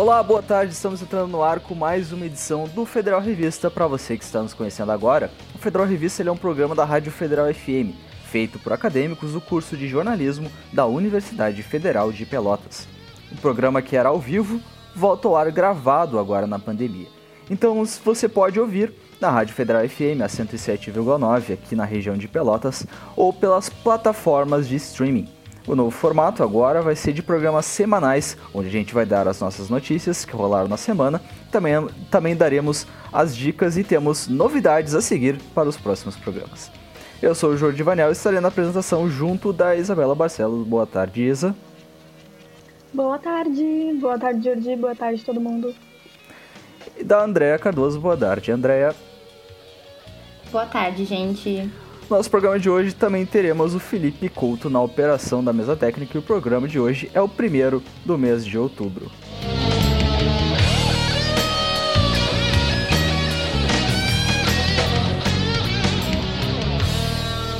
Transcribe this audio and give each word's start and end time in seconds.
Olá, 0.00 0.22
boa 0.22 0.40
tarde. 0.40 0.72
Estamos 0.72 1.02
entrando 1.02 1.30
no 1.30 1.42
ar 1.42 1.60
com 1.60 1.74
mais 1.74 2.10
uma 2.10 2.24
edição 2.24 2.64
do 2.64 2.86
Federal 2.86 3.20
Revista. 3.20 3.70
Para 3.70 3.86
você 3.86 4.16
que 4.16 4.24
está 4.24 4.40
nos 4.40 4.54
conhecendo 4.54 4.90
agora, 4.90 5.30
o 5.54 5.58
Federal 5.58 5.86
Revista 5.86 6.22
é 6.22 6.30
um 6.30 6.38
programa 6.38 6.74
da 6.74 6.86
Rádio 6.86 7.12
Federal 7.12 7.52
FM, 7.52 7.92
feito 8.24 8.58
por 8.58 8.72
acadêmicos 8.72 9.34
do 9.34 9.42
curso 9.42 9.76
de 9.76 9.86
jornalismo 9.86 10.50
da 10.72 10.86
Universidade 10.86 11.62
Federal 11.62 12.10
de 12.10 12.24
Pelotas. 12.24 12.88
Um 13.30 13.36
programa 13.36 13.82
que 13.82 13.94
era 13.94 14.08
ao 14.08 14.18
vivo 14.18 14.58
volta 14.96 15.28
ao 15.28 15.36
ar 15.36 15.52
gravado 15.52 16.18
agora 16.18 16.46
na 16.46 16.58
pandemia. 16.58 17.08
Então 17.50 17.84
você 18.02 18.26
pode 18.26 18.58
ouvir 18.58 18.94
na 19.20 19.28
Rádio 19.28 19.54
Federal 19.54 19.86
FM 19.86 20.22
a 20.24 20.28
107,9 20.28 21.52
aqui 21.52 21.76
na 21.76 21.84
região 21.84 22.16
de 22.16 22.26
Pelotas 22.26 22.86
ou 23.14 23.34
pelas 23.34 23.68
plataformas 23.68 24.66
de 24.66 24.76
streaming. 24.76 25.28
O 25.66 25.74
novo 25.74 25.90
formato 25.90 26.42
agora 26.42 26.80
vai 26.80 26.96
ser 26.96 27.12
de 27.12 27.22
programas 27.22 27.66
semanais, 27.66 28.36
onde 28.52 28.68
a 28.68 28.72
gente 28.72 28.94
vai 28.94 29.04
dar 29.04 29.28
as 29.28 29.40
nossas 29.40 29.68
notícias 29.68 30.24
que 30.24 30.34
rolaram 30.34 30.68
na 30.68 30.76
semana. 30.76 31.20
Também, 31.50 31.74
também 32.10 32.34
daremos 32.34 32.86
as 33.12 33.36
dicas 33.36 33.76
e 33.76 33.84
temos 33.84 34.26
novidades 34.26 34.94
a 34.94 35.00
seguir 35.00 35.38
para 35.54 35.68
os 35.68 35.76
próximos 35.76 36.16
programas. 36.16 36.70
Eu 37.22 37.34
sou 37.34 37.50
o 37.50 37.56
Jordi 37.56 37.82
Vanel 37.82 38.08
e 38.08 38.12
estarei 38.12 38.40
na 38.40 38.48
apresentação 38.48 39.08
junto 39.08 39.52
da 39.52 39.76
Isabela 39.76 40.14
Barcelos. 40.14 40.66
Boa 40.66 40.86
tarde, 40.86 41.22
Isa. 41.22 41.54
Boa 42.92 43.18
tarde, 43.18 43.98
boa 44.00 44.18
tarde, 44.18 44.42
Jordi, 44.42 44.76
boa 44.76 44.94
tarde 44.94 45.24
todo 45.24 45.40
mundo. 45.40 45.74
E 46.96 47.04
da 47.04 47.22
Andréa 47.22 47.58
Cardoso, 47.58 48.00
boa 48.00 48.16
tarde, 48.16 48.50
Andréa. 48.50 48.94
Boa 50.50 50.66
tarde, 50.66 51.04
gente. 51.04 51.70
No 52.10 52.16
nosso 52.16 52.28
programa 52.28 52.58
de 52.58 52.68
hoje 52.68 52.92
também 52.92 53.24
teremos 53.24 53.72
o 53.72 53.78
Felipe 53.78 54.28
Couto 54.28 54.68
na 54.68 54.82
operação 54.82 55.44
da 55.44 55.52
mesa 55.52 55.76
técnica 55.76 56.16
e 56.16 56.18
o 56.18 56.22
programa 56.22 56.66
de 56.66 56.76
hoje 56.76 57.08
é 57.14 57.20
o 57.20 57.28
primeiro 57.28 57.80
do 58.04 58.18
mês 58.18 58.44
de 58.44 58.58
outubro. 58.58 59.08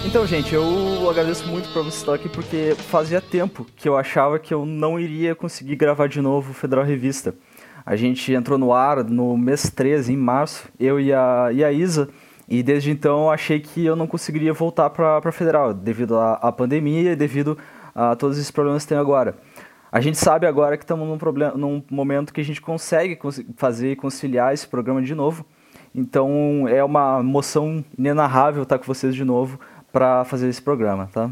Então, 0.05 0.27
gente, 0.27 0.53
eu 0.53 1.09
agradeço 1.09 1.47
muito 1.47 1.73
por 1.73 1.85
você 1.85 1.99
estar 1.99 2.15
aqui 2.15 2.29
porque 2.29 2.75
fazia 2.77 3.21
tempo 3.21 3.65
que 3.77 3.89
eu 3.89 3.97
achava 3.97 4.37
que 4.41 4.53
eu 4.53 4.67
não 4.67 4.99
iria 4.99 5.33
conseguir 5.33 5.77
gravar 5.77 6.09
de 6.09 6.21
novo 6.21 6.51
o 6.51 6.55
Federal 6.55 6.85
Revista. 6.85 7.37
A 7.87 7.95
gente 7.95 8.33
entrou 8.33 8.59
no 8.59 8.73
ar 8.73 9.05
no 9.05 9.37
mês 9.39 9.71
13, 9.71 10.13
em 10.13 10.17
março, 10.17 10.69
eu 10.79 10.99
e 10.99 11.13
a, 11.13 11.51
e 11.53 11.63
a 11.63 11.71
Isa, 11.71 12.09
e 12.51 12.65
desde 12.65 12.91
então 12.91 13.31
achei 13.31 13.61
que 13.61 13.87
eu 13.87 13.95
não 13.95 14.09
conseguiria 14.09 14.53
voltar 14.53 14.91
para 14.91 15.31
Federal, 15.31 15.73
devido 15.73 16.19
à 16.19 16.51
pandemia 16.51 17.13
e 17.13 17.17
devido 17.17 17.57
a 17.95 18.17
todos 18.17 18.37
esses 18.37 18.51
problemas 18.51 18.83
que 18.83 18.89
tem 18.89 18.99
agora. 18.99 19.37
A 19.93 20.01
gente 20.01 20.19
sabe 20.19 20.47
agora 20.47 20.77
que 20.77 20.83
estamos 20.83 21.09
num, 21.09 21.17
problema, 21.17 21.57
num 21.57 21.83
momento 21.89 22.33
que 22.33 22.41
a 22.41 22.45
gente 22.45 22.61
consegue 22.61 23.17
fazer 23.57 23.93
e 23.93 23.97
conciliar 23.97 24.53
esse 24.53 24.67
programa 24.67 25.01
de 25.01 25.15
novo. 25.15 25.45
Então 25.95 26.67
é 26.69 26.83
uma 26.83 27.21
emoção 27.21 27.85
inenarrável 27.97 28.65
estar 28.65 28.79
com 28.79 28.85
vocês 28.85 29.15
de 29.15 29.25
novo 29.25 29.59
para 29.93 30.25
fazer 30.25 30.49
esse 30.49 30.61
programa, 30.61 31.09
tá? 31.13 31.31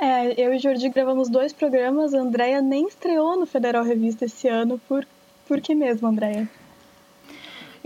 É, 0.00 0.40
eu 0.40 0.52
e 0.52 0.56
o 0.56 0.60
Jordi 0.60 0.88
gravamos 0.90 1.28
dois 1.28 1.52
programas, 1.52 2.14
a 2.14 2.18
Andrea 2.18 2.62
nem 2.62 2.86
estreou 2.86 3.38
no 3.38 3.46
Federal 3.46 3.82
Revista 3.82 4.26
esse 4.26 4.46
ano, 4.46 4.80
por, 4.88 5.06
por 5.46 5.60
que 5.60 5.74
mesmo, 5.74 6.06
Andrea? 6.06 6.48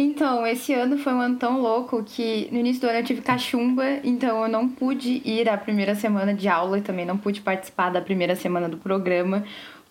Então, 0.02 0.44
esse 0.44 0.74
ano 0.74 0.98
foi 0.98 1.12
um 1.12 1.20
ano 1.20 1.36
tão 1.36 1.60
louco 1.60 2.02
que 2.02 2.48
no 2.50 2.58
início 2.58 2.82
do 2.82 2.88
ano 2.88 2.98
eu 2.98 3.04
tive 3.04 3.22
cachumba, 3.22 3.84
então 4.02 4.42
eu 4.42 4.48
não 4.48 4.68
pude 4.68 5.22
ir 5.24 5.48
à 5.48 5.56
primeira 5.56 5.94
semana 5.94 6.34
de 6.34 6.48
aula 6.48 6.78
e 6.78 6.82
também 6.82 7.06
não 7.06 7.16
pude 7.16 7.40
participar 7.40 7.90
da 7.90 8.00
primeira 8.00 8.34
semana 8.34 8.68
do 8.68 8.76
programa, 8.76 9.44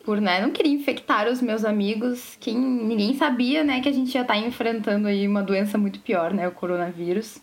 por 0.03 0.19
né, 0.19 0.41
não 0.41 0.51
queria 0.51 0.73
infectar 0.73 1.29
os 1.29 1.41
meus 1.41 1.63
amigos, 1.63 2.35
quem 2.41 2.57
ninguém 2.57 3.15
sabia, 3.15 3.63
né, 3.63 3.79
que 3.79 3.87
a 3.87 3.93
gente 3.93 4.11
já 4.11 4.25
tá 4.25 4.35
enfrentando 4.35 5.07
aí 5.07 5.25
uma 5.25 5.41
doença 5.41 5.77
muito 5.77 6.01
pior, 6.01 6.33
né, 6.33 6.45
o 6.45 6.51
coronavírus. 6.51 7.41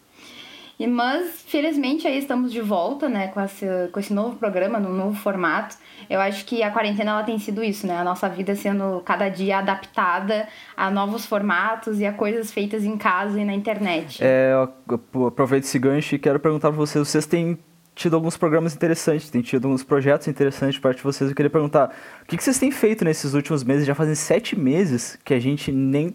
E, 0.78 0.86
mas, 0.86 1.42
felizmente, 1.46 2.06
aí 2.06 2.18
estamos 2.18 2.52
de 2.52 2.60
volta, 2.60 3.08
né, 3.08 3.28
com 3.28 3.40
esse, 3.40 3.66
com 3.90 3.98
esse 3.98 4.14
novo 4.14 4.36
programa, 4.36 4.78
no 4.78 4.94
novo 4.94 5.18
formato. 5.18 5.76
Eu 6.08 6.20
acho 6.20 6.44
que 6.44 6.62
a 6.62 6.70
quarentena 6.70 7.10
ela 7.10 7.22
tem 7.24 7.38
sido 7.38 7.64
isso, 7.64 7.86
né? 7.86 7.96
A 7.98 8.04
nossa 8.04 8.28
vida 8.28 8.54
sendo 8.54 9.02
cada 9.04 9.28
dia 9.28 9.58
adaptada 9.58 10.46
a 10.76 10.88
novos 10.90 11.26
formatos 11.26 11.98
e 11.98 12.06
a 12.06 12.12
coisas 12.12 12.52
feitas 12.52 12.84
em 12.84 12.96
casa 12.96 13.40
e 13.40 13.44
na 13.44 13.52
internet. 13.52 14.22
É, 14.22 14.52
eu 14.52 15.26
aproveito 15.26 15.64
esse 15.64 15.78
gancho 15.78 16.14
e 16.14 16.18
quero 16.18 16.38
perguntar 16.38 16.68
para 16.68 16.76
vocês, 16.76 17.06
vocês 17.06 17.26
têm 17.26 17.58
tido 17.98 18.14
alguns 18.14 18.36
programas 18.36 18.76
interessantes, 18.76 19.28
têm 19.28 19.42
tido 19.42 19.64
alguns 19.64 19.82
projetos 19.82 20.28
interessantes 20.28 20.78
parte 20.78 20.98
de 20.98 21.02
vocês. 21.02 21.28
Eu 21.28 21.34
queria 21.34 21.50
perguntar, 21.50 21.92
o 22.22 22.26
que 22.26 22.42
vocês 22.42 22.56
têm 22.56 22.70
feito 22.70 23.04
nesses 23.04 23.34
últimos 23.34 23.64
meses? 23.64 23.84
Já 23.84 23.94
fazem 23.94 24.14
sete 24.14 24.56
meses 24.56 25.18
que 25.24 25.34
a 25.34 25.40
gente 25.40 25.72
nem 25.72 26.14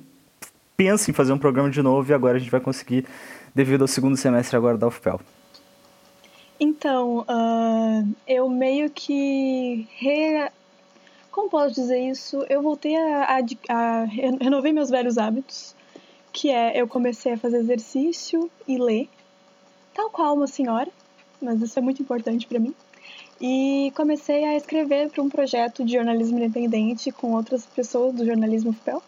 pensa 0.78 1.12
em 1.12 1.13
fazer 1.13 1.34
um 1.34 1.38
programa 1.38 1.69
de 1.69 1.81
novo 1.81 2.09
e 2.09 2.13
agora 2.13 2.38
a 2.38 2.40
gente 2.40 2.50
vai 2.50 2.62
conseguir 2.62 3.06
devido 3.53 3.81
ao 3.84 3.88
segundo 3.88 4.18
semestre 4.18 4.56
agora 4.58 4.78
da 4.78 4.88
UFPEL? 4.88 5.19
Então, 6.59 7.19
uh, 7.22 8.16
eu 8.28 8.47
meio 8.50 8.90
que. 8.90 9.88
Re... 9.97 10.50
Como 11.31 11.50
posso 11.50 11.75
dizer 11.75 12.00
isso? 12.00 12.46
Eu 12.50 12.62
voltei 12.62 12.96
a, 12.96 13.24
a, 13.24 13.40
a. 13.69 14.03
Renovei 14.06 14.72
meus 14.72 14.90
velhos 14.90 15.18
hábitos, 15.18 15.75
que 16.31 16.50
é 16.50 16.80
eu 16.80 16.88
comecei 16.88 17.34
a 17.34 17.38
fazer 17.38 17.58
exercício 17.58 18.50
e 18.68 18.78
ler, 18.78 19.09
tal 19.94 20.09
qual 20.09 20.35
uma 20.35 20.47
senhora, 20.47 20.90
mas 21.41 21.62
isso 21.62 21.78
é 21.78 21.81
muito 21.81 22.02
importante 22.02 22.47
para 22.47 22.59
mim. 22.59 22.74
E 23.41 23.91
comecei 23.96 24.46
a 24.46 24.56
escrever 24.56 25.09
para 25.09 25.22
um 25.22 25.30
projeto 25.30 25.84
de 25.84 25.94
jornalismo 25.94 26.38
independente 26.38 27.12
com 27.12 27.34
outras 27.34 27.66
pessoas 27.66 28.14
do 28.16 28.25
jornalismo 28.25 28.70
UFPEL, 28.70 29.03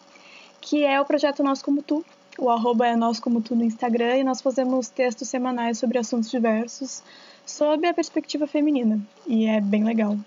que 0.60 0.84
é 0.84 1.00
o 1.00 1.06
projeto 1.06 1.44
Nós 1.44 1.62
Como 1.62 1.82
Tu, 1.82 2.04
o 2.38 2.50
arroba 2.50 2.88
é 2.88 2.96
nós 2.96 3.20
como 3.20 3.42
tu 3.42 3.56
no 3.56 3.64
Instagram 3.64 4.18
e 4.18 4.24
nós 4.24 4.42
fazemos 4.42 4.90
textos 4.90 5.30
semanais 5.30 5.78
sobre 5.78 5.98
assuntos 5.98 6.30
diversos, 6.30 7.02
sob 7.46 7.88
a 7.88 7.94
perspectiva 7.94 8.48
feminina. 8.48 9.00
E 9.28 9.46
é 9.46 9.62
bem 9.62 9.84
legal. 9.84 10.18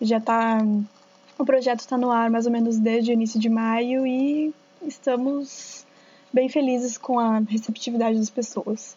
Já 0.00 0.20
tá. 0.20 0.58
O 1.38 1.44
projeto 1.44 1.80
está 1.80 1.96
no 1.96 2.10
ar 2.10 2.30
mais 2.30 2.46
ou 2.46 2.52
menos 2.52 2.78
desde 2.78 3.10
o 3.10 3.14
início 3.14 3.40
de 3.40 3.48
maio 3.48 4.06
e 4.06 4.54
estamos 4.82 5.86
bem 6.32 6.48
felizes 6.48 6.96
com 6.96 7.18
a 7.18 7.40
receptividade 7.40 8.18
das 8.18 8.30
pessoas. 8.30 8.96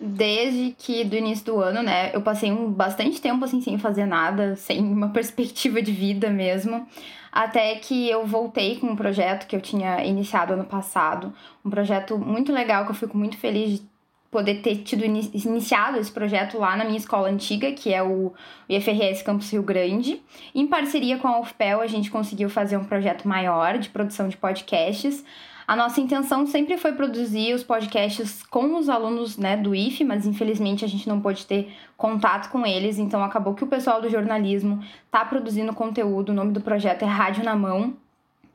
Desde 0.00 0.74
que 0.78 1.04
do 1.04 1.14
início 1.14 1.44
do 1.44 1.60
ano, 1.60 1.82
né, 1.82 2.10
eu 2.14 2.22
passei 2.22 2.50
um 2.50 2.70
bastante 2.70 3.20
tempo 3.20 3.44
assim 3.44 3.60
sem 3.60 3.78
fazer 3.78 4.06
nada, 4.06 4.56
sem 4.56 4.80
uma 4.80 5.10
perspectiva 5.12 5.82
de 5.82 5.92
vida 5.92 6.30
mesmo 6.30 6.86
até 7.32 7.74
que 7.76 8.08
eu 8.10 8.26
voltei 8.26 8.76
com 8.76 8.88
um 8.88 8.96
projeto 8.96 9.46
que 9.46 9.54
eu 9.54 9.60
tinha 9.60 10.04
iniciado 10.04 10.52
ano 10.52 10.64
passado, 10.64 11.32
um 11.64 11.70
projeto 11.70 12.18
muito 12.18 12.52
legal 12.52 12.84
que 12.84 12.90
eu 12.90 12.94
fico 12.94 13.16
muito 13.16 13.36
feliz 13.36 13.78
de 13.78 13.90
poder 14.30 14.62
ter 14.62 14.76
tido 14.76 15.04
iniciado 15.04 15.98
esse 15.98 16.10
projeto 16.10 16.56
lá 16.56 16.76
na 16.76 16.84
minha 16.84 16.96
escola 16.96 17.28
antiga, 17.28 17.72
que 17.72 17.92
é 17.92 18.00
o 18.00 18.32
IFRS 18.68 19.22
Campus 19.24 19.50
Rio 19.50 19.62
Grande. 19.62 20.22
Em 20.54 20.68
parceria 20.68 21.18
com 21.18 21.26
a 21.26 21.40
UFPEL, 21.40 21.80
a 21.80 21.86
gente 21.88 22.10
conseguiu 22.10 22.48
fazer 22.48 22.76
um 22.76 22.84
projeto 22.84 23.26
maior 23.26 23.76
de 23.78 23.88
produção 23.88 24.28
de 24.28 24.36
podcasts, 24.36 25.24
a 25.70 25.76
nossa 25.76 26.00
intenção 26.00 26.44
sempre 26.46 26.76
foi 26.76 26.94
produzir 26.94 27.54
os 27.54 27.62
podcasts 27.62 28.42
com 28.42 28.76
os 28.76 28.88
alunos 28.88 29.38
né, 29.38 29.56
do 29.56 29.72
IFE, 29.72 30.02
mas 30.02 30.26
infelizmente 30.26 30.84
a 30.84 30.88
gente 30.88 31.08
não 31.08 31.20
pôde 31.20 31.46
ter 31.46 31.72
contato 31.96 32.50
com 32.50 32.66
eles, 32.66 32.98
então 32.98 33.22
acabou 33.22 33.54
que 33.54 33.62
o 33.62 33.68
pessoal 33.68 34.02
do 34.02 34.10
jornalismo 34.10 34.82
está 35.06 35.24
produzindo 35.24 35.72
conteúdo. 35.72 36.30
O 36.30 36.34
nome 36.34 36.50
do 36.50 36.60
projeto 36.60 37.04
é 37.04 37.06
Rádio 37.06 37.44
na 37.44 37.54
Mão. 37.54 37.94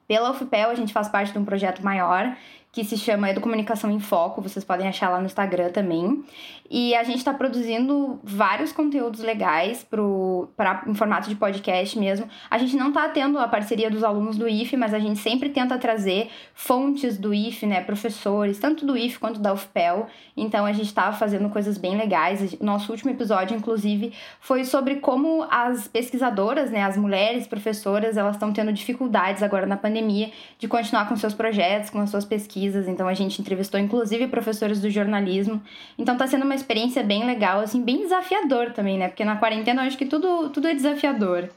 Pela 0.05 0.29
UFPEL, 0.29 0.69
a 0.69 0.75
gente 0.75 0.91
faz 0.91 1.07
parte 1.07 1.31
de 1.31 1.39
um 1.39 1.45
projeto 1.45 1.81
maior 1.81 2.35
que 2.75 2.83
se 2.83 2.97
chama 2.97 3.29
Educomunicação 3.29 3.89
em 3.89 4.01
Foco, 4.01 4.41
vocês 4.41 4.65
podem 4.65 4.85
achar 4.85 5.07
lá 5.07 5.17
no 5.17 5.25
Instagram 5.25 5.69
também. 5.69 6.25
E 6.69 6.93
a 6.93 7.03
gente 7.03 7.19
está 7.19 7.33
produzindo 7.33 8.19
vários 8.21 8.73
conteúdos 8.73 9.21
legais 9.21 9.81
pro, 9.81 10.49
pra, 10.57 10.83
em 10.85 10.93
formato 10.93 11.29
de 11.29 11.35
podcast 11.35 11.97
mesmo. 11.97 12.27
A 12.49 12.57
gente 12.57 12.75
não 12.75 12.89
está 12.89 13.07
tendo 13.07 13.39
a 13.39 13.47
parceria 13.47 13.89
dos 13.89 14.03
alunos 14.03 14.35
do 14.35 14.45
IFE, 14.45 14.75
mas 14.75 14.93
a 14.93 14.99
gente 14.99 15.19
sempre 15.19 15.47
tenta 15.49 15.77
trazer 15.77 16.29
fontes 16.53 17.17
do 17.17 17.33
IFE, 17.33 17.65
né, 17.65 17.81
professores, 17.81 18.59
tanto 18.59 18.85
do 18.85 18.97
IFE 18.97 19.19
quanto 19.19 19.39
da 19.39 19.53
UFPEL. 19.53 20.07
Então 20.35 20.65
a 20.65 20.73
gente 20.73 20.87
estava 20.87 21.15
fazendo 21.15 21.49
coisas 21.49 21.77
bem 21.77 21.95
legais. 21.95 22.59
Nosso 22.59 22.91
último 22.91 23.11
episódio, 23.11 23.55
inclusive, 23.55 24.11
foi 24.41 24.65
sobre 24.65 24.95
como 24.95 25.47
as 25.49 25.87
pesquisadoras, 25.87 26.71
né, 26.71 26.83
as 26.83 26.97
mulheres 26.97 27.47
professoras, 27.47 28.17
elas 28.17 28.35
estão 28.35 28.51
tendo 28.51 28.73
dificuldades 28.73 29.41
agora 29.41 29.65
na 29.65 29.77
pandemia 29.77 30.29
de 30.59 30.67
continuar 30.67 31.07
com 31.07 31.15
seus 31.15 31.33
projetos, 31.33 31.89
com 31.89 31.99
as 31.99 32.09
suas 32.09 32.25
pesquisas 32.25 32.64
pesquisas, 32.65 32.87
então 32.87 33.07
a 33.07 33.13
gente 33.13 33.41
entrevistou 33.41 33.79
inclusive 33.79 34.27
professores 34.27 34.81
do 34.81 34.89
jornalismo. 34.89 35.61
Então 35.97 36.17
tá 36.17 36.27
sendo 36.27 36.43
uma 36.43 36.55
experiência 36.55 37.03
bem 37.03 37.25
legal, 37.25 37.59
assim, 37.59 37.81
bem 37.81 37.97
desafiador 37.97 38.71
também, 38.71 38.97
né? 38.97 39.07
Porque 39.07 39.23
na 39.25 39.37
quarentena 39.37 39.83
eu 39.83 39.87
acho 39.87 39.97
que 39.97 40.05
tudo, 40.05 40.49
tudo 40.49 40.67
é 40.67 40.73
desafiador. 40.73 41.49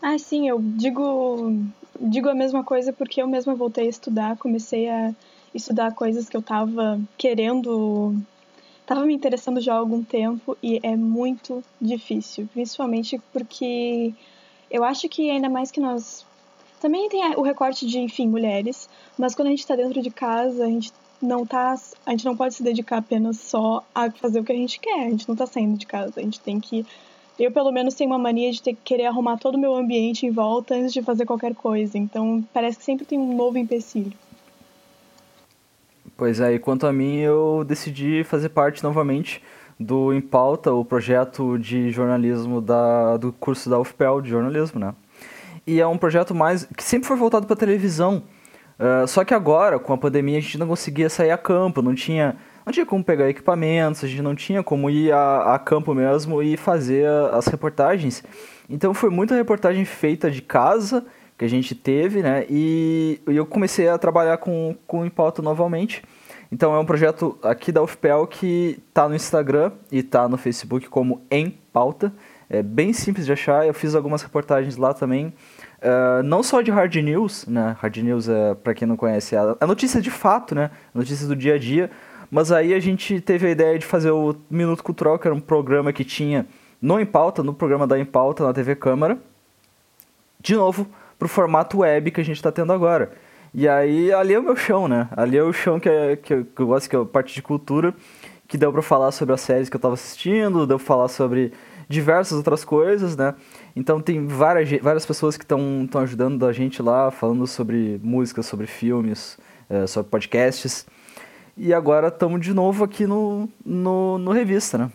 Ah, 0.00 0.18
sim, 0.18 0.48
eu 0.48 0.60
digo, 0.60 1.54
digo 2.00 2.28
a 2.28 2.34
mesma 2.34 2.64
coisa 2.64 2.92
porque 2.92 3.22
eu 3.22 3.28
mesma 3.28 3.54
voltei 3.54 3.86
a 3.86 3.90
estudar, 3.90 4.36
comecei 4.36 4.88
a 4.88 5.12
estudar 5.54 5.94
coisas 5.94 6.28
que 6.28 6.36
eu 6.36 6.42
tava 6.42 7.00
querendo, 7.16 8.14
tava 8.84 9.04
me 9.06 9.14
interessando 9.14 9.60
já 9.60 9.74
há 9.74 9.78
algum 9.78 10.02
tempo 10.02 10.56
e 10.62 10.80
é 10.82 10.96
muito 10.96 11.62
difícil, 11.80 12.48
principalmente 12.52 13.20
porque 13.32 14.12
Eu 14.70 14.84
acho 14.84 15.06
que 15.08 15.30
ainda 15.30 15.50
mais 15.50 15.70
que 15.70 15.80
nós. 15.80 16.24
Também 16.80 17.08
tem 17.08 17.22
o 17.36 17.42
recorte 17.42 17.86
de, 17.86 17.98
enfim, 17.98 18.26
mulheres, 18.26 18.88
mas 19.22 19.36
quando 19.36 19.46
a 19.46 19.50
gente 19.50 19.60
está 19.60 19.76
dentro 19.76 20.02
de 20.02 20.10
casa, 20.10 20.64
a 20.64 20.66
gente 20.66 20.92
não 21.22 21.46
tá. 21.46 21.76
A 22.04 22.10
gente 22.10 22.24
não 22.24 22.36
pode 22.36 22.54
se 22.54 22.62
dedicar 22.64 22.96
apenas 22.96 23.36
só 23.36 23.84
a 23.94 24.10
fazer 24.10 24.40
o 24.40 24.44
que 24.44 24.50
a 24.50 24.56
gente 24.56 24.80
quer. 24.80 25.06
A 25.06 25.10
gente 25.10 25.28
não 25.28 25.36
tá 25.36 25.46
saindo 25.46 25.78
de 25.78 25.86
casa. 25.86 26.14
A 26.16 26.20
gente 26.20 26.40
tem 26.40 26.58
que. 26.58 26.84
Eu, 27.38 27.52
pelo 27.52 27.70
menos, 27.70 27.94
tenho 27.94 28.10
uma 28.10 28.18
mania 28.18 28.50
de 28.50 28.60
ter 28.60 28.72
que 28.72 28.80
querer 28.82 29.06
arrumar 29.06 29.38
todo 29.38 29.54
o 29.54 29.58
meu 29.58 29.76
ambiente 29.76 30.26
em 30.26 30.32
volta 30.32 30.74
antes 30.74 30.92
de 30.92 31.00
fazer 31.02 31.24
qualquer 31.24 31.54
coisa. 31.54 31.96
Então, 31.96 32.44
parece 32.52 32.78
que 32.78 32.84
sempre 32.84 33.06
tem 33.06 33.16
um 33.16 33.36
novo 33.36 33.56
empecilho. 33.56 34.12
Pois 36.16 36.40
é, 36.40 36.54
e 36.54 36.58
quanto 36.58 36.84
a 36.88 36.92
mim, 36.92 37.18
eu 37.18 37.62
decidi 37.64 38.24
fazer 38.24 38.48
parte 38.48 38.82
novamente 38.82 39.40
do 39.78 40.12
Em 40.12 40.20
Pauta, 40.20 40.72
o 40.72 40.84
projeto 40.84 41.56
de 41.60 41.92
jornalismo 41.92 42.60
da, 42.60 43.18
do 43.18 43.32
curso 43.32 43.70
da 43.70 43.78
UFPEL 43.78 44.20
de 44.20 44.30
jornalismo, 44.30 44.80
né? 44.80 44.92
E 45.64 45.80
é 45.80 45.86
um 45.86 45.96
projeto 45.96 46.34
mais 46.34 46.64
que 46.76 46.82
sempre 46.82 47.06
foi 47.06 47.16
voltado 47.16 47.46
para 47.46 47.54
televisão. 47.54 48.24
Uh, 48.82 49.06
só 49.06 49.24
que 49.24 49.32
agora, 49.32 49.78
com 49.78 49.92
a 49.92 49.96
pandemia, 49.96 50.38
a 50.38 50.40
gente 50.40 50.58
não 50.58 50.66
conseguia 50.66 51.08
sair 51.08 51.30
a 51.30 51.38
campo, 51.38 51.80
não 51.80 51.94
tinha, 51.94 52.36
não 52.66 52.72
tinha 52.72 52.84
como 52.84 53.04
pegar 53.04 53.28
equipamentos, 53.30 54.02
a 54.02 54.08
gente 54.08 54.22
não 54.22 54.34
tinha 54.34 54.60
como 54.60 54.90
ir 54.90 55.12
a, 55.12 55.54
a 55.54 55.58
campo 55.60 55.94
mesmo 55.94 56.42
e 56.42 56.56
fazer 56.56 57.06
as 57.32 57.46
reportagens. 57.46 58.24
Então 58.68 58.92
foi 58.92 59.08
muita 59.08 59.36
reportagem 59.36 59.84
feita 59.84 60.28
de 60.28 60.42
casa 60.42 61.04
que 61.38 61.44
a 61.44 61.48
gente 61.48 61.76
teve, 61.76 62.22
né? 62.22 62.44
E, 62.50 63.20
e 63.28 63.36
eu 63.36 63.46
comecei 63.46 63.88
a 63.88 63.96
trabalhar 63.96 64.38
com, 64.38 64.76
com 64.84 65.02
o 65.02 65.06
Impauta 65.06 65.40
novamente. 65.40 66.02
Então 66.50 66.74
é 66.74 66.78
um 66.78 66.84
projeto 66.84 67.38
aqui 67.40 67.70
da 67.70 67.82
UFPEL 67.82 68.26
que 68.26 68.82
está 68.88 69.08
no 69.08 69.14
Instagram 69.14 69.70
e 69.92 69.98
está 69.98 70.28
no 70.28 70.36
Facebook 70.36 70.88
como 70.88 71.22
Em 71.30 71.56
Pauta. 71.72 72.12
É 72.50 72.62
bem 72.64 72.92
simples 72.92 73.26
de 73.26 73.32
achar, 73.32 73.64
eu 73.64 73.72
fiz 73.72 73.94
algumas 73.94 74.22
reportagens 74.22 74.76
lá 74.76 74.92
também. 74.92 75.32
Uh, 75.82 76.22
não 76.22 76.44
só 76.44 76.62
de 76.62 76.70
hard 76.70 76.94
news, 76.94 77.44
né? 77.46 77.76
Hard 77.80 77.96
news, 77.96 78.28
é, 78.28 78.54
para 78.54 78.72
quem 78.72 78.86
não 78.86 78.96
conhece, 78.96 79.34
é 79.34 79.38
a 79.60 79.66
notícia 79.66 80.00
de 80.00 80.12
fato, 80.12 80.54
né? 80.54 80.70
A 80.94 80.98
notícia 80.98 81.26
do 81.26 81.34
dia 81.34 81.56
a 81.56 81.58
dia. 81.58 81.90
Mas 82.30 82.52
aí 82.52 82.72
a 82.72 82.78
gente 82.78 83.20
teve 83.20 83.48
a 83.48 83.50
ideia 83.50 83.78
de 83.78 83.84
fazer 83.84 84.10
o 84.12 84.36
Minuto 84.48 84.82
Cultural, 84.82 85.18
que 85.18 85.26
era 85.26 85.34
um 85.34 85.40
programa 85.40 85.92
que 85.92 86.04
tinha 86.04 86.46
no 86.80 87.00
Em 87.00 87.04
Pauta, 87.04 87.42
no 87.42 87.52
programa 87.52 87.86
da 87.86 87.98
Em 87.98 88.04
Pauta, 88.04 88.44
na 88.44 88.52
TV 88.52 88.76
Câmara. 88.76 89.18
De 90.40 90.54
novo, 90.54 90.86
pro 91.18 91.28
formato 91.28 91.78
web 91.78 92.10
que 92.10 92.20
a 92.20 92.24
gente 92.24 92.36
está 92.36 92.50
tendo 92.50 92.72
agora. 92.72 93.12
E 93.52 93.68
aí, 93.68 94.12
ali 94.12 94.34
é 94.34 94.38
o 94.38 94.42
meu 94.42 94.56
chão, 94.56 94.88
né? 94.88 95.08
Ali 95.16 95.36
é 95.36 95.42
o 95.42 95.52
chão 95.52 95.78
que, 95.78 95.88
é, 95.88 96.16
que, 96.16 96.32
eu, 96.32 96.44
que 96.44 96.62
eu 96.62 96.66
gosto, 96.66 96.88
que 96.88 96.96
é 96.96 96.98
a 96.98 97.04
parte 97.04 97.34
de 97.34 97.42
cultura, 97.42 97.94
que 98.48 98.56
deu 98.56 98.72
para 98.72 98.82
falar 98.82 99.12
sobre 99.12 99.34
as 99.34 99.40
séries 99.40 99.68
que 99.68 99.76
eu 99.76 99.78
estava 99.78 99.94
assistindo, 99.94 100.66
deu 100.66 100.78
pra 100.78 100.86
falar 100.86 101.08
sobre 101.08 101.52
diversas 101.88 102.38
outras 102.38 102.64
coisas, 102.64 103.16
né? 103.16 103.34
Então 103.74 104.00
tem 104.00 104.26
várias, 104.26 104.70
várias 104.80 105.06
pessoas 105.06 105.36
que 105.36 105.44
estão 105.44 105.88
ajudando 106.02 106.46
a 106.46 106.52
gente 106.52 106.82
lá, 106.82 107.10
falando 107.10 107.46
sobre 107.46 108.00
músicas, 108.02 108.46
sobre 108.46 108.66
filmes, 108.66 109.38
é, 109.68 109.86
sobre 109.86 110.10
podcasts. 110.10 110.86
E 111.56 111.72
agora 111.72 112.08
estamos 112.08 112.40
de 112.40 112.52
novo 112.52 112.84
aqui 112.84 113.06
no, 113.06 113.48
no, 113.64 114.18
no 114.18 114.32
Revista, 114.32 114.78
né? 114.78 114.90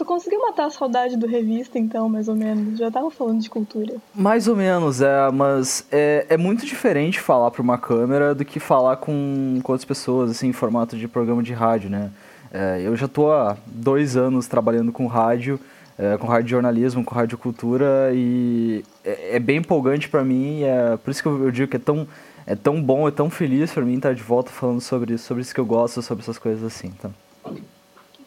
Tu 0.00 0.04
conseguiu 0.06 0.40
matar 0.40 0.64
a 0.64 0.70
saudade 0.70 1.14
do 1.14 1.26
revista, 1.26 1.78
então, 1.78 2.08
mais 2.08 2.26
ou 2.26 2.34
menos? 2.34 2.78
Já 2.78 2.90
tava 2.90 3.10
falando 3.10 3.38
de 3.38 3.50
cultura. 3.50 3.96
Mais 4.14 4.48
ou 4.48 4.56
menos, 4.56 5.02
é, 5.02 5.30
mas 5.30 5.86
é, 5.92 6.24
é 6.30 6.38
muito 6.38 6.64
diferente 6.64 7.20
falar 7.20 7.50
para 7.50 7.60
uma 7.60 7.76
câmera 7.76 8.34
do 8.34 8.42
que 8.42 8.58
falar 8.58 8.96
com, 8.96 9.60
com 9.62 9.72
outras 9.72 9.84
pessoas, 9.84 10.30
assim, 10.30 10.48
em 10.48 10.52
formato 10.54 10.96
de 10.96 11.06
programa 11.06 11.42
de 11.42 11.52
rádio, 11.52 11.90
né? 11.90 12.10
É, 12.50 12.80
eu 12.82 12.96
já 12.96 13.06
tô 13.06 13.30
há 13.30 13.58
dois 13.66 14.16
anos 14.16 14.46
trabalhando 14.46 14.90
com 14.90 15.06
rádio, 15.06 15.60
é, 16.00 16.16
com 16.16 16.26
rádio 16.26 16.48
jornalismo, 16.48 17.04
com 17.04 17.14
rádio 17.14 17.36
cultura, 17.36 18.10
e 18.14 18.82
é, 19.04 19.36
é 19.36 19.38
bem 19.38 19.58
empolgante 19.58 20.08
para 20.08 20.24
mim, 20.24 20.62
é 20.62 20.96
por 20.96 21.10
isso 21.10 21.22
que 21.22 21.28
eu, 21.28 21.44
eu 21.44 21.50
digo 21.50 21.68
que 21.68 21.76
é 21.76 21.80
tão 21.80 22.08
é 22.46 22.56
tão 22.56 22.82
bom, 22.82 23.06
é 23.06 23.10
tão 23.10 23.28
feliz 23.28 23.70
para 23.70 23.84
mim 23.84 23.96
estar 23.96 24.14
de 24.14 24.22
volta 24.22 24.50
falando 24.50 24.80
sobre, 24.80 25.18
sobre 25.18 25.42
isso 25.42 25.54
que 25.54 25.60
eu 25.60 25.66
gosto, 25.66 26.00
sobre 26.00 26.22
essas 26.22 26.38
coisas 26.38 26.64
assim, 26.64 26.90
tá? 26.90 27.10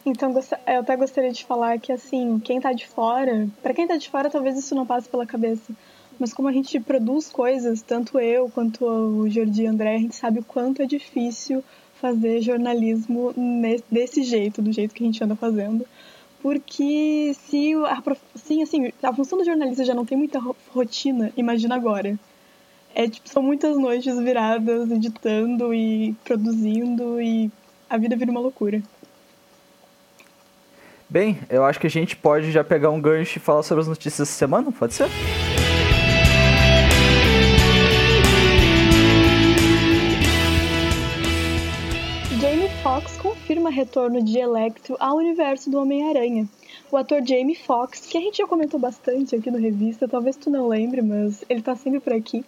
Então, 0.06 0.32
eu 0.66 0.80
até 0.80 0.96
gostaria 0.96 1.32
de 1.32 1.44
falar 1.44 1.78
que, 1.78 1.90
assim, 1.90 2.38
quem 2.38 2.60
tá 2.60 2.72
de 2.72 2.86
fora, 2.86 3.48
para 3.62 3.74
quem 3.74 3.88
tá 3.88 3.96
de 3.96 4.08
fora, 4.08 4.30
talvez 4.30 4.56
isso 4.56 4.74
não 4.74 4.86
passe 4.86 5.08
pela 5.08 5.26
cabeça. 5.26 5.72
Mas 6.18 6.32
como 6.32 6.46
a 6.46 6.52
gente 6.52 6.78
produz 6.78 7.28
coisas, 7.28 7.82
tanto 7.82 8.20
eu 8.20 8.48
quanto 8.48 8.86
o 8.86 9.28
Jordi 9.28 9.62
e 9.62 9.66
André, 9.66 9.96
a 9.96 9.98
gente 9.98 10.14
sabe 10.14 10.38
o 10.38 10.44
quanto 10.44 10.80
é 10.80 10.86
difícil 10.86 11.64
fazer 12.00 12.40
jornalismo 12.40 13.34
desse 13.90 14.22
jeito, 14.22 14.62
do 14.62 14.72
jeito 14.72 14.94
que 14.94 15.02
a 15.02 15.06
gente 15.06 15.24
anda 15.24 15.34
fazendo. 15.34 15.84
Porque 16.44 17.34
se 17.48 17.72
a, 17.72 18.02
assim, 18.34 18.62
assim, 18.62 18.92
a 19.02 19.14
função 19.14 19.38
do 19.38 19.46
jornalista 19.46 19.82
já 19.82 19.94
não 19.94 20.04
tem 20.04 20.18
muita 20.18 20.38
rotina, 20.74 21.32
imagina 21.38 21.74
agora. 21.74 22.18
É, 22.94 23.08
tipo, 23.08 23.26
são 23.30 23.42
muitas 23.42 23.78
noites 23.78 24.14
viradas 24.18 24.90
editando 24.90 25.72
e 25.72 26.14
produzindo 26.22 27.18
e 27.18 27.50
a 27.88 27.96
vida 27.96 28.14
vira 28.14 28.30
uma 28.30 28.40
loucura. 28.40 28.82
Bem, 31.08 31.38
eu 31.48 31.64
acho 31.64 31.80
que 31.80 31.86
a 31.86 31.90
gente 31.90 32.14
pode 32.14 32.52
já 32.52 32.62
pegar 32.62 32.90
um 32.90 33.00
gancho 33.00 33.38
e 33.38 33.40
falar 33.40 33.62
sobre 33.62 33.80
as 33.80 33.88
notícias 33.88 34.28
dessa 34.28 34.38
semana, 34.38 34.70
pode 34.70 34.92
ser? 34.92 35.08
Confirma 43.44 43.68
retorno 43.68 44.22
de 44.22 44.38
Electro 44.38 44.96
ao 44.98 45.18
universo 45.18 45.68
do 45.68 45.78
Homem-Aranha. 45.78 46.48
O 46.90 46.96
ator 46.96 47.22
Jamie 47.22 47.54
Foxx, 47.54 48.06
que 48.06 48.16
a 48.16 48.20
gente 48.22 48.38
já 48.38 48.46
comentou 48.46 48.80
bastante 48.80 49.36
aqui 49.36 49.50
no 49.50 49.58
Revista, 49.58 50.08
talvez 50.08 50.34
tu 50.34 50.48
não 50.48 50.66
lembre, 50.66 51.02
mas 51.02 51.44
ele 51.46 51.60
tá 51.60 51.76
sempre 51.76 52.00
por 52.00 52.14
aqui, 52.14 52.42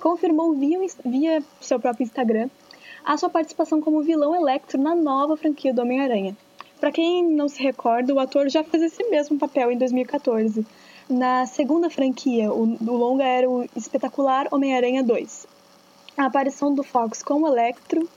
confirmou 0.00 0.52
via, 0.52 0.80
via 1.04 1.44
seu 1.60 1.78
próprio 1.78 2.02
Instagram 2.02 2.50
a 3.04 3.16
sua 3.16 3.30
participação 3.30 3.80
como 3.80 4.02
vilão 4.02 4.34
Electro 4.34 4.82
na 4.82 4.96
nova 4.96 5.36
franquia 5.36 5.72
do 5.72 5.82
Homem-Aranha. 5.82 6.36
Para 6.80 6.90
quem 6.90 7.24
não 7.24 7.48
se 7.48 7.62
recorda, 7.62 8.12
o 8.12 8.18
ator 8.18 8.48
já 8.48 8.64
fez 8.64 8.82
esse 8.82 9.08
mesmo 9.10 9.38
papel 9.38 9.70
em 9.70 9.78
2014. 9.78 10.66
Na 11.08 11.46
segunda 11.46 11.88
franquia, 11.88 12.52
o, 12.52 12.64
o 12.64 12.96
longa 12.96 13.22
era 13.22 13.48
o 13.48 13.64
espetacular 13.76 14.48
Homem-Aranha 14.50 15.04
2. 15.04 15.46
A 16.16 16.24
aparição 16.24 16.74
do 16.74 16.82
Fox 16.82 17.22
como 17.22 17.46
Electro 17.46 18.08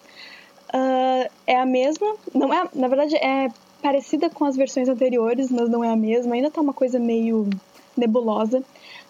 uh, 0.76 1.32
é 1.48 1.58
a 1.58 1.66
mesma, 1.66 2.16
não 2.34 2.54
é, 2.54 2.68
na 2.74 2.88
verdade 2.88 3.16
é 3.16 3.50
parecida 3.82 4.30
com 4.30 4.46
as 4.46 4.56
versões 4.56 4.90
anteriores, 4.90 5.52
mas 5.52 5.70
não 5.70 5.84
é 5.84 5.90
a 5.90 5.96
mesma. 5.96 6.36
Ainda 6.36 6.50
tá 6.50 6.60
uma 6.60 6.74
coisa 6.74 7.00
meio 7.00 7.48
nebulosa. 7.96 8.64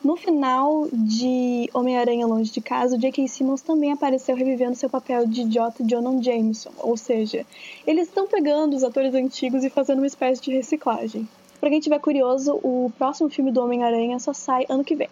No 0.04 0.16
final 0.16 0.88
de 0.92 1.70
Homem-Aranha 1.74 2.28
Longe 2.28 2.52
de 2.52 2.62
Casa, 2.62 2.96
o 2.96 3.00
J.K. 3.00 3.28
Simmons 3.28 3.62
também 3.62 3.92
apareceu 3.92 4.36
revivendo 4.36 4.76
seu 4.76 4.90
papel 4.90 5.26
de 5.26 5.42
idiota 5.42 5.84
Jonan 5.88 6.22
Jameson, 6.22 6.72
ou 6.78 6.96
seja, 6.96 7.46
eles 7.88 8.08
estão 8.08 8.28
pegando 8.28 8.76
os 8.76 8.84
atores 8.84 9.16
antigos 9.16 9.64
e 9.64 9.70
fazendo 9.70 10.00
uma 10.00 10.08
espécie 10.08 10.42
de 10.42 10.52
reciclagem. 10.52 11.28
Pra 11.60 11.70
quem 11.70 11.80
tiver 11.80 12.00
curioso, 12.00 12.60
o 12.62 12.92
próximo 12.98 13.30
filme 13.30 13.52
do 13.52 13.62
Homem-Aranha 13.64 14.20
só 14.20 14.34
sai 14.34 14.66
ano 14.70 14.84
que 14.84 14.96
vem. 14.96 15.10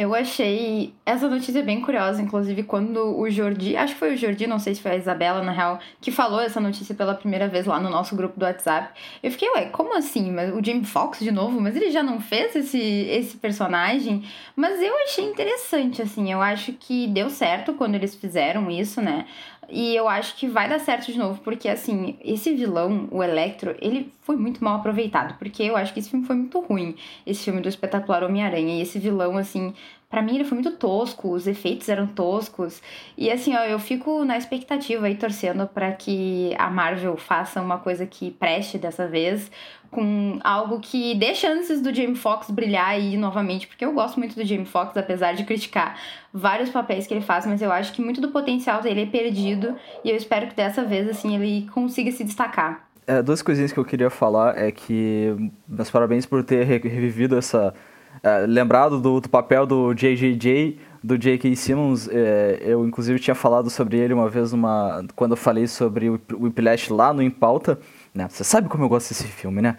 Eu 0.00 0.14
achei 0.14 0.94
essa 1.04 1.28
notícia 1.28 1.62
bem 1.62 1.82
curiosa, 1.82 2.22
inclusive 2.22 2.62
quando 2.62 3.18
o 3.18 3.28
Jordi, 3.28 3.76
acho 3.76 3.92
que 3.92 3.98
foi 3.98 4.14
o 4.14 4.16
Jordi, 4.16 4.46
não 4.46 4.58
sei 4.58 4.74
se 4.74 4.80
foi 4.80 4.92
a 4.92 4.96
Isabela, 4.96 5.42
na 5.42 5.52
real, 5.52 5.78
que 6.00 6.10
falou 6.10 6.40
essa 6.40 6.58
notícia 6.58 6.94
pela 6.94 7.14
primeira 7.14 7.46
vez 7.48 7.66
lá 7.66 7.78
no 7.78 7.90
nosso 7.90 8.16
grupo 8.16 8.40
do 8.40 8.46
WhatsApp. 8.46 8.98
Eu 9.22 9.30
fiquei, 9.30 9.50
ué, 9.50 9.66
como 9.66 9.94
assim? 9.94 10.32
Mas 10.32 10.54
o 10.54 10.64
Jamie 10.64 10.86
Foxx 10.86 11.18
de 11.18 11.30
novo? 11.30 11.60
Mas 11.60 11.76
ele 11.76 11.90
já 11.90 12.02
não 12.02 12.18
fez 12.18 12.56
esse, 12.56 12.80
esse 12.80 13.36
personagem? 13.36 14.24
Mas 14.56 14.80
eu 14.80 14.96
achei 15.04 15.26
interessante, 15.26 16.00
assim, 16.00 16.32
eu 16.32 16.40
acho 16.40 16.72
que 16.72 17.06
deu 17.08 17.28
certo 17.28 17.74
quando 17.74 17.94
eles 17.94 18.14
fizeram 18.14 18.70
isso, 18.70 19.02
né? 19.02 19.26
E 19.70 19.94
eu 19.94 20.08
acho 20.08 20.36
que 20.36 20.48
vai 20.48 20.68
dar 20.68 20.80
certo 20.80 21.12
de 21.12 21.18
novo, 21.18 21.40
porque 21.42 21.68
assim, 21.68 22.16
esse 22.22 22.54
vilão, 22.54 23.08
o 23.10 23.22
Electro, 23.22 23.76
ele 23.80 24.12
foi 24.22 24.36
muito 24.36 24.62
mal 24.62 24.76
aproveitado, 24.76 25.38
porque 25.38 25.62
eu 25.62 25.76
acho 25.76 25.92
que 25.92 26.00
esse 26.00 26.10
filme 26.10 26.26
foi 26.26 26.36
muito 26.36 26.58
ruim, 26.60 26.96
esse 27.26 27.44
filme 27.44 27.60
do 27.60 27.68
espetacular 27.68 28.24
Homem-Aranha. 28.24 28.78
E 28.78 28.82
esse 28.82 28.98
vilão, 28.98 29.36
assim, 29.36 29.72
para 30.10 30.22
mim 30.22 30.34
ele 30.34 30.44
foi 30.44 30.56
muito 30.56 30.72
tosco, 30.72 31.32
os 31.32 31.46
efeitos 31.46 31.88
eram 31.88 32.08
toscos. 32.08 32.82
E 33.16 33.30
assim, 33.30 33.54
ó, 33.54 33.60
eu 33.60 33.78
fico 33.78 34.24
na 34.24 34.36
expectativa 34.36 35.06
aí 35.06 35.14
torcendo 35.14 35.68
para 35.68 35.92
que 35.92 36.52
a 36.58 36.68
Marvel 36.68 37.16
faça 37.16 37.62
uma 37.62 37.78
coisa 37.78 38.04
que 38.04 38.32
preste 38.32 38.76
dessa 38.76 39.06
vez, 39.06 39.48
com 39.88 40.40
algo 40.42 40.80
que 40.80 41.14
dê 41.14 41.32
chances 41.32 41.80
do 41.80 41.94
Jamie 41.94 42.16
Foxx 42.16 42.50
brilhar 42.50 42.88
aí 42.88 43.16
novamente, 43.16 43.68
porque 43.68 43.84
eu 43.84 43.92
gosto 43.92 44.18
muito 44.18 44.34
do 44.34 44.44
Jamie 44.44 44.66
Foxx, 44.66 44.96
apesar 44.96 45.34
de 45.34 45.44
criticar 45.44 45.96
vários 46.32 46.70
papéis 46.70 47.06
que 47.06 47.14
ele 47.14 47.20
faz, 47.20 47.46
mas 47.46 47.62
eu 47.62 47.70
acho 47.70 47.92
que 47.92 48.02
muito 48.02 48.20
do 48.20 48.30
potencial 48.30 48.82
dele 48.82 49.02
é 49.02 49.06
perdido 49.06 49.76
e 50.04 50.10
eu 50.10 50.16
espero 50.16 50.48
que 50.48 50.56
dessa 50.56 50.84
vez 50.84 51.08
assim 51.08 51.36
ele 51.36 51.68
consiga 51.70 52.10
se 52.10 52.24
destacar. 52.24 52.88
É, 53.06 53.22
duas 53.22 53.42
coisinhas 53.42 53.72
que 53.72 53.78
eu 53.78 53.84
queria 53.84 54.10
falar 54.10 54.56
é 54.58 54.70
que 54.70 55.34
meus 55.66 55.90
parabéns 55.90 56.26
por 56.26 56.44
ter 56.44 56.64
revivido 56.64 57.36
essa 57.36 57.74
é, 58.22 58.46
lembrado 58.46 59.00
do, 59.00 59.20
do, 59.20 59.28
papel 59.28 59.66
do 59.66 59.94
JJJ 59.94 60.78
do 61.02 61.16
J.K. 61.16 61.56
Simmons, 61.56 62.08
é, 62.08 62.60
eu 62.62 62.86
inclusive 62.86 63.18
tinha 63.18 63.34
falado 63.34 63.70
sobre 63.70 63.96
ele 63.96 64.12
uma 64.12 64.28
vez 64.28 64.52
uma, 64.52 65.02
quando 65.16 65.32
eu 65.32 65.36
falei 65.36 65.66
sobre 65.66 66.10
o 66.10 66.20
Whiplash 66.32 66.92
lá 66.92 67.12
no 67.12 67.22
Em 67.22 67.30
Pauta, 67.30 67.78
né? 68.14 68.28
Você 68.28 68.44
sabe 68.44 68.68
como 68.68 68.84
eu 68.84 68.88
gosto 68.88 69.08
desse 69.08 69.24
filme, 69.24 69.62
né? 69.62 69.76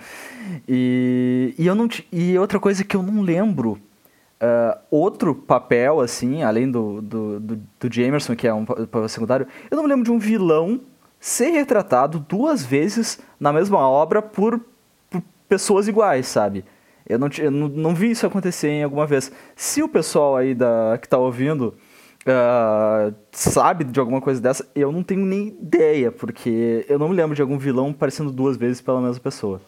E, 0.68 1.54
e, 1.60 1.68
eu 1.68 1.76
não, 1.76 1.88
e 2.12 2.38
outra 2.40 2.60
coisa 2.60 2.84
que 2.84 2.96
eu 2.96 3.04
não 3.04 3.22
lembro, 3.22 3.74
uh, 3.74 4.80
outro 4.90 5.36
papel, 5.36 6.00
assim, 6.00 6.42
além 6.42 6.70
do, 6.70 7.02
do, 7.02 7.40
do, 7.40 7.62
do 7.80 7.94
Jamerson, 7.94 8.36
que 8.36 8.48
é 8.48 8.54
um 8.54 8.66
papel 8.66 9.08
secundário, 9.08 9.48
eu 9.70 9.76
não 9.76 9.84
me 9.84 9.90
lembro 9.90 10.06
de 10.06 10.12
um 10.12 10.18
vilão 10.18 10.82
ser 11.20 11.52
retratado 11.52 12.20
duas 12.20 12.66
vezes 12.66 13.20
na 13.40 13.54
mesma 13.54 13.88
obra 13.88 14.24
por, 14.24 14.60
por 15.08 15.22
pessoas 15.48 15.88
iguais, 15.88 16.26
sabe? 16.26 16.66
Eu 17.12 17.20
não, 17.20 17.30
eu 17.38 17.52
não, 17.52 17.68
não 17.68 17.94
vi 17.94 18.12
isso 18.12 18.26
acontecer 18.26 18.70
em 18.70 18.84
alguma 18.84 19.06
vez. 19.06 19.32
Se 19.56 19.84
o 19.84 19.90
pessoal 19.90 20.38
aí 20.38 20.56
da, 20.56 20.98
que 21.02 21.10
tá 21.10 21.18
ouvindo 21.18 21.76
uh, 22.26 23.14
sabe 23.32 23.84
de 23.84 24.00
alguma 24.00 24.22
coisa 24.22 24.40
dessa, 24.40 24.66
eu 24.74 24.92
não 24.92 25.04
tenho 25.04 25.26
nem 25.26 25.50
ideia, 25.50 26.12
porque 26.12 26.86
eu 26.88 26.98
não 26.98 27.10
me 27.10 27.16
lembro 27.16 27.36
de 27.36 27.42
algum 27.42 27.58
vilão 27.58 27.90
aparecendo 27.90 28.32
duas 28.32 28.56
vezes 28.56 28.82
pela 28.82 29.02
mesma 29.02 29.20
pessoa. 29.22 29.62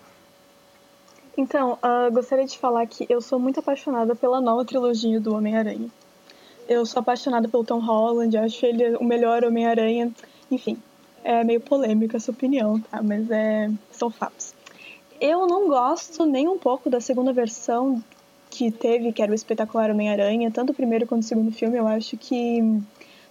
Então, 1.37 1.79
uh, 1.83 2.11
gostaria 2.13 2.45
de 2.45 2.57
falar 2.57 2.85
que 2.85 3.05
eu 3.09 3.19
sou 3.19 3.39
muito 3.39 3.59
apaixonada 3.59 4.15
pela 4.15 4.39
nova 4.39 4.63
trilogia 4.63 5.19
do 5.19 5.35
Homem-Aranha. 5.35 5.89
Eu 6.69 6.85
sou 6.85 7.01
apaixonada 7.01 7.49
pelo 7.49 7.63
Tom 7.65 7.79
Holland, 7.79 8.37
acho 8.37 8.65
ele 8.65 8.95
o 8.95 9.03
melhor 9.03 9.43
Homem-Aranha. 9.43 10.11
Enfim, 10.49 10.77
é 11.23 11.43
meio 11.43 11.59
polêmica 11.59 12.17
essa 12.17 12.31
opinião, 12.31 12.79
tá? 12.79 13.01
Mas 13.01 13.29
é, 13.31 13.69
são 13.91 14.09
fatos. 14.09 14.52
Eu 15.25 15.47
não 15.47 15.69
gosto 15.69 16.25
nem 16.25 16.49
um 16.49 16.57
pouco 16.57 16.89
da 16.89 16.99
segunda 16.99 17.31
versão 17.31 18.03
que 18.49 18.69
teve, 18.69 19.13
que 19.13 19.23
era 19.23 19.31
o 19.31 19.35
espetacular 19.35 19.89
Homem-Aranha, 19.89 20.51
tanto 20.51 20.71
o 20.71 20.75
primeiro 20.75 21.07
quanto 21.07 21.23
o 21.23 21.25
segundo 21.25 21.49
filme. 21.49 21.77
Eu 21.77 21.87
acho 21.87 22.17
que 22.17 22.59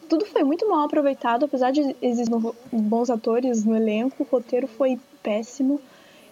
tudo 0.08 0.24
foi 0.24 0.42
muito 0.42 0.66
mal 0.66 0.86
aproveitado, 0.86 1.44
apesar 1.44 1.70
de 1.70 1.94
existir 2.00 2.34
bons 2.72 3.10
atores 3.10 3.62
no 3.66 3.76
elenco, 3.76 4.22
o 4.22 4.26
roteiro 4.26 4.66
foi 4.66 4.98
péssimo 5.22 5.78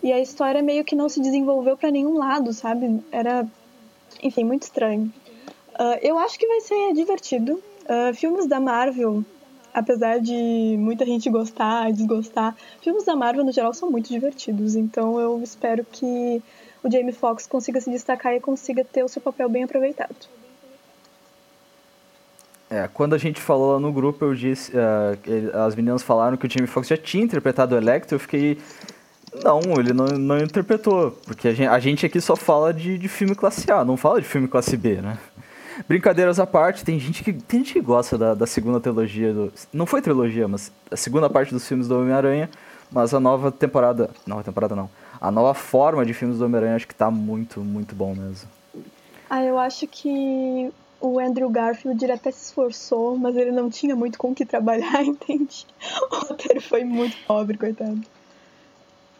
e 0.03 0.11
a 0.11 0.19
história 0.19 0.63
meio 0.63 0.83
que 0.83 0.97
não 0.97 1.11
se 1.11 1.21
desenvolveu 1.21 1.77
para 1.77 1.91
nenhum 1.91 2.17
lado, 2.17 2.55
sabe? 2.55 3.05
Era, 3.13 3.47
enfim, 4.23 4.45
muito 4.45 4.63
estranho. 4.63 5.13
Uh, 5.79 5.99
eu 6.01 6.19
acho 6.19 6.39
que 6.39 6.47
vai 6.47 6.63
ser 6.63 6.95
divertido. 6.95 7.63
Uh, 7.83 8.15
filmes 8.15 8.47
da 8.47 8.59
Marvel 8.59 9.23
apesar 9.73 10.21
de 10.21 10.77
muita 10.79 11.05
gente 11.05 11.29
gostar, 11.31 11.93
desgostar, 11.93 12.57
filmes 12.81 13.05
da 13.05 13.17
Marvel 13.17 13.45
no 13.45 13.53
geral 13.53 13.73
são 13.73 13.91
muito 13.91 14.09
divertidos. 14.09 14.75
Então 14.75 15.21
eu 15.21 15.41
espero 15.43 15.85
que 15.85 16.43
o 16.83 16.91
Jamie 16.91 17.13
Foxx 17.13 17.47
consiga 17.47 17.81
se 17.81 17.91
destacar 17.91 18.35
e 18.35 18.41
consiga 18.41 18.85
ter 18.85 19.05
o 19.05 19.09
seu 19.09 19.21
papel 19.21 19.49
bem 19.49 19.65
aproveitado. 19.65 20.17
É, 22.69 22.89
quando 22.93 23.15
a 23.15 23.19
gente 23.19 23.41
falou 23.41 23.73
lá 23.73 23.81
no 23.81 23.93
grupo, 23.93 24.25
eu 24.25 24.35
disse, 24.35 24.71
uh, 24.73 25.67
as 25.67 25.75
meninas 25.75 26.05
falaram 26.05 26.37
que 26.37 26.47
o 26.47 26.51
Jamie 26.51 26.69
Foxx 26.69 26.89
já 26.89 26.97
tinha 26.97 27.25
interpretado 27.25 27.75
o 27.75 27.79
Electro, 27.79 28.15
eu 28.15 28.21
fiquei 28.21 28.59
não, 29.45 29.61
ele 29.79 29.93
não, 29.93 30.07
não 30.07 30.39
interpretou, 30.39 31.13
porque 31.25 31.49
a 31.49 31.55
gente, 31.55 31.69
a 31.69 31.79
gente 31.79 32.05
aqui 32.05 32.21
só 32.21 32.35
fala 32.35 32.75
de, 32.75 32.99
de 32.99 33.09
filme 33.09 33.35
classe 33.35 33.71
A, 33.71 33.85
não 33.85 33.97
fala 33.97 34.21
de 34.21 34.27
filme 34.27 34.49
classe 34.49 34.77
B, 34.77 34.97
né? 34.97 35.19
Brincadeiras 35.89 36.39
à 36.39 36.47
parte, 36.47 36.85
tem 36.85 36.99
gente 36.99 37.23
que, 37.25 37.33
tem 37.33 37.61
gente 37.61 37.75
que 37.75 37.81
gosta 37.81 38.17
da, 38.17 38.35
da 38.35 38.47
segunda 38.47 38.81
trilogia 38.81 39.33
do. 39.33 39.53
Não 39.73 39.87
foi 39.87 40.01
trilogia, 40.01 40.47
mas 40.47 40.73
a 40.91 40.97
segunda 40.97 41.29
parte 41.29 41.53
dos 41.53 41.67
filmes 41.67 41.89
do 41.89 41.99
Homem-Aranha. 41.99 42.49
Mas 42.93 43.15
a 43.15 43.21
nova 43.21 43.53
temporada. 43.53 44.11
Nova 44.27 44.43
temporada 44.43 44.75
não. 44.75 44.91
A 45.21 45.31
nova 45.31 45.55
forma 45.55 46.05
de 46.05 46.13
filmes 46.13 46.39
do 46.39 46.45
Homem-Aranha 46.45 46.77
acho 46.77 46.89
que 46.89 46.95
tá 46.95 47.11
muito, 47.11 47.61
muito 47.61 47.95
bom 47.95 48.15
mesmo. 48.15 48.49
Ah, 49.29 49.45
eu 49.45 49.59
acho 49.59 49.87
que 49.87 50.73
o 51.01 51.21
Andrew 51.21 51.49
Garfield 51.49 52.05
ele 52.05 52.13
até 52.13 52.31
se 52.31 52.47
esforçou, 52.47 53.17
mas 53.17 53.37
ele 53.37 53.53
não 53.53 53.71
tinha 53.71 53.95
muito 53.95 54.19
com 54.19 54.31
o 54.31 54.35
que 54.35 54.45
trabalhar, 54.45 55.03
entende? 55.05 55.67
O 56.11 56.17
roteiro 56.27 56.61
foi 56.61 56.85
muito 56.85 57.17
pobre, 57.27 57.57
coitado. 57.57 58.01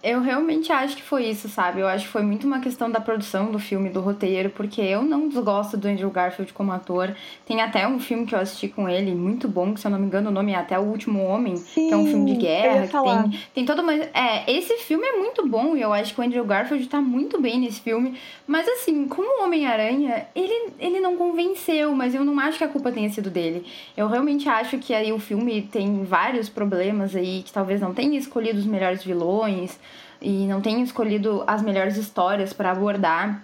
Eu 0.03 0.23
realmente 0.23 0.73
acho 0.73 0.97
que 0.97 1.03
foi 1.03 1.27
isso, 1.27 1.47
sabe? 1.49 1.81
Eu 1.81 1.87
acho 1.87 2.07
que 2.07 2.11
foi 2.11 2.23
muito 2.23 2.47
uma 2.47 2.61
questão 2.61 2.91
da 2.91 3.01
produção 3.01 3.53
do 3.53 3.59
filme, 3.59 3.91
do 3.91 4.01
roteiro, 4.01 4.49
porque 4.49 4.81
eu 4.81 5.03
não 5.03 5.29
desgosto 5.29 5.77
do 5.77 5.87
Andrew 5.87 6.11
Garfield 6.11 6.55
como 6.55 6.73
ator. 6.73 7.15
Tem 7.45 7.61
até 7.61 7.87
um 7.87 8.01
filme 8.01 8.25
que 8.25 8.35
eu 8.35 8.39
assisti 8.39 8.67
com 8.69 8.89
ele, 8.89 9.15
muito 9.15 9.47
bom, 9.47 9.75
que 9.75 9.81
se 9.81 9.87
eu 9.87 9.91
não 9.91 9.99
me 9.99 10.07
engano 10.07 10.31
o 10.31 10.33
nome 10.33 10.53
é 10.53 10.57
até 10.57 10.79
O 10.79 10.85
Último 10.85 11.23
Homem, 11.23 11.57
Sim, 11.57 11.89
que 11.89 11.93
é 11.93 11.97
um 11.97 12.07
filme 12.07 12.33
de 12.33 12.39
guerra, 12.39 12.87
que 12.87 12.93
tem, 12.93 13.41
tem 13.55 13.65
toda 13.67 13.83
uma. 13.83 13.93
É, 13.93 14.51
esse 14.51 14.75
filme 14.79 15.07
é 15.07 15.19
muito 15.19 15.47
bom 15.47 15.77
e 15.77 15.83
eu 15.83 15.93
acho 15.93 16.15
que 16.15 16.21
o 16.21 16.25
Andrew 16.25 16.45
Garfield 16.45 16.87
tá 16.89 17.01
muito 17.01 17.39
bem 17.39 17.61
nesse 17.61 17.81
filme. 17.81 18.19
Mas 18.47 18.67
assim, 18.67 19.07
como 19.07 19.45
Homem-Aranha, 19.45 20.27
ele, 20.35 20.73
ele 20.79 21.01
não 21.01 21.17
convenceu, 21.17 21.95
mas 21.95 22.15
eu 22.15 22.25
não 22.25 22.39
acho 22.41 22.57
que 22.57 22.65
a 22.65 22.69
culpa 22.69 22.91
tenha 22.91 23.11
sido 23.11 23.29
dele. 23.29 23.67
Eu 23.95 24.09
realmente 24.09 24.49
acho 24.49 24.79
que 24.79 24.95
aí 24.95 25.13
o 25.13 25.19
filme 25.19 25.61
tem 25.61 26.05
vários 26.05 26.49
problemas 26.49 27.15
aí, 27.15 27.43
que 27.45 27.53
talvez 27.53 27.83
não 27.83 27.93
tenha 27.93 28.19
escolhido 28.19 28.59
os 28.59 28.67
melhores 28.67 29.05
vilões 29.05 29.79
e 30.21 30.47
não 30.47 30.61
tenho 30.61 30.83
escolhido 30.83 31.43
as 31.47 31.63
melhores 31.63 31.97
histórias 31.97 32.53
para 32.53 32.71
abordar. 32.71 33.43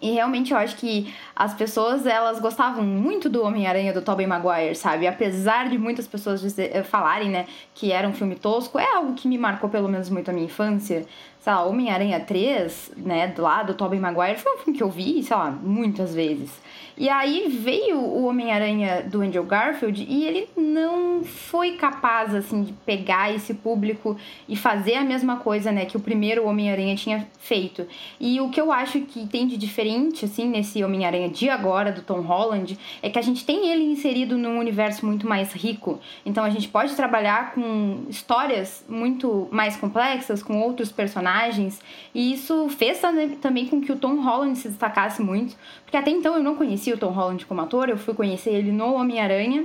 E 0.00 0.12
realmente 0.12 0.52
eu 0.52 0.58
acho 0.58 0.76
que 0.76 1.12
as 1.34 1.54
pessoas, 1.54 2.06
elas 2.06 2.40
gostavam 2.40 2.84
muito 2.84 3.28
do 3.28 3.44
Homem-Aranha 3.44 3.92
do 3.92 4.02
Tobey 4.02 4.26
Maguire, 4.26 4.74
sabe? 4.74 5.06
Apesar 5.06 5.68
de 5.68 5.78
muitas 5.78 6.06
pessoas 6.06 6.40
dizer, 6.40 6.70
eh, 6.74 6.82
falarem, 6.82 7.30
né, 7.30 7.46
que 7.74 7.92
era 7.92 8.08
um 8.08 8.12
filme 8.12 8.34
tosco, 8.34 8.78
é 8.78 8.96
algo 8.96 9.14
que 9.14 9.28
me 9.28 9.38
marcou 9.38 9.70
pelo 9.70 9.88
menos 9.88 10.08
muito 10.08 10.30
a 10.30 10.34
minha 10.34 10.46
infância. 10.46 11.06
Sei 11.42 11.52
lá, 11.52 11.64
Homem-Aranha 11.64 12.20
3, 12.20 12.92
né, 12.98 13.26
do 13.26 13.42
lado 13.42 13.72
do 13.72 13.74
Tobey 13.74 13.98
Maguire, 13.98 14.38
foi 14.38 14.54
um 14.54 14.58
filme 14.58 14.78
que 14.78 14.84
eu 14.84 14.88
vi, 14.88 15.24
sei 15.24 15.36
lá, 15.36 15.50
muitas 15.50 16.14
vezes. 16.14 16.52
E 16.96 17.08
aí 17.08 17.48
veio 17.48 17.98
o 17.98 18.26
Homem-Aranha 18.26 19.02
do 19.02 19.22
Andrew 19.22 19.42
Garfield 19.42 20.06
e 20.08 20.24
ele 20.24 20.48
não 20.56 21.24
foi 21.24 21.72
capaz, 21.72 22.32
assim, 22.32 22.62
de 22.62 22.72
pegar 22.72 23.34
esse 23.34 23.54
público 23.54 24.16
e 24.48 24.54
fazer 24.54 24.94
a 24.94 25.02
mesma 25.02 25.38
coisa, 25.38 25.72
né, 25.72 25.84
que 25.84 25.96
o 25.96 26.00
primeiro 26.00 26.46
Homem-Aranha 26.46 26.94
tinha 26.94 27.26
feito. 27.40 27.88
E 28.20 28.40
o 28.40 28.48
que 28.48 28.60
eu 28.60 28.70
acho 28.70 29.00
que 29.00 29.26
tem 29.26 29.48
de 29.48 29.56
diferente, 29.56 30.26
assim, 30.26 30.46
nesse 30.46 30.84
Homem-Aranha 30.84 31.28
de 31.28 31.50
agora, 31.50 31.90
do 31.90 32.02
Tom 32.02 32.20
Holland, 32.20 32.78
é 33.02 33.10
que 33.10 33.18
a 33.18 33.22
gente 33.22 33.44
tem 33.44 33.68
ele 33.72 33.82
inserido 33.82 34.38
num 34.38 34.60
universo 34.60 35.04
muito 35.04 35.26
mais 35.26 35.52
rico. 35.52 35.98
Então 36.24 36.44
a 36.44 36.50
gente 36.50 36.68
pode 36.68 36.94
trabalhar 36.94 37.52
com 37.52 38.04
histórias 38.08 38.84
muito 38.88 39.48
mais 39.50 39.76
complexas, 39.76 40.40
com 40.40 40.60
outros 40.60 40.92
personagens. 40.92 41.31
E 42.14 42.32
isso 42.32 42.68
fez 42.68 43.00
também 43.40 43.66
com 43.66 43.80
que 43.80 43.92
o 43.92 43.96
Tom 43.96 44.20
Holland 44.20 44.58
se 44.58 44.68
destacasse 44.68 45.22
muito. 45.22 45.56
Porque 45.84 45.96
até 45.96 46.10
então 46.10 46.36
eu 46.36 46.42
não 46.42 46.56
conhecia 46.56 46.94
o 46.94 46.98
Tom 46.98 47.10
Holland 47.10 47.46
como 47.46 47.60
ator, 47.60 47.88
eu 47.88 47.96
fui 47.96 48.14
conhecer 48.14 48.50
ele 48.50 48.72
no 48.72 48.94
Homem-Aranha. 48.94 49.64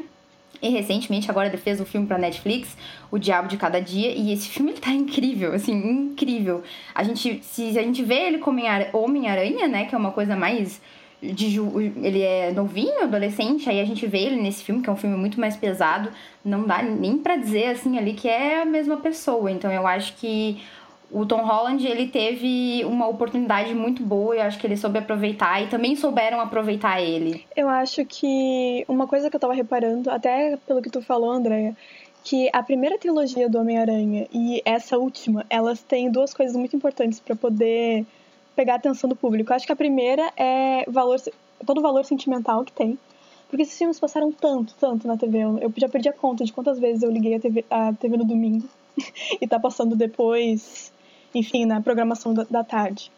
E 0.62 0.70
recentemente 0.70 1.30
agora 1.30 1.48
ele 1.48 1.58
fez 1.58 1.80
um 1.80 1.86
filme 1.86 2.08
pra 2.08 2.18
Netflix, 2.18 2.76
O 3.12 3.20
Diabo 3.20 3.48
de 3.48 3.58
Cada 3.58 3.80
Dia, 3.80 4.10
e 4.10 4.32
esse 4.32 4.50
filme 4.50 4.72
ele 4.72 4.80
tá 4.80 4.92
incrível, 4.92 5.54
assim, 5.54 5.74
incrível. 5.74 6.64
A 6.96 7.04
gente, 7.04 7.44
se 7.44 7.78
a 7.78 7.84
gente 7.84 8.04
vê 8.04 8.28
ele 8.28 8.40
como 8.40 8.60
Homem-Aranha, 8.94 9.68
né, 9.68 9.86
que 9.86 9.94
é 9.94 9.98
uma 9.98 10.12
coisa 10.12 10.36
mais 10.36 10.82
de 11.22 11.60
ele 12.04 12.22
é 12.22 12.52
novinho, 12.52 13.04
adolescente, 13.04 13.68
aí 13.68 13.82
a 13.82 13.86
gente 13.86 14.06
vê 14.06 14.20
ele 14.20 14.36
nesse 14.36 14.64
filme, 14.64 14.84
que 14.84 14.90
é 14.90 14.94
um 14.94 14.96
filme 14.96 15.18
muito 15.18 15.40
mais 15.40 15.56
pesado, 15.56 16.12
não 16.46 16.64
dá 16.64 16.84
nem 16.84 17.18
para 17.18 17.36
dizer 17.36 17.70
assim 17.70 17.98
ali 17.98 18.14
que 18.14 18.30
é 18.30 18.62
a 18.62 18.66
mesma 18.66 18.98
pessoa. 18.98 19.50
Então 19.50 19.72
eu 19.72 19.88
acho 19.88 20.16
que 20.18 20.62
o 21.12 21.26
Tom 21.26 21.42
Holland 21.44 21.86
ele 21.88 22.08
teve 22.08 22.84
uma 22.86 23.08
oportunidade 23.08 23.74
muito 23.74 24.04
boa 24.04 24.36
e 24.36 24.42
acho 24.42 24.60
que 24.60 24.68
ele 24.68 24.78
soube 24.78 25.00
aproveitar 25.00 25.62
e 25.64 25.68
também 25.68 25.96
souberam 25.96 26.40
aproveitar 26.40 27.02
ele. 27.02 27.46
Eu 27.56 27.70
acho 27.70 28.06
que 28.06 28.84
uma 28.88 29.08
coisa 29.08 29.30
que 29.30 29.36
eu 29.36 29.40
tava 29.40 29.54
reparando, 29.54 30.10
até 30.10 30.58
pelo 30.68 30.82
que 30.82 30.90
tu 30.90 31.02
falou, 31.02 31.32
Andréia, 31.32 31.76
que 32.24 32.50
a 32.52 32.62
primeira 32.62 32.98
trilogia 32.98 33.50
do 33.50 33.58
Homem-Aranha 33.58 34.28
e 34.34 34.62
essa 34.66 34.98
última, 34.98 35.46
elas 35.50 35.82
têm 35.82 36.12
duas 36.12 36.34
coisas 36.34 36.56
muito 36.58 36.76
importantes 36.76 37.20
para 37.20 37.36
poder 37.36 38.06
pegar 38.54 38.74
a 38.74 38.78
atenção 38.78 39.10
do 39.10 39.16
público. 39.16 39.52
Eu 39.52 39.56
acho 39.56 39.66
que 39.66 39.72
a 39.72 39.78
primeira 39.78 40.30
é 40.36 40.84
valor, 40.90 41.18
todo 41.66 41.78
o 41.78 41.82
valor 41.82 42.04
sentimental 42.04 42.66
que 42.66 42.74
tem. 42.74 43.00
Porque 43.48 43.64
esses 43.64 43.78
filmes 43.78 43.98
passaram 43.98 44.30
tanto, 44.30 44.76
tanto 44.78 45.08
na 45.08 45.16
TV. 45.16 45.38
Eu 45.62 45.72
já 45.78 45.88
perdi 45.88 46.10
a 46.10 46.14
conta 46.14 46.44
de 46.44 46.52
quantas 46.52 46.78
vezes 46.78 47.02
eu 47.02 47.10
liguei 47.10 47.36
a 47.36 47.40
TV, 47.40 47.64
a 47.70 47.94
TV 47.94 48.18
no 48.18 48.26
domingo 48.26 48.68
e 49.40 49.48
tá 49.48 49.58
passando 49.58 49.96
depois 49.96 50.92
enfim, 51.34 51.66
na 51.66 51.82
programação 51.82 52.34
da, 52.34 52.46
da 52.50 52.64
tarde. 52.64 53.12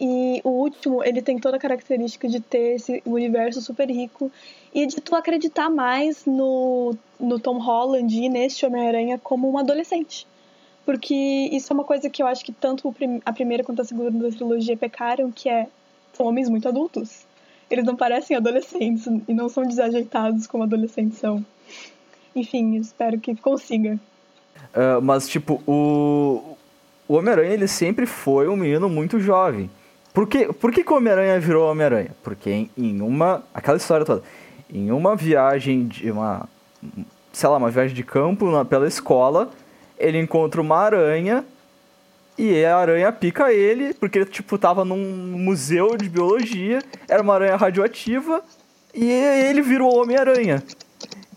E 0.00 0.40
o 0.42 0.48
último, 0.48 1.04
ele 1.04 1.22
tem 1.22 1.38
toda 1.38 1.56
a 1.56 1.60
característica 1.60 2.26
de 2.26 2.40
ter 2.40 2.74
esse 2.74 3.02
universo 3.06 3.60
super 3.62 3.88
rico 3.88 4.32
e 4.74 4.84
de 4.86 5.00
tu 5.00 5.14
acreditar 5.14 5.70
mais 5.70 6.26
no, 6.26 6.96
no 7.20 7.38
Tom 7.38 7.58
Holland 7.58 8.12
e 8.12 8.28
neste 8.28 8.66
Homem-Aranha 8.66 9.18
como 9.22 9.48
um 9.48 9.56
adolescente. 9.56 10.26
Porque 10.84 11.14
isso 11.52 11.72
é 11.72 11.74
uma 11.74 11.84
coisa 11.84 12.10
que 12.10 12.20
eu 12.20 12.26
acho 12.26 12.44
que 12.44 12.52
tanto 12.52 12.92
a 13.24 13.32
primeira 13.32 13.62
quanto 13.62 13.82
a 13.82 13.84
segunda 13.84 14.28
trilogia 14.32 14.76
pecaram, 14.76 15.30
que 15.30 15.48
é 15.48 15.68
são 16.12 16.26
homens 16.26 16.48
muito 16.48 16.68
adultos. 16.68 17.24
Eles 17.70 17.84
não 17.84 17.96
parecem 17.96 18.36
adolescentes 18.36 19.06
e 19.06 19.32
não 19.32 19.48
são 19.48 19.62
desajeitados 19.62 20.46
como 20.46 20.64
adolescentes 20.64 21.18
são. 21.18 21.44
Enfim, 22.34 22.76
espero 22.76 23.18
que 23.18 23.34
consiga. 23.36 23.98
Uh, 24.74 25.00
mas, 25.00 25.28
tipo, 25.28 25.62
o, 25.66 26.56
o 27.08 27.14
Homem-Aranha 27.14 27.52
ele 27.52 27.68
sempre 27.68 28.06
foi 28.06 28.48
um 28.48 28.56
menino 28.56 28.88
muito 28.88 29.20
jovem. 29.20 29.70
Por 30.12 30.26
que, 30.26 30.52
por 30.52 30.70
que, 30.70 30.84
que 30.84 30.92
o 30.92 30.96
Homem-Aranha 30.96 31.40
virou 31.40 31.70
Homem-Aranha? 31.70 32.10
Porque 32.22 32.50
em, 32.50 32.70
em, 32.76 33.00
uma. 33.00 33.42
aquela 33.54 33.76
história 33.76 34.04
toda. 34.04 34.22
em 34.70 34.90
uma 34.90 35.16
viagem 35.16 35.86
de 35.86 36.10
uma, 36.10 36.48
sei 37.32 37.48
lá, 37.48 37.56
uma 37.56 37.70
viagem 37.70 37.94
de 37.94 38.02
campo 38.02 38.50
na, 38.50 38.64
pela 38.64 38.86
escola, 38.86 39.50
ele 39.98 40.18
encontra 40.18 40.60
uma 40.60 40.76
aranha 40.76 41.44
e 42.36 42.64
a 42.64 42.76
aranha 42.76 43.12
pica 43.12 43.52
ele, 43.52 43.94
porque 43.94 44.24
tipo 44.24 44.58
tava 44.58 44.84
num 44.84 44.98
museu 45.38 45.96
de 45.96 46.08
biologia, 46.08 46.82
era 47.08 47.22
uma 47.22 47.34
aranha 47.34 47.56
radioativa 47.56 48.42
e 48.94 49.10
ele 49.10 49.62
virou 49.62 49.96
Homem-Aranha. 49.96 50.62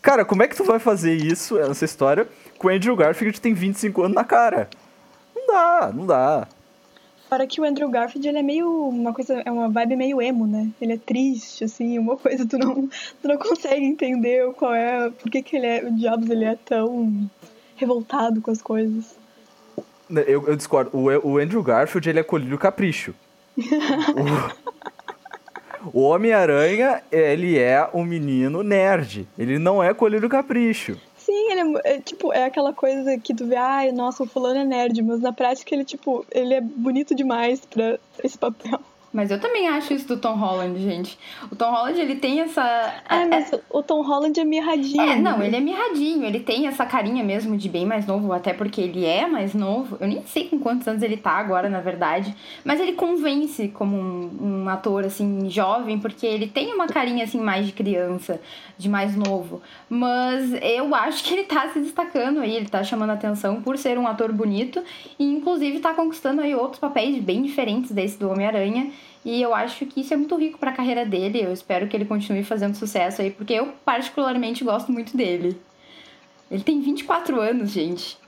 Cara, 0.01 0.23
como 0.23 0.43
é 0.43 0.47
que 0.47 0.55
tu 0.55 0.63
vai 0.63 0.79
fazer 0.79 1.13
isso, 1.13 1.57
essa 1.57 1.85
história, 1.85 2.27
com 2.57 2.67
o 2.67 2.71
Andrew 2.71 2.95
Garfield 2.95 3.33
que 3.33 3.41
tem 3.41 3.53
25 3.53 4.03
anos 4.03 4.15
na 4.15 4.23
cara? 4.23 4.69
Não 5.45 5.53
dá, 5.53 5.91
não 5.93 6.05
dá. 6.05 6.47
Fora 7.29 7.47
que 7.47 7.59
o 7.59 7.63
Andrew 7.63 7.89
Garfield, 7.89 8.27
ele 8.27 8.37
é 8.37 8.43
meio 8.43 8.87
uma 8.87 9.13
coisa, 9.13 9.41
é 9.43 9.51
uma 9.51 9.67
vibe 9.67 9.95
meio 9.95 10.21
emo, 10.21 10.45
né? 10.45 10.69
Ele 10.79 10.93
é 10.93 10.97
triste, 10.97 11.63
assim, 11.63 11.97
uma 11.97 12.15
coisa 12.17 12.47
tu 12.47 12.57
não, 12.57 12.87
tu 12.87 13.27
não 13.27 13.37
consegue 13.37 13.83
entender 13.83 14.51
qual 14.53 14.73
é, 14.73 15.09
por 15.09 15.31
que 15.31 15.41
que 15.41 15.57
ele 15.57 15.65
é, 15.65 15.83
o 15.83 15.91
diabos 15.91 16.29
ele 16.29 16.45
é 16.45 16.55
tão 16.55 17.29
revoltado 17.75 18.41
com 18.41 18.51
as 18.51 18.61
coisas. 18.61 19.15
Eu, 20.09 20.47
eu 20.47 20.55
discordo. 20.55 20.91
O, 20.93 21.31
o 21.31 21.37
Andrew 21.37 21.63
Garfield, 21.63 22.09
ele 22.09 22.19
é 22.19 22.23
colírio 22.23 22.57
capricho. 22.59 23.15
o, 25.91 25.99
o 25.99 26.01
Homem-Aranha, 26.01 27.01
ele 27.11 27.57
é 27.57 27.89
um 27.91 28.03
menino 28.03 28.61
nerd. 28.61 29.27
Ele 29.37 29.57
não 29.57 29.83
é 29.83 29.93
colírio 29.93 30.29
capricho. 30.29 30.95
Sim, 31.35 31.51
ele 31.51 31.77
é, 31.83 31.95
é, 31.95 31.99
tipo, 31.99 32.31
é 32.31 32.45
aquela 32.45 32.71
coisa 32.71 33.17
que 33.19 33.35
tu 33.35 33.45
vê, 33.45 33.57
ai, 33.57 33.91
nossa, 33.91 34.23
o 34.23 34.25
fulano 34.25 34.61
é 34.61 34.63
nerd, 34.63 35.01
mas 35.01 35.19
na 35.19 35.33
prática 35.33 35.75
ele, 35.75 35.83
tipo, 35.83 36.25
ele 36.31 36.53
é 36.53 36.61
bonito 36.61 37.13
demais 37.13 37.59
pra 37.65 37.99
esse 38.23 38.37
papel. 38.37 38.79
Mas 39.15 39.31
eu 39.31 39.39
também 39.39 39.69
acho 39.69 39.93
isso 39.93 40.09
do 40.09 40.17
Tom 40.17 40.35
Holland, 40.35 40.77
gente. 40.77 41.17
O 41.49 41.55
Tom 41.55 41.71
Holland, 41.71 42.01
ele 42.01 42.17
tem 42.17 42.41
essa. 42.41 42.61
É, 43.09 43.21
é 43.21 43.25
mas 43.25 43.53
é... 43.53 43.61
o 43.69 43.81
Tom 43.81 44.01
Holland 44.01 44.37
é 44.37 44.43
mirradinho. 44.43 45.01
É, 45.01 45.15
não, 45.15 45.41
ele 45.41 45.55
é 45.55 45.61
mirradinho. 45.61 46.25
Ele 46.25 46.41
tem 46.41 46.67
essa 46.67 46.85
carinha 46.85 47.23
mesmo 47.23 47.55
de 47.55 47.69
bem 47.69 47.85
mais 47.85 48.05
novo, 48.05 48.33
até 48.33 48.51
porque 48.51 48.81
ele 48.81 49.05
é 49.05 49.25
mais 49.25 49.53
novo. 49.53 49.95
Eu 50.01 50.07
nem 50.09 50.21
sei 50.25 50.49
com 50.49 50.59
quantos 50.59 50.85
anos 50.85 51.01
ele 51.01 51.15
tá 51.15 51.31
agora, 51.31 51.69
na 51.69 51.79
verdade. 51.79 52.35
Mas 52.65 52.81
ele 52.81 52.91
convence 52.91 53.69
como 53.69 53.95
um, 53.95 54.63
um 54.65 54.69
ator, 54.69 55.05
assim, 55.05 55.49
jovem, 55.49 55.97
porque 55.97 56.25
ele 56.25 56.47
tem 56.47 56.73
uma 56.73 56.85
carinha, 56.85 57.23
assim, 57.23 57.39
mais 57.39 57.65
de 57.65 57.71
criança, 57.71 58.41
de 58.77 58.89
mais 58.89 59.15
novo. 59.15 59.61
Mas 59.89 60.51
eu 60.61 60.93
acho 60.93 61.23
que 61.23 61.35
ele 61.35 61.43
tá 61.43 61.69
se 61.69 61.79
destacando 61.79 62.41
aí, 62.41 62.53
ele 62.53 62.67
tá 62.67 62.83
chamando 62.83 63.11
atenção 63.11 63.61
por 63.61 63.77
ser 63.77 63.97
um 63.97 64.05
ator 64.05 64.33
bonito 64.33 64.83
e, 65.17 65.23
inclusive, 65.23 65.79
tá 65.79 65.93
conquistando 65.93 66.41
aí 66.41 66.53
outros 66.53 66.81
papéis 66.81 67.17
bem 67.23 67.43
diferentes 67.43 67.91
desse 67.91 68.19
do 68.19 68.29
Homem-Aranha. 68.29 68.91
E 69.25 69.41
eu 69.41 69.55
acho 69.55 69.87
que 69.87 70.01
isso 70.01 70.13
é 70.13 70.17
muito 70.17 70.37
rico 70.37 70.59
para 70.59 70.69
a 70.69 70.73
carreira 70.75 71.03
dele. 71.03 71.41
Eu 71.43 71.51
espero 71.51 71.87
que 71.87 71.97
ele 71.97 72.05
continue 72.05 72.43
fazendo 72.43 72.75
sucesso 72.75 73.23
aí, 73.23 73.31
porque 73.31 73.53
eu 73.53 73.73
particularmente 73.83 74.63
gosto 74.63 74.91
muito 74.91 75.17
dele. 75.17 75.59
Ele 76.49 76.63
tem 76.63 76.79
24 76.79 77.41
anos, 77.41 77.71
gente. 77.71 78.19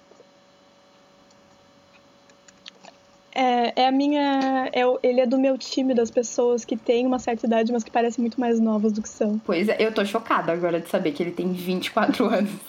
É, 3.31 3.83
é 3.83 3.87
a 3.87 3.91
minha. 3.91 4.71
É, 4.73 4.81
ele 5.03 5.21
é 5.21 5.27
do 5.27 5.37
meu 5.37 5.55
time 5.55 5.93
das 5.93 6.09
pessoas 6.09 6.65
que 6.65 6.75
têm 6.75 7.05
uma 7.05 7.19
certa 7.19 7.45
idade, 7.45 7.71
mas 7.71 7.83
que 7.83 7.91
parecem 7.91 8.19
muito 8.23 8.39
mais 8.39 8.59
novas 8.59 8.91
do 8.91 8.99
que 8.99 9.09
são. 9.09 9.39
Pois 9.45 9.69
é, 9.69 9.77
eu 9.79 9.93
tô 9.93 10.03
chocada 10.03 10.51
agora 10.51 10.79
de 10.79 10.89
saber 10.89 11.11
que 11.11 11.21
ele 11.21 11.31
tem 11.31 11.53
24 11.53 12.25
anos. 12.33 12.59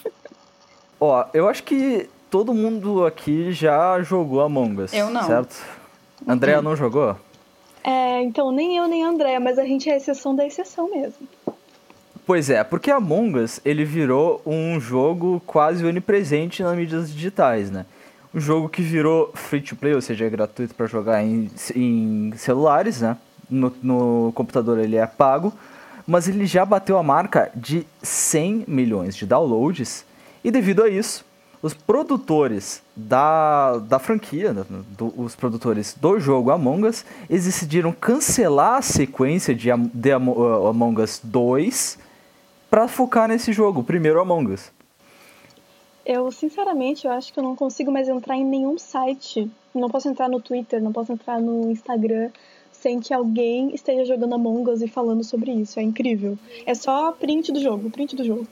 Ó, 0.99 1.25
eu 1.33 1.49
acho 1.49 1.63
que 1.63 2.07
todo 2.29 2.53
mundo 2.53 3.03
aqui 3.07 3.51
já 3.51 3.99
jogou 4.03 4.41
Among 4.41 4.83
Us. 4.83 4.93
Eu 4.93 5.09
não. 5.09 5.23
Certo? 5.23 5.65
Andréa 6.27 6.61
não 6.61 6.75
jogou? 6.75 7.17
É, 7.83 8.21
então, 8.21 8.51
nem 8.51 8.77
eu 8.77 8.87
nem 8.87 9.05
a 9.05 9.09
Andréa, 9.09 9.39
mas 9.39 9.57
a 9.57 9.63
gente 9.63 9.89
é 9.89 9.93
a 9.93 9.97
exceção 9.97 10.35
da 10.35 10.45
exceção 10.45 10.89
mesmo. 10.89 11.27
Pois 12.25 12.49
é, 12.49 12.63
porque 12.63 12.91
Among 12.91 13.39
Us, 13.39 13.59
ele 13.65 13.83
virou 13.83 14.41
um 14.45 14.79
jogo 14.79 15.41
quase 15.47 15.83
onipresente 15.83 16.61
nas 16.61 16.77
mídias 16.77 17.11
digitais, 17.11 17.71
né? 17.71 17.85
Um 18.31 18.39
jogo 18.39 18.69
que 18.69 18.83
virou 18.83 19.31
free 19.33 19.61
to 19.61 19.75
play, 19.75 19.95
ou 19.95 20.01
seja, 20.01 20.25
é 20.25 20.29
gratuito 20.29 20.75
para 20.75 20.85
jogar 20.85 21.23
em, 21.23 21.49
em 21.75 22.31
celulares, 22.37 23.01
né? 23.01 23.17
No, 23.49 23.73
no 23.81 24.31
computador 24.35 24.77
ele 24.77 24.95
é 24.95 25.07
pago, 25.07 25.51
mas 26.05 26.27
ele 26.27 26.45
já 26.45 26.63
bateu 26.63 26.99
a 26.99 27.03
marca 27.03 27.51
de 27.55 27.87
100 28.03 28.65
milhões 28.67 29.15
de 29.15 29.25
downloads, 29.25 30.05
e 30.43 30.51
devido 30.51 30.83
a 30.83 30.89
isso, 30.89 31.25
os 31.61 31.73
produtores 31.73 32.81
da, 32.95 33.77
da 33.79 33.99
franquia, 33.99 34.53
do, 34.97 35.13
os 35.17 35.35
produtores 35.35 35.95
do 35.99 36.19
jogo 36.19 36.51
Among 36.51 36.87
Us, 36.87 37.05
eles 37.29 37.45
decidiram 37.45 37.91
cancelar 37.91 38.77
a 38.77 38.81
sequência 38.81 39.53
de, 39.53 39.69
de 39.93 40.15
uh, 40.15 40.67
Among 40.67 41.01
Us 41.01 41.19
2 41.23 41.99
para 42.69 42.87
focar 42.87 43.27
nesse 43.27 43.51
jogo, 43.51 43.83
primeiro 43.83 44.21
Among 44.21 44.53
Us. 44.53 44.71
Eu, 46.05 46.31
sinceramente, 46.31 47.05
eu 47.05 47.11
acho 47.11 47.33
que 47.33 47.39
eu 47.39 47.43
não 47.43 47.55
consigo 47.55 47.91
mais 47.91 48.07
entrar 48.07 48.35
em 48.35 48.45
nenhum 48.45 48.79
site. 48.79 49.51
Não 49.75 49.89
posso 49.89 50.07
entrar 50.07 50.27
no 50.29 50.41
Twitter, 50.41 50.81
não 50.81 50.91
posso 50.91 51.11
entrar 51.11 51.39
no 51.39 51.69
Instagram 51.69 52.31
sem 52.71 52.99
que 52.99 53.13
alguém 53.13 53.75
esteja 53.75 54.05
jogando 54.05 54.33
Among 54.33 54.71
Us 54.71 54.81
e 54.81 54.87
falando 54.87 55.23
sobre 55.23 55.51
isso. 55.51 55.79
É 55.79 55.83
incrível. 55.83 56.39
É 56.65 56.73
só 56.73 57.11
print 57.11 57.51
do 57.51 57.59
jogo, 57.59 57.89
print 57.91 58.15
do 58.15 58.23
jogo 58.23 58.47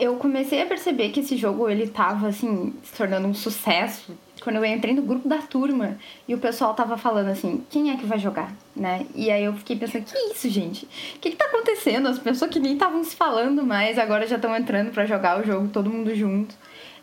eu 0.00 0.16
comecei 0.16 0.62
a 0.62 0.66
perceber 0.66 1.10
que 1.10 1.20
esse 1.20 1.36
jogo 1.36 1.68
ele 1.68 1.86
tava 1.86 2.28
assim 2.28 2.72
se 2.82 2.94
tornando 2.94 3.28
um 3.28 3.34
sucesso 3.34 4.16
quando 4.42 4.56
eu 4.56 4.64
entrei 4.64 4.94
no 4.94 5.02
grupo 5.02 5.28
da 5.28 5.38
turma 5.38 5.98
e 6.26 6.34
o 6.34 6.38
pessoal 6.38 6.72
tava 6.72 6.96
falando 6.96 7.28
assim, 7.28 7.62
quem 7.68 7.90
é 7.90 7.96
que 7.96 8.06
vai 8.06 8.18
jogar, 8.18 8.50
né? 8.74 9.06
E 9.14 9.30
aí 9.30 9.44
eu 9.44 9.52
fiquei 9.52 9.76
pensando, 9.76 10.04
que 10.04 10.16
isso, 10.32 10.48
gente? 10.48 10.86
O 10.86 11.18
que 11.20 11.30
que 11.30 11.36
tá 11.36 11.44
acontecendo? 11.44 12.08
As 12.08 12.18
pessoas 12.18 12.50
que 12.50 12.58
nem 12.58 12.72
estavam 12.72 13.04
se 13.04 13.14
falando 13.14 13.62
mais 13.62 13.98
agora 13.98 14.26
já 14.26 14.36
estão 14.36 14.56
entrando 14.56 14.90
para 14.90 15.04
jogar 15.04 15.38
o 15.38 15.44
jogo 15.44 15.68
todo 15.68 15.90
mundo 15.90 16.14
junto. 16.14 16.54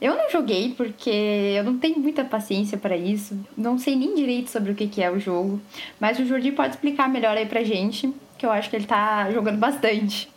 Eu 0.01 0.15
não 0.15 0.29
joguei 0.29 0.73
porque 0.75 1.53
eu 1.57 1.63
não 1.63 1.77
tenho 1.77 1.99
muita 1.99 2.23
paciência 2.23 2.77
para 2.77 2.97
isso, 2.97 3.39
não 3.55 3.77
sei 3.77 3.95
nem 3.95 4.15
direito 4.15 4.49
sobre 4.49 4.71
o 4.71 4.75
que 4.75 4.87
que 4.87 5.01
é 5.01 5.09
o 5.09 5.19
jogo, 5.19 5.59
mas 5.99 6.19
o 6.19 6.25
Jordi 6.25 6.51
pode 6.51 6.75
explicar 6.75 7.09
melhor 7.09 7.35
aí 7.35 7.45
pra 7.45 7.63
gente, 7.63 8.13
que 8.37 8.45
eu 8.45 8.51
acho 8.51 8.69
que 8.69 8.75
ele 8.75 8.85
tá 8.85 9.29
jogando 9.31 9.57
bastante. 9.57 10.29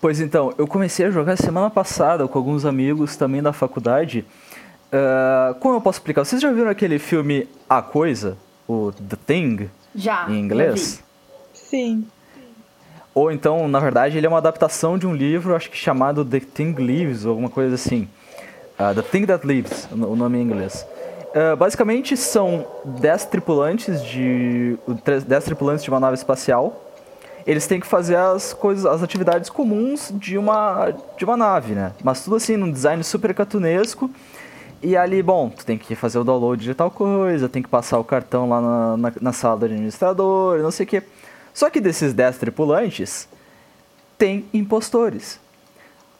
Pois 0.00 0.20
então, 0.20 0.52
eu 0.56 0.66
comecei 0.66 1.06
a 1.06 1.10
jogar 1.10 1.36
semana 1.36 1.68
passada 1.68 2.26
com 2.28 2.38
alguns 2.38 2.64
amigos 2.64 3.16
também 3.16 3.42
da 3.42 3.52
faculdade. 3.52 4.24
Uh, 4.92 5.54
como 5.58 5.74
eu 5.74 5.80
posso 5.80 5.98
explicar? 5.98 6.24
Vocês 6.24 6.40
já 6.40 6.52
viram 6.52 6.70
aquele 6.70 6.98
filme 6.98 7.48
A 7.68 7.82
Coisa? 7.82 8.36
O 8.68 8.92
The 8.92 9.16
Thing? 9.26 9.70
Já. 9.94 10.30
Em 10.30 10.38
inglês? 10.38 11.02
Sim. 11.52 12.06
Ou 13.12 13.32
então, 13.32 13.66
na 13.66 13.80
verdade, 13.80 14.16
ele 14.16 14.26
é 14.26 14.28
uma 14.28 14.38
adaptação 14.38 14.96
de 14.96 15.04
um 15.04 15.14
livro, 15.14 15.56
acho 15.56 15.68
que 15.68 15.76
chamado 15.76 16.24
The 16.24 16.40
Thing 16.40 16.74
Lives, 16.74 17.24
ou 17.24 17.30
alguma 17.30 17.50
coisa 17.50 17.74
assim. 17.74 18.08
Uh, 18.78 18.94
The 18.94 19.02
Thing 19.02 19.26
That 19.26 19.44
Lives, 19.44 19.88
o 19.90 20.14
nome 20.14 20.38
em 20.38 20.42
inglês. 20.42 20.86
Uh, 21.34 21.56
basicamente, 21.56 22.16
são 22.16 22.64
10 22.84 23.24
tripulantes 23.24 24.00
de 24.04 24.78
10 25.26 25.44
tripulantes 25.44 25.82
de 25.82 25.90
uma 25.90 25.98
nave 25.98 26.14
espacial 26.14 26.87
eles 27.48 27.66
têm 27.66 27.80
que 27.80 27.86
fazer 27.86 28.14
as 28.14 28.52
coisas, 28.52 28.84
as 28.84 29.02
atividades 29.02 29.48
comuns 29.48 30.12
de 30.12 30.36
uma, 30.36 30.90
de 31.16 31.24
uma 31.24 31.34
nave, 31.34 31.72
né? 31.72 31.94
Mas 32.04 32.22
tudo 32.22 32.36
assim, 32.36 32.58
num 32.58 32.70
design 32.70 33.02
super 33.02 33.32
cartunesco. 33.32 34.10
E 34.82 34.94
ali, 34.94 35.22
bom, 35.22 35.48
tu 35.48 35.64
tem 35.64 35.78
que 35.78 35.94
fazer 35.94 36.18
o 36.18 36.24
download 36.24 36.62
de 36.62 36.74
tal 36.74 36.90
coisa, 36.90 37.48
tem 37.48 37.62
que 37.62 37.68
passar 37.68 37.98
o 37.98 38.04
cartão 38.04 38.50
lá 38.50 38.60
na, 38.60 38.96
na, 38.98 39.12
na 39.18 39.32
sala 39.32 39.56
do 39.56 39.64
administrador, 39.64 40.58
não 40.58 40.70
sei 40.70 40.84
o 40.84 40.86
quê. 40.86 41.02
Só 41.54 41.70
que 41.70 41.80
desses 41.80 42.12
10 42.12 42.36
tripulantes, 42.36 43.26
tem 44.18 44.44
impostores. 44.52 45.40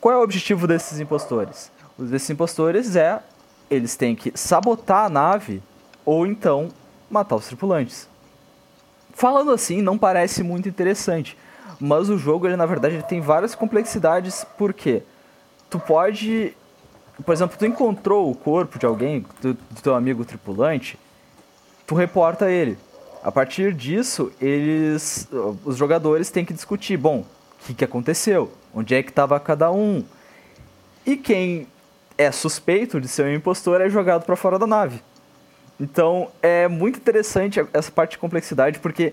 Qual 0.01 0.15
é 0.15 0.17
o 0.17 0.23
objetivo 0.23 0.67
desses 0.67 0.99
impostores? 0.99 1.71
O 1.99 2.05
desses 2.05 2.31
impostores 2.31 2.97
é 2.97 3.21
eles 3.71 3.97
têm 3.97 4.17
que 4.17 4.33
sabotar 4.35 5.05
a 5.05 5.09
nave 5.11 5.63
ou 6.07 6.27
então 6.27 6.71
matar 7.11 7.37
os 7.37 7.47
tripulantes. 7.47 8.09
Falando 9.19 9.51
assim, 9.51 9.83
não 9.83 9.99
parece 9.99 10.45
muito 10.45 10.69
interessante. 10.69 11.37
Mas 11.81 12.09
o 12.09 12.17
jogo, 12.17 12.47
ele 12.47 12.55
na 12.55 12.67
verdade, 12.67 12.95
ele 12.95 13.03
tem 13.03 13.21
várias 13.21 13.53
complexidades, 13.53 14.47
porque 14.57 15.03
tu 15.69 15.81
pode. 15.81 16.55
Por 17.27 17.33
exemplo, 17.33 17.59
tu 17.59 17.67
encontrou 17.67 18.31
o 18.31 18.35
corpo 18.37 18.79
de 18.79 18.87
alguém, 18.87 19.27
do, 19.43 19.55
do 19.55 19.83
teu 19.83 19.97
amigo 19.97 20.25
tripulante, 20.25 20.97
tu 21.85 21.97
reporta 21.97 22.49
ele. 22.49 22.79
A 23.21 23.33
partir 23.33 23.75
disso, 23.75 24.31
eles. 24.41 25.29
Os 25.65 25.77
jogadores 25.77 26.31
têm 26.31 26.45
que 26.45 26.55
discutir, 26.55 26.97
bom, 26.97 27.25
o 27.61 27.67
que, 27.67 27.75
que 27.75 27.85
aconteceu? 27.85 28.53
Onde 28.73 28.95
é 28.95 29.03
que 29.03 29.11
estava 29.11 29.41
cada 29.41 29.69
um? 29.73 30.05
E 31.05 31.17
quem 31.17 31.67
é 32.17 32.31
suspeito 32.31 33.01
de 33.01 33.09
ser 33.09 33.25
um 33.25 33.35
impostor 33.35 33.81
é 33.81 33.91
jogado 33.91 34.25
para 34.25 34.37
fora 34.37 34.61
da 34.61 34.67
nave. 34.67 35.03
Então 35.81 36.29
é 36.43 36.67
muito 36.67 36.99
interessante 36.99 37.65
essa 37.73 37.91
parte 37.91 38.13
de 38.13 38.19
complexidade, 38.19 38.79
porque 38.79 39.13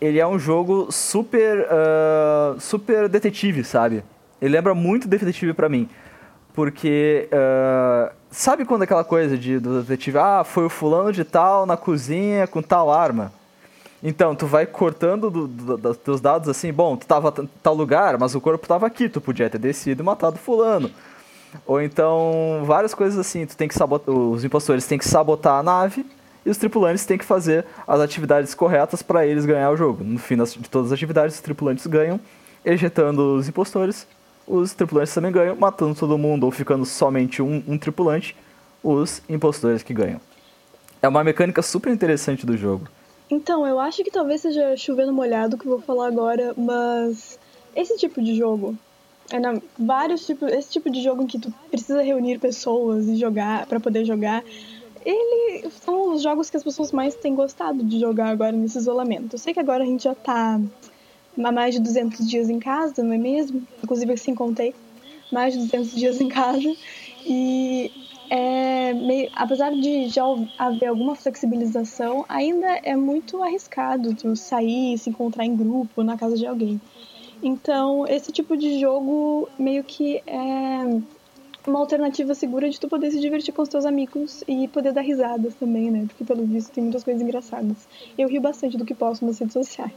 ele 0.00 0.18
é 0.18 0.26
um 0.26 0.38
jogo 0.38 0.90
super, 0.90 1.66
uh, 1.66 2.58
super 2.58 3.08
detetive, 3.08 3.62
sabe? 3.62 4.02
Ele 4.40 4.52
lembra 4.52 4.74
muito 4.74 5.06
detetive 5.06 5.52
para 5.52 5.68
mim. 5.68 5.88
Porque, 6.54 7.28
uh, 7.30 8.12
sabe 8.30 8.64
quando 8.64 8.82
aquela 8.82 9.04
coisa 9.04 9.36
de, 9.36 9.58
do 9.58 9.82
detetive, 9.82 10.18
ah, 10.18 10.42
foi 10.42 10.64
o 10.64 10.70
fulano 10.70 11.12
de 11.12 11.24
tal 11.24 11.64
na 11.66 11.76
cozinha 11.76 12.46
com 12.46 12.60
tal 12.60 12.90
arma? 12.90 13.32
Então, 14.02 14.34
tu 14.34 14.46
vai 14.46 14.64
cortando 14.64 15.30
do, 15.30 15.46
do, 15.46 15.76
dos 15.76 15.96
teus 15.98 16.20
dados 16.20 16.48
assim, 16.48 16.72
bom, 16.72 16.96
tu 16.96 17.06
tava 17.06 17.32
em 17.42 17.48
tal 17.62 17.74
lugar, 17.74 18.18
mas 18.18 18.34
o 18.34 18.40
corpo 18.40 18.66
tava 18.66 18.86
aqui, 18.86 19.08
tu 19.08 19.20
podia 19.20 19.50
ter 19.50 19.58
descido 19.58 20.02
e 20.02 20.04
matado 20.04 20.38
fulano. 20.38 20.90
Ou 21.66 21.80
então, 21.80 22.62
várias 22.64 22.94
coisas 22.94 23.18
assim, 23.18 23.46
tu 23.46 23.56
tem 23.56 23.68
que 23.68 23.74
sabotar, 23.74 24.14
os 24.14 24.44
impostores 24.44 24.86
têm 24.86 24.98
que 24.98 25.06
sabotar 25.06 25.58
a 25.58 25.62
nave 25.62 26.06
e 26.44 26.50
os 26.50 26.56
tripulantes 26.56 27.04
têm 27.04 27.18
que 27.18 27.24
fazer 27.24 27.64
as 27.86 28.00
atividades 28.00 28.54
corretas 28.54 29.02
para 29.02 29.26
eles 29.26 29.44
ganhar 29.44 29.70
o 29.70 29.76
jogo. 29.76 30.02
No 30.04 30.18
fim 30.18 30.36
de 30.36 30.68
todas 30.68 30.88
as 30.88 30.92
atividades, 30.92 31.36
os 31.36 31.40
tripulantes 31.40 31.86
ganham, 31.86 32.18
ejetando 32.64 33.36
os 33.36 33.48
impostores, 33.48 34.06
os 34.46 34.72
tripulantes 34.72 35.14
também 35.14 35.30
ganham, 35.30 35.56
matando 35.56 35.94
todo 35.94 36.16
mundo 36.18 36.44
ou 36.44 36.50
ficando 36.50 36.84
somente 36.84 37.42
um, 37.42 37.62
um 37.66 37.78
tripulante, 37.78 38.36
os 38.82 39.22
impostores 39.28 39.82
que 39.82 39.92
ganham. 39.92 40.20
É 41.02 41.08
uma 41.08 41.24
mecânica 41.24 41.62
super 41.62 41.92
interessante 41.92 42.44
do 42.44 42.56
jogo. 42.56 42.88
Então, 43.30 43.66
eu 43.66 43.78
acho 43.78 44.02
que 44.02 44.10
talvez 44.10 44.40
seja 44.40 44.76
chovendo 44.76 45.12
molhado 45.12 45.56
que 45.56 45.64
eu 45.64 45.70
vou 45.70 45.80
falar 45.80 46.08
agora, 46.08 46.52
mas 46.56 47.38
esse 47.76 47.96
tipo 47.96 48.20
de 48.20 48.36
jogo, 48.36 48.76
é 49.30 49.38
na, 49.38 49.60
vários 49.78 50.26
tipos, 50.26 50.50
esse 50.52 50.70
tipo 50.70 50.90
de 50.90 51.02
jogo 51.02 51.22
em 51.22 51.26
que 51.26 51.38
tu 51.38 51.52
precisa 51.70 52.02
reunir 52.02 52.38
pessoas 52.38 53.06
e 53.08 53.16
jogar 53.16 53.66
para 53.66 53.80
poder 53.80 54.04
jogar, 54.04 54.44
ele 55.04 55.70
são 55.70 56.12
os 56.12 56.22
jogos 56.22 56.50
que 56.50 56.56
as 56.56 56.64
pessoas 56.64 56.92
mais 56.92 57.14
têm 57.14 57.34
gostado 57.34 57.82
de 57.82 57.98
jogar 57.98 58.28
agora 58.28 58.52
nesse 58.52 58.78
isolamento. 58.78 59.34
Eu 59.34 59.38
sei 59.38 59.54
que 59.54 59.60
agora 59.60 59.84
a 59.84 59.86
gente 59.86 60.04
já 60.04 60.14
tá 60.14 60.60
há 61.42 61.52
mais 61.52 61.74
de 61.74 61.80
200 61.80 62.28
dias 62.28 62.50
em 62.50 62.58
casa, 62.58 63.02
não 63.02 63.12
é 63.12 63.18
mesmo? 63.18 63.66
Inclusive 63.82 64.12
assim 64.12 64.34
contei, 64.34 64.74
mais 65.32 65.54
de 65.54 65.60
200 65.60 65.94
dias 65.94 66.20
em 66.20 66.28
casa 66.28 66.76
e 67.24 67.90
é 68.28 68.92
meio, 68.92 69.28
apesar 69.34 69.72
de 69.72 70.08
já 70.08 70.22
haver 70.56 70.86
alguma 70.86 71.16
flexibilização, 71.16 72.24
ainda 72.28 72.66
é 72.84 72.94
muito 72.94 73.42
arriscado 73.42 74.14
tu 74.14 74.36
sair, 74.36 74.96
se 74.98 75.10
encontrar 75.10 75.44
em 75.44 75.56
grupo 75.56 76.04
na 76.04 76.16
casa 76.16 76.36
de 76.36 76.46
alguém. 76.46 76.80
Então, 77.42 78.06
esse 78.06 78.30
tipo 78.30 78.56
de 78.56 78.80
jogo 78.80 79.48
meio 79.58 79.82
que 79.82 80.22
é 80.26 81.00
uma 81.66 81.78
alternativa 81.78 82.34
segura 82.34 82.68
de 82.68 82.78
tu 82.78 82.88
poder 82.88 83.10
se 83.10 83.20
divertir 83.20 83.52
com 83.52 83.62
os 83.62 83.68
teus 83.68 83.84
amigos 83.84 84.42
e 84.48 84.68
poder 84.68 84.92
dar 84.92 85.02
risadas 85.02 85.54
também, 85.54 85.90
né? 85.90 86.04
Porque 86.06 86.24
pelo 86.24 86.44
visto 86.44 86.72
tem 86.72 86.84
muitas 86.84 87.04
coisas 87.04 87.22
engraçadas. 87.22 87.88
Eu 88.16 88.28
rio 88.28 88.40
bastante 88.40 88.76
do 88.76 88.84
que 88.84 88.94
posso 88.94 89.24
nas 89.24 89.38
redes 89.38 89.52
sociais. 89.52 89.92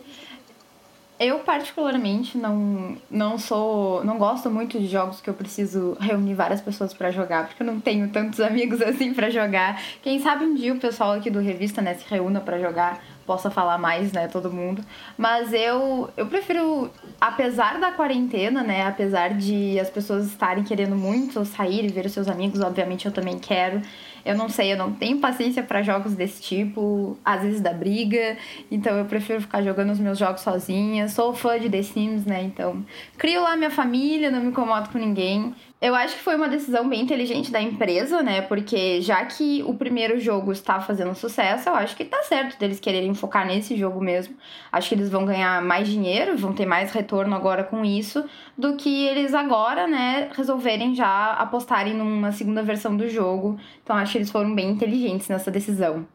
Eu 1.20 1.40
particularmente 1.40 2.38
não 2.38 2.98
não 3.10 3.38
sou, 3.38 4.04
não 4.04 4.18
gosto 4.18 4.50
muito 4.50 4.80
de 4.80 4.88
jogos 4.88 5.22
que 5.22 5.30
eu 5.30 5.34
preciso 5.34 5.96
reunir 6.00 6.34
várias 6.34 6.60
pessoas 6.60 6.94
para 6.94 7.12
jogar, 7.12 7.48
porque 7.48 7.62
eu 7.62 7.68
não 7.68 7.80
tenho 7.80 8.10
tantos 8.10 8.40
amigos 8.42 8.82
assim 8.82 9.14
para 9.14 9.30
jogar. 9.30 9.82
Quem 10.02 10.20
sabe 10.20 10.44
um 10.44 10.56
dia 10.56 10.74
o 10.74 10.80
pessoal 10.80 11.12
aqui 11.14 11.30
do 11.30 11.40
revista, 11.40 11.82
né, 11.82 11.94
se 11.94 12.04
reúna 12.10 12.42
para 12.42 12.60
jogar, 12.60 13.02
possa 13.26 13.50
falar 13.50 13.78
mais, 13.78 14.12
né, 14.12 14.28
todo 14.28 14.52
mundo. 14.52 14.84
Mas 15.18 15.54
eu 15.54 16.10
eu 16.16 16.26
prefiro 16.28 16.90
apesar 17.20 17.80
da 17.80 17.92
quarentena, 17.92 18.64
né, 18.64 18.86
apesar 18.86 19.34
de 19.34 19.80
as 19.80 19.90
pessoas 19.90 20.28
estarem 20.28 20.64
querendo 20.64 20.96
muito 20.96 21.44
sair 21.46 21.86
e 21.86 21.88
ver 21.88 22.06
os 22.06 22.12
seus 22.12 22.28
amigos, 22.28 22.60
obviamente 22.62 23.06
eu 23.06 23.12
também 23.12 23.40
quero. 23.40 23.82
Eu 24.26 24.38
não 24.38 24.48
sei, 24.48 24.72
eu 24.72 24.78
não 24.78 24.94
tenho 24.94 25.20
paciência 25.20 25.62
para 25.62 25.82
jogos 25.82 26.16
desse 26.16 26.42
tipo, 26.42 27.18
às 27.26 27.42
vezes 27.42 27.60
da 27.60 27.74
briga, 27.74 28.38
então 28.72 28.98
eu 28.98 29.06
prefiro 29.06 29.42
ficar 29.42 29.62
jogando 29.62 29.92
os 29.92 30.00
meus 30.00 30.18
jogos 30.18 30.42
sozinha. 30.42 31.10
Sou 31.10 31.34
fã 31.34 31.60
de 31.60 31.70
The 31.70 31.84
Sims, 31.84 32.26
né? 32.26 32.42
Então, 32.44 32.86
crio 33.18 33.42
lá 33.42 33.58
minha 33.58 33.70
família, 33.70 34.32
não 34.32 34.40
me 34.40 34.48
incomodo 34.48 34.90
com 34.90 34.98
ninguém. 34.98 35.54
Eu 35.84 35.94
acho 35.96 36.16
que 36.16 36.24
foi 36.24 36.38
uma 36.38 36.48
decisão 36.48 36.88
bem 36.88 37.02
inteligente 37.02 37.52
da 37.52 37.62
empresa, 37.62 38.24
né? 38.24 38.40
Porque 38.40 39.02
já 39.02 39.26
que 39.26 39.62
o 39.68 39.74
primeiro 39.74 40.18
jogo 40.18 40.54
está 40.54 40.80
fazendo 40.80 41.14
sucesso, 41.14 41.68
eu 41.68 41.76
acho 41.76 41.94
que 41.98 42.06
tá 42.06 42.24
certo 42.24 42.58
deles 42.58 42.80
quererem 42.80 43.14
focar 43.14 43.46
nesse 43.46 43.76
jogo 43.76 44.00
mesmo. 44.00 44.34
Acho 44.72 44.88
que 44.88 44.96
eles 44.96 45.10
vão 45.10 45.26
ganhar 45.26 45.62
mais 45.62 45.90
dinheiro, 45.90 46.38
vão 46.38 46.54
ter 46.54 46.66
mais 46.66 46.90
retorno 46.94 47.36
agora 47.36 47.66
com 47.66 47.84
isso, 47.84 48.24
do 48.58 48.78
que 48.78 49.08
eles 49.08 49.34
agora, 49.34 49.86
né, 49.86 50.30
resolverem 50.34 50.96
já 50.96 51.34
apostarem 51.34 51.94
numa 51.94 52.32
segunda 52.32 52.64
versão 52.64 52.96
do 52.96 53.10
jogo. 53.10 53.60
Então 53.84 53.98
acho 53.98 54.14
que 54.14 54.20
eles 54.20 54.32
foram 54.32 54.56
bem 54.56 54.70
inteligentes 54.70 55.28
nessa 55.28 55.52
decisão. 55.52 56.06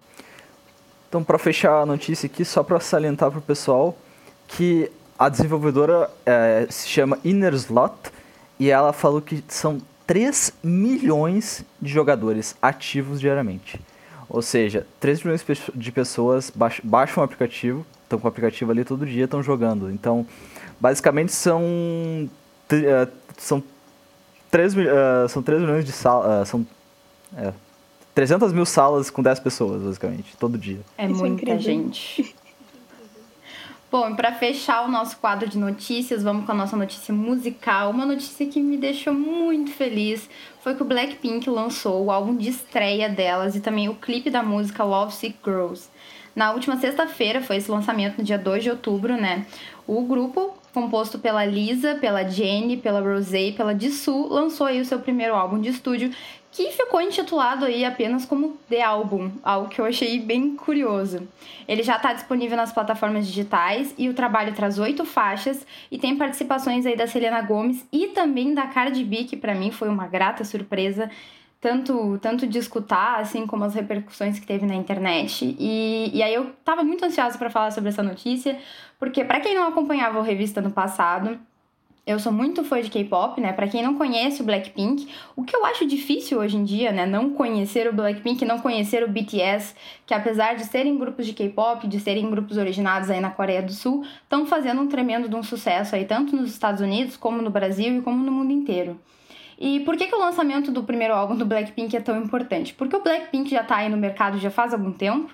Então, 1.11 1.23
para 1.23 1.37
fechar 1.37 1.83
a 1.83 1.85
notícia 1.85 2.27
aqui, 2.27 2.43
só 2.43 2.63
para 2.63 2.81
salientar 2.81 3.31
pro 3.31 3.43
pessoal 3.43 3.95
que 4.47 4.91
a 5.19 5.29
desenvolvedora 5.29 6.11
é, 6.25 6.67
se 6.71 6.89
chama 6.89 7.19
Inner 7.23 7.53
Slot 7.53 8.17
e 8.59 8.71
ela 8.71 8.93
falou 8.93 9.21
que 9.21 9.43
são 9.49 9.81
3 10.07 10.55
milhões 10.63 11.65
de 11.81 11.93
jogadores 11.93 12.57
ativos 12.61 13.21
diariamente. 13.21 13.81
Ou 14.29 14.43
seja, 14.43 14.87
3 15.01 15.23
milhões 15.23 15.45
de 15.75 15.93
pessoas 15.93 16.53
baixam 16.83 17.23
o 17.23 17.25
aplicativo, 17.25 17.87
estão 18.03 18.19
com 18.19 18.27
o 18.27 18.29
aplicativo 18.29 18.71
ali 18.71 18.85
todo 18.85 19.07
dia, 19.07 19.25
estão 19.25 19.43
jogando. 19.43 19.91
Então, 19.91 20.27
basicamente 20.81 21.33
são, 21.33 21.63
uh, 21.63 23.13
são, 23.37 23.63
3, 24.51 24.75
uh, 24.75 24.81
eh, 24.81 25.29
são 25.29 25.43
3 25.43 25.61
milhões 25.61 25.85
de 25.85 25.93
salas. 25.93 26.49
Uh, 26.49 26.51
são 26.51 26.67
é, 27.37 27.53
300 28.15 28.53
mil 28.53 28.67
salas 28.67 29.11
com 29.11 29.23
10 29.23 29.41
pessoas, 29.41 29.83
basicamente, 29.83 30.37
todo 30.39 30.59
dia. 30.59 30.81
É 30.97 31.07
Isso 31.07 31.25
é 31.25 31.29
muita 31.29 31.53
é 31.53 31.59
gente. 31.59 32.35
Bom, 33.91 34.15
para 34.15 34.33
fechar 34.33 34.85
o 34.85 34.91
nosso 34.91 35.17
quadro 35.17 35.49
de 35.49 35.57
notícias, 35.57 36.23
vamos 36.23 36.45
com 36.45 36.53
a 36.53 36.55
nossa 36.55 36.77
notícia 36.77 37.15
musical. 37.15 37.91
Uma 37.91 38.05
notícia 38.05 38.47
que 38.47 38.61
me 38.61 38.77
deixou 38.77 39.15
muito 39.15 39.71
feliz 39.71 40.29
foi 40.61 40.75
que 40.75 40.83
o 40.83 40.85
Blackpink 40.85 41.49
lançou 41.49 42.05
o 42.05 42.11
álbum 42.11 42.37
de 42.37 42.51
estreia 42.51 43.09
delas 43.09 43.57
e 43.57 43.61
também 43.61 43.89
o 43.89 43.95
clipe 43.95 44.29
da 44.29 44.43
música 44.43 44.85
Love 44.85 45.15
Sick 45.15 45.39
Girls. 45.43 45.89
Na 46.37 46.53
última 46.53 46.77
sexta-feira 46.77 47.41
foi 47.41 47.57
esse 47.57 47.71
lançamento, 47.71 48.19
no 48.19 48.25
dia 48.25 48.37
2 48.37 48.63
de 48.63 48.71
outubro, 48.71 49.17
né? 49.17 49.47
O 49.87 50.03
grupo, 50.03 50.55
composto 50.75 51.19
pela 51.19 51.47
Lisa, 51.47 51.95
pela 51.95 52.29
Jenny, 52.29 52.77
pela 52.77 53.01
Rosé 53.01 53.49
e 53.49 53.53
pela 53.53 53.77
Jisoo, 53.77 54.29
lançou 54.29 54.67
aí 54.67 54.83
o 54.83 54.85
seu 54.85 54.99
primeiro 54.99 55.35
álbum 55.35 55.59
de 55.59 55.71
estúdio 55.71 56.13
que 56.59 56.73
ficou 56.73 57.01
intitulado 57.01 57.67
aí 57.67 57.85
apenas 57.85 58.25
como 58.25 58.59
The 58.69 58.83
Album, 58.83 59.31
algo 59.45 59.69
que 59.69 59.81
eu 59.81 59.85
achei 59.85 60.19
bem 60.19 60.57
curioso. 60.57 61.29
Ele 61.69 61.85
já 61.85 61.95
está 61.95 62.13
disponível 62.13 62.57
nas 62.57 62.73
plataformas 62.73 63.29
digitais 63.29 63.95
e 63.97 64.09
o 64.09 64.15
trabalho 64.15 64.53
traz 64.53 64.77
oito 64.77 65.05
faixas 65.05 65.65
e 65.89 65.97
tem 65.97 66.17
participações 66.17 66.85
aí 66.85 66.97
da 66.97 67.07
Selena 67.07 67.41
Gomes 67.43 67.87
e 67.93 68.09
também 68.09 68.55
da 68.55 68.67
Cardi 68.67 69.05
B, 69.05 69.23
que 69.23 69.37
para 69.37 69.55
mim 69.55 69.71
foi 69.71 69.89
uma 69.89 70.09
grata 70.09 70.45
surpresa, 70.45 71.09
tanto, 71.61 72.19
tanto 72.21 72.45
de 72.45 72.59
escutar, 72.59 73.21
assim 73.21 73.47
como 73.47 73.63
as 73.63 73.77
repercussões 73.77 74.41
que 74.41 74.47
teve 74.47 74.67
na 74.67 74.75
internet. 74.75 75.55
E, 75.61 76.11
e 76.13 76.21
aí 76.25 76.35
eu 76.35 76.51
estava 76.59 76.83
muito 76.83 77.05
ansiosa 77.05 77.39
para 77.39 77.51
falar 77.51 77.71
sobre 77.71 77.91
essa 77.91 78.03
notícia, 78.03 78.59
porque 78.99 79.25
para 79.25 79.39
quem 79.39 79.55
não 79.55 79.69
acompanhava 79.69 80.19
a 80.19 80.25
revista 80.25 80.61
no 80.61 80.73
passado, 80.73 81.39
eu 82.09 82.19
sou 82.19 82.33
muito 82.33 82.65
fã 82.65 82.81
de 82.81 82.89
K-pop, 82.89 83.39
né? 83.39 83.53
Para 83.53 83.69
quem 83.69 83.83
não 83.83 83.95
conhece 83.95 84.41
o 84.41 84.45
Blackpink, 84.45 85.07
o 85.37 85.45
que 85.45 85.55
eu 85.55 85.63
acho 85.67 85.87
difícil 85.87 86.39
hoje 86.39 86.57
em 86.57 86.65
dia, 86.65 86.91
né? 86.91 87.05
Não 87.05 87.35
conhecer 87.35 87.87
o 87.87 87.93
Blackpink, 87.93 88.47
não 88.47 88.59
conhecer 88.61 89.05
o 89.05 89.09
BTS, 89.09 89.75
que 90.07 90.15
apesar 90.15 90.55
de 90.55 90.65
serem 90.65 90.97
grupos 90.97 91.27
de 91.27 91.35
K-pop, 91.35 91.87
de 91.87 92.01
serem 92.01 92.31
grupos 92.31 92.57
originados 92.57 93.11
aí 93.11 93.21
na 93.21 93.29
Coreia 93.29 93.61
do 93.61 93.73
Sul, 93.73 94.07
estão 94.23 94.47
fazendo 94.47 94.81
um 94.81 94.89
tremendo 94.89 95.29
de 95.29 95.37
um 95.37 95.43
sucesso 95.43 95.95
aí, 95.95 96.07
tanto 96.07 96.35
nos 96.35 96.51
Estados 96.51 96.81
Unidos, 96.81 97.15
como 97.15 97.43
no 97.43 97.51
Brasil 97.51 97.99
e 97.99 98.01
como 98.01 98.25
no 98.25 98.33
mundo 98.33 98.53
inteiro. 98.53 98.99
E 99.59 99.81
por 99.81 99.95
que, 99.95 100.07
que 100.07 100.15
o 100.15 100.19
lançamento 100.19 100.73
do 100.73 100.85
primeiro 100.85 101.13
álbum 101.13 101.37
do 101.37 101.45
Blackpink 101.45 101.95
é 101.95 102.01
tão 102.01 102.19
importante? 102.19 102.73
Porque 102.73 102.97
o 102.97 103.03
Blackpink 103.03 103.51
já 103.51 103.63
tá 103.63 103.77
aí 103.77 103.91
no 103.91 103.99
mercado 103.99 104.39
já 104.39 104.51
faz 104.51 104.73
algum 104.73 104.93
tempo. 104.93 105.31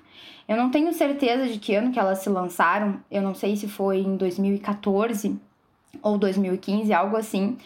Eu 0.48 0.56
não 0.56 0.70
tenho 0.70 0.92
certeza 0.92 1.46
de 1.46 1.60
que 1.60 1.72
ano 1.76 1.92
que 1.92 2.00
elas 2.00 2.18
se 2.18 2.28
lançaram. 2.28 3.00
Eu 3.08 3.22
não 3.22 3.32
sei 3.32 3.54
se 3.54 3.68
foi 3.68 3.98
em 3.98 4.16
2014 4.16 5.38
ou 6.02 6.18
2015, 6.18 6.92
algo 6.92 7.16
assim. 7.16 7.56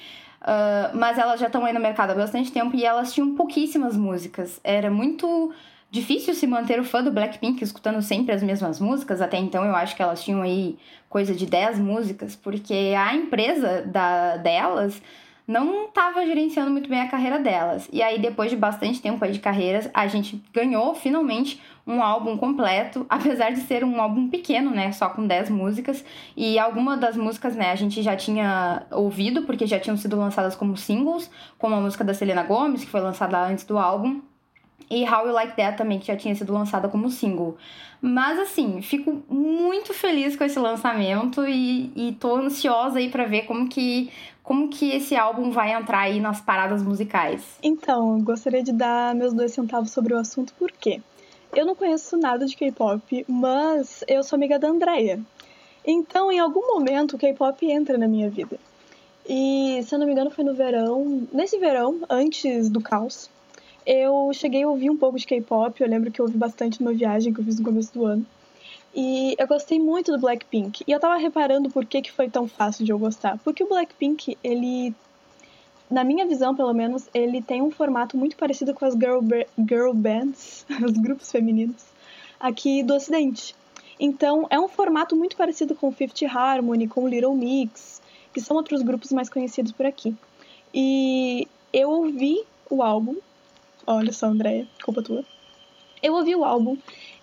Uh, 0.40 0.96
mas 0.96 1.18
elas 1.18 1.40
já 1.40 1.46
estão 1.46 1.64
aí 1.64 1.72
no 1.72 1.80
mercado 1.80 2.10
há 2.12 2.14
bastante 2.14 2.52
tempo 2.52 2.76
e 2.76 2.84
elas 2.84 3.12
tinham 3.12 3.34
pouquíssimas 3.34 3.96
músicas. 3.96 4.60
Era 4.62 4.90
muito 4.90 5.52
difícil 5.90 6.34
se 6.34 6.46
manter 6.46 6.78
o 6.78 6.84
fã 6.84 7.02
do 7.02 7.10
Blackpink 7.10 7.62
escutando 7.62 8.00
sempre 8.02 8.34
as 8.34 8.42
mesmas 8.42 8.78
músicas. 8.78 9.20
Até 9.20 9.38
então 9.38 9.64
eu 9.64 9.74
acho 9.74 9.96
que 9.96 10.02
elas 10.02 10.22
tinham 10.22 10.42
aí 10.42 10.78
coisa 11.08 11.34
de 11.34 11.46
10 11.46 11.78
músicas, 11.78 12.36
porque 12.36 12.94
a 12.96 13.14
empresa 13.14 13.82
da, 13.86 14.36
delas 14.36 15.00
não 15.48 15.86
estava 15.86 16.26
gerenciando 16.26 16.70
muito 16.70 16.90
bem 16.90 17.00
a 17.00 17.08
carreira 17.08 17.38
delas. 17.38 17.88
E 17.90 18.02
aí, 18.02 18.18
depois 18.18 18.50
de 18.50 18.56
bastante 18.56 19.00
tempo 19.00 19.24
aí 19.24 19.32
de 19.32 19.38
carreiras, 19.38 19.88
a 19.94 20.06
gente 20.06 20.44
ganhou 20.52 20.94
finalmente 20.94 21.58
um 21.86 22.02
álbum 22.02 22.36
completo, 22.36 23.06
apesar 23.08 23.52
de 23.52 23.60
ser 23.60 23.82
um 23.82 23.98
álbum 23.98 24.28
pequeno, 24.28 24.70
né, 24.70 24.92
só 24.92 25.08
com 25.08 25.26
10 25.26 25.48
músicas, 25.48 26.04
e 26.36 26.58
algumas 26.58 27.00
das 27.00 27.16
músicas, 27.16 27.56
né, 27.56 27.72
a 27.72 27.76
gente 27.76 28.02
já 28.02 28.14
tinha 28.14 28.82
ouvido 28.90 29.44
porque 29.44 29.66
já 29.66 29.80
tinham 29.80 29.96
sido 29.96 30.18
lançadas 30.18 30.54
como 30.54 30.76
singles, 30.76 31.30
como 31.56 31.74
a 31.74 31.80
música 31.80 32.04
da 32.04 32.12
Selena 32.12 32.42
Gomez, 32.42 32.84
que 32.84 32.90
foi 32.90 33.00
lançada 33.00 33.42
antes 33.42 33.64
do 33.64 33.78
álbum, 33.78 34.20
e 34.90 35.04
How 35.04 35.26
You 35.26 35.32
Like 35.32 35.56
That 35.56 35.78
também, 35.78 35.98
que 35.98 36.06
já 36.06 36.16
tinha 36.16 36.34
sido 36.34 36.52
lançada 36.52 36.88
como 36.88 37.10
single. 37.10 37.56
Mas 38.00 38.38
assim, 38.38 38.80
fico 38.80 39.22
muito 39.28 39.92
feliz 39.92 40.36
com 40.36 40.44
esse 40.44 40.58
lançamento 40.58 41.46
e, 41.46 41.92
e 41.94 42.12
tô 42.12 42.36
ansiosa 42.36 42.98
aí 42.98 43.10
para 43.10 43.24
ver 43.24 43.42
como 43.42 43.68
que 43.68 44.10
como 44.48 44.70
que 44.70 44.90
esse 44.92 45.14
álbum 45.14 45.50
vai 45.50 45.74
entrar 45.74 46.00
aí 46.00 46.18
nas 46.18 46.40
paradas 46.40 46.82
musicais. 46.82 47.44
Então, 47.62 48.18
gostaria 48.22 48.62
de 48.62 48.72
dar 48.72 49.14
meus 49.14 49.34
dois 49.34 49.52
centavos 49.52 49.90
sobre 49.90 50.14
o 50.14 50.16
assunto, 50.16 50.54
por 50.54 50.72
quê? 50.72 51.02
eu 51.54 51.66
não 51.66 51.74
conheço 51.74 52.16
nada 52.16 52.46
de 52.46 52.56
K-pop, 52.56 53.26
mas 53.28 54.02
eu 54.08 54.22
sou 54.22 54.38
amiga 54.38 54.58
da 54.58 54.68
Andrea. 54.68 55.20
Então, 55.86 56.32
em 56.32 56.38
algum 56.38 56.66
momento, 56.66 57.16
o 57.16 57.18
K-pop 57.18 57.70
entra 57.70 57.98
na 57.98 58.08
minha 58.08 58.30
vida. 58.30 58.58
E, 59.28 59.82
se 59.82 59.94
eu 59.94 59.98
não 59.98 60.06
me 60.06 60.12
engano, 60.12 60.30
foi 60.30 60.44
no 60.44 60.54
verão. 60.54 61.28
Nesse 61.30 61.58
verão, 61.58 61.98
antes 62.08 62.70
do 62.70 62.80
caos, 62.80 63.28
eu 63.84 64.30
cheguei 64.32 64.62
a 64.62 64.68
ouvir 64.68 64.88
um 64.88 64.96
pouco 64.96 65.18
de 65.18 65.26
K-pop. 65.26 65.78
Eu 65.78 65.88
lembro 65.88 66.10
que 66.10 66.22
eu 66.22 66.24
ouvi 66.24 66.38
bastante 66.38 66.82
numa 66.82 66.94
viagem 66.94 67.34
que 67.34 67.40
eu 67.40 67.44
fiz 67.44 67.58
no 67.58 67.66
começo 67.66 67.92
do 67.92 68.06
ano. 68.06 68.24
E 68.94 69.34
eu 69.38 69.46
gostei 69.46 69.78
muito 69.78 70.12
do 70.12 70.18
Blackpink. 70.18 70.82
E 70.86 70.92
eu 70.92 71.00
tava 71.00 71.16
reparando 71.16 71.70
por 71.70 71.84
que, 71.84 72.02
que 72.02 72.12
foi 72.12 72.28
tão 72.28 72.48
fácil 72.48 72.84
de 72.84 72.92
eu 72.92 72.98
gostar. 72.98 73.38
Porque 73.44 73.62
o 73.62 73.68
Blackpink, 73.68 74.36
ele. 74.42 74.94
Na 75.90 76.04
minha 76.04 76.26
visão, 76.26 76.54
pelo 76.54 76.72
menos, 76.74 77.08
ele 77.14 77.40
tem 77.40 77.62
um 77.62 77.70
formato 77.70 78.16
muito 78.16 78.36
parecido 78.36 78.74
com 78.74 78.84
as 78.84 78.94
girl, 78.94 79.20
girl 79.58 79.92
bands, 79.94 80.66
os 80.84 80.92
grupos 80.92 81.30
femininos, 81.30 81.86
aqui 82.38 82.82
do 82.82 82.94
Ocidente. 82.94 83.54
Então, 83.98 84.46
é 84.50 84.60
um 84.60 84.68
formato 84.68 85.16
muito 85.16 85.36
parecido 85.36 85.74
com 85.74 85.90
Fifth 85.90 86.22
Harmony, 86.24 86.86
com 86.86 87.08
Little 87.08 87.34
Mix, 87.34 88.02
que 88.32 88.40
são 88.40 88.56
outros 88.56 88.82
grupos 88.82 89.10
mais 89.12 89.28
conhecidos 89.30 89.72
por 89.72 89.86
aqui. 89.86 90.14
E 90.72 91.48
eu 91.72 91.90
ouvi 91.90 92.44
o 92.70 92.82
álbum. 92.82 93.16
Olha 93.86 94.12
só, 94.12 94.26
Andréia, 94.26 94.68
culpa 94.84 95.02
tua. 95.02 95.24
Eu 96.02 96.14
ouvi 96.14 96.36
o 96.36 96.44
álbum 96.44 96.76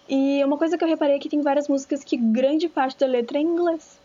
e 0.07 0.43
uma 0.43 0.57
coisa 0.57 0.77
que 0.77 0.83
eu 0.83 0.87
reparei 0.87 1.15
é 1.15 1.19
que 1.19 1.29
tem 1.29 1.41
várias 1.41 1.67
músicas 1.67 2.03
que 2.03 2.15
grande 2.17 2.69
parte 2.69 2.97
da 2.97 3.07
letra 3.07 3.37
é 3.37 3.41
em 3.41 3.45
inglês. 3.45 3.99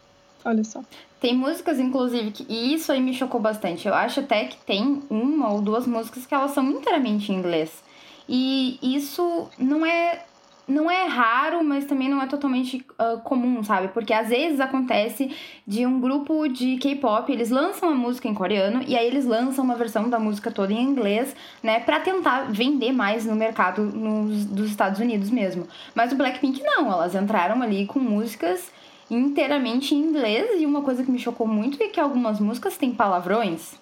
Olha 0.44 0.64
só. 0.64 0.82
Tem 1.20 1.36
músicas, 1.36 1.78
inclusive, 1.78 2.30
que 2.30 2.46
e 2.48 2.72
isso 2.72 2.90
aí 2.90 3.00
me 3.00 3.12
chocou 3.12 3.40
bastante. 3.40 3.86
Eu 3.86 3.94
acho 3.94 4.20
até 4.20 4.46
que 4.46 4.56
tem 4.56 5.02
uma 5.10 5.52
ou 5.52 5.60
duas 5.60 5.86
músicas 5.86 6.26
que 6.26 6.34
elas 6.34 6.52
são 6.52 6.64
inteiramente 6.70 7.30
em 7.30 7.36
inglês. 7.36 7.82
E 8.26 8.78
isso 8.82 9.48
não 9.58 9.84
é 9.84 10.24
não 10.70 10.90
é 10.90 11.06
raro, 11.06 11.64
mas 11.64 11.84
também 11.84 12.08
não 12.08 12.22
é 12.22 12.26
totalmente 12.26 12.84
uh, 12.92 13.20
comum, 13.20 13.62
sabe? 13.64 13.88
Porque 13.88 14.12
às 14.12 14.28
vezes 14.28 14.60
acontece 14.60 15.34
de 15.66 15.84
um 15.84 16.00
grupo 16.00 16.48
de 16.48 16.76
K-pop, 16.76 17.30
eles 17.32 17.50
lançam 17.50 17.88
a 17.88 17.94
música 17.94 18.28
em 18.28 18.34
coreano 18.34 18.82
e 18.86 18.96
aí 18.96 19.06
eles 19.06 19.26
lançam 19.26 19.64
uma 19.64 19.74
versão 19.74 20.08
da 20.08 20.18
música 20.18 20.50
toda 20.50 20.72
em 20.72 20.80
inglês, 20.80 21.34
né? 21.62 21.80
Pra 21.80 22.00
tentar 22.00 22.50
vender 22.50 22.92
mais 22.92 23.26
no 23.26 23.34
mercado 23.34 23.82
nos, 23.82 24.44
dos 24.44 24.70
Estados 24.70 25.00
Unidos 25.00 25.30
mesmo. 25.30 25.66
Mas 25.94 26.12
o 26.12 26.16
Blackpink 26.16 26.62
não, 26.62 26.90
elas 26.90 27.14
entraram 27.14 27.60
ali 27.62 27.86
com 27.86 27.98
músicas 27.98 28.70
inteiramente 29.10 29.94
em 29.94 29.98
inglês 29.98 30.60
e 30.60 30.64
uma 30.64 30.82
coisa 30.82 31.02
que 31.02 31.10
me 31.10 31.18
chocou 31.18 31.46
muito 31.46 31.82
é 31.82 31.88
que 31.88 31.98
algumas 31.98 32.38
músicas 32.38 32.76
têm 32.76 32.92
palavrões. 32.92 33.79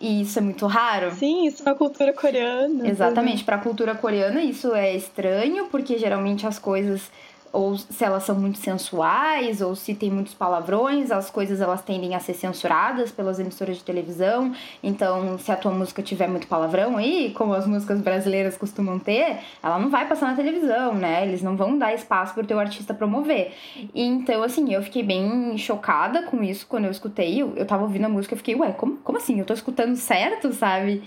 E 0.00 0.22
isso 0.22 0.38
é 0.38 0.42
muito 0.42 0.66
raro. 0.66 1.10
Sim, 1.12 1.46
isso 1.46 1.64
na 1.64 1.74
cultura 1.74 2.12
coreana. 2.12 2.88
Exatamente, 2.88 3.44
para 3.44 3.56
a 3.56 3.58
cultura 3.58 3.94
coreana 3.94 4.42
isso 4.42 4.74
é 4.74 4.94
estranho, 4.94 5.66
porque 5.66 5.98
geralmente 5.98 6.46
as 6.46 6.58
coisas 6.58 7.10
ou 7.52 7.76
se 7.76 8.02
elas 8.02 8.22
são 8.22 8.34
muito 8.34 8.58
sensuais, 8.58 9.60
ou 9.60 9.76
se 9.76 9.94
tem 9.94 10.10
muitos 10.10 10.32
palavrões, 10.32 11.10
as 11.10 11.30
coisas 11.30 11.60
elas 11.60 11.82
tendem 11.82 12.14
a 12.14 12.20
ser 12.20 12.32
censuradas 12.32 13.12
pelas 13.12 13.38
emissoras 13.38 13.76
de 13.76 13.84
televisão. 13.84 14.54
Então, 14.82 15.36
se 15.38 15.52
a 15.52 15.56
tua 15.56 15.70
música 15.70 16.02
tiver 16.02 16.28
muito 16.28 16.46
palavrão 16.46 16.96
aí, 16.96 17.30
como 17.36 17.52
as 17.52 17.66
músicas 17.66 18.00
brasileiras 18.00 18.56
costumam 18.56 18.98
ter, 18.98 19.38
ela 19.62 19.78
não 19.78 19.90
vai 19.90 20.08
passar 20.08 20.28
na 20.28 20.34
televisão, 20.34 20.94
né? 20.94 21.26
Eles 21.26 21.42
não 21.42 21.54
vão 21.56 21.76
dar 21.76 21.92
espaço 21.92 22.32
pro 22.32 22.46
teu 22.46 22.58
artista 22.58 22.94
promover. 22.94 23.52
Então, 23.94 24.42
assim, 24.42 24.72
eu 24.72 24.82
fiquei 24.82 25.02
bem 25.02 25.56
chocada 25.58 26.22
com 26.22 26.42
isso 26.42 26.66
quando 26.66 26.86
eu 26.86 26.90
escutei. 26.90 27.42
Eu, 27.42 27.52
eu 27.54 27.66
tava 27.66 27.82
ouvindo 27.82 28.06
a 28.06 28.08
música, 28.08 28.32
eu 28.32 28.38
fiquei, 28.38 28.54
ué, 28.54 28.72
como, 28.72 28.96
como 28.98 29.18
assim? 29.18 29.38
Eu 29.38 29.44
tô 29.44 29.52
escutando 29.52 29.94
certo, 29.96 30.52
sabe? 30.54 31.02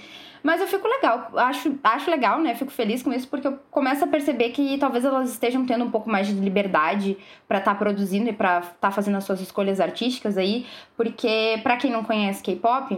Mas 0.45 0.61
eu 0.61 0.67
fico 0.67 0.87
legal, 0.87 1.31
acho, 1.37 1.75
acho 1.83 2.11
legal, 2.11 2.39
né? 2.39 2.53
Fico 2.53 2.69
feliz 2.69 3.01
com 3.01 3.11
isso 3.11 3.27
porque 3.27 3.47
eu 3.47 3.57
começo 3.71 4.03
a 4.03 4.07
perceber 4.07 4.51
que 4.51 4.77
talvez 4.77 5.03
elas 5.03 5.31
estejam 5.31 5.65
tendo 5.65 5.83
um 5.83 5.89
pouco 5.89 6.07
mais 6.07 6.27
de 6.27 6.35
liberdade 6.35 7.17
para 7.47 7.57
estar 7.57 7.73
tá 7.73 7.79
produzindo 7.79 8.29
e 8.29 8.33
para 8.33 8.59
estar 8.59 8.75
tá 8.79 8.91
fazendo 8.91 9.17
as 9.17 9.23
suas 9.23 9.41
escolhas 9.41 9.79
artísticas 9.79 10.37
aí, 10.37 10.67
porque 10.95 11.59
para 11.63 11.77
quem 11.77 11.89
não 11.89 12.03
conhece 12.03 12.43
K-pop, 12.43 12.95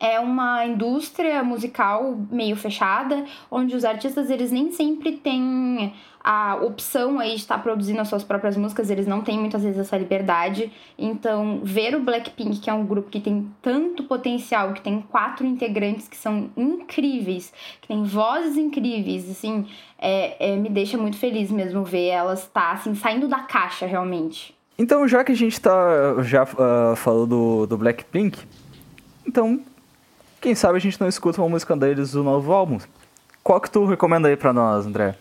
é 0.00 0.18
uma 0.20 0.66
indústria 0.66 1.42
musical 1.42 2.18
meio 2.30 2.56
fechada, 2.56 3.24
onde 3.50 3.74
os 3.74 3.84
artistas 3.84 4.30
eles 4.30 4.50
nem 4.50 4.72
sempre 4.72 5.12
têm 5.12 5.94
a 6.22 6.56
opção 6.56 7.18
aí 7.18 7.30
de 7.30 7.36
estar 7.36 7.58
produzindo 7.62 8.00
as 8.00 8.08
suas 8.08 8.24
próprias 8.24 8.56
músicas, 8.56 8.88
eles 8.88 9.06
não 9.06 9.20
têm 9.20 9.38
muitas 9.38 9.62
vezes 9.62 9.78
essa 9.78 9.96
liberdade. 9.96 10.72
Então, 10.98 11.60
ver 11.62 11.94
o 11.94 12.00
Blackpink, 12.00 12.60
que 12.60 12.70
é 12.70 12.72
um 12.72 12.86
grupo 12.86 13.10
que 13.10 13.20
tem 13.20 13.50
tanto 13.60 14.04
potencial, 14.04 14.72
que 14.72 14.80
tem 14.80 15.02
quatro 15.02 15.46
integrantes 15.46 16.08
que 16.08 16.16
são 16.16 16.50
incríveis, 16.56 17.52
que 17.80 17.88
tem 17.88 18.02
vozes 18.04 18.56
incríveis, 18.56 19.30
assim, 19.30 19.66
é, 19.98 20.52
é 20.52 20.56
me 20.56 20.70
deixa 20.70 20.96
muito 20.96 21.18
feliz 21.18 21.50
mesmo 21.50 21.84
ver 21.84 22.06
elas 22.06 22.44
estar 22.44 22.60
tá, 22.60 22.72
assim, 22.72 22.94
saindo 22.94 23.28
da 23.28 23.40
caixa 23.40 23.84
realmente. 23.84 24.54
Então, 24.78 25.06
já 25.06 25.22
que 25.22 25.32
a 25.32 25.36
gente 25.36 25.60
tá 25.60 26.22
já 26.22 26.44
uh, 26.44 26.96
falou 26.96 27.26
do, 27.26 27.66
do 27.66 27.76
Blackpink, 27.76 28.38
então 29.26 29.60
quem 30.44 30.54
sabe 30.54 30.76
a 30.76 30.80
gente 30.80 31.00
não 31.00 31.08
escuta 31.08 31.40
uma 31.40 31.48
música 31.48 31.74
deles 31.74 32.12
do 32.12 32.22
novo 32.22 32.52
álbum. 32.52 32.78
Qual 33.42 33.58
que 33.58 33.70
tu 33.70 33.86
recomenda 33.86 34.28
aí 34.28 34.36
pra 34.36 34.52
nós, 34.52 34.84
André? 34.84 35.16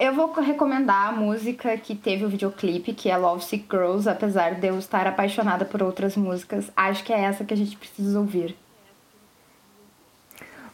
Eu 0.00 0.12
vou 0.12 0.32
recomendar 0.32 1.10
a 1.10 1.12
música 1.12 1.76
que 1.78 1.94
teve 1.94 2.24
o 2.24 2.28
videoclipe, 2.28 2.92
que 2.92 3.08
é 3.08 3.16
Love 3.16 3.44
Sick 3.44 3.66
Girls, 3.70 4.08
apesar 4.08 4.56
de 4.56 4.66
eu 4.66 4.76
estar 4.80 5.06
apaixonada 5.06 5.64
por 5.64 5.80
outras 5.80 6.16
músicas. 6.16 6.72
Acho 6.76 7.04
que 7.04 7.12
é 7.12 7.20
essa 7.20 7.44
que 7.44 7.54
a 7.54 7.56
gente 7.56 7.76
precisa 7.76 8.18
ouvir. 8.18 8.56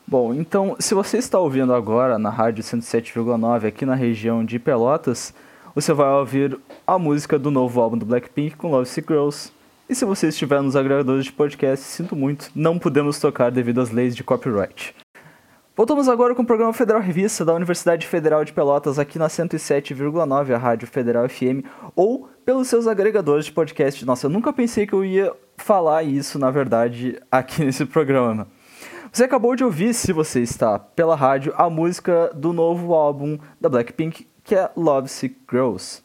Bom, 0.06 0.32
então, 0.32 0.74
se 0.78 0.94
você 0.94 1.18
está 1.18 1.38
ouvindo 1.38 1.74
agora 1.74 2.18
na 2.18 2.30
rádio 2.30 2.64
107,9 2.64 3.68
aqui 3.68 3.84
na 3.84 3.94
região 3.94 4.42
de 4.42 4.58
Pelotas, 4.58 5.34
você 5.74 5.92
vai 5.92 6.08
ouvir 6.08 6.58
a 6.86 6.98
música 6.98 7.38
do 7.38 7.50
novo 7.50 7.82
álbum 7.82 7.98
do 7.98 8.06
Blackpink 8.06 8.56
com 8.56 8.70
Love 8.70 8.88
Sick 8.88 9.06
Girls. 9.06 9.52
E 9.88 9.94
se 9.94 10.04
você 10.04 10.26
estiver 10.28 10.60
nos 10.60 10.74
agregadores 10.74 11.26
de 11.26 11.32
podcast, 11.32 11.86
sinto 11.86 12.16
muito, 12.16 12.50
não 12.56 12.76
podemos 12.76 13.20
tocar 13.20 13.52
devido 13.52 13.80
às 13.80 13.92
leis 13.92 14.16
de 14.16 14.24
copyright. 14.24 14.92
Voltamos 15.76 16.08
agora 16.08 16.34
com 16.34 16.42
o 16.42 16.46
programa 16.46 16.72
Federal 16.72 17.00
Revista 17.00 17.44
da 17.44 17.54
Universidade 17.54 18.04
Federal 18.04 18.44
de 18.44 18.52
Pelotas, 18.52 18.98
aqui 18.98 19.16
na 19.16 19.28
107,9, 19.28 20.52
a 20.52 20.58
Rádio 20.58 20.88
Federal 20.88 21.28
FM, 21.28 21.62
ou 21.94 22.28
pelos 22.44 22.66
seus 22.66 22.88
agregadores 22.88 23.44
de 23.44 23.52
podcast. 23.52 24.04
Nossa, 24.04 24.26
eu 24.26 24.30
nunca 24.30 24.52
pensei 24.52 24.88
que 24.88 24.92
eu 24.92 25.04
ia 25.04 25.32
falar 25.56 26.02
isso, 26.02 26.36
na 26.36 26.50
verdade, 26.50 27.20
aqui 27.30 27.62
nesse 27.64 27.86
programa. 27.86 28.48
Você 29.12 29.22
acabou 29.22 29.54
de 29.54 29.62
ouvir, 29.62 29.94
se 29.94 30.12
você 30.12 30.40
está 30.40 30.80
pela 30.80 31.14
rádio, 31.14 31.54
a 31.56 31.70
música 31.70 32.32
do 32.34 32.52
novo 32.52 32.92
álbum 32.92 33.38
da 33.60 33.68
Blackpink, 33.68 34.26
que 34.42 34.56
é 34.56 34.68
Love 34.76 35.08
Sick 35.08 35.36
Girls. 35.48 36.02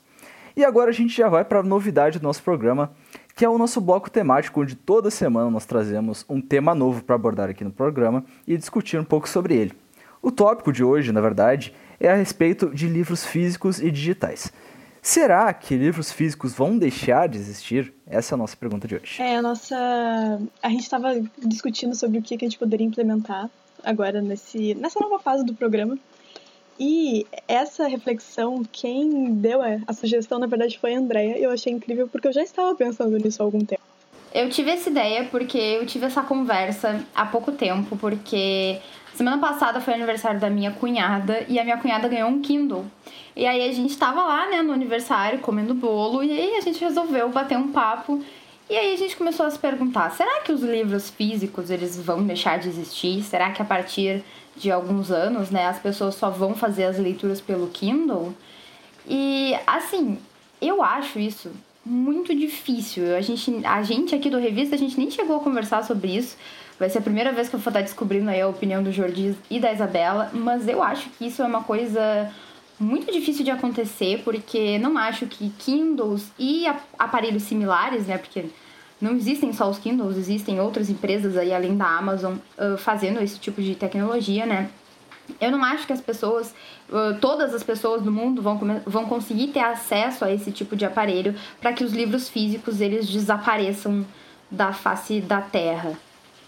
E 0.55 0.63
agora 0.63 0.91
a 0.91 0.93
gente 0.93 1.15
já 1.17 1.29
vai 1.29 1.43
para 1.43 1.61
a 1.61 1.63
novidade 1.63 2.19
do 2.19 2.23
nosso 2.23 2.43
programa, 2.43 2.91
que 3.35 3.45
é 3.45 3.49
o 3.49 3.57
nosso 3.57 3.79
bloco 3.81 4.09
temático, 4.09 4.61
onde 4.61 4.75
toda 4.75 5.09
semana 5.09 5.49
nós 5.49 5.65
trazemos 5.65 6.25
um 6.29 6.41
tema 6.41 6.75
novo 6.75 7.03
para 7.03 7.15
abordar 7.15 7.49
aqui 7.49 7.63
no 7.63 7.71
programa 7.71 8.23
e 8.47 8.57
discutir 8.57 8.99
um 8.99 9.03
pouco 9.03 9.27
sobre 9.27 9.55
ele. 9.55 9.73
O 10.21 10.31
tópico 10.31 10.71
de 10.71 10.83
hoje, 10.83 11.11
na 11.11 11.21
verdade, 11.21 11.73
é 11.99 12.09
a 12.09 12.15
respeito 12.15 12.69
de 12.69 12.87
livros 12.87 13.25
físicos 13.25 13.81
e 13.81 13.89
digitais. 13.89 14.51
Será 15.01 15.51
que 15.51 15.75
livros 15.75 16.11
físicos 16.11 16.53
vão 16.53 16.77
deixar 16.77 17.27
de 17.27 17.37
existir? 17.37 17.91
Essa 18.05 18.33
é 18.33 18.35
a 18.35 18.37
nossa 18.37 18.55
pergunta 18.55 18.87
de 18.87 18.95
hoje. 18.95 19.19
É, 19.19 19.37
a 19.37 19.41
nossa. 19.41 19.75
A 20.61 20.69
gente 20.69 20.83
estava 20.83 21.19
discutindo 21.39 21.95
sobre 21.95 22.19
o 22.19 22.21
que 22.21 22.35
a 22.35 22.37
gente 22.37 22.59
poderia 22.59 22.85
implementar 22.85 23.49
agora 23.83 24.21
nesse... 24.21 24.75
nessa 24.75 24.99
nova 24.99 25.17
fase 25.17 25.43
do 25.43 25.55
programa. 25.55 25.97
E 26.83 27.27
essa 27.47 27.87
reflexão, 27.87 28.63
quem 28.71 29.35
deu 29.35 29.59
a 29.61 29.93
sugestão, 29.93 30.39
na 30.39 30.47
verdade, 30.47 30.79
foi 30.79 30.95
a 30.95 30.97
Andrea. 30.97 31.37
Eu 31.37 31.51
achei 31.51 31.71
incrível 31.71 32.07
porque 32.07 32.27
eu 32.27 32.33
já 32.33 32.41
estava 32.41 32.73
pensando 32.73 33.19
nisso 33.19 33.39
há 33.39 33.45
algum 33.45 33.63
tempo. 33.63 33.83
Eu 34.33 34.49
tive 34.49 34.71
essa 34.71 34.89
ideia 34.89 35.25
porque 35.25 35.59
eu 35.59 35.85
tive 35.85 36.07
essa 36.07 36.23
conversa 36.23 37.05
há 37.13 37.23
pouco 37.23 37.51
tempo, 37.51 37.95
porque 37.97 38.79
semana 39.13 39.37
passada 39.37 39.79
foi 39.79 39.93
aniversário 39.93 40.39
da 40.39 40.49
minha 40.49 40.71
cunhada 40.71 41.45
e 41.47 41.59
a 41.59 41.63
minha 41.63 41.77
cunhada 41.77 42.07
ganhou 42.07 42.31
um 42.31 42.41
Kindle. 42.41 42.83
E 43.35 43.45
aí 43.45 43.69
a 43.69 43.71
gente 43.71 43.95
tava 43.95 44.23
lá, 44.23 44.49
né, 44.49 44.63
no 44.63 44.73
aniversário, 44.73 45.37
comendo 45.37 45.75
bolo, 45.75 46.23
e 46.23 46.31
aí 46.31 46.55
a 46.55 46.61
gente 46.61 46.83
resolveu 46.83 47.29
bater 47.29 47.59
um 47.59 47.71
papo. 47.71 48.23
E 48.67 48.75
aí 48.75 48.91
a 48.95 48.97
gente 48.97 49.15
começou 49.15 49.45
a 49.45 49.51
se 49.51 49.59
perguntar, 49.59 50.09
será 50.09 50.41
que 50.41 50.51
os 50.51 50.63
livros 50.63 51.11
físicos 51.11 51.69
eles 51.69 51.95
vão 51.99 52.23
deixar 52.23 52.57
de 52.57 52.69
existir? 52.69 53.21
Será 53.21 53.51
que 53.51 53.61
a 53.61 53.65
partir 53.65 54.23
de 54.55 54.71
alguns 54.71 55.11
anos, 55.11 55.49
né, 55.49 55.67
as 55.67 55.79
pessoas 55.79 56.15
só 56.15 56.29
vão 56.29 56.55
fazer 56.55 56.85
as 56.85 56.97
leituras 56.97 57.39
pelo 57.41 57.67
Kindle. 57.67 58.33
E 59.07 59.55
assim, 59.65 60.17
eu 60.61 60.83
acho 60.83 61.19
isso 61.19 61.51
muito 61.85 62.35
difícil. 62.35 63.15
A 63.15 63.21
gente, 63.21 63.65
a 63.65 63.81
gente 63.81 64.13
aqui 64.13 64.29
do 64.29 64.37
revista, 64.37 64.75
a 64.75 64.77
gente 64.77 64.97
nem 64.97 65.09
chegou 65.09 65.37
a 65.37 65.39
conversar 65.39 65.83
sobre 65.83 66.15
isso. 66.15 66.37
Vai 66.79 66.89
ser 66.89 66.99
a 66.99 67.01
primeira 67.01 67.31
vez 67.31 67.49
que 67.49 67.55
eu 67.55 67.59
vou 67.59 67.69
estar 67.69 67.81
descobrindo 67.81 68.29
aí 68.29 68.41
a 68.41 68.47
opinião 68.47 68.81
do 68.81 68.91
Jordi 68.91 69.35
e 69.49 69.59
da 69.59 69.71
Isabela, 69.71 70.31
mas 70.33 70.67
eu 70.67 70.81
acho 70.81 71.09
que 71.11 71.27
isso 71.27 71.41
é 71.41 71.45
uma 71.45 71.63
coisa 71.63 72.31
muito 72.79 73.11
difícil 73.11 73.45
de 73.45 73.51
acontecer, 73.51 74.21
porque 74.23 74.79
não 74.79 74.97
acho 74.97 75.27
que 75.27 75.51
Kindles 75.59 76.31
e 76.39 76.65
aparelhos 76.97 77.43
similares, 77.43 78.07
né, 78.07 78.17
porque 78.17 78.45
não 79.01 79.15
existem 79.15 79.51
só 79.51 79.69
os 79.69 79.77
Kindles, 79.77 80.17
existem 80.17 80.59
outras 80.59 80.89
empresas 80.89 81.35
aí 81.35 81.53
além 81.53 81.75
da 81.75 81.85
Amazon 81.85 82.35
uh, 82.57 82.77
fazendo 82.77 83.21
esse 83.21 83.39
tipo 83.39 83.61
de 83.61 83.75
tecnologia, 83.75 84.45
né? 84.45 84.69
Eu 85.39 85.51
não 85.51 85.63
acho 85.63 85.87
que 85.87 85.93
as 85.93 86.01
pessoas, 86.01 86.53
todas 87.21 87.53
as 87.53 87.63
pessoas 87.63 88.01
do 88.01 88.11
mundo 88.11 88.41
vão, 88.41 88.59
vão 88.85 89.05
conseguir 89.05 89.47
ter 89.47 89.61
acesso 89.61 90.25
a 90.25 90.31
esse 90.33 90.51
tipo 90.51 90.75
de 90.75 90.83
aparelho 90.83 91.35
para 91.61 91.71
que 91.71 91.85
os 91.85 91.93
livros 91.93 92.27
físicos 92.27 92.81
eles 92.81 93.07
desapareçam 93.07 94.05
da 94.49 94.73
face 94.73 95.21
da 95.21 95.39
Terra. 95.39 95.97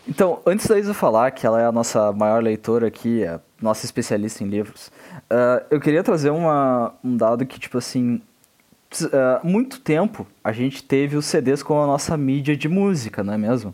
Então, 0.08 0.42
antes 0.46 0.68
da 0.68 0.78
Isa 0.78 0.94
falar 0.94 1.32
que 1.32 1.48
ela 1.48 1.62
é 1.62 1.66
a 1.66 1.72
nossa 1.72 2.12
maior 2.12 2.44
leitora 2.44 2.88
aqui, 2.88 3.26
a 3.26 3.40
nossa 3.62 3.86
especialista 3.86 4.44
em 4.44 4.48
livros, 4.48 4.92
uh, 5.32 5.64
eu 5.72 5.80
queria 5.80 6.04
trazer 6.04 6.30
uma, 6.30 6.94
um 7.02 7.16
dado 7.16 7.46
que, 7.46 7.58
tipo 7.58 7.78
assim, 7.78 8.22
uh, 9.02 9.46
muito 9.46 9.80
tempo 9.80 10.26
a 10.44 10.52
gente 10.52 10.84
teve 10.84 11.16
os 11.16 11.26
CDs 11.26 11.64
como 11.64 11.82
a 11.82 11.88
nossa 11.88 12.16
mídia 12.18 12.56
de 12.56 12.68
música, 12.68 13.24
não 13.24 13.34
é 13.34 13.38
mesmo? 13.38 13.74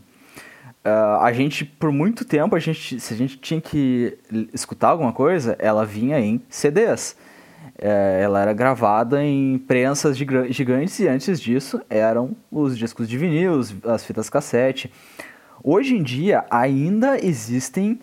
Uh, 0.86 1.22
a 1.22 1.34
gente, 1.34 1.66
por 1.66 1.92
muito 1.92 2.24
tempo, 2.24 2.56
a 2.56 2.60
gente, 2.60 3.00
se 3.00 3.14
a 3.14 3.18
gente 3.18 3.38
tinha 3.38 3.60
que 3.60 4.18
escutar 4.54 4.90
alguma 4.90 5.12
coisa, 5.12 5.56
ela 5.60 5.86
vinha 5.86 6.20
em 6.20 6.42
CDs. 6.50 7.16
Uh, 7.78 8.22
ela 8.22 8.42
era 8.42 8.54
gravada 8.54 9.24
em 9.24 9.58
prensas 9.58 10.18
gigantes 10.18 11.00
e 11.00 11.08
antes 11.08 11.40
disso 11.40 11.82
eram 11.90 12.36
os 12.52 12.78
discos 12.78 13.08
de 13.08 13.18
vinil, 13.18 13.60
as 13.86 14.06
fitas 14.06 14.30
cassete. 14.30 14.92
Hoje 15.64 15.96
em 15.96 16.04
dia 16.04 16.46
ainda 16.50 17.24
existem 17.24 18.00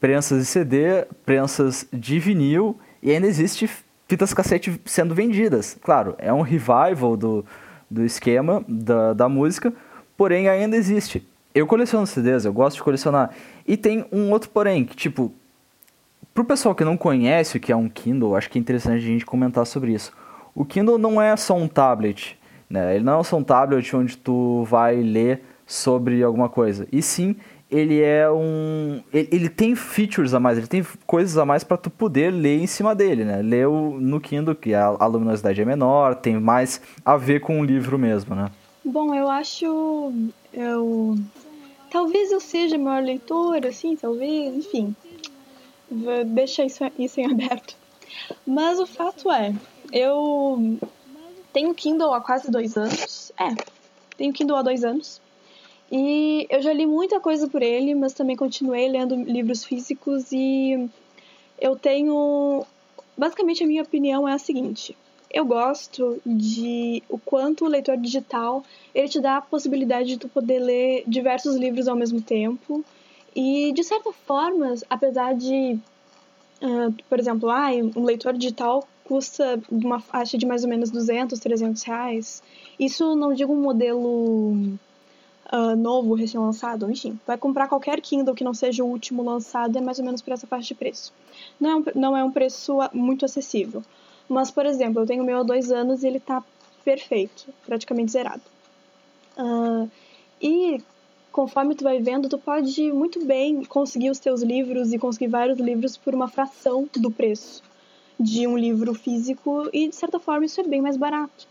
prensas 0.00 0.40
de 0.40 0.46
CD, 0.46 1.04
prensas 1.26 1.86
de 1.92 2.18
vinil 2.18 2.78
e 3.02 3.10
ainda 3.10 3.26
existe 3.26 3.68
fitas 4.08 4.32
cassete 4.32 4.80
sendo 4.86 5.14
vendidas. 5.14 5.76
Claro, 5.82 6.14
é 6.18 6.32
um 6.32 6.40
revival 6.40 7.16
do, 7.16 7.44
do 7.90 8.04
esquema 8.04 8.64
da, 8.66 9.12
da 9.12 9.28
música, 9.28 9.72
porém 10.16 10.48
ainda 10.48 10.76
existe. 10.76 11.26
Eu 11.54 11.66
coleciono 11.66 12.06
CDs, 12.06 12.44
eu 12.44 12.52
gosto 12.52 12.76
de 12.76 12.82
colecionar. 12.82 13.30
E 13.66 13.76
tem 13.76 14.06
um 14.10 14.30
outro 14.30 14.48
porém, 14.50 14.84
que 14.84 14.96
tipo, 14.96 15.32
pro 16.32 16.44
pessoal 16.44 16.74
que 16.74 16.84
não 16.84 16.96
conhece 16.96 17.56
o 17.56 17.60
que 17.60 17.70
é 17.70 17.76
um 17.76 17.88
Kindle, 17.88 18.34
acho 18.34 18.50
que 18.50 18.58
é 18.58 18.60
interessante 18.60 19.04
a 19.04 19.06
gente 19.06 19.26
comentar 19.26 19.66
sobre 19.66 19.92
isso. 19.92 20.12
O 20.54 20.64
Kindle 20.64 20.98
não 20.98 21.20
é 21.20 21.36
só 21.36 21.56
um 21.56 21.68
tablet, 21.68 22.38
né? 22.68 22.94
Ele 22.94 23.04
não 23.04 23.20
é 23.20 23.24
só 23.24 23.36
um 23.36 23.44
tablet 23.44 23.94
onde 23.94 24.16
tu 24.16 24.64
vai 24.64 24.96
ler 24.96 25.42
sobre 25.66 26.22
alguma 26.22 26.48
coisa. 26.48 26.88
E 26.90 27.02
sim, 27.02 27.36
ele 27.70 28.00
é 28.00 28.30
um. 28.30 29.02
Ele, 29.12 29.28
ele, 29.30 29.48
tem 29.48 29.74
features 29.76 30.32
a 30.32 30.40
mais, 30.40 30.56
ele 30.56 30.66
tem 30.66 30.84
coisas 31.06 31.36
a 31.36 31.44
mais 31.44 31.62
para 31.62 31.76
tu 31.76 31.90
poder 31.90 32.30
ler 32.30 32.58
em 32.58 32.66
cima 32.66 32.94
dele, 32.94 33.24
né? 33.24 33.42
Ler 33.42 33.68
o, 33.68 34.00
no 34.00 34.20
Kindle, 34.20 34.54
que 34.54 34.72
a, 34.72 34.86
a 34.86 35.06
luminosidade 35.06 35.60
é 35.60 35.64
menor, 35.64 36.14
tem 36.14 36.40
mais 36.40 36.80
a 37.04 37.16
ver 37.16 37.40
com 37.40 37.60
o 37.60 37.64
livro 37.64 37.98
mesmo, 37.98 38.34
né? 38.34 38.50
Bom, 38.84 39.14
eu 39.14 39.28
acho. 39.28 40.12
Eu. 40.52 41.16
Talvez 41.90 42.32
eu 42.32 42.40
seja 42.40 42.78
maior 42.78 43.02
leitora, 43.02 43.68
assim, 43.68 43.96
talvez, 43.96 44.54
enfim. 44.54 44.94
Deixa 46.26 46.64
isso, 46.64 46.84
isso 46.98 47.20
em 47.20 47.26
aberto. 47.30 47.76
Mas 48.46 48.78
o 48.78 48.86
fato 48.86 49.30
é, 49.30 49.54
eu 49.92 50.78
tenho 51.52 51.74
Kindle 51.74 52.14
há 52.14 52.20
quase 52.20 52.50
dois 52.50 52.76
anos. 52.76 53.32
É, 53.38 53.54
tenho 54.16 54.32
Kindle 54.32 54.56
há 54.56 54.62
dois 54.62 54.84
anos. 54.84 55.20
E 55.90 56.46
eu 56.50 56.60
já 56.60 56.72
li 56.72 56.86
muita 56.86 57.18
coisa 57.20 57.48
por 57.48 57.62
ele, 57.62 57.94
mas 57.94 58.12
também 58.12 58.36
continuei 58.36 58.88
lendo 58.88 59.14
livros 59.14 59.64
físicos 59.64 60.32
e 60.32 60.88
eu 61.60 61.76
tenho. 61.76 62.64
Basicamente, 63.16 63.64
a 63.64 63.66
minha 63.66 63.82
opinião 63.82 64.28
é 64.28 64.32
a 64.32 64.38
seguinte: 64.38 64.94
eu 65.30 65.44
gosto 65.44 66.20
de 66.24 67.02
o 67.08 67.18
quanto 67.18 67.64
o 67.64 67.68
leitor 67.68 67.96
digital 67.96 68.62
ele 68.94 69.08
te 69.08 69.20
dá 69.20 69.36
a 69.36 69.42
possibilidade 69.42 70.08
de 70.08 70.18
tu 70.18 70.28
poder 70.28 70.58
ler 70.58 71.04
diversos 71.06 71.56
livros 71.56 71.88
ao 71.88 71.96
mesmo 71.96 72.20
tempo 72.20 72.84
e 73.34 73.72
de 73.72 73.84
certa 73.84 74.12
forma, 74.12 74.74
apesar 74.88 75.34
de, 75.34 75.78
uh, 76.62 76.92
por 77.08 77.18
exemplo, 77.20 77.50
ah, 77.50 77.70
um 77.94 78.04
leitor 78.04 78.32
digital 78.32 78.86
custa 79.04 79.60
uma 79.70 80.00
faixa 80.00 80.36
de 80.36 80.46
mais 80.46 80.64
ou 80.64 80.70
menos 80.70 80.90
200, 80.90 81.38
300 81.38 81.82
reais. 81.82 82.42
Isso 82.78 83.14
não 83.16 83.32
digo 83.32 83.52
um 83.52 83.60
modelo 83.60 84.78
uh, 85.52 85.76
novo, 85.76 86.14
recém-lançado, 86.14 86.90
enfim, 86.90 87.18
vai 87.26 87.36
comprar 87.36 87.68
qualquer 87.68 88.00
Kindle 88.00 88.34
que 88.34 88.44
não 88.44 88.54
seja 88.54 88.84
o 88.84 88.88
último 88.88 89.22
lançado, 89.22 89.76
é 89.76 89.80
mais 89.80 89.98
ou 89.98 90.04
menos 90.04 90.22
por 90.22 90.32
essa 90.32 90.46
faixa 90.46 90.68
de 90.68 90.74
preço. 90.74 91.12
Não 91.60 91.70
é 91.70 91.76
um, 91.76 91.84
não 91.94 92.16
é 92.16 92.24
um 92.24 92.30
preço 92.30 92.78
muito 92.92 93.24
acessível. 93.24 93.82
Mas, 94.28 94.50
por 94.50 94.66
exemplo, 94.66 95.02
eu 95.02 95.06
tenho 95.06 95.22
o 95.22 95.26
meu 95.26 95.38
há 95.38 95.42
dois 95.42 95.72
anos 95.72 96.02
e 96.02 96.06
ele 96.06 96.18
está 96.18 96.42
perfeito, 96.84 97.46
praticamente 97.66 98.12
zerado. 98.12 98.42
Uh, 99.38 99.90
e 100.40 100.82
conforme 101.32 101.74
tu 101.74 101.84
vai 101.84 102.00
vendo, 102.00 102.28
tu 102.28 102.38
pode 102.38 102.92
muito 102.92 103.24
bem 103.24 103.64
conseguir 103.64 104.10
os 104.10 104.18
teus 104.18 104.42
livros 104.42 104.92
e 104.92 104.98
conseguir 104.98 105.28
vários 105.28 105.58
livros 105.58 105.96
por 105.96 106.14
uma 106.14 106.28
fração 106.28 106.88
do 106.96 107.10
preço 107.10 107.62
de 108.18 108.46
um 108.46 108.58
livro 108.58 108.94
físico 108.94 109.68
e 109.72 109.88
de 109.88 109.94
certa 109.94 110.18
forma 110.18 110.44
isso 110.44 110.60
é 110.60 110.64
bem 110.64 110.82
mais 110.82 110.96
barato. 110.96 111.46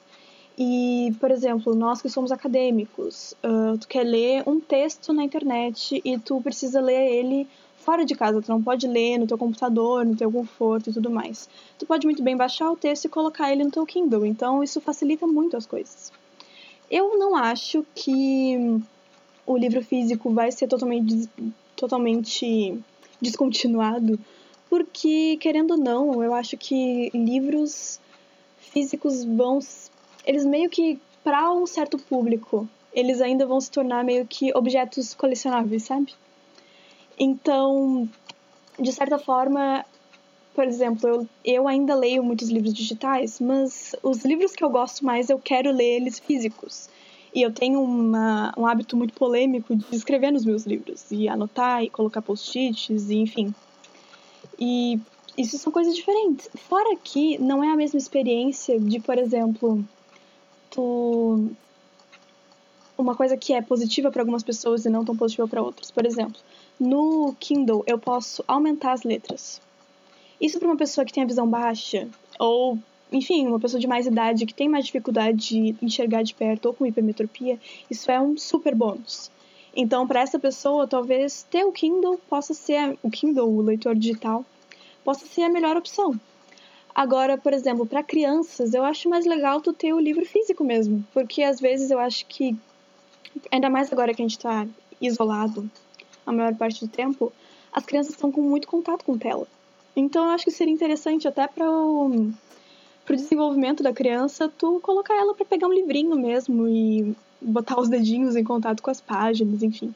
E, 0.58 1.14
por 1.20 1.30
exemplo, 1.30 1.76
nós 1.76 2.02
que 2.02 2.10
somos 2.10 2.32
acadêmicos, 2.32 3.36
uh, 3.44 3.78
tu 3.78 3.88
quer 3.88 4.04
ler 4.04 4.44
um 4.48 4.60
texto 4.60 5.14
na 5.14 5.24
internet 5.24 6.02
e 6.04 6.18
tu 6.18 6.42
precisa 6.42 6.82
ler 6.82 7.12
ele 7.14 7.48
fora 7.78 8.04
de 8.04 8.16
casa, 8.16 8.42
tu 8.42 8.50
não 8.50 8.62
pode 8.62 8.88
ler 8.88 9.20
no 9.20 9.28
teu 9.28 9.38
computador, 9.38 10.04
no 10.04 10.16
teu 10.16 10.32
conforto 10.32 10.90
e 10.90 10.94
tudo 10.94 11.12
mais. 11.12 11.48
Tu 11.78 11.86
pode 11.86 12.08
muito 12.08 12.24
bem 12.24 12.36
baixar 12.36 12.72
o 12.72 12.76
texto 12.76 13.06
e 13.06 13.10
colocar 13.10 13.52
ele 13.52 13.64
no 13.64 13.72
teu 13.72 13.86
Kindle, 13.86 14.26
então 14.26 14.64
isso 14.64 14.82
facilita 14.82 15.28
muito 15.28 15.56
as 15.56 15.66
coisas. 15.66 16.12
Eu 16.90 17.18
não 17.20 17.36
acho 17.36 17.86
que 17.94 18.82
o 19.46 19.58
livro 19.58 19.82
físico 19.82 20.32
vai 20.32 20.52
ser 20.52 20.68
totalmente, 20.68 21.30
totalmente 21.76 22.78
descontinuado, 23.22 24.20
porque, 24.70 25.38
querendo 25.40 25.72
ou 25.72 25.78
não, 25.78 26.24
eu 26.24 26.34
acho 26.34 26.58
que 26.58 27.10
livros 27.14 28.02
físicos 28.58 29.24
vão 29.24 29.60
eles 30.28 30.46
meio 30.46 30.70
que, 30.70 31.00
para 31.24 31.52
um 31.54 31.66
certo 31.66 31.98
público, 31.98 32.68
eles 32.94 33.22
ainda 33.22 33.46
vão 33.46 33.62
se 33.62 33.72
tornar 33.72 34.04
meio 34.04 34.28
que 34.28 34.56
objetos 34.56 35.14
colecionáveis, 35.14 35.84
sabe? 35.84 36.14
Então, 37.18 38.08
de 38.78 38.92
certa 38.92 39.18
forma, 39.18 39.86
por 40.54 40.66
exemplo, 40.66 41.08
eu, 41.08 41.30
eu 41.46 41.68
ainda 41.68 41.96
leio 41.96 42.22
muitos 42.24 42.50
livros 42.50 42.74
digitais, 42.74 43.40
mas 43.40 43.96
os 44.04 44.26
livros 44.26 44.52
que 44.52 44.64
eu 44.64 44.70
gosto 44.70 45.06
mais 45.06 45.30
eu 45.30 45.40
quero 45.40 45.72
ler 45.72 45.96
eles 45.96 46.20
físicos. 46.20 46.90
E 47.34 47.42
eu 47.42 47.54
tenho 47.54 47.82
uma, 47.82 48.54
um 48.58 48.66
hábito 48.66 48.98
muito 48.98 49.14
polêmico 49.14 49.76
de 49.76 49.96
escrever 49.96 50.32
nos 50.32 50.44
meus 50.44 50.66
livros, 50.66 51.06
e 51.10 51.30
anotar, 51.30 51.84
e 51.84 51.90
colocar 51.90 52.22
post-its, 52.22 53.10
e 53.10 53.16
enfim. 53.16 53.54
E 54.60 55.00
isso 55.38 55.58
são 55.58 55.72
coisas 55.72 55.96
diferentes. 55.96 56.50
Fora 56.68 56.98
que 57.02 57.38
não 57.38 57.64
é 57.64 57.70
a 57.70 57.76
mesma 57.76 57.98
experiência 57.98 58.80
de, 58.80 59.00
por 59.00 59.18
exemplo, 59.18 59.86
tu 60.78 61.50
uma 62.98 63.16
coisa 63.16 63.36
que 63.36 63.54
é 63.54 63.62
positiva 63.62 64.12
para 64.12 64.22
algumas 64.22 64.44
pessoas 64.44 64.86
e 64.86 64.90
não 64.90 65.04
tão 65.04 65.16
positiva 65.16 65.48
para 65.48 65.62
outras. 65.62 65.92
Por 65.92 66.06
exemplo, 66.06 66.40
no 66.80 67.36
Kindle 67.40 67.84
eu 67.88 67.98
posso 67.98 68.44
aumentar 68.48 68.94
as 68.94 69.04
letras. 69.04 69.62
Isso 70.40 70.60
para 70.60 70.68
uma 70.68 70.78
pessoa 70.78 71.06
que 71.06 71.14
tem 71.14 71.24
a 71.24 71.28
visão 71.28 71.48
baixa 71.48 72.08
ou, 72.40 72.78
enfim, 73.12 73.48
uma 73.48 73.60
pessoa 73.60 73.80
de 73.80 73.88
mais 73.88 74.06
idade 74.06 74.46
que 74.46 74.54
tem 74.54 74.70
mais 74.70 74.86
dificuldade 74.86 75.38
de 75.38 75.76
enxergar 75.82 76.24
de 76.24 76.34
perto 76.34 76.68
ou 76.68 76.74
com 76.74 76.86
hipermetropia, 76.86 77.60
isso 77.90 78.12
é 78.12 78.20
um 78.20 78.38
super 78.38 78.76
bônus. 78.76 79.32
Então, 79.76 80.08
para 80.08 80.22
essa 80.22 80.40
pessoa, 80.40 80.88
talvez 80.88 81.44
ter 81.44 81.64
o 81.64 81.72
Kindle 81.72 82.20
possa 82.30 82.54
ser 82.54 82.98
o 83.04 83.12
Kindle, 83.12 83.48
o 83.48 83.62
leitor 83.62 83.96
digital, 83.96 84.44
possa 85.04 85.26
ser 85.26 85.44
a 85.44 85.50
melhor 85.50 85.78
opção. 85.78 86.20
Agora, 86.98 87.38
por 87.38 87.54
exemplo, 87.54 87.86
para 87.86 88.02
crianças, 88.02 88.74
eu 88.74 88.84
acho 88.84 89.08
mais 89.08 89.24
legal 89.24 89.62
tu 89.62 89.72
ter 89.72 89.94
o 89.94 90.00
livro 90.00 90.26
físico 90.26 90.64
mesmo, 90.64 91.06
porque 91.14 91.44
às 91.44 91.60
vezes 91.60 91.92
eu 91.92 92.00
acho 92.00 92.26
que, 92.26 92.58
ainda 93.52 93.70
mais 93.70 93.94
agora 93.94 94.16
que 94.16 94.22
a 94.24 94.26
gente 94.26 94.36
está 94.36 94.66
isolado 95.00 95.70
a 96.26 96.32
maior 96.32 96.56
parte 96.56 96.84
do 96.84 96.88
tempo, 96.92 97.32
as 97.72 97.86
crianças 97.86 98.14
estão 98.14 98.32
com 98.32 98.42
muito 98.42 98.68
contato 98.68 99.06
com 99.06 99.16
tela. 99.16 99.46
Então 99.96 100.26
eu 100.26 100.32
acho 100.32 100.46
que 100.46 100.50
seria 100.50 100.74
interessante 100.74 101.28
até 101.28 101.46
para 101.48 101.70
o 101.70 102.32
pro 103.06 103.16
desenvolvimento 103.16 103.84
da 103.84 103.94
criança, 103.94 104.52
tu 104.58 104.80
colocar 104.80 105.16
ela 105.16 105.36
para 105.36 105.46
pegar 105.46 105.68
um 105.68 105.74
livrinho 105.74 106.16
mesmo 106.16 106.68
e 106.68 107.16
botar 107.40 107.80
os 107.80 107.90
dedinhos 107.90 108.36
em 108.36 108.44
contato 108.44 108.82
com 108.82 108.90
as 108.90 109.00
páginas, 109.00 109.62
enfim. 109.62 109.94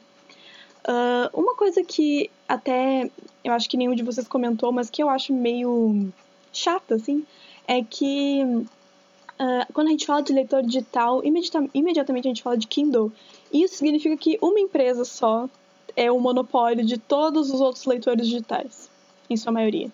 Uh, 0.86 1.28
uma 1.34 1.56
coisa 1.56 1.82
que 1.82 2.30
até 2.48 3.10
eu 3.42 3.52
acho 3.52 3.68
que 3.68 3.76
nenhum 3.76 3.96
de 3.96 4.04
vocês 4.04 4.28
comentou, 4.28 4.70
mas 4.70 4.88
que 4.88 5.02
eu 5.02 5.10
acho 5.10 5.32
meio 5.32 6.12
chata, 6.52 6.94
assim, 6.96 7.24
é 7.66 7.82
que 7.82 8.42
uh, 8.44 9.72
quando 9.72 9.88
a 9.88 9.90
gente 9.90 10.06
fala 10.06 10.22
de 10.22 10.32
leitor 10.32 10.62
digital, 10.62 11.24
imediata 11.24 11.68
imediatamente 11.74 12.26
a 12.26 12.30
gente 12.30 12.42
fala 12.42 12.56
de 12.56 12.66
Kindle. 12.66 13.12
Isso 13.52 13.76
significa 13.76 14.16
que 14.16 14.38
uma 14.40 14.60
empresa 14.60 15.04
só 15.04 15.48
é 15.96 16.10
o 16.10 16.18
monopólio 16.18 16.84
de 16.84 16.98
todos 16.98 17.50
os 17.50 17.60
outros 17.60 17.84
leitores 17.84 18.26
digitais, 18.26 18.90
em 19.28 19.36
sua 19.36 19.52
maioria. 19.52 19.90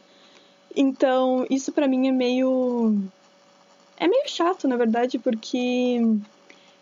Então, 0.76 1.46
isso 1.50 1.72
para 1.72 1.88
mim 1.88 2.08
é 2.08 2.12
meio. 2.12 2.96
É 3.96 4.06
meio 4.06 4.28
chato, 4.28 4.68
na 4.68 4.76
verdade, 4.76 5.18
porque, 5.18 6.00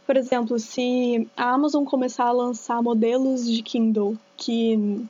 por 0.07 0.18
exemplo, 0.18 0.59
se 0.59 1.27
a 1.35 1.55
Amazon 1.55 1.85
começar 1.85 2.27
a 2.27 2.33
lançar 2.33 2.83
modelos 2.83 3.51
de 3.51 3.62
Kindle 3.62 4.18
que 4.37 5.07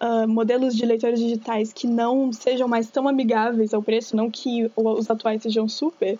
uh, 0.00 0.28
modelos 0.28 0.74
de 0.74 0.84
leitores 0.84 1.18
digitais 1.18 1.72
que 1.72 1.86
não 1.86 2.32
sejam 2.32 2.68
mais 2.68 2.90
tão 2.90 3.08
amigáveis 3.08 3.72
ao 3.74 3.82
preço, 3.82 4.16
não 4.16 4.30
que 4.30 4.70
os 4.76 5.10
atuais 5.10 5.42
sejam 5.42 5.68
super, 5.68 6.18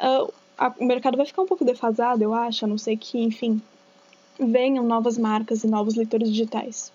uh, 0.00 0.32
a, 0.58 0.72
o 0.78 0.84
mercado 0.84 1.16
vai 1.16 1.26
ficar 1.26 1.42
um 1.42 1.46
pouco 1.46 1.64
defasado, 1.64 2.22
eu 2.22 2.34
acho, 2.34 2.64
a 2.64 2.68
não 2.68 2.78
ser 2.78 2.96
que, 2.96 3.18
enfim, 3.18 3.60
venham 4.38 4.84
novas 4.84 5.18
marcas 5.18 5.64
e 5.64 5.66
novos 5.66 5.94
leitores 5.94 6.28
digitais. 6.28 6.92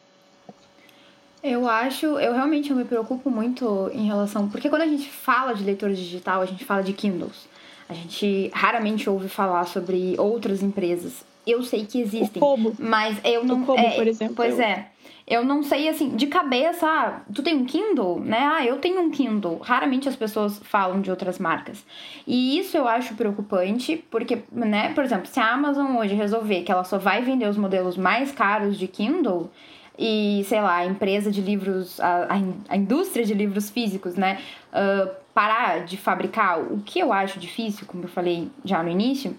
Eu 1.44 1.70
acho, 1.70 2.06
eu 2.06 2.34
realmente 2.34 2.72
eu 2.72 2.76
me 2.76 2.84
preocupo 2.84 3.30
muito 3.30 3.90
em 3.94 4.06
relação. 4.08 4.50
Porque 4.50 4.70
quando 4.70 4.82
a 4.82 4.88
gente 4.88 5.08
fala 5.08 5.54
de 5.54 5.64
leitor 5.64 5.94
digital, 5.94 6.42
a 6.42 6.46
gente 6.46 6.66
fala 6.66 6.82
de 6.82 6.94
Kindles. 6.94 7.48
A 7.88 7.94
gente 7.94 8.52
raramente 8.54 9.10
ouve 9.10 9.30
falar 9.30 9.66
sobre 9.66 10.16
outras 10.18 10.62
empresas. 10.62 11.24
Eu 11.46 11.64
sei 11.64 11.86
que 11.86 12.02
existem. 12.02 12.42
O 12.42 12.46
Kobo. 12.46 12.74
Mas 12.78 13.18
eu 13.24 13.46
não. 13.46 13.62
O 13.62 13.66
Kobo, 13.66 13.80
é, 13.80 13.92
por 13.92 14.08
exemplo. 14.08 14.36
Pois 14.36 14.58
eu... 14.58 14.66
é. 14.66 14.90
Eu 15.28 15.44
não 15.44 15.62
sei, 15.62 15.90
assim, 15.90 16.16
de 16.16 16.26
cabeça, 16.28 16.88
ah, 16.88 17.22
tu 17.34 17.44
tem 17.44 17.54
um 17.54 17.66
Kindle, 17.66 18.22
né? 18.22 18.50
Ah, 18.50 18.66
eu 18.66 18.78
tenho 18.78 19.02
um 19.02 19.12
Kindle. 19.12 19.58
Raramente 19.58 20.08
as 20.08 20.16
pessoas 20.16 20.58
falam 20.64 21.02
de 21.02 21.12
outras 21.12 21.38
marcas. 21.38 21.86
E 22.26 22.58
isso 22.58 22.78
eu 22.78 22.88
acho 22.88 23.14
preocupante, 23.14 23.98
porque, 24.10 24.44
né, 24.50 24.94
por 24.94 25.04
exemplo, 25.04 25.26
se 25.28 25.38
a 25.38 25.52
Amazon 25.52 25.98
hoje 25.98 26.16
resolver 26.16 26.62
que 26.62 26.72
ela 26.72 26.86
só 26.86 26.98
vai 26.98 27.22
vender 27.22 27.46
os 27.50 27.58
modelos 27.58 27.98
mais 27.98 28.32
caros 28.32 28.80
de 28.80 28.88
Kindle, 28.88 29.52
e, 30.00 30.46
sei 30.48 30.62
lá, 30.62 30.78
a 30.78 30.86
empresa 30.86 31.30
de 31.32 31.42
livros, 31.42 32.00
a, 32.00 32.28
a 32.70 32.78
indústria 32.78 33.26
de 33.26 33.34
livros 33.34 33.70
físicos, 33.70 34.16
né, 34.16 34.40
uh, 34.72 35.10
parar 35.34 35.84
de 35.84 35.98
fabricar, 35.98 36.62
o 36.62 36.82
que 36.86 37.00
eu 37.00 37.12
acho 37.12 37.40
difícil, 37.40 37.86
como 37.88 38.04
eu 38.04 38.08
falei 38.08 38.50
já 38.64 38.82
no 38.84 38.90
início, 38.90 39.38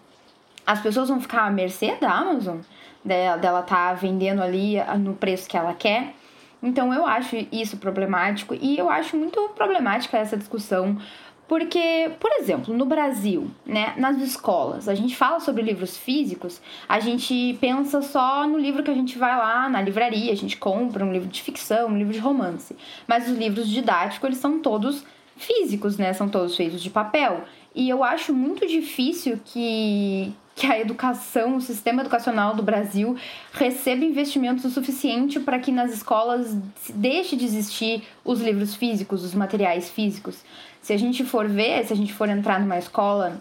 as 0.67 0.83
pessoas 0.83 1.09
vão 1.09 1.21
ficar 1.21 1.47
à 1.47 1.51
mercê 1.51 1.95
da 1.97 2.13
Amazon 2.13 2.59
dela, 3.05 3.37
dela 3.37 3.63
tá 3.63 3.93
vendendo 3.95 4.43
ali 4.43 4.77
no 4.99 5.15
preço 5.15 5.49
que 5.49 5.57
ela 5.57 5.75
quer. 5.75 6.15
Então 6.63 6.93
eu 6.93 7.07
acho 7.07 7.37
isso 7.53 7.77
problemático 7.77 8.55
e 8.55 8.77
eu 8.77 8.91
acho 8.91 9.17
muito 9.17 9.41
problemática 9.55 10.19
essa 10.19 10.37
discussão. 10.37 10.99
Porque, 11.47 12.11
por 12.21 12.31
exemplo, 12.33 12.75
no 12.75 12.85
Brasil, 12.85 13.51
né, 13.65 13.95
nas 13.97 14.19
escolas, 14.19 14.87
a 14.87 14.95
gente 14.95 15.17
fala 15.17 15.41
sobre 15.41 15.63
livros 15.63 15.97
físicos, 15.97 16.61
a 16.87 17.01
gente 17.01 17.57
pensa 17.59 18.03
só 18.03 18.47
no 18.47 18.59
livro 18.59 18.83
que 18.83 18.91
a 18.91 18.95
gente 18.95 19.17
vai 19.17 19.35
lá 19.35 19.67
na 19.67 19.81
livraria, 19.81 20.31
a 20.31 20.37
gente 20.37 20.59
compra 20.59 21.03
um 21.03 21.11
livro 21.11 21.27
de 21.27 21.41
ficção, 21.41 21.89
um 21.89 21.97
livro 21.97 22.13
de 22.13 22.19
romance. 22.19 22.77
Mas 23.07 23.27
os 23.31 23.39
livros 23.39 23.67
didáticos, 23.67 24.27
eles 24.27 24.39
são 24.39 24.61
todos 24.61 25.03
físicos, 25.39 25.97
né? 25.97 26.13
São 26.13 26.29
todos 26.29 26.55
feitos 26.55 26.83
de 26.83 26.91
papel. 26.91 27.45
E 27.75 27.89
eu 27.89 28.03
acho 28.03 28.33
muito 28.33 28.67
difícil 28.67 29.39
que, 29.45 30.33
que 30.57 30.67
a 30.67 30.79
educação, 30.81 31.57
o 31.57 31.61
sistema 31.61 32.03
educacional 32.03 32.55
do 32.55 32.63
Brasil 32.63 33.17
receba 33.53 34.05
investimentos 34.05 34.65
o 34.65 34.71
suficiente 34.71 35.39
para 35.39 35.59
que 35.59 35.71
nas 35.71 35.93
escolas 35.93 36.57
deixe 36.95 37.37
de 37.37 37.45
existir 37.45 38.03
os 38.25 38.41
livros 38.41 38.75
físicos, 38.75 39.25
os 39.25 39.35
materiais 39.35 39.89
físicos. 39.91 40.43
Se 40.83 40.93
a 40.93 40.97
gente 40.97 41.25
for 41.25 41.47
ver, 41.47 41.87
se 41.87 41.93
a 41.93 41.97
gente 41.97 42.13
for 42.13 42.29
entrar 42.29 42.59
numa 42.61 42.79
escola 42.79 43.41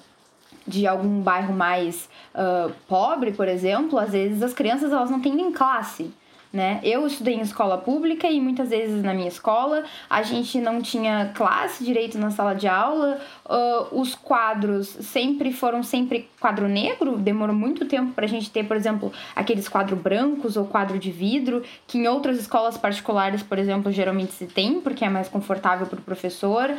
de 0.67 0.85
algum 0.85 1.21
bairro 1.21 1.53
mais 1.53 2.09
uh, 2.35 2.71
pobre, 2.87 3.31
por 3.31 3.47
exemplo, 3.47 3.97
às 3.97 4.11
vezes 4.11 4.43
as 4.43 4.53
crianças 4.53 4.91
elas 4.91 5.09
não 5.09 5.21
têm 5.21 5.33
nem 5.33 5.51
classe 5.51 6.11
né? 6.51 6.79
Eu 6.83 7.05
estudei 7.05 7.35
em 7.35 7.41
escola 7.41 7.77
pública 7.77 8.27
e 8.27 8.39
muitas 8.39 8.69
vezes 8.69 9.03
na 9.03 9.13
minha 9.13 9.27
escola 9.27 9.83
a 10.09 10.23
gente 10.23 10.59
não 10.59 10.81
tinha 10.81 11.31
classe 11.35 11.83
direito 11.83 12.17
na 12.17 12.31
sala 12.31 12.53
de 12.53 12.67
aula, 12.67 13.19
uh, 13.49 13.99
os 13.99 14.15
quadros 14.15 14.87
sempre 14.87 15.51
foram 15.51 15.83
sempre 15.83 16.29
quadro 16.39 16.67
negro, 16.67 17.17
demorou 17.17 17.55
muito 17.55 17.85
tempo 17.85 18.11
para 18.11 18.25
a 18.25 18.27
gente 18.27 18.49
ter, 18.49 18.65
por 18.65 18.77
exemplo, 18.77 19.11
aqueles 19.35 19.67
quadros 19.67 19.99
brancos 19.99 20.57
ou 20.57 20.65
quadro 20.65 20.99
de 20.99 21.11
vidro, 21.11 21.63
que 21.87 21.97
em 21.97 22.07
outras 22.07 22.37
escolas 22.37 22.77
particulares, 22.77 23.41
por 23.41 23.57
exemplo, 23.57 23.91
geralmente 23.91 24.33
se 24.33 24.45
tem, 24.45 24.79
porque 24.81 25.03
é 25.03 25.09
mais 25.09 25.27
confortável 25.27 25.87
para 25.87 25.99
o 25.99 26.01
professor, 26.01 26.71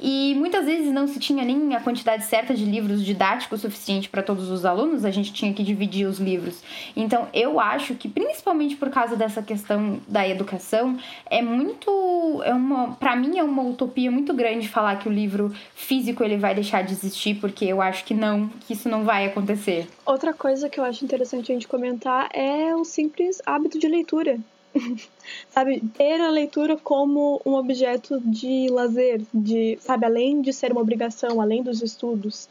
e 0.00 0.34
muitas 0.36 0.66
vezes 0.66 0.92
não 0.92 1.06
se 1.06 1.18
tinha 1.18 1.44
nem 1.44 1.74
a 1.74 1.80
quantidade 1.80 2.24
certa 2.24 2.54
de 2.54 2.64
livros 2.64 3.04
didáticos 3.04 3.60
suficiente 3.60 4.08
para 4.08 4.22
todos 4.22 4.50
os 4.50 4.64
alunos, 4.64 5.04
a 5.04 5.10
gente 5.10 5.32
tinha 5.32 5.52
que 5.52 5.62
dividir 5.62 6.06
os 6.06 6.18
livros. 6.18 6.62
Então, 6.96 7.28
eu 7.32 7.58
acho 7.60 7.94
que 7.94 8.08
principalmente 8.08 8.76
por 8.76 8.90
causa 8.90 9.16
dessa 9.16 9.42
questão 9.42 10.00
da 10.06 10.26
educação, 10.26 10.98
é 11.30 11.40
muito 11.40 12.42
é 12.44 12.52
uma, 12.52 12.92
para 12.92 13.16
mim 13.16 13.38
é 13.38 13.42
uma 13.42 13.62
utopia 13.62 14.10
muito 14.10 14.34
grande 14.34 14.68
falar 14.68 14.96
que 14.96 15.08
o 15.08 15.12
livro 15.12 15.52
físico 15.74 16.15
ele 16.22 16.36
vai 16.36 16.54
deixar 16.54 16.82
de 16.82 16.92
existir, 16.92 17.34
porque 17.40 17.64
eu 17.64 17.80
acho 17.80 18.04
que 18.04 18.14
não, 18.14 18.48
que 18.66 18.72
isso 18.72 18.88
não 18.88 19.04
vai 19.04 19.26
acontecer. 19.26 19.88
Outra 20.04 20.32
coisa 20.32 20.68
que 20.68 20.78
eu 20.78 20.84
acho 20.84 21.04
interessante 21.04 21.50
a 21.50 21.54
gente 21.54 21.68
comentar 21.68 22.28
é 22.32 22.74
o 22.74 22.84
simples 22.84 23.40
hábito 23.44 23.78
de 23.78 23.88
leitura. 23.88 24.38
sabe, 25.50 25.80
ter 25.96 26.20
a 26.20 26.28
leitura 26.28 26.76
como 26.76 27.40
um 27.44 27.54
objeto 27.54 28.20
de 28.20 28.68
lazer, 28.70 29.22
de, 29.32 29.78
sabe, 29.80 30.06
além 30.06 30.40
de 30.40 30.52
ser 30.52 30.72
uma 30.72 30.80
obrigação, 30.80 31.40
além 31.40 31.62
dos 31.62 31.82
estudos. 31.82 32.48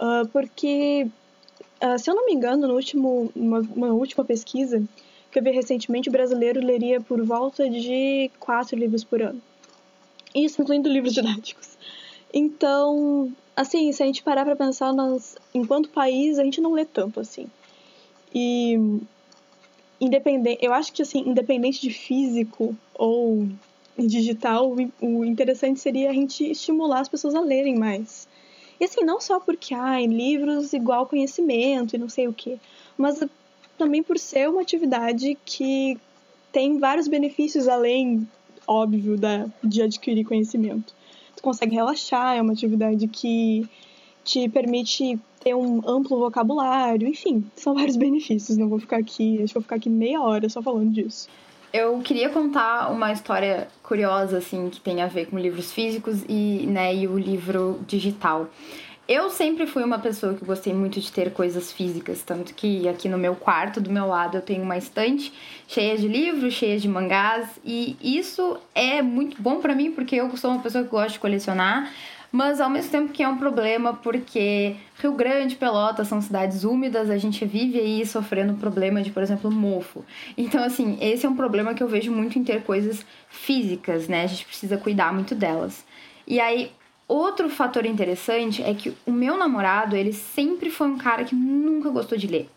Uh, 0.00 0.26
porque, 0.28 1.06
uh, 1.82 1.98
se 1.98 2.10
eu 2.10 2.14
não 2.14 2.26
me 2.26 2.32
engano, 2.32 2.66
no 2.66 2.74
último, 2.74 3.30
uma, 3.34 3.60
uma 3.60 3.88
última 3.88 4.24
pesquisa 4.24 4.82
que 5.30 5.38
eu 5.38 5.42
vi 5.42 5.50
recentemente, 5.50 6.08
o 6.08 6.12
brasileiro 6.12 6.60
leria 6.60 7.00
por 7.00 7.24
volta 7.24 7.68
de 7.68 8.30
quatro 8.38 8.76
livros 8.76 9.02
por 9.02 9.22
ano. 9.22 9.40
Isso 10.34 10.60
incluindo 10.60 10.88
livros 10.88 11.14
didáticos. 11.14 11.71
Então, 12.32 13.30
assim, 13.54 13.92
se 13.92 14.02
a 14.02 14.06
gente 14.06 14.22
parar 14.22 14.44
para 14.44 14.56
pensar, 14.56 14.92
nós, 14.92 15.36
enquanto 15.54 15.90
país, 15.90 16.38
a 16.38 16.44
gente 16.44 16.60
não 16.60 16.72
lê 16.72 16.84
tanto 16.84 17.20
assim. 17.20 17.46
E 18.34 19.00
independente, 20.00 20.64
eu 20.64 20.72
acho 20.72 20.92
que 20.92 21.02
assim, 21.02 21.20
independente 21.20 21.80
de 21.80 21.90
físico 21.90 22.74
ou 22.94 23.46
digital, 23.98 24.74
o 25.00 25.24
interessante 25.24 25.78
seria 25.78 26.10
a 26.10 26.14
gente 26.14 26.50
estimular 26.50 27.00
as 27.00 27.08
pessoas 27.08 27.34
a 27.34 27.40
lerem 27.40 27.78
mais. 27.78 28.26
E 28.80 28.84
assim, 28.84 29.04
não 29.04 29.20
só 29.20 29.38
porque, 29.38 29.74
ah, 29.74 30.00
livros 30.00 30.72
igual 30.72 31.06
conhecimento 31.06 31.94
e 31.94 31.98
não 31.98 32.08
sei 32.08 32.26
o 32.26 32.32
quê, 32.32 32.58
mas 32.96 33.22
também 33.76 34.02
por 34.02 34.18
ser 34.18 34.48
uma 34.48 34.62
atividade 34.62 35.36
que 35.44 35.98
tem 36.50 36.78
vários 36.78 37.06
benefícios 37.06 37.68
além, 37.68 38.26
óbvio, 38.66 39.16
da, 39.16 39.46
de 39.62 39.82
adquirir 39.82 40.24
conhecimento 40.24 40.94
consegue 41.42 41.74
relaxar, 41.74 42.36
é 42.36 42.40
uma 42.40 42.52
atividade 42.52 43.06
que 43.08 43.68
te 44.24 44.48
permite 44.48 45.18
ter 45.40 45.54
um 45.54 45.82
amplo 45.86 46.18
vocabulário, 46.18 47.08
enfim, 47.08 47.44
são 47.56 47.74
vários 47.76 47.96
benefícios. 47.96 48.56
Não 48.56 48.68
vou 48.68 48.78
ficar 48.78 48.98
aqui, 48.98 49.42
acho 49.42 49.48
que 49.48 49.54
vou 49.54 49.62
ficar 49.62 49.76
aqui 49.76 49.90
meia 49.90 50.22
hora 50.22 50.48
só 50.48 50.62
falando 50.62 50.90
disso. 50.90 51.28
Eu 51.72 52.00
queria 52.00 52.28
contar 52.28 52.92
uma 52.92 53.12
história 53.12 53.66
curiosa, 53.82 54.38
assim, 54.38 54.68
que 54.68 54.78
tem 54.78 55.00
a 55.00 55.06
ver 55.06 55.26
com 55.26 55.38
livros 55.38 55.72
físicos 55.72 56.22
e, 56.28 56.66
né, 56.66 56.94
e 56.94 57.08
o 57.08 57.18
livro 57.18 57.80
digital. 57.86 58.46
Eu 59.08 59.30
sempre 59.30 59.66
fui 59.66 59.82
uma 59.82 59.98
pessoa 59.98 60.34
que 60.34 60.44
gostei 60.44 60.72
muito 60.72 61.00
de 61.00 61.10
ter 61.10 61.32
coisas 61.32 61.72
físicas, 61.72 62.22
tanto 62.22 62.54
que 62.54 62.88
aqui 62.88 63.08
no 63.08 63.18
meu 63.18 63.34
quarto, 63.34 63.80
do 63.80 63.90
meu 63.90 64.06
lado, 64.06 64.36
eu 64.36 64.42
tenho 64.42 64.62
uma 64.62 64.78
estante 64.78 65.32
cheia 65.66 65.98
de 65.98 66.06
livros, 66.06 66.54
cheia 66.54 66.78
de 66.78 66.88
mangás, 66.88 67.48
e 67.64 67.96
isso 68.00 68.58
é 68.74 69.02
muito 69.02 69.42
bom 69.42 69.60
para 69.60 69.74
mim 69.74 69.90
porque 69.90 70.14
eu 70.16 70.34
sou 70.36 70.52
uma 70.52 70.62
pessoa 70.62 70.84
que 70.84 70.90
gosta 70.90 71.14
de 71.14 71.18
colecionar, 71.18 71.92
mas 72.30 72.60
ao 72.60 72.70
mesmo 72.70 72.92
tempo 72.92 73.12
que 73.12 73.24
é 73.24 73.28
um 73.28 73.36
problema 73.36 73.92
porque 73.92 74.76
Rio 74.98 75.12
Grande, 75.12 75.56
Pelotas 75.56 76.06
são 76.06 76.22
cidades 76.22 76.62
úmidas, 76.62 77.10
a 77.10 77.18
gente 77.18 77.44
vive 77.44 77.80
aí 77.80 78.06
sofrendo 78.06 78.54
problema 78.54 79.02
de, 79.02 79.10
por 79.10 79.22
exemplo, 79.22 79.50
mofo. 79.50 80.04
Então, 80.38 80.62
assim, 80.62 80.96
esse 81.00 81.26
é 81.26 81.28
um 81.28 81.36
problema 81.36 81.74
que 81.74 81.82
eu 81.82 81.88
vejo 81.88 82.12
muito 82.12 82.38
em 82.38 82.44
ter 82.44 82.62
coisas 82.62 83.04
físicas, 83.28 84.06
né? 84.06 84.22
A 84.22 84.26
gente 84.28 84.46
precisa 84.46 84.78
cuidar 84.78 85.12
muito 85.12 85.34
delas. 85.34 85.84
E 86.26 86.40
aí, 86.40 86.70
Outro 87.06 87.48
fator 87.50 87.84
interessante 87.84 88.62
é 88.62 88.72
que 88.74 88.94
o 89.04 89.12
meu 89.12 89.36
namorado, 89.36 89.96
ele 89.96 90.12
sempre 90.12 90.70
foi 90.70 90.88
um 90.88 90.96
cara 90.96 91.24
que 91.24 91.34
nunca 91.34 91.90
gostou 91.90 92.16
de 92.16 92.26
ler. 92.26 92.48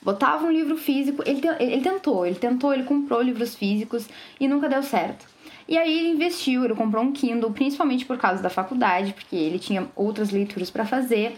Botava 0.00 0.46
um 0.46 0.50
livro 0.50 0.76
físico, 0.76 1.22
ele, 1.26 1.42
ele 1.58 1.82
tentou, 1.82 2.24
ele 2.24 2.36
tentou, 2.36 2.72
ele 2.72 2.84
comprou 2.84 3.20
livros 3.20 3.54
físicos 3.54 4.08
e 4.38 4.46
nunca 4.46 4.68
deu 4.68 4.82
certo. 4.82 5.26
E 5.68 5.76
aí 5.76 5.98
ele 5.98 6.08
investiu, 6.10 6.64
ele 6.64 6.74
comprou 6.74 7.04
um 7.04 7.12
Kindle, 7.12 7.50
principalmente 7.50 8.06
por 8.06 8.16
causa 8.16 8.42
da 8.42 8.48
faculdade, 8.48 9.12
porque 9.12 9.36
ele 9.36 9.58
tinha 9.58 9.86
outras 9.94 10.30
leituras 10.30 10.70
para 10.70 10.86
fazer. 10.86 11.36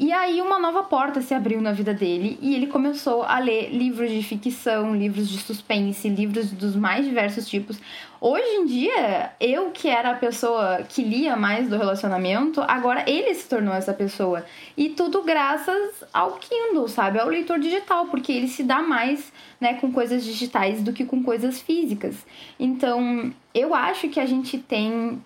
E 0.00 0.10
aí 0.10 0.40
uma 0.40 0.58
nova 0.58 0.82
porta 0.84 1.20
se 1.20 1.34
abriu 1.34 1.60
na 1.60 1.70
vida 1.70 1.92
dele 1.92 2.38
e 2.40 2.54
ele 2.54 2.66
começou 2.66 3.22
a 3.22 3.38
ler 3.38 3.68
livros 3.70 4.10
de 4.10 4.22
ficção, 4.22 4.96
livros 4.96 5.28
de 5.28 5.38
suspense, 5.38 6.08
livros 6.08 6.50
dos 6.50 6.74
mais 6.74 7.04
diversos 7.04 7.46
tipos. 7.46 7.78
Hoje 8.18 8.46
em 8.56 8.64
dia, 8.64 9.32
eu 9.38 9.70
que 9.70 9.88
era 9.88 10.12
a 10.12 10.14
pessoa 10.14 10.82
que 10.88 11.02
lia 11.02 11.36
mais 11.36 11.68
do 11.68 11.76
relacionamento, 11.76 12.62
agora 12.62 13.04
ele 13.06 13.34
se 13.34 13.48
tornou 13.48 13.74
essa 13.74 13.92
pessoa. 13.92 14.44
E 14.76 14.88
tudo 14.88 15.22
graças 15.22 16.04
ao 16.12 16.32
Kindle, 16.32 16.88
sabe? 16.88 17.18
Ao 17.18 17.28
leitor 17.28 17.58
digital, 17.58 18.06
porque 18.06 18.32
ele 18.32 18.48
se 18.48 18.62
dá 18.62 18.80
mais, 18.80 19.30
né, 19.60 19.74
com 19.74 19.92
coisas 19.92 20.24
digitais 20.24 20.82
do 20.82 20.92
que 20.92 21.04
com 21.04 21.22
coisas 21.22 21.60
físicas. 21.60 22.16
Então, 22.58 23.32
eu 23.54 23.74
acho 23.74 24.08
que 24.08 24.18
a 24.18 24.26
gente 24.26 24.56
tem 24.56 25.20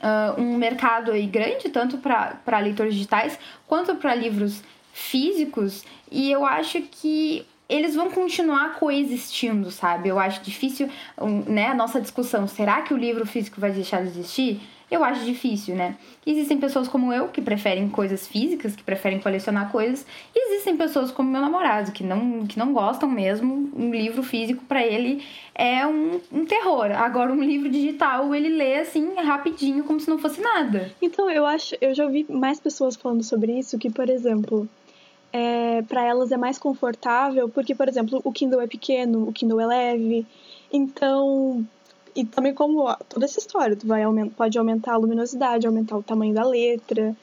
uh, 0.00 0.40
um 0.40 0.56
mercado 0.56 1.12
aí 1.12 1.26
grande, 1.26 1.68
tanto 1.68 1.98
para 1.98 2.58
leitores 2.58 2.94
digitais 2.94 3.38
quanto 3.66 3.94
para 3.96 4.14
livros 4.14 4.62
físicos, 4.92 5.84
e 6.10 6.30
eu 6.30 6.44
acho 6.44 6.80
que 6.82 7.46
eles 7.68 7.94
vão 7.94 8.10
continuar 8.10 8.74
coexistindo, 8.76 9.70
sabe? 9.70 10.08
Eu 10.08 10.18
acho 10.18 10.42
difícil, 10.42 10.88
né, 11.46 11.68
a 11.68 11.74
nossa 11.74 12.00
discussão, 12.00 12.46
será 12.46 12.82
que 12.82 12.94
o 12.94 12.96
livro 12.96 13.26
físico 13.26 13.60
vai 13.60 13.72
deixar 13.72 14.02
de 14.02 14.08
existir? 14.08 14.60
Eu 14.88 15.02
acho 15.02 15.24
difícil, 15.24 15.74
né? 15.74 15.96
Existem 16.24 16.58
pessoas 16.58 16.86
como 16.86 17.12
eu 17.12 17.26
que 17.28 17.42
preferem 17.42 17.88
coisas 17.88 18.26
físicas, 18.26 18.76
que 18.76 18.84
preferem 18.84 19.18
colecionar 19.18 19.72
coisas, 19.72 20.06
e 20.34 20.52
existem 20.52 20.76
pessoas 20.76 21.10
como 21.10 21.28
meu 21.28 21.40
namorado 21.40 21.90
que 21.90 22.04
não, 22.04 22.46
que 22.46 22.56
não 22.56 22.72
gostam 22.72 23.08
mesmo. 23.08 23.68
Um 23.76 23.90
livro 23.90 24.22
físico 24.22 24.64
para 24.64 24.86
ele 24.86 25.24
é 25.54 25.84
um, 25.84 26.20
um 26.32 26.44
terror. 26.44 26.92
Agora 26.92 27.32
um 27.32 27.42
livro 27.42 27.68
digital 27.68 28.32
ele 28.32 28.48
lê 28.48 28.78
assim 28.78 29.14
rapidinho 29.16 29.82
como 29.82 29.98
se 29.98 30.08
não 30.08 30.18
fosse 30.18 30.40
nada. 30.40 30.92
Então 31.02 31.28
eu 31.28 31.44
acho, 31.44 31.74
eu 31.80 31.92
já 31.92 32.04
ouvi 32.04 32.24
mais 32.28 32.60
pessoas 32.60 32.94
falando 32.94 33.24
sobre 33.24 33.58
isso 33.58 33.78
que, 33.78 33.90
por 33.90 34.08
exemplo, 34.08 34.68
é, 35.32 35.82
para 35.82 36.04
elas 36.04 36.30
é 36.30 36.36
mais 36.36 36.58
confortável, 36.58 37.48
porque, 37.48 37.74
por 37.74 37.88
exemplo, 37.88 38.20
o 38.22 38.32
Kindle 38.32 38.60
é 38.60 38.66
pequeno, 38.68 39.28
o 39.28 39.32
Kindle 39.32 39.60
é 39.60 39.66
leve, 39.66 40.26
então. 40.72 41.66
E 42.16 42.24
também 42.24 42.54
como 42.54 42.92
toda 43.08 43.26
essa 43.26 43.38
história, 43.38 43.76
tu 43.76 43.86
vai 43.86 44.02
pode 44.34 44.58
aumentar 44.58 44.94
a 44.94 44.96
luminosidade, 44.96 45.66
aumentar 45.66 45.98
o 45.98 46.02
tamanho 46.02 46.32
da 46.32 46.42
letra, 46.42 47.14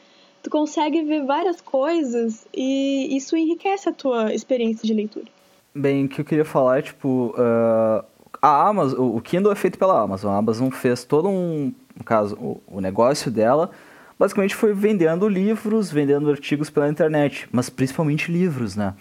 tu 0.43 0.49
consegue 0.49 1.01
ver 1.01 1.25
várias 1.25 1.59
coisas 1.59 2.45
e 2.53 3.17
isso 3.17 3.35
enriquece 3.35 3.89
a 3.89 3.91
tua 3.91 4.33
experiência 4.33 4.85
de 4.85 4.93
leitura. 4.93 5.25
Bem, 5.73 6.05
o 6.05 6.09
que 6.09 6.21
eu 6.21 6.25
queria 6.25 6.45
falar 6.45 6.77
é, 6.77 6.81
tipo, 6.83 7.33
uh, 7.35 8.05
a 8.39 8.67
Amazon, 8.67 9.15
o 9.15 9.19
Kindle 9.19 9.51
é 9.51 9.55
feito 9.55 9.79
pela 9.79 9.99
Amazon, 9.99 10.31
a 10.31 10.37
Amazon 10.37 10.69
fez 10.69 11.03
todo 11.03 11.27
um, 11.27 11.73
no 11.97 12.03
caso, 12.03 12.35
o, 12.35 12.61
o 12.67 12.79
negócio 12.79 13.31
dela 13.31 13.71
basicamente 14.19 14.53
foi 14.53 14.73
vendendo 14.73 15.27
livros, 15.27 15.91
vendendo 15.91 16.29
artigos 16.29 16.69
pela 16.69 16.87
internet, 16.87 17.47
mas 17.51 17.69
principalmente 17.69 18.31
livros, 18.31 18.75
né? 18.75 18.93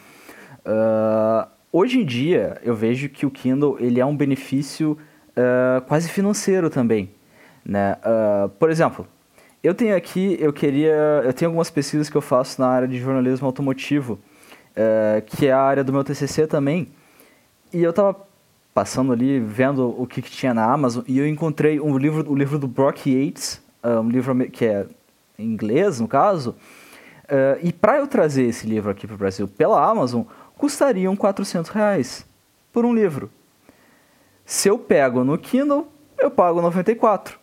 Uh, 0.64 1.46
hoje 1.70 2.00
em 2.00 2.04
dia, 2.04 2.58
eu 2.62 2.74
vejo 2.74 3.10
que 3.10 3.26
o 3.26 3.30
Kindle 3.30 3.76
ele 3.78 4.00
é 4.00 4.06
um 4.06 4.16
benefício 4.16 4.96
uh, 5.36 5.80
quase 5.82 6.08
financeiro 6.08 6.70
também, 6.70 7.10
né? 7.64 7.96
Uh, 8.04 8.48
por 8.50 8.70
exemplo, 8.70 9.06
eu 9.62 9.74
tenho 9.74 9.96
aqui, 9.96 10.36
eu 10.40 10.52
queria, 10.52 11.22
eu 11.24 11.32
tenho 11.32 11.50
algumas 11.50 11.70
pesquisas 11.70 12.08
que 12.08 12.16
eu 12.16 12.20
faço 12.20 12.60
na 12.60 12.68
área 12.68 12.88
de 12.88 12.98
jornalismo 12.98 13.46
automotivo, 13.46 14.18
que 15.26 15.46
é 15.46 15.52
a 15.52 15.60
área 15.60 15.84
do 15.84 15.92
meu 15.92 16.02
TCC 16.02 16.48
também, 16.48 16.88
e 17.72 17.80
eu 17.80 17.90
estava 17.90 18.16
passando 18.74 19.12
ali, 19.12 19.38
vendo 19.38 19.94
o 19.96 20.04
que, 20.04 20.20
que, 20.20 20.30
tinha 20.30 20.52
na 20.52 20.64
Amazon, 20.64 21.04
e 21.06 21.16
eu 21.16 21.28
encontrei 21.28 21.78
um 21.78 21.96
livro, 21.96 22.28
o 22.28 22.34
livro 22.34 22.58
do 22.58 22.66
Brock 22.66 23.06
Yates, 23.06 23.62
um 23.84 24.08
livro 24.08 24.34
que 24.50 24.64
é 24.64 24.84
em 25.38 25.46
inglês, 25.46 26.00
no 26.00 26.08
caso. 26.08 26.56
Uh, 27.24 27.58
e 27.62 27.72
para 27.72 27.98
eu 27.98 28.06
trazer 28.06 28.44
esse 28.44 28.66
livro 28.66 28.90
aqui 28.90 29.06
para 29.06 29.14
o 29.14 29.18
Brasil 29.18 29.48
pela 29.48 29.82
Amazon, 29.82 30.22
custariam 30.56 31.16
400 31.16 31.70
reais 31.70 32.26
por 32.72 32.84
um 32.84 32.94
livro. 32.94 33.30
Se 34.52 34.68
eu 34.68 34.78
pego 34.78 35.24
no 35.24 35.38
Kindle, 35.38 35.88
eu 36.18 36.30
pago 36.30 36.60
94. 36.60 37.38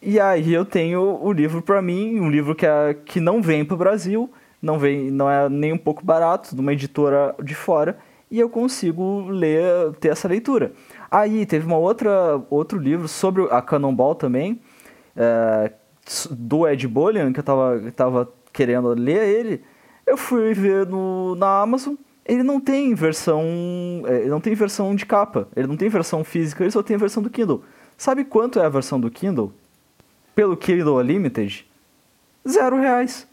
E 0.00 0.18
aí 0.18 0.50
eu 0.50 0.64
tenho 0.64 1.22
o 1.22 1.30
livro 1.30 1.60
para 1.60 1.82
mim, 1.82 2.18
um 2.18 2.30
livro 2.30 2.54
que, 2.54 2.64
é, 2.64 2.94
que 2.94 3.20
não 3.20 3.42
vem 3.42 3.66
para 3.66 3.74
o 3.74 3.76
Brasil, 3.76 4.32
não, 4.62 4.78
vem, 4.78 5.10
não 5.10 5.30
é 5.30 5.46
nem 5.50 5.74
um 5.74 5.78
pouco 5.78 6.02
barato, 6.02 6.54
de 6.54 6.60
uma 6.62 6.72
editora 6.72 7.34
de 7.44 7.54
fora, 7.54 7.98
e 8.30 8.40
eu 8.40 8.48
consigo 8.48 9.28
ler, 9.28 9.92
ter 10.00 10.08
essa 10.08 10.26
leitura. 10.26 10.72
Aí 11.10 11.44
teve 11.44 11.66
uma 11.66 11.76
outra 11.76 12.42
outro 12.48 12.78
livro 12.78 13.06
sobre 13.06 13.46
a 13.50 13.60
Cannonball 13.60 14.14
também, 14.14 14.58
uh, 15.14 15.70
do 16.30 16.66
Ed 16.66 16.88
Bolian, 16.88 17.30
que 17.30 17.40
eu 17.40 17.44
tava, 17.44 17.92
tava 17.94 18.32
querendo 18.54 18.88
ler 18.94 19.28
ele, 19.28 19.62
eu 20.06 20.16
fui 20.16 20.54
ver 20.54 20.86
no, 20.86 21.34
na 21.34 21.60
Amazon, 21.60 21.94
ele 22.30 22.44
não 22.44 22.60
tem 22.60 22.94
versão. 22.94 23.42
É, 24.06 24.26
não 24.26 24.40
tem 24.40 24.54
versão 24.54 24.94
de 24.94 25.04
capa, 25.04 25.48
ele 25.56 25.66
não 25.66 25.76
tem 25.76 25.88
versão 25.88 26.22
física, 26.22 26.62
ele 26.62 26.70
só 26.70 26.80
tem 26.80 26.94
a 26.94 26.98
versão 26.98 27.20
do 27.20 27.28
Kindle. 27.28 27.64
Sabe 27.98 28.24
quanto 28.24 28.60
é 28.60 28.64
a 28.64 28.68
versão 28.68 29.00
do 29.00 29.10
Kindle? 29.10 29.52
Pelo 30.32 30.56
Kindle 30.56 30.98
Unlimited? 30.98 31.66
Zero 32.48 32.78
reais. 32.78 33.26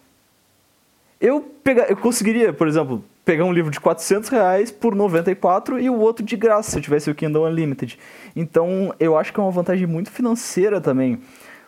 Eu, 1.22 1.41
pega, 1.64 1.86
eu 1.88 1.95
conseguiria, 1.95 2.52
por 2.52 2.68
exemplo, 2.68 3.04
pegar 3.24 3.45
um 3.45 3.54
livro 3.54 3.70
de 3.70 3.80
400 3.80 4.30
reais 4.30 4.72
por 4.72 4.95
94 4.95 5.80
e 5.80 5.91
o 5.91 6.00
outro 6.00 6.26
de 6.26 6.36
graça 6.36 6.72
se 6.72 6.78
eu 6.78 6.82
tivesse 6.82 7.10
o 7.12 7.16
Kindle 7.16 7.45
Unlimited. 7.45 8.00
Então, 8.36 8.93
eu 9.00 9.16
acho 9.16 9.32
que 9.32 9.39
é 9.39 9.43
uma 9.43 9.52
vantagem 9.52 9.86
muito 9.86 10.10
financeira 10.10 10.82
também. 10.82 11.22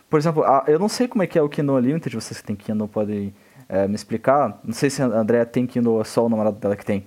Por 0.09 0.19
exemplo, 0.19 0.43
eu 0.65 0.79
não 0.79 0.89
sei 0.89 1.07
como 1.07 1.21
é 1.21 1.27
que 1.27 1.37
é 1.37 1.41
o 1.43 1.47
Kindle 1.47 1.75
Unlimited, 1.75 2.15
vocês 2.15 2.41
que 2.41 2.47
têm 2.47 2.55
Kindle 2.55 2.87
podem 2.87 3.33
é, 3.67 3.87
me 3.87 3.93
explicar. 3.93 4.59
Não 4.63 4.73
sei 4.73 4.89
se 4.89 5.03
a 5.03 5.05
Andrea 5.05 5.45
tem 5.45 5.67
Kindle 5.67 5.93
ou 5.93 6.01
é 6.01 6.03
só 6.03 6.25
o 6.25 6.29
namorado 6.29 6.57
dela 6.57 6.75
que 6.75 6.83
tem. 6.83 7.05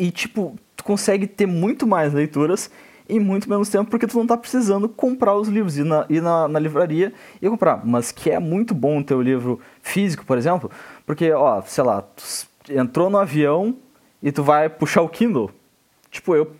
E, 0.00 0.10
tipo, 0.10 0.56
tu 0.74 0.82
consegue 0.82 1.26
ter 1.26 1.44
muito 1.44 1.86
mais 1.86 2.14
leituras 2.14 2.70
em 3.06 3.20
muito 3.20 3.50
menos 3.50 3.68
tempo, 3.68 3.90
porque 3.90 4.06
tu 4.06 4.16
não 4.16 4.26
tá 4.26 4.34
precisando 4.34 4.88
comprar 4.88 5.36
os 5.36 5.46
livros, 5.46 5.76
ir 5.76 5.84
na, 5.84 6.06
ir 6.08 6.22
na, 6.22 6.48
na 6.48 6.58
livraria 6.58 7.12
e 7.42 7.50
comprar. 7.50 7.84
Mas 7.84 8.10
que 8.10 8.30
é 8.30 8.38
muito 8.38 8.72
bom 8.74 9.02
ter 9.02 9.14
o 9.14 9.20
livro 9.20 9.60
físico, 9.82 10.24
por 10.24 10.38
exemplo, 10.38 10.70
porque, 11.04 11.30
ó, 11.32 11.60
sei 11.60 11.84
lá, 11.84 12.00
tu 12.00 12.22
entrou 12.72 13.10
no 13.10 13.18
avião 13.18 13.76
e 14.22 14.32
tu 14.32 14.42
vai 14.42 14.70
puxar 14.70 15.02
o 15.02 15.08
Kindle. 15.08 15.50
Tipo, 16.10 16.34
eu 16.34 16.50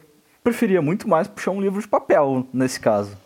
preferia 0.45 0.83
muito 0.83 1.09
mais 1.09 1.27
puxar 1.27 1.53
um 1.53 1.61
livro 1.63 1.81
de 1.81 1.89
papel 1.89 2.47
nesse 2.53 2.79
caso. 2.79 3.17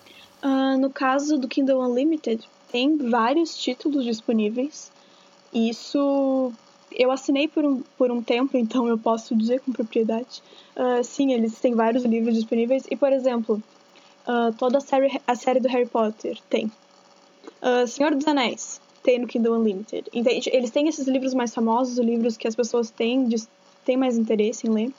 Uh, 0.45 0.79
no 0.79 0.91
caso 0.91 1.39
do 1.39 1.49
Kindle 1.49 1.81
Unlimited, 1.81 2.49
tem 2.71 3.11
vários 3.11 3.57
títulos 3.57 4.05
disponíveis. 4.05 4.93
Isso 5.53 6.53
eu 6.95 7.11
assinei 7.11 7.49
por 7.49 7.64
um, 7.64 7.82
por 7.99 8.11
um 8.11 8.22
tempo, 8.22 8.57
então 8.57 8.88
eu 8.88 8.97
posso 8.99 9.34
dizer 9.34 9.61
com 9.61 9.72
propriedade. 9.72 10.42
Uh, 10.76 11.03
sim, 11.03 11.32
eles 11.32 11.59
têm 11.59 11.74
vários 11.74 12.05
livros 12.05 12.34
disponíveis. 12.34 12.84
E, 12.90 12.97
por 12.97 13.12
exemplo, 13.12 13.62
uh, 14.26 14.53
toda 14.59 14.78
a 14.78 14.80
série, 14.80 15.20
a 15.26 15.34
série 15.34 15.61
do 15.61 15.68
Harry 15.68 15.86
Potter 15.86 16.38
tem. 16.49 16.70
Uh, 17.62 17.86
Senhor 17.86 18.14
dos 18.14 18.26
Anéis 18.26 18.80
tem 19.03 19.18
no 19.18 19.26
Kindle 19.26 19.59
Unlimited. 19.59 20.09
Entende? 20.12 20.51
Eles 20.53 20.70
têm 20.70 20.88
esses 20.88 21.07
livros 21.07 21.34
mais 21.34 21.55
famosos, 21.55 21.99
os 21.99 22.05
livros 22.05 22.36
que 22.36 22.49
as 22.49 22.55
pessoas 22.55 22.90
têm, 22.90 23.28
têm 23.84 23.97
mais 23.97 24.16
interesse 24.16 24.66
em 24.66 24.70
ler. 24.70 24.92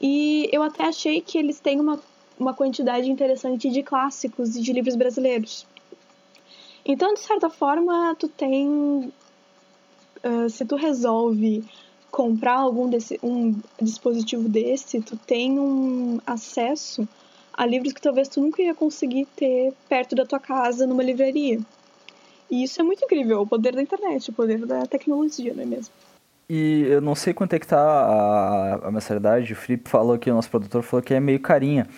E 0.00 0.48
eu 0.52 0.62
até 0.62 0.84
achei 0.84 1.20
que 1.20 1.38
eles 1.38 1.58
têm 1.60 1.80
uma 1.80 1.98
uma 2.38 2.54
quantidade 2.54 3.10
interessante 3.10 3.70
de 3.70 3.82
clássicos 3.82 4.56
e 4.56 4.60
de 4.60 4.72
livros 4.72 4.96
brasileiros. 4.96 5.66
Então, 6.84 7.14
de 7.14 7.20
certa 7.20 7.48
forma, 7.48 8.14
tu 8.18 8.28
tem. 8.28 9.12
Uh, 10.24 10.48
se 10.48 10.64
tu 10.64 10.76
resolve 10.76 11.62
comprar 12.10 12.54
algum 12.54 12.88
desse, 12.88 13.18
um 13.22 13.54
dispositivo 13.80 14.48
desse, 14.48 15.00
tu 15.00 15.16
tem 15.16 15.58
um 15.58 16.20
acesso 16.26 17.06
a 17.52 17.66
livros 17.66 17.92
que 17.92 18.00
talvez 18.00 18.28
tu 18.28 18.40
nunca 18.40 18.62
ia 18.62 18.74
conseguir 18.74 19.26
ter 19.36 19.72
perto 19.88 20.14
da 20.14 20.24
tua 20.24 20.40
casa 20.40 20.86
numa 20.86 21.02
livraria. 21.02 21.60
E 22.50 22.62
isso 22.62 22.80
é 22.80 22.84
muito 22.84 23.04
incrível, 23.04 23.40
o 23.40 23.46
poder 23.46 23.74
da 23.74 23.82
internet, 23.82 24.30
o 24.30 24.32
poder 24.32 24.64
da 24.64 24.86
tecnologia, 24.86 25.52
não 25.54 25.62
é 25.62 25.66
mesmo? 25.66 25.92
E 26.48 26.82
eu 26.88 27.00
não 27.00 27.14
sei 27.14 27.32
quanto 27.32 27.54
é 27.54 27.58
que 27.58 27.66
tá 27.66 27.80
a, 27.80 28.88
a 28.88 28.90
mensalidade, 28.90 29.52
o 29.52 29.56
Felipe 29.56 29.88
falou 29.88 30.18
que 30.18 30.30
o 30.30 30.34
nosso 30.34 30.50
produtor 30.50 30.82
falou 30.82 31.02
que 31.02 31.14
é 31.14 31.20
meio 31.20 31.40
carinha. 31.40 31.88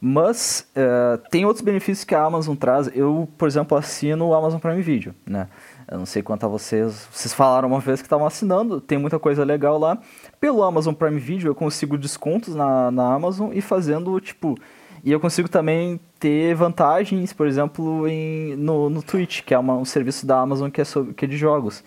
Mas 0.00 0.66
uh, 0.76 1.18
tem 1.30 1.44
outros 1.44 1.64
benefícios 1.64 2.04
que 2.04 2.14
a 2.14 2.22
Amazon 2.22 2.54
traz. 2.54 2.88
Eu, 2.94 3.28
por 3.36 3.48
exemplo, 3.48 3.76
assino 3.76 4.28
o 4.28 4.34
Amazon 4.34 4.60
Prime 4.60 4.82
Video, 4.82 5.14
né? 5.26 5.48
Eu 5.88 5.98
não 5.98 6.06
sei 6.06 6.22
quanto 6.22 6.44
a 6.44 6.48
vocês. 6.48 7.08
Vocês 7.12 7.32
falaram 7.32 7.68
uma 7.68 7.80
vez 7.80 8.00
que 8.00 8.06
estavam 8.06 8.26
assinando, 8.26 8.80
tem 8.80 8.98
muita 8.98 9.18
coisa 9.18 9.44
legal 9.44 9.78
lá. 9.78 9.98
Pelo 10.40 10.62
Amazon 10.62 10.94
Prime 10.94 11.18
Video 11.18 11.48
eu 11.48 11.54
consigo 11.54 11.96
descontos 11.96 12.54
na, 12.54 12.90
na 12.90 13.14
Amazon 13.14 13.50
e 13.52 13.60
fazendo, 13.60 14.20
tipo. 14.20 14.56
E 15.04 15.12
eu 15.12 15.20
consigo 15.20 15.48
também 15.48 16.00
ter 16.18 16.54
vantagens, 16.54 17.32
por 17.32 17.46
exemplo, 17.46 18.08
em, 18.08 18.56
no, 18.56 18.90
no 18.90 19.02
Twitch, 19.02 19.42
que 19.42 19.54
é 19.54 19.58
uma, 19.58 19.76
um 19.76 19.84
serviço 19.84 20.26
da 20.26 20.40
Amazon 20.40 20.68
que 20.68 20.80
é, 20.80 20.84
sobre, 20.84 21.14
que 21.14 21.24
é 21.24 21.28
de 21.28 21.36
jogos. 21.36 21.84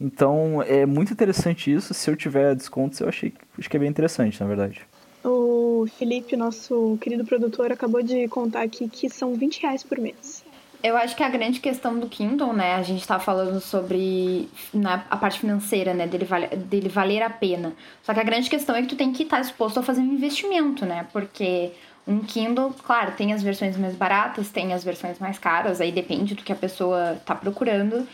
Então 0.00 0.62
é 0.62 0.86
muito 0.86 1.12
interessante 1.12 1.72
isso. 1.72 1.92
Se 1.92 2.08
eu 2.08 2.16
tiver 2.16 2.54
descontos, 2.54 3.00
eu 3.00 3.08
achei 3.08 3.32
acho 3.58 3.68
que 3.68 3.76
é 3.76 3.80
bem 3.80 3.88
interessante, 3.88 4.40
na 4.40 4.46
verdade. 4.46 4.82
O 5.24 5.86
Felipe, 5.98 6.36
nosso 6.36 6.96
querido 7.00 7.24
produtor, 7.24 7.72
acabou 7.72 8.02
de 8.02 8.26
contar 8.28 8.62
aqui 8.62 8.88
que 8.88 9.10
são 9.10 9.34
20 9.34 9.62
reais 9.62 9.82
por 9.82 9.98
mês. 9.98 10.44
Eu 10.82 10.96
acho 10.96 11.14
que 11.14 11.22
a 11.22 11.28
grande 11.28 11.60
questão 11.60 11.98
do 11.98 12.08
Kindle, 12.08 12.52
né? 12.52 12.74
A 12.74 12.82
gente 12.82 13.06
tá 13.06 13.18
falando 13.18 13.60
sobre 13.60 14.48
na, 14.72 15.04
a 15.10 15.16
parte 15.16 15.40
financeira, 15.40 15.92
né? 15.92 16.06
Dele, 16.06 16.24
vale, 16.24 16.46
dele 16.56 16.88
valer 16.88 17.22
a 17.22 17.28
pena. 17.28 17.72
Só 18.02 18.14
que 18.14 18.20
a 18.20 18.24
grande 18.24 18.48
questão 18.48 18.74
é 18.74 18.82
que 18.82 18.88
tu 18.88 18.96
tem 18.96 19.12
que 19.12 19.24
estar 19.24 19.36
tá 19.36 19.42
disposto 19.42 19.78
a 19.78 19.82
fazer 19.82 20.00
um 20.00 20.12
investimento, 20.12 20.86
né? 20.86 21.06
Porque 21.12 21.72
um 22.06 22.20
Kindle, 22.20 22.74
claro, 22.84 23.12
tem 23.12 23.32
as 23.32 23.42
versões 23.42 23.76
mais 23.76 23.94
baratas, 23.94 24.50
tem 24.50 24.72
as 24.72 24.82
versões 24.82 25.18
mais 25.18 25.38
caras, 25.38 25.80
aí 25.80 25.92
depende 25.92 26.34
do 26.34 26.42
que 26.42 26.52
a 26.52 26.56
pessoa 26.56 27.20
tá 27.24 27.34
procurando. 27.34 28.06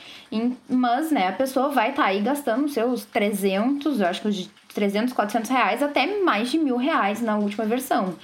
Mas, 0.68 1.10
né, 1.10 1.28
a 1.28 1.32
pessoa 1.32 1.70
vai 1.70 1.90
estar 1.90 2.02
tá 2.02 2.08
aí 2.08 2.20
gastando 2.20 2.68
seus 2.68 3.04
300, 3.04 4.00
eu 4.00 4.06
acho 4.06 4.20
que 4.20 4.28
os 4.28 4.50
300, 4.74 5.14
400 5.14 5.50
reais 5.50 5.82
até 5.82 6.20
mais 6.20 6.50
de 6.50 6.58
mil 6.58 6.76
reais 6.76 7.22
na 7.22 7.38
última 7.38 7.64
versão. 7.64 8.14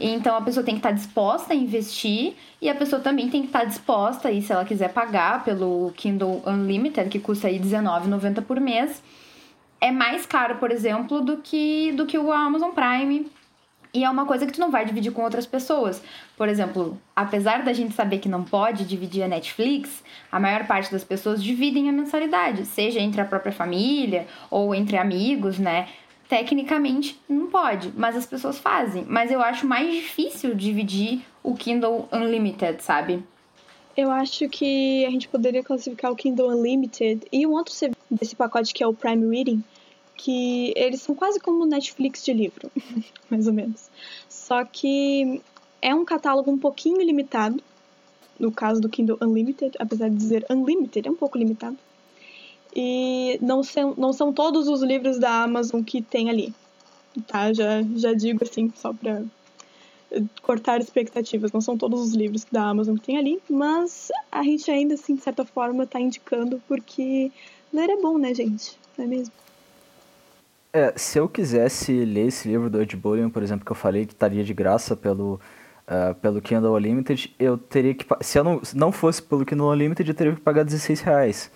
Então 0.00 0.34
a 0.34 0.40
pessoa 0.40 0.64
tem 0.64 0.74
que 0.74 0.78
estar 0.78 0.88
tá 0.88 0.94
disposta 0.94 1.52
a 1.52 1.56
investir 1.56 2.34
e 2.60 2.70
a 2.70 2.74
pessoa 2.74 3.02
também 3.02 3.28
tem 3.28 3.42
que 3.42 3.48
estar 3.48 3.60
tá 3.60 3.64
disposta, 3.66 4.28
aí, 4.28 4.40
se 4.40 4.50
ela 4.50 4.64
quiser 4.64 4.92
pagar 4.92 5.44
pelo 5.44 5.92
Kindle 5.94 6.42
Unlimited, 6.46 7.10
que 7.10 7.18
custa 7.18 7.48
aí 7.48 7.58
R$19,90 7.58 8.42
por 8.42 8.58
mês, 8.58 9.02
é 9.78 9.90
mais 9.90 10.24
caro, 10.24 10.56
por 10.56 10.70
exemplo, 10.70 11.20
do 11.20 11.36
que, 11.38 11.92
do 11.92 12.06
que 12.06 12.18
o 12.18 12.32
Amazon 12.32 12.70
Prime. 12.70 13.30
E 13.92 14.04
é 14.04 14.10
uma 14.10 14.24
coisa 14.24 14.46
que 14.46 14.52
tu 14.52 14.60
não 14.60 14.70
vai 14.70 14.84
dividir 14.84 15.10
com 15.10 15.22
outras 15.22 15.46
pessoas. 15.46 16.00
Por 16.36 16.48
exemplo, 16.48 16.96
apesar 17.14 17.64
da 17.64 17.72
gente 17.72 17.92
saber 17.92 18.18
que 18.18 18.28
não 18.28 18.44
pode 18.44 18.84
dividir 18.84 19.24
a 19.24 19.28
Netflix, 19.28 20.04
a 20.30 20.38
maior 20.38 20.64
parte 20.66 20.92
das 20.92 21.02
pessoas 21.02 21.42
dividem 21.42 21.88
a 21.88 21.92
mensalidade, 21.92 22.64
seja 22.66 23.00
entre 23.00 23.20
a 23.20 23.24
própria 23.24 23.52
família 23.52 24.28
ou 24.48 24.74
entre 24.74 24.96
amigos, 24.96 25.58
né? 25.58 25.88
Tecnicamente 26.30 27.20
não 27.28 27.48
pode, 27.48 27.92
mas 27.96 28.16
as 28.16 28.24
pessoas 28.24 28.56
fazem. 28.56 29.04
Mas 29.08 29.32
eu 29.32 29.42
acho 29.42 29.66
mais 29.66 29.92
difícil 29.92 30.54
dividir 30.54 31.26
o 31.42 31.56
Kindle 31.56 32.08
Unlimited, 32.12 32.80
sabe? 32.84 33.24
Eu 33.96 34.12
acho 34.12 34.48
que 34.48 35.04
a 35.04 35.10
gente 35.10 35.26
poderia 35.26 35.64
classificar 35.64 36.12
o 36.12 36.14
Kindle 36.14 36.50
Unlimited 36.50 37.26
e 37.32 37.44
um 37.44 37.50
outro 37.50 37.74
desse 38.08 38.36
pacote 38.36 38.72
que 38.72 38.80
é 38.80 38.86
o 38.86 38.94
Prime 38.94 39.26
Reading, 39.36 39.64
que 40.16 40.72
eles 40.76 41.02
são 41.02 41.16
quase 41.16 41.40
como 41.40 41.64
o 41.64 41.66
Netflix 41.66 42.24
de 42.24 42.32
livro, 42.32 42.70
mais 43.28 43.48
ou 43.48 43.52
menos. 43.52 43.90
Só 44.28 44.64
que 44.64 45.42
é 45.82 45.92
um 45.92 46.04
catálogo 46.04 46.48
um 46.48 46.58
pouquinho 46.58 47.02
limitado, 47.02 47.60
no 48.38 48.52
caso 48.52 48.80
do 48.80 48.88
Kindle 48.88 49.18
Unlimited, 49.20 49.72
apesar 49.80 50.08
de 50.08 50.14
dizer 50.14 50.46
Unlimited, 50.48 51.08
é 51.08 51.10
um 51.10 51.16
pouco 51.16 51.36
limitado. 51.36 51.76
E 52.74 53.38
não 53.42 53.62
são, 53.62 53.94
não 53.96 54.12
são 54.12 54.32
todos 54.32 54.68
os 54.68 54.82
livros 54.82 55.18
da 55.18 55.42
Amazon 55.42 55.82
que 55.82 56.00
tem 56.00 56.30
ali, 56.30 56.54
tá? 57.26 57.52
Já, 57.52 57.82
já 57.96 58.12
digo 58.12 58.44
assim, 58.44 58.72
só 58.76 58.92
pra 58.92 59.22
cortar 60.42 60.80
expectativas. 60.80 61.52
Não 61.52 61.60
são 61.60 61.76
todos 61.76 62.00
os 62.00 62.14
livros 62.14 62.44
da 62.50 62.64
Amazon 62.64 62.96
que 62.96 63.06
tem 63.06 63.18
ali, 63.18 63.40
mas 63.48 64.10
a 64.30 64.42
gente 64.42 64.70
ainda, 64.70 64.94
assim, 64.94 65.14
de 65.14 65.22
certa 65.22 65.44
forma, 65.44 65.86
tá 65.86 66.00
indicando 66.00 66.60
porque 66.66 67.30
ler 67.72 67.90
é 67.90 67.96
bom, 67.96 68.18
né, 68.18 68.34
gente? 68.34 68.78
Não 68.96 69.04
é 69.04 69.08
mesmo? 69.08 69.32
É, 70.72 70.92
se 70.96 71.18
eu 71.18 71.28
quisesse 71.28 71.92
ler 72.04 72.28
esse 72.28 72.46
livro 72.48 72.70
do 72.70 72.80
Ed 72.80 72.96
Bullion, 72.96 73.28
por 73.28 73.42
exemplo, 73.42 73.64
que 73.64 73.72
eu 73.72 73.76
falei 73.76 74.06
que 74.06 74.12
estaria 74.12 74.44
de 74.44 74.54
graça 74.54 74.96
pelo, 74.96 75.40
uh, 75.88 76.14
pelo 76.20 76.40
Kindle 76.40 76.74
Unlimited, 76.74 77.34
eu 77.38 77.58
teria 77.58 77.94
que... 77.94 78.06
Se 78.20 78.38
eu 78.38 78.44
não, 78.44 78.62
não 78.74 78.92
fosse 78.92 79.20
pelo 79.20 79.44
Kindle 79.44 79.72
Unlimited, 79.72 80.08
eu 80.08 80.14
teria 80.14 80.34
que 80.34 80.40
pagar 80.40 80.64
16 80.64 81.00
reais. 81.00 81.50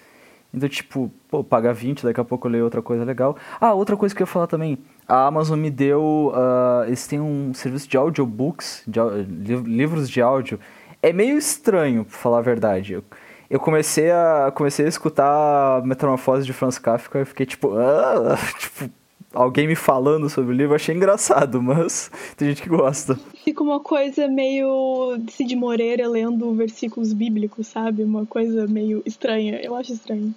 Então, 0.55 0.69
tipo, 0.69 1.11
pô, 1.29 1.43
pagar 1.43 1.73
20, 1.73 2.05
daqui 2.05 2.21
a 2.21 2.25
pouco 2.25 2.47
eu 2.47 2.53
leio 2.53 2.65
outra 2.65 2.81
coisa 2.81 3.05
legal. 3.05 3.37
Ah, 3.61 3.75
outra 3.75 3.97
coisa 3.97 4.15
que 4.15 4.23
eu 4.23 4.25
ia 4.25 4.31
falar 4.31 4.47
também 4.47 4.79
a 5.07 5.27
Amazon 5.27 5.59
me 5.59 5.71
deu. 5.71 6.33
Uh, 6.35 6.87
eles 6.87 7.07
têm 7.07 7.21
um 7.21 7.53
serviço 7.55 7.89
de 7.89 7.97
audiobooks, 7.97 8.83
de, 8.87 9.57
livros 9.57 10.09
de 10.09 10.21
áudio. 10.21 10.59
É 11.03 11.13
meio 11.13 11.37
estranho, 11.37 12.05
pra 12.05 12.17
falar 12.17 12.39
a 12.39 12.43
verdade. 12.43 12.95
Eu, 12.95 13.05
eu 13.51 13.61
comecei 13.61 14.11
a 14.11 14.51
comecei 14.55 14.87
a 14.87 14.89
escutar 14.89 15.83
Metamorfose 15.85 16.47
de 16.47 16.53
Franz 16.53 16.79
Kafka 16.79 17.21
e 17.21 17.25
fiquei 17.25 17.45
tipo, 17.45 17.77
ah, 17.77 18.39
tipo, 18.59 18.91
alguém 19.35 19.67
me 19.67 19.75
falando 19.75 20.31
sobre 20.31 20.55
o 20.55 20.57
livro, 20.57 20.75
achei 20.75 20.95
engraçado, 20.95 21.61
mas 21.63 22.11
tem 22.37 22.49
gente 22.49 22.63
que 22.63 22.69
gosta. 22.69 23.19
Fica 23.45 23.63
uma 23.63 23.81
coisa 23.81 24.27
meio 24.29 25.19
Cid 25.29 25.55
Moreira 25.57 26.09
lendo 26.09 26.55
versículos 26.55 27.13
bíblicos, 27.13 27.67
sabe? 27.67 28.03
Uma 28.03 28.25
coisa 28.25 28.67
meio 28.67 29.03
estranha. 29.05 29.61
Eu 29.63 29.75
acho 29.75 29.93
estranho. 29.93 30.35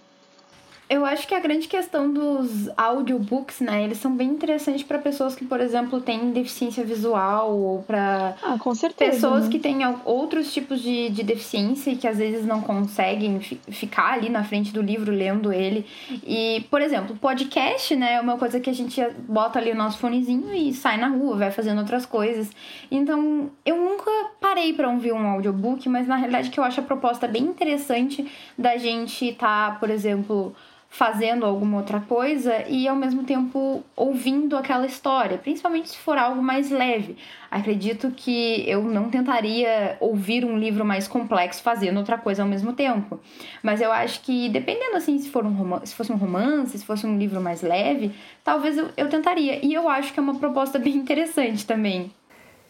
Eu 0.90 1.06
acho 1.06 1.28
que 1.28 1.36
a 1.36 1.40
grande 1.40 1.68
questão 1.68 2.12
dos 2.12 2.70
audiobooks, 2.78 3.60
né, 3.60 3.84
eles 3.84 3.98
são 3.98 4.16
bem 4.16 4.30
interessantes 4.30 4.84
para 4.84 4.98
pessoas 4.98 5.36
que, 5.36 5.44
por 5.44 5.60
exemplo, 5.60 6.00
têm 6.00 6.32
deficiência 6.32 6.84
visual 6.84 7.52
ou 7.52 7.84
para 7.84 8.36
ah, 8.42 8.58
com 8.58 8.74
certeza, 8.74 9.12
pessoas 9.12 9.46
né? 9.46 9.52
que 9.52 9.60
têm 9.60 9.80
outros 10.06 10.54
tipos 10.54 10.82
de, 10.82 11.10
de 11.10 11.24
deficiência 11.24 11.92
e 11.92 11.98
que 11.98 12.08
às 12.08 12.18
vezes 12.18 12.46
não 12.46 12.62
conseguem 12.62 13.40
ficar 13.40 14.14
ali 14.14 14.30
na 14.30 14.46
frente 14.46 14.72
do 14.72 14.82
livro 14.82 15.12
lendo 15.12 15.52
ele. 15.52 15.86
E, 16.26 16.66
por 16.70 16.82
exemplo, 16.82 17.18
podcast, 17.18 17.94
né, 17.94 18.14
é 18.14 18.22
uma 18.22 18.38
coisa 18.38 18.58
que 18.60 18.70
a 18.70 18.74
gente 18.74 19.02
bota 19.28 19.60
ali 19.60 19.72
o 19.72 19.76
nosso 19.76 19.98
fonezinho 19.98 20.54
e 20.54 20.74
sai 20.74 20.96
na 20.98 21.10
rua, 21.10 21.36
vai 21.36 21.52
fazendo 21.52 21.80
outras 21.80 22.06
coisas. 22.06 22.50
Então, 22.90 23.52
eu 23.66 23.76
nunca 23.76 24.10
parei 24.40 24.72
para 24.72 24.90
ouvir 24.90 25.12
um 25.12 25.28
audiobook, 25.28 25.90
mas 25.90 26.08
na 26.08 26.16
realidade 26.16 26.50
que 26.50 26.60
eu 26.60 26.64
acho 26.64 26.80
a 26.80 26.84
proposta 26.84 27.28
bem 27.28 27.44
interessante 27.44 28.26
da 28.58 28.78
gente 28.78 29.26
estar, 29.26 29.74
tá, 29.74 29.80
por 29.80 29.90
exemplo, 29.90 30.56
fazendo 30.90 31.46
alguma 31.46 31.78
outra 31.78 32.00
coisa 32.00 32.64
e 32.68 32.88
ao 32.88 32.96
mesmo 32.96 33.24
tempo 33.24 33.84
ouvindo 33.96 34.56
aquela 34.56 34.86
história, 34.86 35.38
principalmente 35.38 35.90
se 35.90 35.98
for 35.98 36.18
algo 36.18 36.42
mais 36.42 36.72
leve. 36.72 37.18
Acredito 37.52 38.12
que 38.12 38.64
eu 38.68 38.82
não 38.84 39.10
tentaria 39.10 39.98
ouvir 40.00 40.44
um 40.44 40.58
livro 40.58 40.84
mais 40.84 41.08
complexo 41.08 41.62
fazendo 41.62 41.98
outra 41.98 42.18
coisa 42.18 42.42
ao 42.42 42.48
mesmo 42.48 42.74
tempo. 42.74 43.20
Mas 43.62 43.82
eu 43.82 43.92
acho 43.92 44.22
que 44.22 44.50
dependendo 44.50 44.96
assim, 44.96 45.20
se 45.20 45.30
for 45.30 45.46
um 45.46 45.54
romance, 45.54 45.88
se 45.88 45.96
fosse 45.96 46.12
um 46.12 46.18
romance, 46.18 46.78
se 46.78 46.86
fosse 46.86 47.06
um 47.06 47.18
livro 47.18 47.42
mais 47.42 47.62
leve, 47.62 48.12
talvez 48.44 48.78
eu, 48.78 48.90
eu 48.98 49.10
tentaria. 49.10 49.64
E 49.66 49.74
eu 49.74 49.88
acho 49.90 50.14
que 50.14 50.20
é 50.20 50.24
uma 50.24 50.36
proposta 50.36 50.80
bem 50.80 50.96
interessante 50.96 51.66
também. 51.66 52.12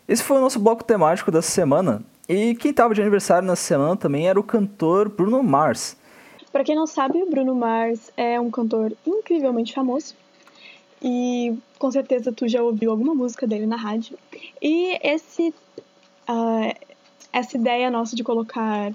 Esse 0.07 0.23
foi 0.23 0.37
o 0.37 0.41
nosso 0.41 0.59
bloco 0.59 0.83
temático 0.83 1.31
dessa 1.31 1.51
semana. 1.51 2.01
E 2.29 2.55
quem 2.55 2.71
estava 2.71 2.93
de 2.93 3.01
aniversário 3.01 3.47
nessa 3.47 3.63
semana 3.63 3.95
também 3.95 4.27
era 4.27 4.39
o 4.39 4.43
cantor 4.43 5.09
Bruno 5.09 5.41
Mars. 5.41 5.96
Para 6.57 6.63
quem 6.63 6.75
não 6.75 6.87
sabe, 6.87 7.23
Bruno 7.29 7.53
Mars 7.53 8.11
é 8.17 8.41
um 8.41 8.49
cantor 8.49 8.91
incrivelmente 9.05 9.75
famoso. 9.75 10.15
E 10.99 11.55
com 11.77 11.91
certeza 11.91 12.31
tu 12.31 12.47
já 12.47 12.63
ouviu 12.63 12.89
alguma 12.89 13.13
música 13.13 13.45
dele 13.45 13.67
na 13.67 13.75
rádio. 13.75 14.17
E 14.59 14.97
esse, 15.07 15.53
uh, 16.27 16.73
essa 17.31 17.55
ideia 17.55 17.91
nossa 17.91 18.15
de 18.15 18.23
colocar 18.23 18.91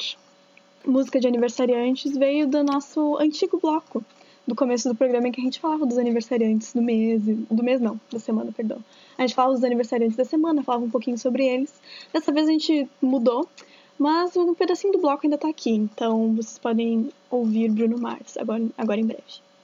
música 0.84 1.20
de 1.20 1.28
aniversariantes 1.28 2.16
veio 2.18 2.48
do 2.48 2.64
nosso 2.64 3.16
antigo 3.18 3.60
bloco, 3.60 4.04
do 4.44 4.56
começo 4.56 4.88
do 4.88 4.96
programa 4.96 5.28
em 5.28 5.30
que 5.30 5.40
a 5.40 5.44
gente 5.44 5.60
falava 5.60 5.86
dos 5.86 5.98
aniversariantes 5.98 6.74
do 6.74 6.82
mês, 6.82 7.22
do 7.22 7.62
mês 7.62 7.80
não, 7.80 8.00
da 8.10 8.18
semana, 8.18 8.50
perdão. 8.50 8.82
A 9.16 9.22
gente 9.22 9.36
falava 9.36 9.54
dos 9.54 9.62
aniversariantes 9.62 10.16
da 10.16 10.24
semana, 10.24 10.64
falava 10.64 10.84
um 10.84 10.90
pouquinho 10.90 11.16
sobre 11.16 11.46
eles. 11.46 11.72
Dessa 12.12 12.32
vez 12.32 12.48
a 12.48 12.50
gente 12.50 12.88
mudou 13.00 13.48
mas 14.02 14.36
um 14.36 14.52
pedacinho 14.52 14.92
do 14.92 14.98
bloco 14.98 15.24
ainda 15.24 15.38
tá 15.38 15.48
aqui, 15.48 15.70
então 15.70 16.34
vocês 16.34 16.58
podem 16.58 17.10
ouvir 17.30 17.70
Bruno 17.70 17.96
Mars 17.98 18.36
agora, 18.36 18.64
agora 18.76 19.00
em 19.00 19.06
breve. 19.06 19.22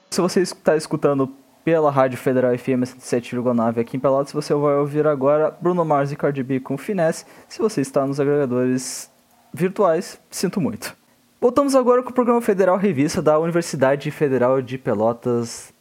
Se 0.09 0.21
você 0.21 0.41
está 0.41 0.77
escutando 0.77 1.29
pela 1.63 1.91
Rádio 1.91 2.17
Federal 2.17 2.57
FM 2.57 2.81
107,9 2.83 3.79
aqui 3.81 3.97
em 3.97 3.99
Pelotas, 3.99 4.31
você 4.31 4.53
vai 4.53 4.75
ouvir 4.75 5.05
agora 5.05 5.55
Bruno 5.61 5.83
Mars 5.83 6.13
e 6.13 6.15
Cardi 6.15 6.41
B 6.41 6.61
com 6.61 6.77
Finesse. 6.77 7.25
Se 7.49 7.59
você 7.59 7.81
está 7.81 8.07
nos 8.07 8.17
agregadores 8.17 9.11
virtuais, 9.53 10.19
sinto 10.31 10.61
muito. 10.61 10.95
Voltamos 11.41 11.75
agora 11.75 12.01
com 12.01 12.09
o 12.09 12.13
programa 12.13 12.41
Federal 12.41 12.77
Revista 12.77 13.21
da 13.21 13.37
Universidade 13.37 14.09
Federal 14.09 14.61
de 14.61 14.77
Pelotas, 14.77 15.73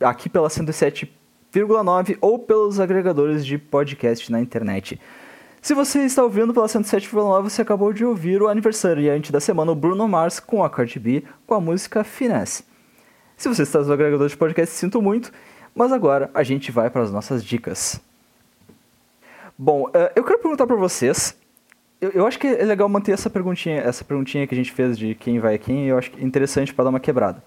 aqui 0.00 0.28
pela 0.28 0.48
107,9 0.48 2.18
ou 2.20 2.40
pelos 2.40 2.80
agregadores 2.80 3.46
de 3.46 3.56
podcast 3.56 4.30
na 4.32 4.40
internet. 4.40 5.00
Se 5.64 5.72
você 5.72 6.04
está 6.04 6.22
ouvindo 6.22 6.52
pela 6.52 6.66
107,9, 6.66 7.44
você 7.44 7.62
acabou 7.62 7.90
de 7.90 8.04
ouvir 8.04 8.42
o 8.42 8.48
aniversariante 8.48 9.32
da 9.32 9.40
semana, 9.40 9.72
o 9.72 9.74
Bruno 9.74 10.06
Mars, 10.06 10.38
com 10.38 10.62
a 10.62 10.68
Cardi 10.68 10.98
B, 10.98 11.24
com 11.46 11.54
a 11.54 11.60
música 11.60 12.04
Finesse. 12.04 12.66
Se 13.34 13.48
você 13.48 13.62
está 13.62 13.80
no 13.80 13.90
agregador 13.90 14.28
de 14.28 14.36
podcast, 14.36 14.74
sinto 14.74 15.00
muito, 15.00 15.32
mas 15.74 15.90
agora 15.90 16.30
a 16.34 16.42
gente 16.42 16.70
vai 16.70 16.90
para 16.90 17.00
as 17.00 17.10
nossas 17.10 17.42
dicas. 17.42 17.98
Bom, 19.56 19.84
uh, 19.84 20.10
eu 20.14 20.22
quero 20.22 20.38
perguntar 20.38 20.66
para 20.66 20.76
vocês. 20.76 21.34
Eu, 21.98 22.10
eu, 22.10 22.26
acho 22.26 22.38
que 22.38 22.46
é 22.46 22.64
legal 22.66 22.86
manter 22.86 23.12
essa 23.12 23.30
perguntinha, 23.30 23.80
essa 23.80 24.04
perguntinha 24.04 24.46
que 24.46 24.54
a 24.54 24.58
gente 24.58 24.70
fez 24.70 24.98
de 24.98 25.14
quem 25.14 25.38
vai 25.38 25.56
quem, 25.56 25.86
eu 25.86 25.96
acho 25.96 26.10
interessante 26.20 26.74
para 26.74 26.84
dar 26.84 26.90
uma 26.90 27.00
quebrada. 27.00 27.42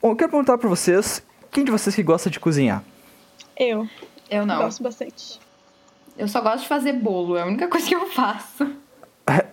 Bom, 0.00 0.12
eu 0.12 0.16
quero 0.16 0.30
perguntar 0.30 0.56
para 0.56 0.70
vocês, 0.70 1.22
quem 1.50 1.64
de 1.66 1.70
vocês 1.70 1.94
que 1.94 2.02
gosta 2.02 2.30
de 2.30 2.40
cozinhar? 2.40 2.82
Eu. 3.58 3.86
Eu 4.30 4.46
não. 4.46 4.56
Gosto 4.62 4.82
bastante. 4.82 5.38
Eu 6.16 6.28
só 6.28 6.40
gosto 6.40 6.62
de 6.62 6.68
fazer 6.68 6.92
bolo, 6.92 7.36
é 7.36 7.42
a 7.42 7.46
única 7.46 7.66
coisa 7.68 7.86
que 7.86 7.94
eu 7.94 8.06
faço. 8.06 8.70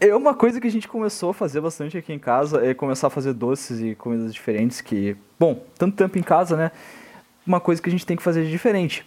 É 0.02 0.16
uma 0.16 0.34
coisa 0.34 0.60
que 0.60 0.66
a 0.66 0.72
gente 0.72 0.88
começou 0.88 1.30
a 1.30 1.34
fazer 1.34 1.62
bastante 1.62 1.96
aqui 1.96 2.12
em 2.12 2.18
casa, 2.18 2.66
é 2.66 2.74
começar 2.74 3.06
a 3.06 3.10
fazer 3.12 3.34
doces 3.34 3.80
e 3.80 3.94
comidas 3.94 4.34
diferentes 4.34 4.82
que, 4.82 5.16
bom, 5.40 5.64
tanto 5.78 5.96
tempo 5.96 6.18
em 6.18 6.24
casa, 6.24 6.58
né? 6.58 6.72
Uma 7.46 7.60
coisa 7.60 7.80
que 7.80 7.88
a 7.88 7.92
gente 7.92 8.04
tem 8.04 8.18
que 8.18 8.24
fazer 8.24 8.44
de 8.46 8.50
diferente. 8.50 9.06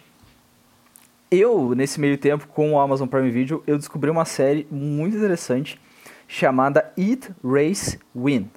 Eu, 1.29 1.75
nesse 1.75 1.99
meio 1.99 2.17
tempo, 2.17 2.47
com 2.47 2.71
o 2.71 2.79
Amazon 2.79 3.09
Prime 3.09 3.29
Video, 3.29 3.61
eu 3.67 3.77
descobri 3.77 4.09
uma 4.09 4.23
série 4.23 4.65
muito 4.71 5.17
interessante 5.17 5.77
chamada 6.29 6.93
Eat, 6.97 7.29
Race, 7.43 7.99
Win 8.15 8.49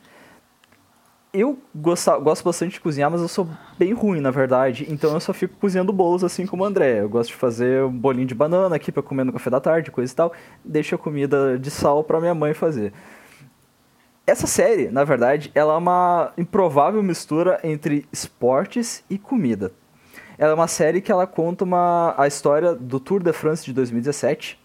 eu 1.33 1.59
gosto, 1.75 2.21
gosto 2.21 2.45
bastante 2.45 2.73
de 2.73 2.81
cozinhar, 2.81 3.11
mas 3.11 3.21
eu 3.21 3.29
sou 3.29 3.49
bem 3.79 3.93
ruim, 3.93 4.21
na 4.21 4.31
verdade. 4.31 4.87
Então 4.89 5.13
eu 5.13 5.21
só 5.21 5.33
fico 5.33 5.55
cozinhando 5.57 5.93
bolos 5.93 6.25
assim 6.25 6.47
como 6.47 6.63
o 6.63 6.67
André. 6.67 7.01
Eu 7.01 7.09
gosto 7.09 7.31
de 7.31 7.37
fazer 7.37 7.83
um 7.85 7.93
bolinho 7.93 8.27
de 8.27 8.35
banana 8.35 8.77
aqui 8.77 8.91
para 8.91 9.03
comer 9.03 9.25
no 9.25 9.33
café 9.33 9.51
da 9.51 9.61
tarde, 9.61 9.91
coisa 9.91 10.13
e 10.13 10.17
tal. 10.17 10.33
Deixo 10.65 10.95
a 10.95 10.99
comida 10.99 11.59
de 11.59 11.71
sal 11.71 12.03
para 12.03 12.21
minha 12.21 12.35
mãe 12.35 12.55
fazer. 12.55 12.93
Essa 14.27 14.47
série, 14.47 14.89
na 14.89 15.05
verdade, 15.05 15.53
ela 15.55 15.75
é 15.75 15.77
uma 15.77 16.33
improvável 16.37 17.03
mistura 17.03 17.61
entre 17.63 18.07
esportes 18.13 19.05
e 19.09 19.19
comida. 19.19 19.73
Ela 20.39 20.53
é 20.53 20.55
uma 20.55 20.67
série 20.67 21.01
que 21.01 21.13
ela 21.13 21.27
conta 21.27 21.65
uma, 21.65 22.15
a 22.19 22.27
história 22.27 22.75
do 22.75 22.99
Tour 22.99 23.23
de 23.23 23.33
France 23.33 23.65
de 23.65 23.73
2017 23.73 24.59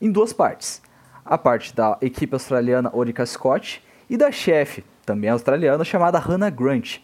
em 0.00 0.10
duas 0.10 0.32
partes. 0.32 0.82
A 1.24 1.38
parte 1.38 1.74
da 1.74 1.96
equipe 2.00 2.34
australiana 2.34 2.90
Orica 2.92 3.24
Scott 3.24 3.82
e 4.10 4.16
da 4.16 4.32
chefe 4.32 4.84
também 5.06 5.30
australiana, 5.30 5.84
chamada 5.84 6.18
Hannah 6.18 6.50
Grant. 6.50 6.98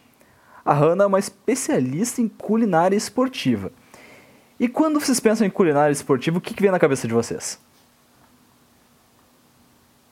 A 0.65 0.73
Hannah 0.73 1.05
é 1.05 1.07
uma 1.07 1.19
especialista 1.19 2.21
em 2.21 2.27
culinária 2.27 2.95
esportiva. 2.95 3.71
E 4.59 4.67
quando 4.67 4.99
vocês 4.99 5.19
pensam 5.19 5.47
em 5.47 5.49
culinária 5.49 5.91
esportiva, 5.91 6.37
o 6.37 6.41
que, 6.41 6.53
que 6.53 6.61
vem 6.61 6.71
na 6.71 6.79
cabeça 6.79 7.07
de 7.07 7.13
vocês? 7.13 7.59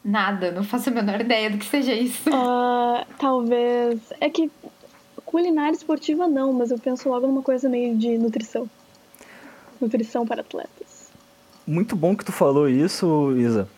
Nada, 0.04 0.52
não 0.52 0.64
faço 0.64 0.90
a 0.90 0.92
menor 0.92 1.22
ideia 1.22 1.50
do 1.50 1.58
que 1.58 1.66
seja 1.66 1.94
isso. 1.94 2.30
Uh, 2.30 3.06
talvez. 3.20 4.00
É 4.20 4.30
que 4.30 4.50
culinária 5.26 5.76
esportiva 5.76 6.28
não, 6.28 6.52
mas 6.52 6.72
eu 6.72 6.80
penso 6.80 7.08
logo 7.08 7.28
numa 7.28 7.44
coisa 7.44 7.70
meio 7.70 7.96
de 7.96 8.18
nutrição. 8.18 8.70
Nutrição 9.80 10.26
para 10.26 10.42
atletas. 10.42 11.12
Muito 11.66 11.96
bom 11.96 12.16
que 12.16 12.26
tu 12.26 12.32
falou 12.32 12.68
isso, 12.68 13.34
Isa. 13.38 13.70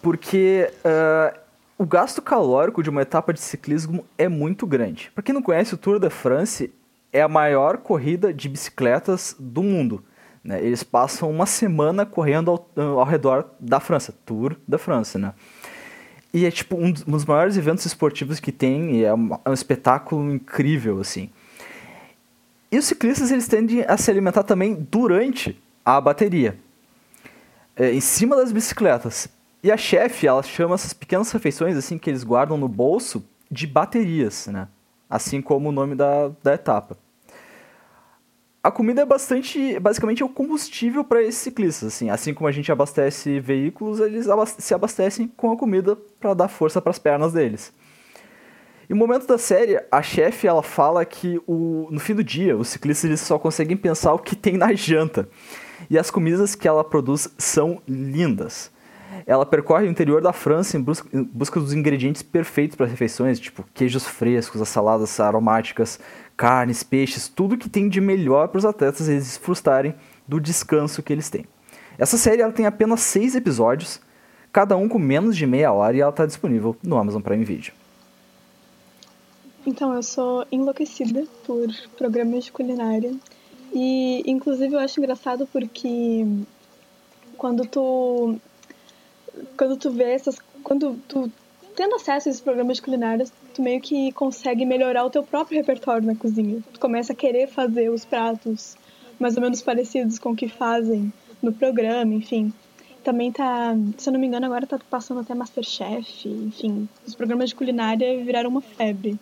Porque 0.00 0.70
uh, 0.84 1.43
o 1.76 1.84
gasto 1.84 2.22
calórico 2.22 2.82
de 2.82 2.90
uma 2.90 3.02
etapa 3.02 3.32
de 3.32 3.40
ciclismo 3.40 4.04
é 4.16 4.28
muito 4.28 4.66
grande. 4.66 5.10
Para 5.14 5.22
quem 5.22 5.34
não 5.34 5.42
conhece, 5.42 5.74
o 5.74 5.78
Tour 5.78 5.98
de 5.98 6.08
France 6.08 6.72
é 7.12 7.20
a 7.20 7.28
maior 7.28 7.78
corrida 7.78 8.32
de 8.32 8.48
bicicletas 8.48 9.34
do 9.38 9.62
mundo. 9.62 10.04
Né? 10.42 10.64
Eles 10.64 10.82
passam 10.82 11.30
uma 11.30 11.46
semana 11.46 12.04
correndo 12.04 12.50
ao, 12.50 12.98
ao 12.98 13.04
redor 13.04 13.46
da 13.58 13.80
França, 13.80 14.14
Tour 14.24 14.56
da 14.68 14.78
França, 14.78 15.18
né? 15.18 15.32
E 16.32 16.44
é 16.44 16.50
tipo 16.50 16.76
um 16.76 16.92
dos 16.92 17.24
maiores 17.24 17.56
eventos 17.56 17.86
esportivos 17.86 18.40
que 18.40 18.50
tem, 18.50 18.96
e 18.96 19.04
é 19.04 19.14
um, 19.14 19.38
é 19.44 19.50
um 19.50 19.52
espetáculo 19.52 20.34
incrível, 20.34 21.00
assim. 21.00 21.30
E 22.72 22.76
os 22.76 22.86
ciclistas 22.86 23.30
eles 23.30 23.46
tendem 23.46 23.84
a 23.86 23.96
se 23.96 24.10
alimentar 24.10 24.42
também 24.42 24.74
durante 24.74 25.56
a 25.84 26.00
bateria, 26.00 26.58
é, 27.76 27.92
em 27.92 28.00
cima 28.00 28.34
das 28.34 28.50
bicicletas. 28.50 29.28
E 29.64 29.72
a 29.72 29.76
chefe, 29.76 30.28
ela 30.28 30.42
chama 30.44 30.76
essas 30.76 30.92
pequenas 30.92 31.32
refeições 31.32 31.76
assim 31.76 31.98
que 31.98 32.08
eles 32.08 32.22
guardam 32.22 32.56
no 32.56 32.68
bolso 32.68 33.24
de 33.50 33.66
baterias, 33.66 34.46
né? 34.46 34.68
Assim 35.10 35.42
como 35.42 35.70
o 35.70 35.72
nome 35.72 35.96
da, 35.96 36.30
da 36.42 36.54
etapa 36.54 36.96
a 38.64 38.70
comida 38.70 39.02
é 39.02 39.04
bastante, 39.04 39.78
basicamente 39.78 40.22
é 40.22 40.24
o 40.24 40.28
combustível 40.28 41.04
para 41.04 41.22
esses 41.22 41.42
ciclistas, 41.42 41.88
assim, 41.88 42.08
assim 42.08 42.32
como 42.32 42.48
a 42.48 42.50
gente 42.50 42.72
abastece 42.72 43.38
veículos, 43.38 44.00
eles 44.00 44.26
se 44.56 44.72
abastecem 44.72 45.30
com 45.36 45.52
a 45.52 45.56
comida 45.56 45.94
para 46.18 46.32
dar 46.32 46.48
força 46.48 46.80
para 46.80 46.90
as 46.90 46.98
pernas 46.98 47.34
deles. 47.34 47.74
E 48.88 48.94
no 48.94 48.96
momento 48.96 49.26
da 49.26 49.36
série, 49.36 49.78
a 49.92 50.00
chefe 50.00 50.46
ela 50.46 50.62
fala 50.62 51.04
que 51.04 51.38
o, 51.46 51.88
no 51.90 52.00
fim 52.00 52.14
do 52.14 52.24
dia 52.24 52.56
os 52.56 52.68
ciclistas 52.68 53.04
eles 53.04 53.20
só 53.20 53.38
conseguem 53.38 53.76
pensar 53.76 54.14
o 54.14 54.18
que 54.18 54.34
tem 54.34 54.56
na 54.56 54.72
janta. 54.72 55.28
E 55.90 55.98
as 55.98 56.10
comidas 56.10 56.54
que 56.54 56.66
ela 56.66 56.82
produz 56.82 57.28
são 57.36 57.82
lindas. 57.86 58.72
Ela 59.26 59.46
percorre 59.46 59.86
o 59.86 59.90
interior 59.90 60.20
da 60.20 60.32
França 60.32 60.76
em 60.76 60.82
busca, 60.82 61.08
em 61.16 61.22
busca 61.22 61.58
dos 61.58 61.72
ingredientes 61.72 62.22
perfeitos 62.22 62.76
para 62.76 62.86
refeições, 62.86 63.40
tipo 63.40 63.64
queijos 63.72 64.04
frescos, 64.04 64.60
as 64.60 64.68
saladas 64.68 65.18
aromáticas, 65.18 65.98
carnes, 66.36 66.82
peixes, 66.82 67.26
tudo 67.26 67.56
que 67.56 67.68
tem 67.68 67.88
de 67.88 68.00
melhor 68.00 68.48
para 68.48 68.58
os 68.58 68.64
atletas 68.64 69.08
eles 69.08 69.24
desfrutarem 69.24 69.94
do 70.28 70.38
descanso 70.38 71.02
que 71.02 71.12
eles 71.12 71.30
têm. 71.30 71.46
Essa 71.96 72.18
série 72.18 72.42
ela 72.42 72.52
tem 72.52 72.66
apenas 72.66 73.00
seis 73.00 73.34
episódios, 73.34 74.00
cada 74.52 74.76
um 74.76 74.88
com 74.88 74.98
menos 74.98 75.36
de 75.36 75.46
meia 75.46 75.72
hora 75.72 75.96
e 75.96 76.00
ela 76.00 76.10
está 76.10 76.26
disponível 76.26 76.76
no 76.82 76.98
Amazon 76.98 77.22
Prime 77.22 77.44
Video. 77.44 77.72
Então, 79.66 79.94
eu 79.94 80.02
sou 80.02 80.44
enlouquecida 80.52 81.24
por 81.46 81.66
programas 81.96 82.44
de 82.44 82.52
culinária 82.52 83.14
e, 83.72 84.22
inclusive, 84.30 84.74
eu 84.74 84.78
acho 84.78 85.00
engraçado 85.00 85.48
porque 85.50 86.26
quando 87.38 87.66
tu 87.66 88.38
quando 89.56 89.76
tu 89.76 89.90
vê 89.90 90.12
essas 90.12 90.38
quando 90.62 90.98
tu 91.08 91.30
tendo 91.76 91.96
acesso 91.96 92.28
a 92.28 92.30
esses 92.30 92.40
programas 92.40 92.76
de 92.76 92.82
culinária, 92.82 93.26
tu 93.52 93.60
meio 93.60 93.80
que 93.80 94.12
consegue 94.12 94.64
melhorar 94.64 95.04
o 95.04 95.10
teu 95.10 95.22
próprio 95.22 95.58
repertório 95.58 96.06
na 96.06 96.14
cozinha. 96.14 96.62
Tu 96.72 96.78
começa 96.80 97.12
a 97.12 97.16
querer 97.16 97.48
fazer 97.48 97.90
os 97.90 98.04
pratos 98.04 98.76
mais 99.18 99.36
ou 99.36 99.42
menos 99.42 99.60
parecidos 99.60 100.18
com 100.18 100.30
o 100.30 100.36
que 100.36 100.48
fazem 100.48 101.12
no 101.42 101.52
programa, 101.52 102.14
enfim. 102.14 102.52
Também 103.02 103.30
tá, 103.30 103.76
se 103.98 104.08
eu 104.08 104.12
não 104.12 104.20
me 104.20 104.26
engano, 104.26 104.46
agora 104.46 104.66
tá 104.66 104.78
passando 104.90 105.20
até 105.20 105.34
Masterchef, 105.34 106.28
enfim. 106.28 106.88
Os 107.06 107.14
programas 107.14 107.50
de 107.50 107.54
culinária 107.54 108.22
viraram 108.24 108.50
uma 108.50 108.62
febre 108.62 109.18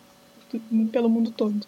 pelo 0.92 1.08
mundo 1.08 1.30
todo. 1.30 1.66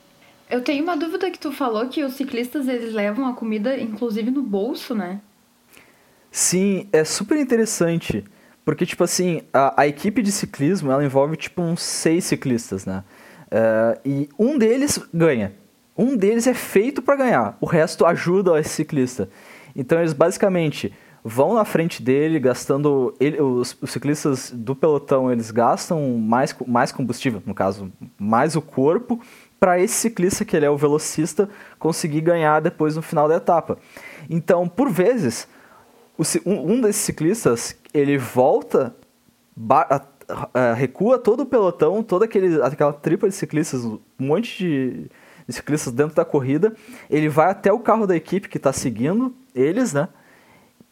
Eu 0.49 0.63
tenho 0.63 0.85
uma 0.85 0.97
dúvida 0.97 1.31
que 1.31 1.39
tu 1.39 1.51
falou 1.51 1.89
que 1.89 2.05
os 2.05 2.15
ciclistas 2.15 2.69
eles 2.69 2.93
levam 2.93 3.27
a 3.27 3.33
comida 3.33 3.79
inclusive 3.81 4.31
no 4.31 4.43
bolso, 4.43 4.95
né? 4.95 5.21
Sim, 6.31 6.89
é 6.93 7.05
super 7.05 7.39
interessante. 7.39 8.25
Porque, 8.65 8.87
tipo 8.87 9.05
assim, 9.05 9.43
a, 9.53 9.83
a, 9.83 9.87
equipe 9.87 10.23
de 10.23 10.33
ciclismo, 10.33 10.91
ela 10.91 11.05
envolve, 11.05 11.37
tipo, 11.37 11.61
uns 11.61 11.83
seis 11.83 12.25
ciclistas, 12.25 12.87
né? 12.87 13.05
Uh, 13.47 14.01
e 14.05 14.29
um 14.39 14.57
deles 14.57 14.99
ganha. 15.13 15.53
Um 15.97 16.17
deles 16.17 16.47
é 16.47 16.55
feito 16.55 17.03
para 17.03 17.15
ganhar. 17.15 17.59
O 17.61 17.67
resto 17.67 18.07
ajuda 18.07 18.59
esse 18.59 18.71
ciclista. 18.71 19.29
Então, 19.77 19.99
eles 19.99 20.15
basicamente 20.15 20.93
vão 21.23 21.55
na 21.55 21.65
frente 21.65 22.03
dele, 22.03 22.41
gastando... 22.41 23.15
Ele, 23.21 23.41
os, 23.41 23.77
os 23.81 23.91
ciclistas 23.91 24.51
do 24.51 24.75
pelotão, 24.75 25.31
eles 25.31 25.51
gastam 25.51 26.19
mais, 26.19 26.55
mais 26.67 26.91
combustível, 26.91 27.43
no 27.45 27.55
caso, 27.55 27.93
mais 28.19 28.57
o 28.57 28.63
corpo, 28.63 29.21
para 29.61 29.79
esse 29.79 29.95
ciclista, 29.95 30.45
que 30.45 30.57
ele 30.57 30.67
é 30.67 30.71
o 30.71 30.77
velocista, 30.77 31.49
conseguir 31.79 32.23
ganhar 32.23 32.61
depois 32.61 32.97
no 32.97 33.03
final 33.03 33.29
da 33.29 33.37
etapa. 33.37 33.79
Então, 34.29 34.67
por 34.69 34.91
vezes 34.91 35.47
um 36.47 36.81
desses 36.81 37.03
ciclistas, 37.03 37.77
ele 37.93 38.17
volta, 38.17 38.95
recua 40.77 41.19
todo 41.19 41.41
o 41.41 41.47
pelotão, 41.47 42.03
toda 42.03 42.25
aquele, 42.25 42.63
aquela 42.63 42.93
tripa 42.93 43.29
de 43.29 43.35
ciclistas, 43.35 43.85
um 43.85 44.01
monte 44.19 44.59
de, 44.59 45.11
ciclistas 45.53 45.93
dentro 45.93 46.15
da 46.15 46.25
corrida. 46.25 46.75
Ele 47.11 47.29
vai 47.29 47.51
até 47.51 47.73
o 47.73 47.81
carro 47.81 48.07
da 48.07 48.17
equipe 48.17 48.49
que 48.49 48.57
está 48.57 48.73
seguindo 48.73 49.35
eles, 49.55 49.93
né? 49.93 50.09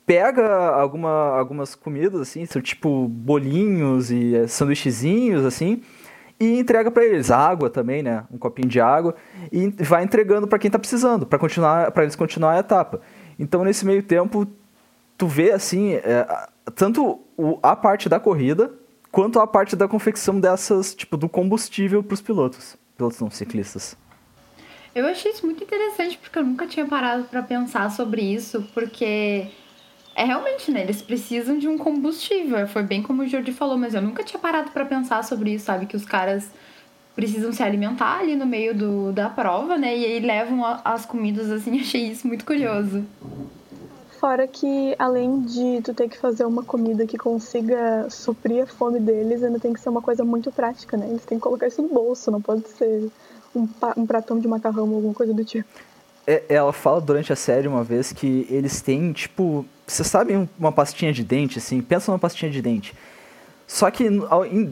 Pega 0.05 0.71
alguma, 0.71 1.39
algumas 1.39 1.75
comidas, 1.75 2.21
assim, 2.21 2.45
tipo 2.45 3.07
bolinhos 3.09 4.11
e 4.11 4.35
é, 4.35 4.47
sanduíchezinhos, 4.49 5.45
assim, 5.45 5.81
e 6.41 6.59
entrega 6.59 6.91
para 6.91 7.05
eles 7.05 7.31
água 7.31 7.71
também, 7.71 8.03
né? 8.03 8.25
Um 8.31 8.37
copinho 8.37 8.69
de 8.69 8.81
água 8.81 9.15
e 9.51 9.69
vai 9.69 10.03
entregando 10.03 10.49
para 10.49 10.59
quem 10.59 10.69
está 10.69 10.79
precisando, 10.79 11.25
para 11.25 11.39
continuar, 11.39 11.93
para 11.93 12.03
eles 12.03 12.17
continuar 12.17 12.55
a 12.55 12.59
etapa. 12.59 13.01
Então 13.39 13.65
nesse 13.65 13.87
meio 13.87 14.03
tempo 14.03 14.47
tu 15.23 15.29
vê 15.29 15.53
assim, 15.53 15.93
é, 15.93 16.27
tanto 16.75 17.21
o, 17.39 17.57
a 17.63 17.77
parte 17.77 18.09
da 18.09 18.19
corrida 18.19 18.73
quanto 19.13 19.39
a 19.39 19.47
parte 19.47 19.77
da 19.77 19.87
confecção 19.87 20.41
dessas, 20.41 20.97
tipo, 20.97 21.17
do 21.17 21.29
combustível 21.29 22.03
para 22.03 22.15
os 22.15 22.21
pilotos, 22.21 22.77
pilotos 22.97 23.21
não 23.21 23.31
ciclistas. 23.31 23.97
Eu 24.93 25.07
achei 25.07 25.31
isso 25.31 25.47
muito 25.47 25.63
interessante 25.63 26.19
porque 26.19 26.37
eu 26.37 26.45
nunca 26.45 26.67
tinha 26.67 26.85
parado 26.87 27.23
para 27.23 27.41
pensar 27.41 27.89
sobre 27.93 28.21
isso, 28.21 28.69
porque 28.75 29.47
é 30.17 30.25
realmente, 30.25 30.73
né, 30.73 30.83
eles 30.83 31.01
precisam 31.01 31.57
de 31.57 31.69
um 31.69 31.79
combustível, 31.79 32.67
foi 32.67 32.83
bem 32.83 33.01
como 33.01 33.23
o 33.23 33.27
Jordi 33.29 33.53
falou, 33.53 33.79
mas 33.79 33.95
eu 33.95 34.03
nunca 34.03 34.25
tinha 34.25 34.41
parado 34.41 34.73
para 34.73 34.85
pensar 34.85 35.23
sobre 35.23 35.55
isso, 35.55 35.67
sabe, 35.67 35.87
que 35.87 35.95
os 35.95 36.05
caras 36.05 36.51
precisam 37.15 37.53
se 37.53 37.63
alimentar 37.63 38.19
ali 38.19 38.35
no 38.35 38.45
meio 38.45 38.75
do, 38.75 39.13
da 39.13 39.29
prova, 39.29 39.79
né, 39.79 39.97
e 39.97 40.05
aí 40.05 40.19
levam 40.19 40.65
as 40.85 41.07
comidas 41.07 41.49
assim, 41.49 41.79
achei 41.79 42.09
isso 42.09 42.27
muito 42.27 42.45
curioso. 42.45 43.07
Fora 44.23 44.47
que, 44.47 44.95
além 45.01 45.41
de 45.41 45.83
tu 45.83 45.93
ter 45.93 46.09
que 46.09 46.17
fazer 46.17 46.45
uma 46.45 46.63
comida 46.63 47.05
que 47.05 47.19
consiga 47.19 48.09
suprir 48.09 48.63
a 48.63 48.67
fome 48.69 49.01
deles, 49.01 49.43
ainda 49.43 49.59
tem 49.59 49.73
que 49.73 49.81
ser 49.81 49.89
uma 49.89 50.01
coisa 50.01 50.25
muito 50.25 50.53
prática, 50.53 50.97
né? 50.97 51.09
Eles 51.09 51.25
têm 51.25 51.39
que 51.39 51.43
colocar 51.43 51.67
isso 51.67 51.83
no 51.83 51.89
bolso, 51.89 52.31
não 52.31 52.41
pode 52.41 52.69
ser 52.69 53.11
um, 53.53 53.69
um 53.97 54.07
pratão 54.07 54.39
de 54.39 54.47
macarrão 54.47 54.89
ou 54.89 54.95
alguma 54.95 55.13
coisa 55.13 55.35
do 55.35 55.45
tipo. 55.45 55.69
É, 56.25 56.45
ela 56.49 56.73
fala 56.73 57.01
durante 57.01 57.33
a 57.33 57.37
série 57.37 57.67
uma 57.67 57.83
vez 57.83 58.13
que 58.13 58.47
eles 58.49 58.81
têm, 58.81 59.13
tipo, 59.13 59.67
vocês 59.85 60.07
sabem 60.07 60.49
uma 60.57 60.71
pastinha 60.71 61.13
de 61.13 61.25
dente, 61.25 61.59
assim, 61.59 61.83
pensa 61.83 62.13
numa 62.13 62.19
pastinha 62.21 62.49
de 62.49 62.63
dente. 62.63 62.95
Só 63.67 63.91
que 63.91 64.07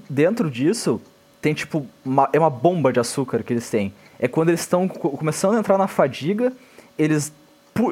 dentro 0.09 0.49
disso 0.49 1.01
tem, 1.43 1.55
tipo, 1.55 1.85
uma, 2.05 2.31
é 2.33 2.39
uma 2.39 2.51
bomba 2.51 2.93
de 2.93 3.01
açúcar 3.01 3.43
que 3.43 3.53
eles 3.53 3.69
têm. 3.69 3.93
É 4.17 4.29
quando 4.29 4.51
eles 4.51 4.61
estão 4.61 4.87
começando 4.87 5.57
a 5.57 5.59
entrar 5.59 5.77
na 5.77 5.89
fadiga, 5.89 6.53
eles, 6.97 7.33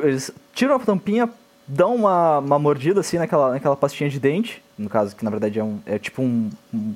eles 0.05 0.31
tiram 0.55 0.77
a 0.77 0.79
tampinha, 0.79 1.29
dão 1.69 1.95
uma, 1.95 2.39
uma 2.39 2.59
mordida 2.59 3.01
assim 3.01 3.19
naquela, 3.19 3.51
naquela 3.53 3.77
pastinha 3.77 4.09
de 4.09 4.19
dente, 4.19 4.63
no 4.77 4.89
caso 4.89 5.15
que 5.15 5.25
na 5.25 5.31
verdade 5.31 5.59
é, 5.59 5.65
um, 5.65 5.79
é 5.87 5.99
tipo 5.99 6.23
um, 6.23 6.51
um 6.73 6.95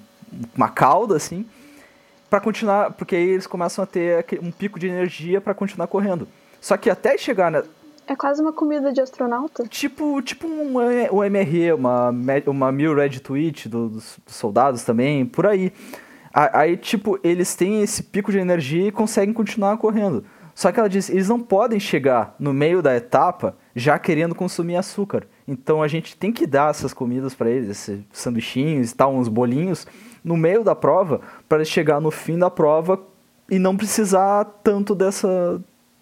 uma 0.57 0.69
cauda 0.69 1.17
assim, 1.17 1.47
para 2.31 2.41
continuar, 2.41 2.93
porque 2.93 3.15
aí 3.15 3.29
eles 3.29 3.47
começam 3.47 3.85
a 3.85 3.87
ter 3.87 4.25
um 4.43 4.51
pico 4.51 4.79
de 4.79 4.87
energia 4.87 5.41
para 5.41 5.55
continuar 5.55 5.87
correndo. 5.87 6.27
Só 6.61 6.77
que 6.77 6.89
até 6.89 7.19
chegar 7.19 7.51
na, 7.51 7.63
é 8.07 8.17
quase 8.17 8.43
uma 8.43 8.53
comida 8.53 8.93
de 8.93 9.01
astronauta. 9.01 9.65
Tipo, 9.69 10.21
tipo 10.23 10.47
um, 10.47 10.79
um 10.79 11.31
MRE, 11.31 11.73
uma, 11.73 12.13
uma 12.47 12.73
Meal 12.73 12.95
Red 12.95 13.21
Twitch 13.21 13.67
do, 13.67 13.89
dos, 13.89 14.19
dos, 14.25 14.35
soldados 14.35 14.83
também, 14.83 15.25
por 15.25 15.47
aí. 15.47 15.73
Aí, 16.35 16.77
tipo, 16.79 17.19
eles 17.23 17.55
têm 17.55 17.83
esse 17.83 18.03
pico 18.03 18.33
de 18.33 18.39
energia 18.39 18.89
e 18.89 18.93
conseguem 18.93 19.35
continuar 19.35 19.77
correndo. 19.77 20.25
Só 20.55 20.73
que 20.73 20.81
ela 20.81 20.89
diz, 20.89 21.11
eles 21.11 21.29
não 21.29 21.39
podem 21.39 21.79
chegar 21.79 22.35
no 22.39 22.53
meio 22.53 22.83
da 22.83 22.97
etapa 22.97 23.55
já 23.75 23.99
querendo 23.99 24.35
consumir 24.35 24.77
açúcar. 24.77 25.27
Então 25.47 25.83
a 25.83 25.89
gente 25.89 26.17
tem 26.17 26.33
que 26.33 26.47
dar 26.47 26.71
essas 26.71 26.93
comidas 26.93 27.35
para 27.35 27.51
eles, 27.51 27.69
esses 27.69 28.01
sanduichinhos 28.13 28.91
e 28.91 28.95
tal, 28.95 29.15
uns 29.15 29.29
bolinhos, 29.29 29.87
no 30.23 30.37
meio 30.37 30.63
da 30.63 30.75
prova, 30.75 31.21
para 31.49 31.65
chegar 31.65 32.01
no 32.01 32.11
fim 32.11 32.39
da 32.39 32.51
prova 32.51 33.01
e 33.51 33.59
não 33.59 33.77
precisar 33.77 34.45
tanto 34.63 34.95
dessa, 34.95 35.61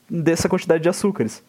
dessa 0.09 0.49
quantidade 0.49 0.83
de 0.83 0.89
açúcares. 0.89 1.43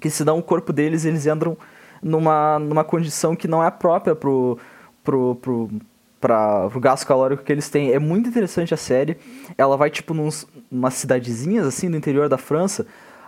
Que 0.00 0.10
senão 0.10 0.38
o 0.38 0.42
corpo 0.42 0.72
deles, 0.72 1.04
eles 1.04 1.26
entram 1.26 1.56
numa, 2.02 2.58
numa 2.58 2.84
condição 2.84 3.36
que 3.36 3.46
não 3.46 3.62
é 3.62 3.70
própria 3.70 4.14
pro, 4.14 4.58
pro, 5.04 5.36
pro, 5.36 5.70
pra, 6.20 6.68
pro 6.68 6.80
gasto 6.80 7.06
calórico 7.06 7.44
que 7.44 7.52
eles 7.52 7.68
têm. 7.70 7.92
É 7.92 7.98
muito 7.98 8.28
interessante 8.28 8.74
a 8.74 8.76
série. 8.76 9.16
Ela 9.56 9.76
vai, 9.76 9.88
tipo, 9.88 10.12
nos, 10.12 10.46
umas 10.70 10.94
cidadezinhas, 10.94 11.66
assim, 11.66 11.90
do 11.90 11.96
interior 11.96 12.28
da 12.28 12.36
França. 12.36 12.86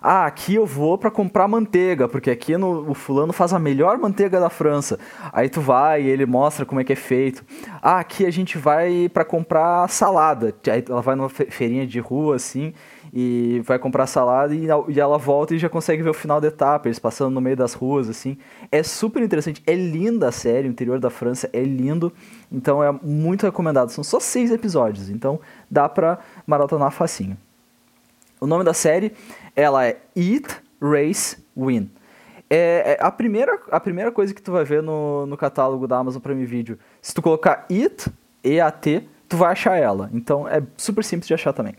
Ah, 0.09 0.25
aqui 0.27 0.55
eu 0.55 0.65
vou 0.65 0.97
para 0.97 1.11
comprar 1.11 1.49
manteiga, 1.49 2.07
porque 2.07 2.31
aqui 2.31 2.57
no, 2.57 2.89
o 2.89 2.95
fulano 2.95 3.33
faz 3.33 3.53
a 3.53 3.59
melhor 3.59 3.99
manteiga 3.99 4.39
da 4.39 4.49
França. 4.49 5.01
Aí 5.33 5.49
tu 5.49 5.61
vai 5.61 6.05
e 6.05 6.09
ele 6.09 6.25
mostra 6.25 6.65
como 6.65 6.81
é 6.81 6.85
que 6.85 6.93
é 6.93 6.97
feito. 6.97 7.45
Ah, 7.83 7.99
aqui 7.99 8.25
a 8.25 8.31
gente 8.31 8.57
vai 8.57 9.09
para 9.09 9.25
comprar 9.25 9.89
salada. 9.89 10.55
Aí 10.71 10.85
ela 10.89 11.03
vai 11.03 11.17
numa 11.17 11.29
feirinha 11.29 11.85
de 11.85 11.99
rua, 11.99 12.37
assim, 12.37 12.73
e 13.13 13.61
vai 13.65 13.81
comprar 13.81 14.07
salada 14.07 14.55
e, 14.55 14.69
e 14.91 15.01
ela 15.01 15.19
volta 15.19 15.57
e 15.57 15.59
já 15.59 15.69
consegue 15.69 16.05
ver 16.05 16.11
o 16.11 16.15
final 16.15 16.41
da 16.41 16.47
etapa, 16.47 16.87
eles 16.87 17.01
passando 17.01 17.35
no 17.35 17.41
meio 17.41 17.57
das 17.57 17.75
ruas, 17.75 18.09
assim. 18.09 18.39
É 18.71 18.85
super 18.85 19.21
interessante, 19.25 19.61
é 19.67 19.75
linda 19.75 20.29
a 20.29 20.33
série, 20.33 20.69
o 20.69 20.71
interior 20.71 21.01
da 21.01 21.11
França 21.11 21.51
é 21.53 21.65
lindo, 21.65 22.13
então 22.53 22.81
é 22.81 22.93
muito 23.03 23.43
recomendado. 23.43 23.91
São 23.91 24.05
só 24.05 24.21
seis 24.21 24.53
episódios, 24.53 25.11
então 25.11 25.41
dá 25.69 25.89
pra 25.89 26.21
maratonar 26.47 26.93
facinho. 26.93 27.37
O 28.39 28.47
nome 28.47 28.63
da 28.65 28.75
série, 28.75 29.13
ela 29.57 29.87
é 29.87 29.99
Eat, 30.15 30.63
Race, 30.81 31.39
Win. 31.57 31.91
É, 32.49 32.93
é, 32.93 32.99
a, 33.01 33.11
primeira, 33.11 33.59
a 33.73 33.81
primeira 33.81 34.13
coisa 34.13 34.33
que 34.33 34.41
tu 34.41 34.53
vai 34.53 34.65
ver 34.65 34.83
no, 34.83 35.27
no 35.27 35.37
catálogo 35.37 35.89
da 35.89 35.97
Amazon 35.97 36.21
Prime 36.23 36.45
Video, 36.45 36.79
se 37.03 37.13
tu 37.13 37.21
colocar 37.21 37.67
Eat, 37.69 38.07
E-A-T, 38.45 39.03
tu 39.29 39.37
vai 39.37 39.51
achar 39.51 39.77
ela. 39.77 40.09
Então 40.13 40.47
é 40.47 40.63
super 40.77 41.03
simples 41.03 41.27
de 41.27 41.35
achar 41.35 41.53
também. 41.53 41.75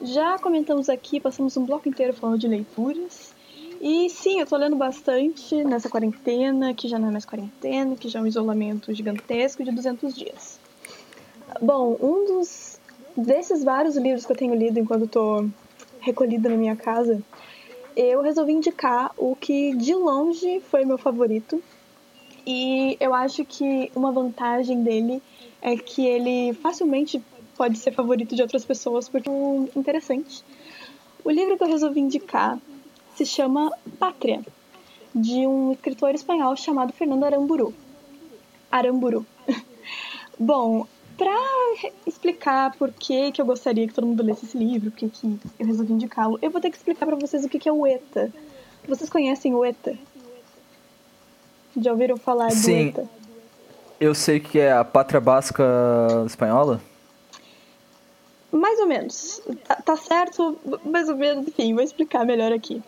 Já 0.00 0.38
comentamos 0.38 0.88
aqui, 0.88 1.20
passamos 1.20 1.56
um 1.56 1.64
bloco 1.64 1.88
inteiro 1.88 2.12
falando 2.12 2.38
de 2.38 2.48
leituras. 2.48 3.32
E 3.80 4.08
sim, 4.10 4.40
eu 4.40 4.46
tô 4.46 4.56
lendo 4.56 4.76
bastante 4.76 5.62
nessa 5.64 5.88
quarentena, 5.88 6.72
que 6.72 6.88
já 6.88 6.98
não 6.98 7.08
é 7.08 7.10
mais 7.12 7.24
quarentena, 7.24 7.94
que 7.96 8.08
já 8.08 8.18
é 8.18 8.22
um 8.22 8.26
isolamento 8.26 8.92
gigantesco 8.92 9.62
de 9.62 9.70
200 9.70 10.14
dias. 10.14 10.58
Bom, 11.60 11.96
um 12.00 12.26
dos 12.26 12.80
desses 13.16 13.62
vários 13.62 13.96
livros 13.96 14.24
que 14.24 14.32
eu 14.32 14.36
tenho 14.36 14.54
lido 14.54 14.78
enquanto 14.78 15.06
tô 15.06 15.46
recolhida 16.02 16.48
na 16.48 16.56
minha 16.56 16.76
casa, 16.76 17.22
eu 17.96 18.20
resolvi 18.20 18.52
indicar 18.52 19.12
o 19.16 19.36
que 19.36 19.74
de 19.76 19.94
longe 19.94 20.60
foi 20.70 20.84
meu 20.84 20.98
favorito. 20.98 21.62
E 22.44 22.96
eu 23.00 23.14
acho 23.14 23.44
que 23.44 23.90
uma 23.94 24.10
vantagem 24.10 24.82
dele 24.82 25.22
é 25.60 25.76
que 25.76 26.04
ele 26.04 26.52
facilmente 26.54 27.22
pode 27.56 27.78
ser 27.78 27.92
favorito 27.92 28.34
de 28.34 28.42
outras 28.42 28.64
pessoas 28.64 29.08
porque 29.08 29.30
é 29.30 29.78
interessante. 29.78 30.44
O 31.24 31.30
livro 31.30 31.56
que 31.56 31.62
eu 31.62 31.68
resolvi 31.68 32.00
indicar 32.00 32.58
se 33.14 33.24
chama 33.24 33.70
Pátria, 33.98 34.42
de 35.14 35.46
um 35.46 35.72
escritor 35.72 36.14
espanhol 36.14 36.56
chamado 36.56 36.92
Fernando 36.92 37.24
Aramburu. 37.24 37.72
Aramburu. 38.70 39.24
Bom, 40.38 40.86
para 41.16 41.90
explicar 42.06 42.76
por 42.76 42.92
que, 42.92 43.32
que 43.32 43.40
eu 43.40 43.46
gostaria 43.46 43.86
que 43.86 43.94
todo 43.94 44.06
mundo 44.06 44.22
lesse 44.22 44.44
esse 44.44 44.56
livro, 44.56 44.90
por 44.90 44.98
que 44.98 45.10
eu 45.58 45.66
resolvi 45.66 45.92
indicá-lo, 45.92 46.38
eu 46.42 46.50
vou 46.50 46.60
ter 46.60 46.70
que 46.70 46.76
explicar 46.76 47.06
para 47.06 47.16
vocês 47.16 47.44
o 47.44 47.48
que, 47.48 47.58
que 47.58 47.68
é 47.68 47.72
o 47.72 47.86
ETA. 47.86 48.32
Vocês 48.86 49.08
conhecem 49.08 49.54
o 49.54 49.64
ETA? 49.64 49.96
Já 51.76 51.92
ouviram 51.92 52.16
falar 52.16 52.50
Sim. 52.50 52.90
do 52.90 53.00
ETA? 53.00 53.10
Eu 54.00 54.14
sei 54.14 54.40
que 54.40 54.58
é 54.58 54.72
a 54.72 54.84
Pátria 54.84 55.20
Basca 55.20 55.64
Espanhola. 56.26 56.80
Mais 58.50 58.78
ou 58.80 58.86
menos. 58.86 59.40
Tá, 59.64 59.76
tá, 59.76 59.96
certo, 59.96 60.58
mais 60.84 61.08
ou 61.08 61.16
menos, 61.16 61.48
enfim, 61.48 61.72
vou 61.74 61.82
explicar 61.82 62.24
melhor 62.26 62.52
aqui. 62.52 62.82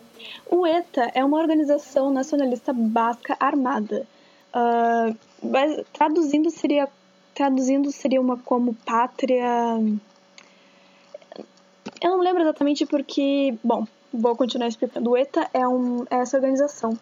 O 0.45 0.67
ETA 0.67 1.11
é 1.13 1.23
uma 1.23 1.39
organização 1.39 2.11
nacionalista 2.11 2.73
basca 2.73 3.35
armada. 3.39 4.05
Uh, 4.53 5.15
mas, 5.41 5.83
traduzindo 5.91 6.49
seria 6.49 6.87
traduzindo 7.35 7.91
seria 7.91 8.19
uma 8.19 8.37
como 8.37 8.73
pátria. 8.73 9.45
Eu 12.01 12.09
não 12.09 12.21
lembro 12.21 12.41
exatamente 12.41 12.85
porque, 12.85 13.55
bom, 13.63 13.85
vou 14.11 14.35
continuar 14.35 14.67
explicando. 14.67 15.11
O 15.11 15.17
ETA 15.17 15.49
é, 15.53 15.67
um, 15.67 16.05
é 16.09 16.15
essa 16.15 16.37
organização 16.37 16.97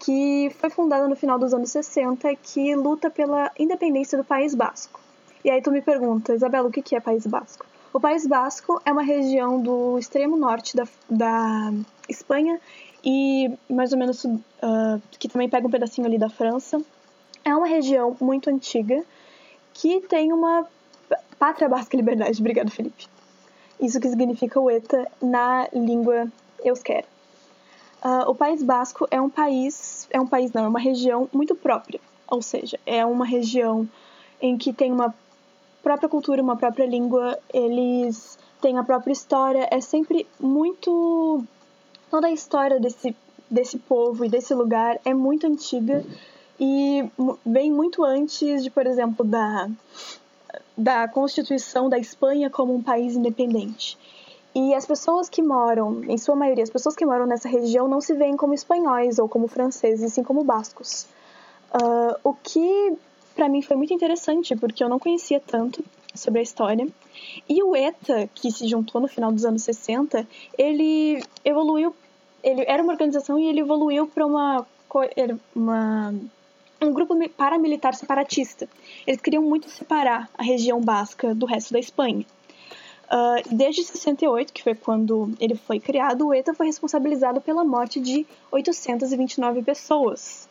que 0.00 0.50
foi 0.58 0.68
fundada 0.68 1.06
no 1.06 1.14
final 1.14 1.38
dos 1.38 1.54
anos 1.54 1.70
60 1.70 2.34
que 2.36 2.74
luta 2.74 3.08
pela 3.08 3.52
independência 3.56 4.18
do 4.18 4.24
País 4.24 4.54
Basco. 4.54 5.00
E 5.44 5.50
aí 5.50 5.60
tu 5.62 5.70
me 5.70 5.80
pergunta, 5.80 6.34
Isabela, 6.34 6.68
o 6.68 6.72
que 6.72 6.96
é 6.96 7.00
País 7.00 7.26
Basco? 7.26 7.66
O 7.92 8.00
País 8.00 8.26
Basco 8.26 8.80
é 8.84 8.90
uma 8.90 9.02
região 9.02 9.60
do 9.60 9.98
extremo 9.98 10.36
norte 10.36 10.74
da, 10.74 10.84
da 11.10 11.72
Espanha 12.08 12.58
e 13.04 13.50
mais 13.68 13.92
ou 13.92 13.98
menos 13.98 14.24
uh, 14.24 14.40
que 15.18 15.28
também 15.28 15.48
pega 15.48 15.66
um 15.66 15.70
pedacinho 15.70 16.06
ali 16.06 16.18
da 16.18 16.30
França. 16.30 16.80
É 17.44 17.54
uma 17.54 17.66
região 17.66 18.16
muito 18.20 18.48
antiga 18.48 19.04
que 19.74 20.00
tem 20.00 20.32
uma 20.32 20.66
pátria 21.38 21.68
basca 21.68 21.96
liberdade. 21.96 22.40
Obrigada, 22.40 22.70
Felipe. 22.70 23.06
Isso 23.80 23.98
que 23.98 24.08
significa 24.08 24.60
o 24.60 24.70
ETA 24.70 25.08
na 25.20 25.68
língua 25.72 26.28
euskera. 26.64 27.06
Uh, 28.04 28.30
o 28.30 28.34
País 28.34 28.62
Basco 28.62 29.06
é 29.10 29.20
um 29.20 29.30
país, 29.30 30.08
é 30.10 30.20
um 30.20 30.26
país 30.26 30.52
não, 30.52 30.64
é 30.64 30.68
uma 30.68 30.80
região 30.80 31.28
muito 31.32 31.54
própria, 31.54 32.00
ou 32.28 32.42
seja, 32.42 32.78
é 32.84 33.06
uma 33.06 33.24
região 33.24 33.88
em 34.40 34.58
que 34.58 34.72
tem 34.72 34.90
uma 34.90 35.14
própria 35.82 36.08
cultura, 36.08 36.42
uma 36.42 36.56
própria 36.56 36.84
língua, 36.84 37.38
eles 37.54 38.38
têm 38.60 38.76
a 38.76 38.82
própria 38.82 39.12
história, 39.12 39.68
é 39.70 39.80
sempre 39.80 40.26
muito. 40.38 41.44
Toda 42.10 42.26
a 42.26 42.32
história 42.32 42.78
desse, 42.78 43.16
desse 43.50 43.78
povo 43.78 44.24
e 44.24 44.28
desse 44.28 44.52
lugar 44.52 44.98
é 45.04 45.14
muito 45.14 45.46
antiga 45.46 46.04
e 46.64 47.10
vem 47.44 47.72
muito 47.72 48.04
antes 48.04 48.62
de, 48.62 48.70
por 48.70 48.86
exemplo, 48.86 49.26
da, 49.26 49.68
da 50.78 51.08
constituição 51.08 51.88
da 51.88 51.98
Espanha 51.98 52.48
como 52.48 52.72
um 52.72 52.80
país 52.80 53.16
independente. 53.16 53.98
E 54.54 54.72
as 54.72 54.86
pessoas 54.86 55.28
que 55.28 55.42
moram, 55.42 56.04
em 56.04 56.16
sua 56.16 56.36
maioria, 56.36 56.62
as 56.62 56.70
pessoas 56.70 56.94
que 56.94 57.04
moram 57.04 57.26
nessa 57.26 57.48
região 57.48 57.88
não 57.88 58.00
se 58.00 58.14
veem 58.14 58.36
como 58.36 58.54
espanhóis 58.54 59.18
ou 59.18 59.28
como 59.28 59.48
franceses, 59.48 60.12
sim 60.12 60.22
como 60.22 60.44
bascos. 60.44 61.08
Uh, 61.74 62.14
o 62.22 62.32
que 62.32 62.96
para 63.34 63.48
mim 63.48 63.60
foi 63.60 63.76
muito 63.76 63.92
interessante, 63.92 64.54
porque 64.54 64.84
eu 64.84 64.88
não 64.88 65.00
conhecia 65.00 65.40
tanto 65.40 65.84
sobre 66.14 66.38
a 66.38 66.42
história. 66.44 66.86
E 67.48 67.60
o 67.60 67.74
ETA, 67.74 68.30
que 68.32 68.52
se 68.52 68.68
juntou 68.68 69.00
no 69.00 69.08
final 69.08 69.32
dos 69.32 69.44
anos 69.44 69.64
60, 69.64 70.28
ele 70.56 71.24
evoluiu, 71.44 71.92
ele 72.40 72.62
era 72.68 72.84
uma 72.84 72.92
organização 72.92 73.36
e 73.36 73.48
ele 73.48 73.60
evoluiu 73.60 74.06
para 74.06 74.24
uma, 74.24 74.64
uma 75.56 76.14
um 76.86 76.92
grupo 76.92 77.16
paramilitar 77.30 77.94
separatista. 77.94 78.68
Eles 79.06 79.20
queriam 79.20 79.42
muito 79.42 79.68
separar 79.70 80.28
a 80.36 80.42
região 80.42 80.80
basca 80.80 81.34
do 81.34 81.46
resto 81.46 81.72
da 81.72 81.78
Espanha. 81.78 82.26
Uh, 83.12 83.54
desde 83.54 83.84
68, 83.84 84.52
que 84.52 84.62
foi 84.62 84.74
quando 84.74 85.32
ele 85.38 85.54
foi 85.54 85.78
criado, 85.78 86.26
o 86.26 86.34
ETA 86.34 86.54
foi 86.54 86.66
responsabilizado 86.66 87.40
pela 87.40 87.62
morte 87.62 88.00
de 88.00 88.26
829 88.50 89.62
pessoas 89.62 90.48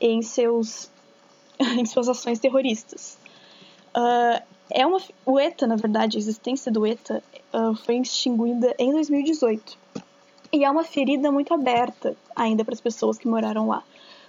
em 0.00 0.22
seus 0.22 0.90
em 1.58 1.84
suas 1.84 2.08
ações 2.08 2.38
terroristas. 2.38 3.18
Uh, 3.88 4.40
é 4.70 4.86
uma, 4.86 5.00
o 5.24 5.38
ETA, 5.40 5.66
na 5.66 5.76
verdade, 5.76 6.16
a 6.16 6.20
existência 6.20 6.70
do 6.70 6.86
ETA 6.86 7.22
uh, 7.52 7.74
foi 7.74 7.96
extinguida 7.96 8.74
em 8.78 8.92
2018. 8.92 9.76
E 10.52 10.64
é 10.64 10.70
uma 10.70 10.84
ferida 10.84 11.32
muito 11.32 11.52
aberta 11.52 12.16
ainda 12.34 12.64
para 12.64 12.74
as 12.74 12.80
pessoas 12.80 13.18
que 13.18 13.26
moraram 13.26 13.68
lá. 13.68 13.82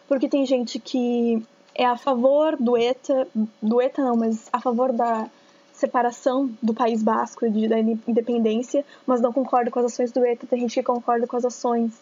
Porque 0.07 0.29
tem 0.29 0.45
gente 0.45 0.79
que 0.79 1.43
é 1.75 1.85
a 1.85 1.97
favor 1.97 2.55
do 2.57 2.77
ETA, 2.77 3.27
do 3.61 3.81
ETA 3.81 4.03
não, 4.03 4.15
mas 4.15 4.49
a 4.51 4.59
favor 4.59 4.91
da 4.91 5.29
separação 5.73 6.49
do 6.61 6.73
País 6.73 7.03
Basco 7.03 7.45
e 7.45 7.67
da 7.67 7.79
independência, 7.79 8.83
mas 9.05 9.21
não 9.21 9.31
concorda 9.31 9.69
com 9.69 9.79
as 9.79 9.85
ações 9.85 10.11
do 10.11 10.25
ETA, 10.25 10.47
tem 10.47 10.61
gente 10.61 10.73
que 10.73 10.83
concorda 10.83 11.27
com 11.27 11.37
as 11.37 11.45
ações. 11.45 11.93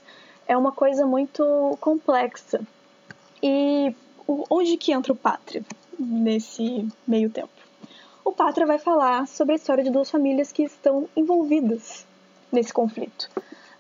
É 0.48 0.56
uma 0.56 0.72
coisa 0.72 1.06
muito 1.06 1.78
complexa. 1.82 2.62
E 3.44 3.94
onde 4.50 4.78
que 4.78 4.94
entra 4.94 5.12
o 5.12 5.16
Pátria 5.16 5.64
nesse 6.00 6.88
meio 7.06 7.30
tempo? 7.30 7.50
O 8.24 8.32
Pátria 8.32 8.66
vai 8.66 8.80
falar 8.80 9.28
sobre 9.28 9.54
a 9.54 9.56
história 9.56 9.84
de 9.84 9.90
duas 9.90 10.10
famílias 10.10 10.52
que 10.52 10.64
estão 10.64 11.08
envolvidas 11.16 12.08
nesse 12.52 12.74
conflito. 12.74 13.30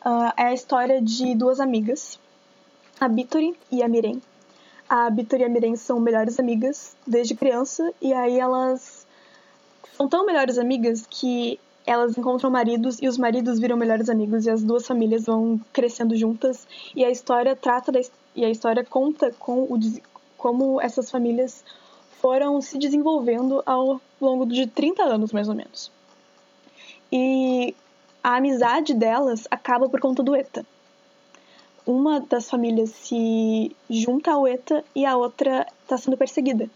Uh, 0.05 0.31
é 0.37 0.43
a 0.43 0.53
história 0.53 1.01
de 1.01 1.33
duas 1.33 1.59
amigas, 1.59 2.19
a 2.99 3.07
Bittori 3.07 3.55
e 3.71 3.83
a 3.83 3.87
Miren. 3.87 4.21
A 4.87 5.09
Bittori 5.09 5.43
e 5.43 5.45
a 5.45 5.49
Miren 5.49 5.75
são 5.75 5.99
melhores 5.99 6.39
amigas 6.39 6.95
desde 7.05 7.35
criança 7.35 7.93
e 8.01 8.13
aí 8.13 8.39
elas 8.39 9.05
são 9.95 10.07
tão 10.07 10.25
melhores 10.25 10.57
amigas 10.57 11.05
que 11.09 11.59
elas 11.85 12.17
encontram 12.17 12.49
maridos 12.49 12.97
e 13.01 13.07
os 13.07 13.17
maridos 13.17 13.59
viram 13.59 13.77
melhores 13.77 14.09
amigos 14.09 14.45
e 14.45 14.49
as 14.49 14.63
duas 14.63 14.87
famílias 14.87 15.25
vão 15.25 15.59
crescendo 15.71 16.15
juntas 16.15 16.67
e 16.95 17.05
a 17.05 17.09
história 17.09 17.55
trata 17.55 17.91
da, 17.91 17.99
e 18.35 18.43
a 18.43 18.49
história 18.49 18.83
conta 18.83 19.31
com 19.39 19.63
o 19.63 19.79
como 20.37 20.81
essas 20.81 21.09
famílias 21.09 21.63
foram 22.21 22.61
se 22.61 22.77
desenvolvendo 22.77 23.61
ao 23.65 24.01
longo 24.19 24.45
de 24.45 24.67
30 24.67 25.03
anos, 25.03 25.31
mais 25.31 25.47
ou 25.47 25.55
menos. 25.55 25.91
e 27.11 27.75
a 28.23 28.37
amizade 28.37 28.95
delas 28.95 29.47
acaba 29.51 29.87
por 29.87 29.99
conta 29.99 30.23
do 30.23 30.35
ETA. 30.35 30.65
Uma 31.85 32.19
das 32.19 32.49
famílias 32.49 32.89
se 32.89 33.75
junta 33.89 34.31
ao 34.31 34.47
ETA 34.47 34.83
e 34.95 35.05
a 35.05 35.15
outra 35.15 35.67
está 35.83 35.97
sendo 35.97 36.17
perseguida. 36.17 36.69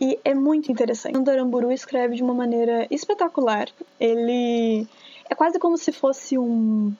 E 0.00 0.18
é 0.24 0.34
muito 0.34 0.70
interessante. 0.70 1.16
O 1.16 1.30
Aramburu 1.30 1.72
escreve 1.72 2.16
de 2.16 2.22
uma 2.22 2.34
maneira 2.34 2.86
espetacular. 2.90 3.68
Ele 3.98 4.86
é 5.28 5.34
quase 5.34 5.58
como 5.58 5.76
se 5.76 5.92
fosse 5.92 6.38
um 6.38 6.94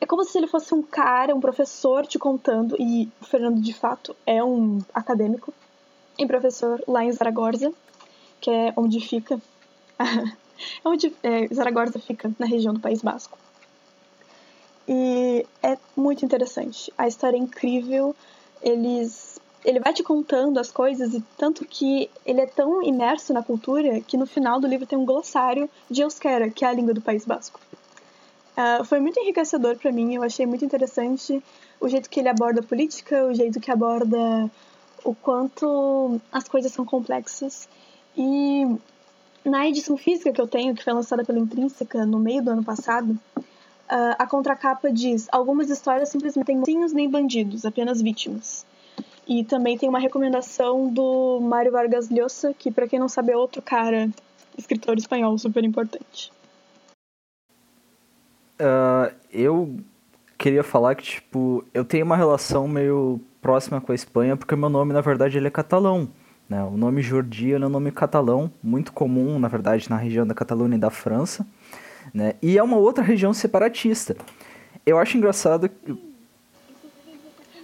é 0.00 0.06
como 0.06 0.24
se 0.24 0.38
ele 0.38 0.46
fosse 0.46 0.72
um 0.74 0.82
cara, 0.82 1.34
um 1.34 1.40
professor 1.40 2.06
te 2.06 2.18
contando, 2.18 2.76
e 2.78 3.10
o 3.20 3.24
Fernando 3.24 3.60
de 3.60 3.74
fato 3.74 4.14
é 4.24 4.42
um 4.42 4.78
acadêmico 4.94 5.52
e 6.16 6.26
professor 6.26 6.82
lá 6.86 7.04
em 7.04 7.10
Zaragoza, 7.10 7.72
que 8.40 8.50
é 8.50 8.72
onde 8.76 9.00
fica. 9.00 9.40
é 9.98 10.88
onde 10.88 11.12
é, 11.22 11.48
Zaragoza 11.52 11.98
fica, 11.98 12.30
na 12.38 12.46
região 12.46 12.72
do 12.72 12.80
País 12.80 13.02
Basco. 13.02 13.36
E 14.88 15.44
é 15.62 15.76
muito 15.94 16.24
interessante. 16.24 16.90
A 16.96 17.06
história 17.06 17.36
é 17.36 17.40
incrível. 17.40 18.16
Eles, 18.62 19.38
ele 19.64 19.80
vai 19.80 19.92
te 19.92 20.02
contando 20.02 20.58
as 20.58 20.72
coisas, 20.72 21.12
e 21.12 21.22
tanto 21.36 21.64
que 21.66 22.10
ele 22.24 22.40
é 22.40 22.46
tão 22.46 22.82
imerso 22.82 23.34
na 23.34 23.42
cultura 23.42 24.00
que 24.00 24.16
no 24.16 24.26
final 24.26 24.58
do 24.58 24.66
livro 24.66 24.86
tem 24.86 24.98
um 24.98 25.04
glossário 25.04 25.68
de 25.90 26.00
Euskera, 26.00 26.48
que 26.48 26.64
é 26.64 26.68
a 26.68 26.72
língua 26.72 26.94
do 26.94 27.02
País 27.02 27.26
Basco. 27.26 27.60
Uh, 28.56 28.84
foi 28.84 28.98
muito 28.98 29.20
enriquecedor 29.20 29.76
para 29.76 29.92
mim, 29.92 30.16
eu 30.16 30.22
achei 30.24 30.44
muito 30.44 30.64
interessante 30.64 31.40
o 31.80 31.88
jeito 31.88 32.10
que 32.10 32.18
ele 32.18 32.28
aborda 32.28 32.58
a 32.58 32.64
política, 32.64 33.24
o 33.24 33.32
jeito 33.32 33.60
que 33.60 33.70
aborda 33.70 34.50
o 35.04 35.14
quanto 35.14 36.20
as 36.32 36.48
coisas 36.48 36.72
são 36.72 36.84
complexas. 36.84 37.68
E 38.16 38.66
na 39.44 39.68
edição 39.68 39.96
física 39.96 40.32
que 40.32 40.40
eu 40.40 40.48
tenho, 40.48 40.74
que 40.74 40.82
foi 40.82 40.92
lançada 40.92 41.24
pela 41.24 41.38
Intrínseca 41.38 42.04
no 42.04 42.18
meio 42.18 42.42
do 42.42 42.50
ano 42.50 42.64
passado, 42.64 43.16
uh, 43.90 44.16
a 44.18 44.26
contracapa 44.26 44.92
diz: 44.92 45.28
algumas 45.30 45.70
histórias 45.70 46.08
simplesmente 46.08 46.46
têm 46.46 46.58
mocinhos 46.58 46.92
nem 46.92 47.08
bandidos, 47.08 47.64
apenas 47.64 48.00
vítimas. 48.00 48.66
E 49.26 49.44
também 49.44 49.76
tem 49.76 49.88
uma 49.88 49.98
recomendação 49.98 50.88
do 50.88 51.38
Mário 51.40 51.72
Vargas 51.72 52.08
Llosa, 52.08 52.54
que 52.54 52.70
para 52.70 52.88
quem 52.88 52.98
não 52.98 53.08
sabe 53.08 53.32
é 53.32 53.36
outro 53.36 53.60
cara, 53.60 54.08
escritor 54.56 54.96
espanhol 54.96 55.36
super 55.36 55.62
importante. 55.64 56.32
Uh, 58.58 59.14
eu 59.30 59.76
queria 60.38 60.62
falar 60.62 60.94
que, 60.94 61.02
tipo, 61.02 61.64
eu 61.74 61.84
tenho 61.84 62.06
uma 62.06 62.16
relação 62.16 62.66
meio 62.66 63.20
próxima 63.42 63.80
com 63.80 63.92
a 63.92 63.94
Espanha, 63.94 64.36
porque 64.36 64.54
o 64.54 64.58
meu 64.58 64.70
nome, 64.70 64.92
na 64.92 65.00
verdade, 65.00 65.36
ele 65.36 65.46
é 65.46 65.50
catalão. 65.50 66.08
Né? 66.48 66.62
O 66.64 66.76
nome 66.76 67.02
Jordi 67.02 67.52
é 67.52 67.58
um 67.58 67.68
nome 67.68 67.92
catalão, 67.92 68.50
muito 68.62 68.92
comum, 68.92 69.38
na 69.38 69.48
verdade, 69.48 69.90
na 69.90 69.96
região 69.96 70.26
da 70.26 70.34
Catalunha 70.34 70.76
e 70.76 70.78
da 70.78 70.90
França. 70.90 71.46
Né? 72.12 72.34
E 72.42 72.58
é 72.58 72.62
uma 72.62 72.76
outra 72.76 73.02
região 73.04 73.32
separatista. 73.32 74.16
Eu 74.84 74.98
acho 74.98 75.16
engraçado... 75.16 75.70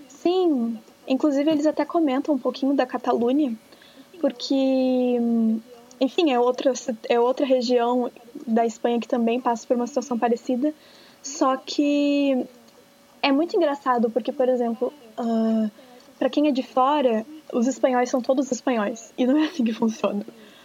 Sim, 0.09 0.78
inclusive 1.07 1.51
eles 1.51 1.66
até 1.66 1.84
comentam 1.84 2.34
um 2.34 2.38
pouquinho 2.38 2.74
da 2.74 2.86
Catalunha, 2.86 3.55
porque, 4.20 5.20
enfim, 6.01 6.32
é 6.32 6.40
outra, 6.40 6.72
é 7.11 7.20
outra 7.20 7.45
região 7.45 8.11
da 8.47 8.64
Espanha 8.64 8.99
que 8.99 9.07
também 9.07 9.38
passa 9.38 9.66
por 9.66 9.76
uma 9.76 9.86
situação 9.86 10.18
parecida. 10.18 10.72
Só 11.22 11.57
que 11.57 12.47
é 13.22 13.32
muito 13.32 13.57
engraçado 13.57 14.11
porque, 14.11 14.32
por 14.32 14.49
exemplo, 14.49 14.92
uh, 15.18 15.66
ah, 15.66 15.70
para 16.18 16.30
quem 16.30 16.49
é 16.49 16.51
de 16.51 16.62
fora, 16.62 17.24
os 17.53 17.66
espanhóis 17.66 18.11
são 18.11 18.20
todos 18.20 18.51
espanhóis. 18.51 19.12
E 19.16 19.26
não 19.26 19.36
é 19.38 19.47
assim 19.47 19.64
que 19.64 19.72
funciona. 19.72 20.24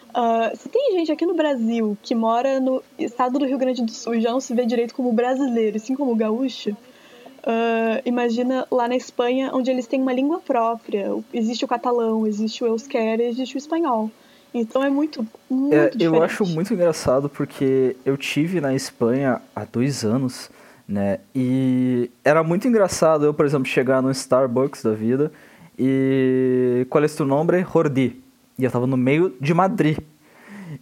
Uh, 0.09 0.57
se 0.57 0.67
tem 0.69 0.97
gente 0.97 1.11
aqui 1.11 1.25
no 1.25 1.35
Brasil 1.35 1.97
que 2.01 2.15
mora 2.15 2.59
no 2.59 2.81
estado 2.97 3.37
do 3.37 3.45
Rio 3.45 3.57
Grande 3.57 3.83
do 3.83 3.91
Sul 3.91 4.15
e 4.15 4.21
já 4.21 4.31
não 4.31 4.39
se 4.39 4.53
vê 4.55 4.65
direito 4.65 4.95
como 4.95 5.13
brasileiro, 5.13 5.77
assim 5.77 5.95
como 5.95 6.15
gaúcho, 6.15 6.71
uh, 6.71 8.01
imagina 8.03 8.65
lá 8.71 8.87
na 8.87 8.95
Espanha, 8.95 9.51
onde 9.53 9.69
eles 9.69 9.85
têm 9.85 10.01
uma 10.01 10.13
língua 10.13 10.39
própria. 10.39 11.11
Existe 11.31 11.63
o 11.63 11.67
catalão, 11.67 12.25
existe 12.25 12.63
o 12.63 12.67
euskera, 12.67 13.21
existe 13.23 13.55
o 13.55 13.59
espanhol. 13.59 14.09
Então 14.51 14.83
é 14.83 14.89
muito, 14.89 15.25
muito 15.47 15.75
é, 15.75 15.91
Eu 15.99 16.23
acho 16.23 16.43
muito 16.43 16.73
engraçado 16.73 17.29
porque 17.29 17.95
eu 18.03 18.17
tive 18.17 18.59
na 18.59 18.73
Espanha 18.73 19.39
há 19.55 19.63
dois 19.63 20.03
anos, 20.03 20.49
né? 20.87 21.19
E 21.35 22.09
era 22.25 22.43
muito 22.43 22.67
engraçado 22.67 23.25
eu, 23.25 23.33
por 23.33 23.45
exemplo, 23.45 23.67
chegar 23.67 24.01
no 24.01 24.09
Starbucks 24.09 24.81
da 24.81 24.93
vida 24.93 25.31
e... 25.77 26.87
Qual 26.89 27.03
é 27.03 27.07
o 27.21 27.25
nome? 27.25 27.63
Jordi. 27.71 28.28
E 28.59 28.63
eu 28.63 28.69
tava 28.69 28.85
no 28.85 28.97
meio 28.97 29.35
de 29.41 29.53
Madrid. 29.53 29.97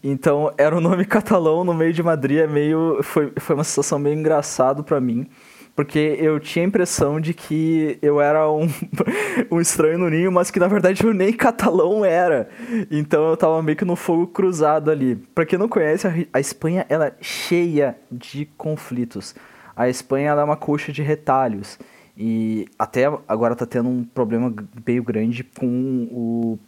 Então 0.04 0.52
era 0.58 0.76
um 0.76 0.82
nome 0.82 1.06
catalão 1.08 1.64
no 1.64 1.74
meio 1.74 1.94
de 1.94 2.04
Madrid, 2.04 2.40
é 2.40 2.48
meio... 2.48 3.02
Foi, 3.04 3.32
foi 3.40 3.56
uma 3.56 3.64
situação 3.64 3.98
meio 3.98 4.18
engraçado 4.20 4.84
para 4.84 5.00
mim 5.00 5.30
porque 5.78 6.18
eu 6.20 6.40
tinha 6.40 6.66
a 6.66 6.68
impressão 6.68 7.22
de 7.22 7.36
que 7.36 8.00
eu 8.02 8.20
era 8.20 8.52
um, 8.52 8.68
um 9.52 9.62
estranho 9.62 10.00
no 10.00 10.10
ninho, 10.10 10.32
mas 10.32 10.50
que 10.50 10.60
na 10.60 10.68
verdade 10.68 11.06
eu 11.06 11.14
nem 11.14 11.32
catalão 11.32 12.04
era. 12.04 12.50
Então 12.90 13.30
eu 13.30 13.38
tava 13.38 13.62
meio 13.62 13.78
que 13.78 13.86
no 13.86 13.96
fogo 13.96 14.26
cruzado 14.26 14.90
ali. 14.90 15.16
Pra 15.36 15.46
quem 15.46 15.60
não 15.60 15.70
conhece, 15.70 16.08
a, 16.34 16.40
Espanha 16.40 16.84
ela 16.90 17.06
é 17.06 17.14
cheia 17.22 17.96
de 18.12 18.46
conflitos. 18.58 19.36
A 19.76 19.88
Espanha 19.88 20.30
ela 20.30 20.42
é 20.42 20.46
uma 20.46 20.58
coxa 20.58 20.92
de 20.92 21.04
retalhos. 21.04 21.78
E 22.18 22.66
até 22.80 23.06
agora 23.28 23.56
tá 23.56 23.68
tendo 23.68 23.88
um 23.88 24.04
problema 24.04 24.52
meio 24.84 25.04
grande 25.04 25.44
com 25.44 26.08
o, 26.12 26.60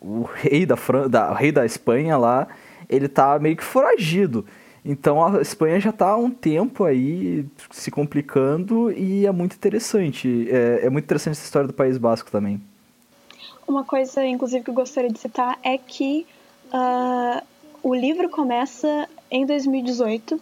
o 0.00 0.22
rei 0.22 0.64
da, 0.64 0.76
Fran 0.76 1.08
da, 1.08 1.32
rei 1.34 1.52
da 1.52 1.64
Espanha 1.64 2.16
lá. 2.16 2.48
Ele 2.88 3.08
tá 3.08 3.38
meio 3.38 3.56
que 3.56 3.64
foragido. 3.64 4.44
Então 4.84 5.22
a 5.24 5.42
Espanha 5.42 5.78
já 5.78 5.90
está 5.90 6.08
há 6.08 6.16
um 6.16 6.30
tempo 6.30 6.84
aí 6.84 7.44
se 7.70 7.90
complicando 7.90 8.90
e 8.90 9.26
é 9.26 9.32
muito 9.32 9.54
interessante. 9.54 10.48
É, 10.50 10.86
é, 10.86 10.90
muito 10.90 11.04
interessante 11.04 11.32
essa 11.32 11.44
história 11.44 11.68
do 11.68 11.74
País 11.74 11.98
Basco 11.98 12.30
também. 12.30 12.60
Uma 13.68 13.84
coisa, 13.84 14.24
inclusive, 14.26 14.64
que 14.64 14.70
eu 14.70 14.74
gostaria 14.74 15.10
de 15.10 15.18
citar 15.18 15.58
é 15.62 15.78
que 15.78 16.26
uh, 16.72 17.42
o 17.82 17.94
livro 17.94 18.28
começa 18.28 19.08
em 19.30 19.46
2018 19.46 20.40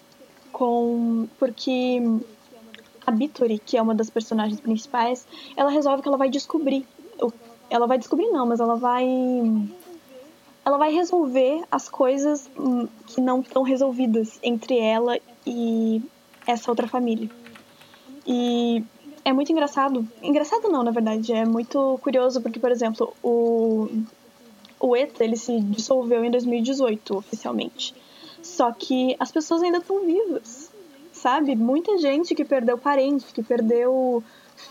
com 0.53 1.29
porque 1.39 2.01
a 3.07 3.11
Bittori, 3.11 3.59
que 3.59 3.77
é 3.77 3.83
uma 3.83 3.95
das 3.95 4.11
personagens 4.11 4.61
principais, 4.61 5.27
ela 5.57 5.71
resolve 5.71 6.03
que 6.03 6.09
ela 6.09 6.17
vai 6.17 6.31
descobrir. 6.31 6.87
Ela 7.71 7.87
vai 7.87 7.99
descobrir 7.99 8.29
não, 8.29 8.47
mas 8.47 8.61
ela 8.61 8.77
vai 8.77 9.07
ela 10.65 10.77
vai 10.77 10.93
resolver 10.93 11.65
as 11.71 11.89
coisas 11.89 12.51
hum, 12.59 12.87
que 13.07 13.21
não 13.21 13.41
estão 13.41 13.63
resolvidas 13.63 14.39
entre 14.43 14.79
ela 14.79 15.19
e 15.47 16.03
essa 16.47 16.71
outra 16.71 16.87
família. 16.87 17.31
E 18.27 18.85
é 19.25 19.33
muito 19.33 19.51
engraçado. 19.51 20.07
Engraçado 20.23 20.69
não, 20.69 20.83
na 20.83 20.91
verdade, 20.91 21.33
é 21.33 21.45
muito 21.45 21.99
curioso 22.03 22.41
porque, 22.43 22.61
por 22.61 22.71
exemplo, 22.71 23.15
o 23.23 23.89
o 24.81 24.97
ETA 24.97 25.25
ele 25.25 25.37
se 25.37 25.61
dissolveu 25.61 26.25
em 26.25 26.31
2018 26.31 27.17
oficialmente. 27.17 27.95
Só 28.43 28.71
que 28.73 29.17
as 29.19 29.33
pessoas 29.33 29.63
ainda 29.63 29.79
estão 29.79 30.05
vivas, 30.05 30.71
sabe? 31.13 31.57
Muita 31.57 31.99
gente 31.99 32.35
que 32.35 32.45
perdeu 32.45 32.79
parente, 32.79 33.33
que 33.33 33.43
perdeu 33.43 34.23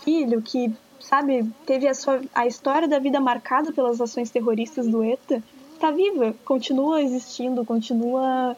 filho, 0.02 0.40
que 0.40 0.72
sabe 1.00 1.48
teve 1.66 1.86
a 1.86 1.94
sua 1.94 2.20
a 2.34 2.46
história 2.46 2.88
da 2.88 2.98
vida 2.98 3.20
marcada 3.20 3.72
pelas 3.72 4.00
ações 4.00 4.30
terroristas 4.30 4.86
do 4.86 5.02
ETA 5.02 5.42
tá 5.78 5.90
viva, 5.90 6.34
continua 6.44 7.00
existindo, 7.00 7.64
continua 7.64 8.56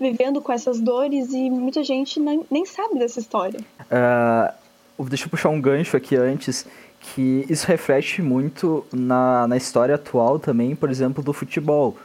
vivendo 0.00 0.40
com 0.40 0.52
essas 0.52 0.80
dores 0.80 1.32
e 1.32 1.50
muita 1.50 1.82
gente 1.82 2.20
nem, 2.20 2.44
nem 2.50 2.64
sabe 2.64 2.98
dessa 2.98 3.18
história. 3.20 3.60
Uh, 3.90 5.04
deixa 5.04 5.26
eu 5.26 5.30
puxar 5.30 5.48
um 5.48 5.60
gancho 5.60 5.96
aqui 5.96 6.16
antes, 6.16 6.66
que 7.00 7.44
isso 7.48 7.66
reflete 7.66 8.22
muito 8.22 8.84
na, 8.92 9.46
na 9.46 9.56
história 9.56 9.94
atual 9.94 10.38
também, 10.38 10.74
por 10.74 10.90
exemplo, 10.90 11.22
do 11.22 11.32
futebol. 11.32 11.96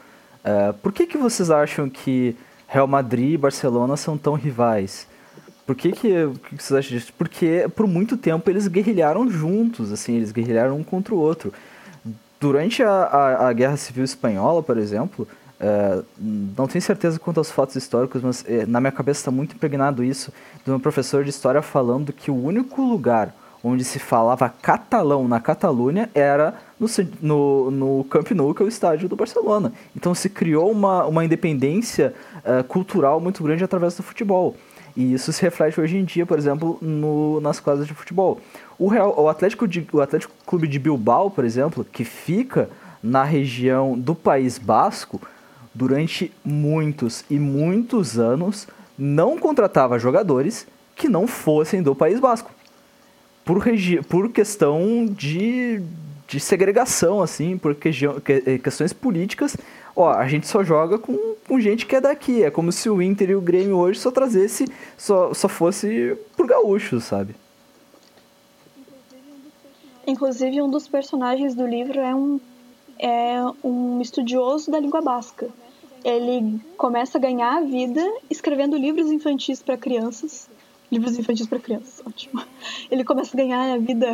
Uh, 0.43 0.73
por 0.75 0.91
que, 0.91 1.05
que 1.05 1.17
vocês 1.17 1.49
acham 1.49 1.89
que 1.89 2.35
Real 2.67 2.87
Madrid 2.87 3.33
e 3.33 3.37
Barcelona 3.37 3.97
são 3.97 4.17
tão 4.17 4.33
rivais? 4.33 5.07
Por 5.65 5.75
que, 5.75 5.91
que, 5.91 6.09
que 6.49 6.63
vocês 6.63 6.73
acham 6.73 6.97
disso? 6.97 7.13
Porque 7.17 7.69
por 7.75 7.87
muito 7.87 8.17
tempo 8.17 8.49
eles 8.49 8.67
guerrilharam 8.67 9.29
juntos, 9.29 9.91
assim, 9.91 10.15
eles 10.15 10.31
guerrilharam 10.31 10.77
um 10.77 10.83
contra 10.83 11.15
o 11.15 11.17
outro. 11.17 11.53
Durante 12.39 12.83
a, 12.83 12.89
a, 12.89 13.47
a 13.47 13.53
Guerra 13.53 13.77
Civil 13.77 14.03
Espanhola, 14.03 14.61
por 14.61 14.77
exemplo, 14.77 15.25
é, 15.59 16.01
não 16.19 16.67
tenho 16.67 16.81
certeza 16.81 17.17
quanto 17.17 17.37
aos 17.37 17.49
fatos 17.49 17.77
históricos, 17.77 18.21
mas 18.21 18.43
é, 18.45 18.65
na 18.65 18.81
minha 18.81 18.91
cabeça 18.91 19.21
está 19.21 19.31
muito 19.31 19.55
impregnado 19.55 20.03
isso 20.03 20.33
de 20.65 20.71
um 20.71 20.79
professor 20.79 21.23
de 21.23 21.29
história 21.29 21.61
falando 21.61 22.11
que 22.11 22.29
o 22.29 22.35
único 22.35 22.81
lugar 22.81 23.33
onde 23.63 23.85
se 23.85 23.97
falava 23.97 24.49
catalão 24.49 25.25
na 25.25 25.39
Catalunha 25.39 26.09
era 26.13 26.55
no, 26.77 26.87
no, 27.21 27.71
no 27.71 28.03
Camp 28.09 28.31
Nou, 28.31 28.53
que 28.53 28.61
é 28.61 28.65
o 28.65 28.67
estádio 28.67 29.07
do 29.07 29.15
Barcelona. 29.15 29.71
Então 29.95 30.13
se 30.13 30.29
criou 30.29 30.69
uma, 30.69 31.05
uma 31.05 31.23
independência 31.23 32.13
uh, 32.39 32.61
cultural 32.65 33.21
muito 33.21 33.41
grande 33.41 33.63
através 33.63 33.95
do 33.95 34.03
futebol. 34.03 34.57
E 34.95 35.13
isso 35.13 35.33
se 35.33 35.41
reflete 35.41 35.81
hoje 35.81 35.97
em 35.97 36.05
dia, 36.05 36.25
por 36.25 36.37
exemplo, 36.37 36.77
no, 36.81 37.41
nas 37.41 37.59
quadras 37.59 37.87
de 37.87 37.93
futebol. 37.93 38.39
O, 38.77 38.87
Real, 38.87 39.13
o, 39.17 39.27
Atlético 39.27 39.67
de, 39.67 39.85
o 39.91 40.01
Atlético 40.01 40.33
Clube 40.45 40.67
de 40.67 40.77
Bilbao, 40.77 41.31
por 41.31 41.43
exemplo, 41.43 41.83
que 41.83 42.03
fica 42.03 42.69
na 43.01 43.23
região 43.23 43.97
do 43.97 44.13
País 44.13 44.57
Basco, 44.57 45.19
durante 45.73 46.31
muitos 46.45 47.25
e 47.29 47.39
muitos 47.39 48.19
anos, 48.19 48.67
não 48.97 49.37
contratava 49.37 49.97
jogadores 49.97 50.67
que 50.95 51.09
não 51.09 51.27
fossem 51.27 51.81
do 51.81 51.95
País 51.95 52.19
Basco. 52.19 52.51
Por, 53.43 53.57
regi 53.57 54.01
por 54.03 54.29
questão 54.29 55.05
de, 55.05 55.81
de 56.27 56.39
segregação, 56.39 57.21
assim, 57.21 57.57
por 57.57 57.75
que 57.75 57.89
eh, 58.27 58.57
questões 58.57 58.93
políticas. 58.93 59.57
Ó, 59.95 60.09
a 60.09 60.27
gente 60.27 60.47
só 60.47 60.63
joga 60.63 60.97
com, 60.97 61.35
com 61.47 61.59
gente 61.59 61.85
que 61.85 61.95
é 61.95 62.01
daqui. 62.01 62.43
É 62.43 62.49
como 62.49 62.71
se 62.71 62.89
o 62.89 63.01
Inter 63.01 63.29
e 63.29 63.35
o 63.35 63.41
Grêmio 63.41 63.77
hoje 63.77 63.99
só 63.99 64.11
trazesse, 64.11 64.67
só, 64.97 65.33
só 65.33 65.47
fosse 65.47 66.17
por 66.35 66.47
gaúchos, 66.47 67.03
sabe? 67.03 67.35
Inclusive, 70.05 70.61
um 70.61 70.69
dos 70.69 70.87
personagens 70.87 71.55
do 71.55 71.65
livro 71.65 71.99
é 71.99 72.13
um, 72.13 72.39
é 72.99 73.37
um 73.63 74.01
estudioso 74.01 74.69
da 74.69 74.79
língua 74.79 75.01
basca. 75.01 75.49
Ele 76.03 76.59
começa 76.75 77.17
a 77.17 77.21
ganhar 77.21 77.57
a 77.57 77.61
vida 77.61 78.01
escrevendo 78.29 78.75
livros 78.75 79.09
infantis 79.09 79.63
para 79.63 79.77
crianças. 79.77 80.49
Livros 80.91 81.17
infantis 81.17 81.47
para 81.47 81.59
crianças, 81.59 82.01
ótimo. 82.05 82.43
Ele 82.91 83.03
começa 83.03 83.35
a 83.35 83.37
ganhar 83.37 83.73
a 83.73 83.77
vida 83.77 84.13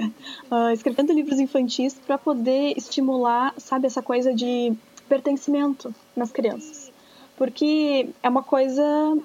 uh, 0.52 0.72
escrevendo 0.72 1.12
livros 1.12 1.40
infantis 1.40 1.96
para 1.96 2.18
poder 2.18 2.78
estimular, 2.78 3.54
sabe, 3.58 3.88
essa 3.88 4.02
coisa 4.02 4.34
de 4.34 4.74
pertencimento 5.10 5.94
nas 6.16 6.32
crianças. 6.32 6.92
Porque 7.36 8.10
é 8.22 8.30
uma 8.30 8.44
coisa 8.44 9.18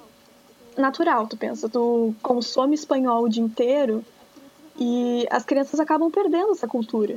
natural, 0.77 1.27
tu 1.29 1.37
pensa, 1.37 1.69
tu 1.69 2.15
consome 2.23 2.75
espanhol 2.75 3.25
o 3.25 3.29
dia 3.29 3.43
inteiro 3.43 4.05
e 4.79 5.27
as 5.31 5.45
crianças 5.45 5.79
acabam 5.79 6.11
perdendo 6.11 6.51
essa 6.53 6.67
cultura. 6.67 7.17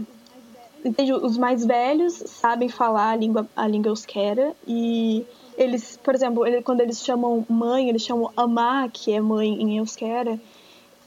Entende? 0.85 1.13
Os 1.13 1.37
mais 1.37 1.65
velhos 1.65 2.13
sabem 2.13 2.69
falar 2.69 3.11
a 3.11 3.15
língua, 3.15 3.47
a 3.55 3.67
língua 3.67 3.89
euskera 3.89 4.55
e 4.67 5.25
eles, 5.57 5.97
por 6.03 6.13
exemplo, 6.13 6.45
ele, 6.45 6.61
quando 6.61 6.81
eles 6.81 7.03
chamam 7.03 7.43
mãe, 7.49 7.89
eles 7.89 8.03
chamam 8.03 8.31
amá, 8.37 8.87
que 8.87 9.11
é 9.11 9.19
mãe 9.19 9.49
em 9.49 9.77
euskera, 9.77 10.39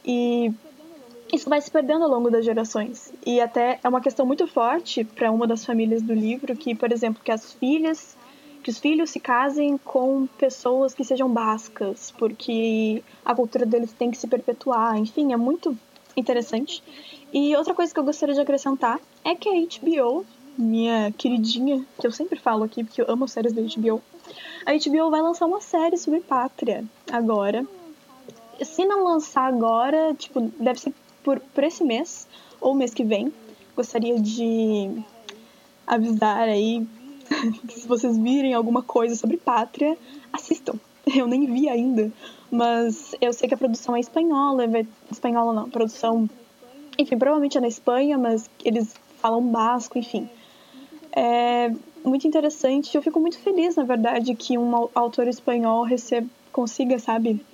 e 0.04 0.52
isso 1.33 1.49
vai 1.49 1.61
se 1.61 1.70
perdendo 1.70 2.05
ao 2.05 2.11
longo 2.11 2.31
das 2.31 2.45
gerações. 2.45 3.12
E 3.24 3.41
até 3.41 3.78
é 3.83 3.89
uma 3.89 4.01
questão 4.01 4.26
muito 4.26 4.47
forte 4.47 5.05
para 5.05 5.31
uma 5.31 5.47
das 5.47 5.64
famílias 5.64 6.03
do 6.03 6.12
livro 6.12 6.57
que, 6.57 6.74
por 6.74 6.93
exemplo, 6.93 7.22
que 7.22 7.31
as 7.31 7.53
filhas, 7.53 8.16
que 8.62 8.70
os 8.70 8.78
filhos 8.78 9.11
se 9.11 9.20
casem 9.20 9.78
com 9.78 10.26
pessoas 10.39 10.95
que 10.95 11.05
sejam 11.05 11.28
bascas, 11.28 12.11
porque 12.12 13.03
a 13.24 13.35
cultura 13.35 13.64
deles 13.64 13.93
tem 13.93 14.11
que 14.11 14.18
se 14.18 14.26
perpetuar. 14.26 14.97
Enfim, 14.97 15.33
é 15.33 15.37
muito 15.37 15.76
interessante. 16.16 16.83
E 17.33 17.55
outra 17.57 17.74
coisa 17.74 17.93
que 17.93 18.01
eu 18.01 18.05
gostaria 18.05 18.35
de 18.35 18.41
acrescentar 18.41 19.01
é 19.24 19.35
que 19.35 19.49
a 19.49 19.53
HBO, 19.53 20.26
minha 20.59 21.12
queridinha, 21.12 21.85
que 22.01 22.07
eu 22.07 22.12
sempre 22.12 22.39
falo 22.39 22.64
aqui 22.64 22.83
porque 22.83 23.01
eu 23.01 23.07
amo 23.09 23.28
séries 23.28 23.53
da 23.53 23.62
HBO, 23.62 24.03
a 24.66 24.72
HBO 24.72 25.11
vai 25.11 25.22
lançar 25.22 25.47
uma 25.47 25.61
série 25.61 25.97
sobre 25.97 26.20
pátria 26.20 26.85
agora. 27.11 27.64
Se 28.62 28.85
não 28.85 29.05
lançar 29.05 29.47
agora, 29.47 30.14
tipo, 30.14 30.41
deve 30.59 30.81
ser 30.81 30.93
por, 31.22 31.40
por 31.40 31.64
esse 31.64 31.84
mês 31.84 32.26
ou 32.60 32.74
mês 32.74 32.92
que 32.92 33.04
vem. 33.04 33.32
Gostaria 33.76 34.18
de 34.18 35.02
avisar 35.86 36.48
aí 36.48 36.86
que 37.66 37.80
se 37.80 37.86
vocês 37.86 38.16
virem 38.18 38.54
alguma 38.54 38.82
coisa 38.82 39.14
sobre 39.14 39.36
pátria, 39.36 39.96
assistam. 40.32 40.74
Eu 41.06 41.26
nem 41.26 41.46
vi 41.46 41.68
ainda, 41.68 42.12
mas 42.50 43.14
eu 43.20 43.32
sei 43.32 43.48
que 43.48 43.54
a 43.54 43.58
produção 43.58 43.96
é 43.96 44.00
espanhola, 44.00 44.64
espanhola 45.10 45.52
não, 45.52 45.70
produção, 45.70 46.28
enfim, 46.98 47.16
provavelmente 47.16 47.56
é 47.56 47.60
na 47.60 47.66
Espanha, 47.68 48.18
mas 48.18 48.50
eles 48.64 48.94
falam 49.18 49.42
basco, 49.42 49.98
enfim. 49.98 50.28
É 51.12 51.72
muito 52.04 52.26
interessante, 52.28 52.94
eu 52.94 53.02
fico 53.02 53.18
muito 53.18 53.38
feliz, 53.38 53.76
na 53.76 53.82
verdade, 53.82 54.34
que 54.34 54.58
um 54.58 54.88
autor 54.94 55.26
espanhol 55.26 55.82
receba, 55.84 56.28
consiga, 56.52 56.98
sabe, 56.98 57.44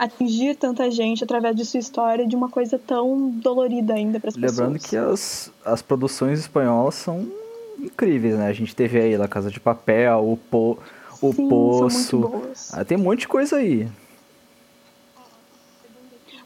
atingir 0.00 0.54
tanta 0.54 0.90
gente 0.90 1.22
através 1.22 1.54
de 1.54 1.62
sua 1.62 1.78
história 1.78 2.26
de 2.26 2.34
uma 2.34 2.48
coisa 2.48 2.78
tão 2.78 3.28
dolorida 3.28 3.92
ainda 3.92 4.18
para 4.18 4.30
as 4.30 4.34
pessoas. 4.34 4.58
Lembrando 4.58 4.78
que 4.82 4.96
as, 4.96 5.52
as 5.62 5.82
produções 5.82 6.40
espanholas 6.40 6.94
são 6.94 7.30
incríveis, 7.78 8.38
né? 8.38 8.46
A 8.46 8.52
gente 8.54 8.74
teve 8.74 8.98
aí 8.98 9.14
La 9.18 9.28
Casa 9.28 9.50
de 9.50 9.60
Papel, 9.60 10.18
o, 10.24 10.38
po, 10.38 10.78
o 11.20 11.32
Sim, 11.34 11.48
Poço. 11.50 12.42
Ah, 12.72 12.82
tem 12.82 12.96
um 12.96 13.02
monte 13.02 13.20
de 13.20 13.28
coisa 13.28 13.56
aí. 13.56 13.86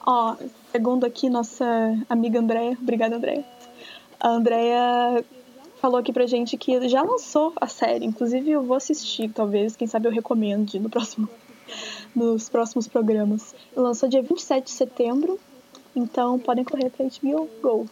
Ó, 0.05 0.35
segundo 0.73 1.05
aqui 1.07 1.31
nossa 1.31 1.65
amiga 2.11 2.41
Andréia, 2.41 2.77
obrigada 2.83 3.15
Andréia. 3.15 3.45
A 4.19 4.31
Andréia 4.31 5.25
falou 5.81 5.99
aqui 5.99 6.13
pra 6.13 6.27
gente 6.27 6.57
que 6.57 6.89
já 6.89 7.03
lançou 7.03 7.53
a 7.61 7.69
série, 7.69 8.05
inclusive 8.05 8.51
eu 8.51 8.65
vou 8.65 8.77
assistir, 8.77 9.31
talvez, 9.31 9.77
quem 9.77 9.87
sabe 9.87 10.09
eu 10.09 10.13
recomende 10.13 10.81
no 10.81 10.91
próximo, 10.91 11.29
nos 12.15 12.49
próximos 12.49 12.87
programas. 12.87 13.55
Lançou 13.77 14.09
dia 14.09 14.23
27 14.23 14.65
de 14.65 14.71
setembro, 14.71 15.39
então 15.95 16.39
podem 16.39 16.65
correr 16.65 16.91
pra 16.91 17.07
HBO 17.07 17.49
Go. 17.63 17.87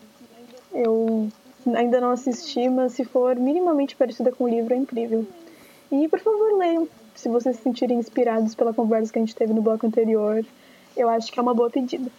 Eu 0.72 1.28
ainda 1.74 2.00
não 2.00 2.10
assisti, 2.10 2.68
mas 2.68 2.92
se 2.92 3.04
for 3.04 3.36
minimamente 3.36 3.96
parecida 3.96 4.32
com 4.32 4.44
o 4.44 4.48
livro, 4.48 4.74
é 4.74 4.76
incrível. 4.76 5.26
E 5.90 6.08
por 6.08 6.20
favor, 6.20 6.56
leiam, 6.58 6.88
se 7.14 7.28
vocês 7.28 7.56
se 7.56 7.62
sentirem 7.62 7.98
inspirados 7.98 8.54
pela 8.54 8.72
conversa 8.72 9.12
que 9.12 9.18
a 9.18 9.22
gente 9.22 9.36
teve 9.36 9.52
no 9.52 9.62
bloco 9.62 9.86
anterior 9.86 10.44
eu 10.96 11.08
acho 11.08 11.32
que 11.32 11.38
é 11.38 11.42
uma 11.42 11.54
boa 11.54 11.70
pedida. 11.70 12.10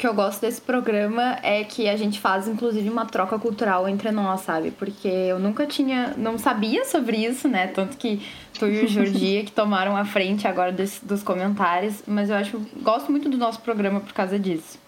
Que 0.00 0.06
eu 0.06 0.14
gosto 0.14 0.40
desse 0.40 0.62
programa 0.62 1.36
é 1.42 1.62
que 1.62 1.86
a 1.86 1.94
gente 1.94 2.18
faz, 2.18 2.48
inclusive, 2.48 2.88
uma 2.88 3.04
troca 3.04 3.38
cultural 3.38 3.86
entre 3.86 4.10
nós, 4.10 4.40
sabe? 4.40 4.70
Porque 4.70 5.06
eu 5.06 5.38
nunca 5.38 5.66
tinha, 5.66 6.14
não 6.16 6.38
sabia 6.38 6.86
sobre 6.86 7.18
isso, 7.18 7.46
né? 7.46 7.66
Tanto 7.66 7.98
que 7.98 8.26
tu 8.58 8.66
e 8.66 8.82
o 8.82 8.88
Jordi 8.88 9.42
que 9.44 9.52
tomaram 9.52 9.94
a 9.94 10.06
frente 10.06 10.48
agora 10.48 10.72
dos, 10.72 11.00
dos 11.02 11.22
comentários, 11.22 12.02
mas 12.06 12.30
eu 12.30 12.36
acho, 12.36 12.58
gosto 12.80 13.10
muito 13.10 13.28
do 13.28 13.36
nosso 13.36 13.60
programa 13.60 14.00
por 14.00 14.14
causa 14.14 14.38
disso. 14.38 14.78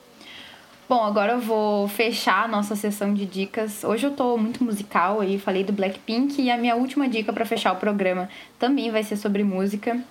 Bom, 0.88 1.04
agora 1.04 1.34
eu 1.34 1.40
vou 1.40 1.86
fechar 1.88 2.46
a 2.46 2.48
nossa 2.48 2.74
sessão 2.74 3.12
de 3.12 3.26
dicas. 3.26 3.84
Hoje 3.84 4.06
eu 4.06 4.12
tô 4.12 4.38
muito 4.38 4.64
musical 4.64 5.20
aí, 5.20 5.38
falei 5.38 5.62
do 5.62 5.74
Blackpink 5.74 6.40
e 6.40 6.50
a 6.50 6.56
minha 6.56 6.74
última 6.74 7.06
dica 7.06 7.34
para 7.34 7.44
fechar 7.44 7.74
o 7.74 7.76
programa 7.76 8.30
também 8.58 8.90
vai 8.90 9.02
ser 9.02 9.16
sobre 9.16 9.44
música. 9.44 10.02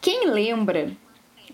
Quem 0.00 0.30
lembra 0.30 0.92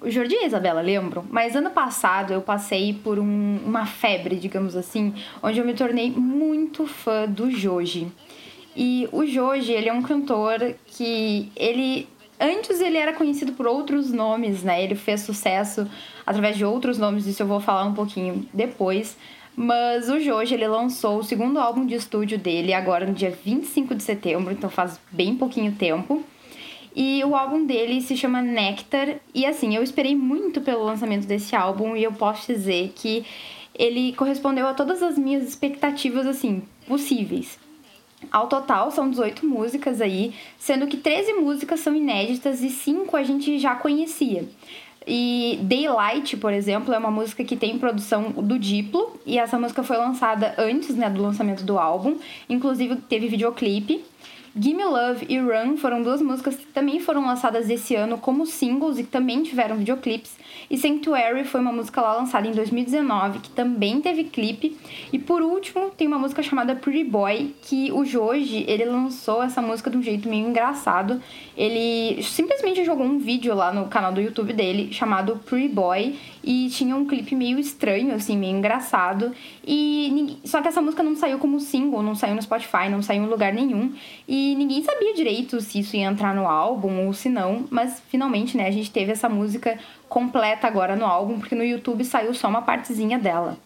o 0.05 0.11
Jordi 0.11 0.35
e 0.35 0.39
a 0.39 0.47
Isabela 0.47 0.83
lembram, 0.83 1.25
mas 1.31 1.57
ano 1.57 1.71
passado 1.71 2.33
eu 2.33 2.43
passei 2.43 2.93
por 2.93 3.19
um, 3.19 3.59
uma 3.65 3.87
febre, 3.87 4.37
digamos 4.37 4.77
assim, 4.77 5.15
onde 5.43 5.59
eu 5.59 5.65
me 5.65 5.73
tornei 5.73 6.11
muito 6.11 6.87
fã 6.87 7.27
do 7.27 7.51
Joji. 7.51 8.09
E 8.77 9.09
o 9.11 9.25
Joji, 9.25 9.73
ele 9.73 9.89
é 9.89 9.93
um 9.93 10.03
cantor 10.03 10.75
que 10.87 11.51
ele 11.57 12.09
antes 12.39 12.81
ele 12.81 12.99
era 12.99 13.13
conhecido 13.13 13.53
por 13.53 13.67
outros 13.67 14.13
nomes, 14.13 14.63
né? 14.63 14.83
Ele 14.83 14.95
fez 14.95 15.21
sucesso 15.23 15.89
através 16.27 16.57
de 16.57 16.65
outros 16.65 16.99
nomes, 16.99 17.27
isso 17.27 17.43
eu 17.43 17.47
vou 17.47 17.61
falar 17.61 17.85
um 17.85 17.95
pouquinho 17.95 18.47
depois. 18.53 19.17
Mas 19.57 20.11
o 20.11 20.19
Joji, 20.19 20.55
ele 20.55 20.67
lançou 20.67 21.19
o 21.19 21.25
segundo 21.25 21.59
álbum 21.61 21.87
de 21.87 21.95
estúdio 21.95 22.37
dele 22.37 22.75
agora 22.75 23.07
no 23.07 23.15
dia 23.15 23.31
25 23.31 23.95
de 23.95 24.03
setembro, 24.03 24.53
então 24.53 24.69
faz 24.69 25.01
bem 25.13 25.37
pouquinho 25.37 25.73
tempo. 25.73 26.25
E 26.95 27.25
o 27.25 27.35
álbum 27.35 27.67
dele 27.67 28.01
se 28.01 28.17
chama 28.17 28.41
Nectar. 28.41 29.17
E 29.35 29.45
assim, 29.45 29.75
eu 29.75 29.83
esperei 29.83 30.15
muito 30.15 30.61
pelo 30.61 30.85
lançamento 30.85 31.27
desse 31.27 31.57
álbum 31.57 31.97
e 31.97 32.05
eu 32.05 32.13
posso 32.13 32.53
dizer 32.53 32.93
que 32.95 33.25
ele 33.75 34.13
correspondeu 34.13 34.67
a 34.69 34.75
todas 34.75 35.03
as 35.03 35.19
minhas 35.19 35.43
expectativas, 35.43 36.27
assim, 36.27 36.63
possíveis. 36.87 37.59
Ao 38.31 38.47
total, 38.47 38.91
são 38.91 39.11
18 39.11 39.47
músicas 39.47 40.01
aí, 40.01 40.33
sendo 40.59 40.87
que 40.87 40.97
13 40.97 41.35
músicas 41.35 41.81
são 41.81 41.95
inéditas 41.95 42.63
e 42.63 42.71
5 42.71 43.17
a 43.17 43.23
gente 43.23 43.59
já 43.59 43.75
conhecia. 43.75 44.49
E 45.07 45.59
Daylight, 45.63 46.37
por 46.39 46.53
exemplo, 46.53 46.95
é 46.95 46.99
uma 46.99 47.11
música 47.11 47.45
que 47.45 47.57
tem 47.57 47.79
produção 47.79 48.31
do 48.31 48.59
Diplo, 48.59 49.21
e 49.27 49.39
essa 49.39 49.59
música 49.59 49.83
foi 49.83 49.99
lançada 49.99 50.55
antes 50.57 50.95
né, 50.97 51.11
do 51.11 51.21
lançamento 51.21 51.65
do 51.65 51.79
álbum, 51.79 52.17
inclusive 52.49 52.97
teve 52.97 53.29
videoclipe. 53.29 54.03
Gimme 54.57 54.85
Love 54.85 55.27
e 55.29 55.37
Run 55.41 55.77
foram 55.77 56.01
duas 56.01 56.23
músicas 56.23 56.55
que 56.55 56.67
também 56.67 57.01
foram 57.01 57.27
lançadas 57.27 57.69
esse 57.69 57.97
ano 57.97 58.17
como 58.19 58.47
singles 58.47 58.99
e 58.99 59.03
que 59.03 59.11
também 59.11 59.43
tiveram 59.43 59.77
videoclipes. 59.77 60.39
E 60.71 60.79
Sanctuary 60.79 61.43
foi 61.43 61.61
uma 61.61 61.73
música 61.73 62.01
lá 62.01 62.15
lançada 62.15 62.47
em 62.47 62.53
2019 62.53 63.41
que 63.41 63.51
também 63.51 64.01
teve 64.01 64.23
clipe. 64.23 64.79
E 65.13 65.19
por 65.19 65.43
último, 65.43 65.91
tem 65.91 66.07
uma 66.07 66.21
música 66.21 66.41
chamada 66.41 66.77
Pretty 66.77 67.03
Boy 67.03 67.53
que 67.63 67.91
o 67.91 68.05
Joji, 68.05 68.65
ele 68.69 68.85
lançou 68.85 69.43
essa 69.43 69.61
música 69.61 69.91
de 69.91 69.97
um 69.97 70.03
jeito 70.03 70.29
meio 70.29 70.47
engraçado. 70.47 71.21
Ele 71.57 72.23
simplesmente 72.23 72.85
jogou 72.85 73.05
um 73.05 73.19
vídeo 73.19 73.57
lá 73.57 73.73
no 73.73 73.89
canal 73.89 74.13
do 74.13 74.21
YouTube 74.21 74.53
dele 74.53 74.93
chamado 74.93 75.41
Pretty 75.45 75.69
Boy 75.69 76.15
e 76.45 76.69
tinha 76.69 76.95
um 76.95 77.07
clipe 77.07 77.35
meio 77.35 77.59
estranho, 77.59 78.15
assim, 78.15 78.37
meio 78.37 78.57
engraçado. 78.57 79.33
E 79.67 80.39
só 80.45 80.61
que 80.61 80.69
essa 80.69 80.83
música 80.83 81.03
não 81.03 81.17
saiu 81.17 81.39
como 81.39 81.59
single, 81.59 82.03
não 82.03 82.15
saiu 82.15 82.35
no 82.35 82.43
Spotify, 82.43 82.89
não 82.91 83.03
saiu 83.03 83.25
em 83.25 83.27
lugar 83.27 83.53
nenhum. 83.53 83.93
E 84.29 84.55
ninguém 84.57 84.83
sabia 84.85 85.15
direito 85.15 85.61
se 85.61 85.81
isso 85.81 85.97
ia 85.97 86.07
entrar 86.07 86.35
no 86.35 86.47
álbum 86.47 87.07
ou 87.07 87.13
se 87.13 87.29
não, 87.29 87.65
mas 87.71 88.03
finalmente, 88.09 88.57
né, 88.57 88.67
a 88.69 88.71
gente 88.71 88.91
teve 88.91 89.13
essa 89.13 89.29
música 89.29 89.79
completa 90.09 90.67
agora 90.67 90.95
no 90.95 91.07
álbum, 91.07 91.39
porque 91.39 91.55
no 91.55 91.65
YouTube 91.65 92.05
saiu 92.05 92.35
só 92.35 92.49
uma 92.49 92.63
partezinha 92.63 93.19
dela. 93.19 93.57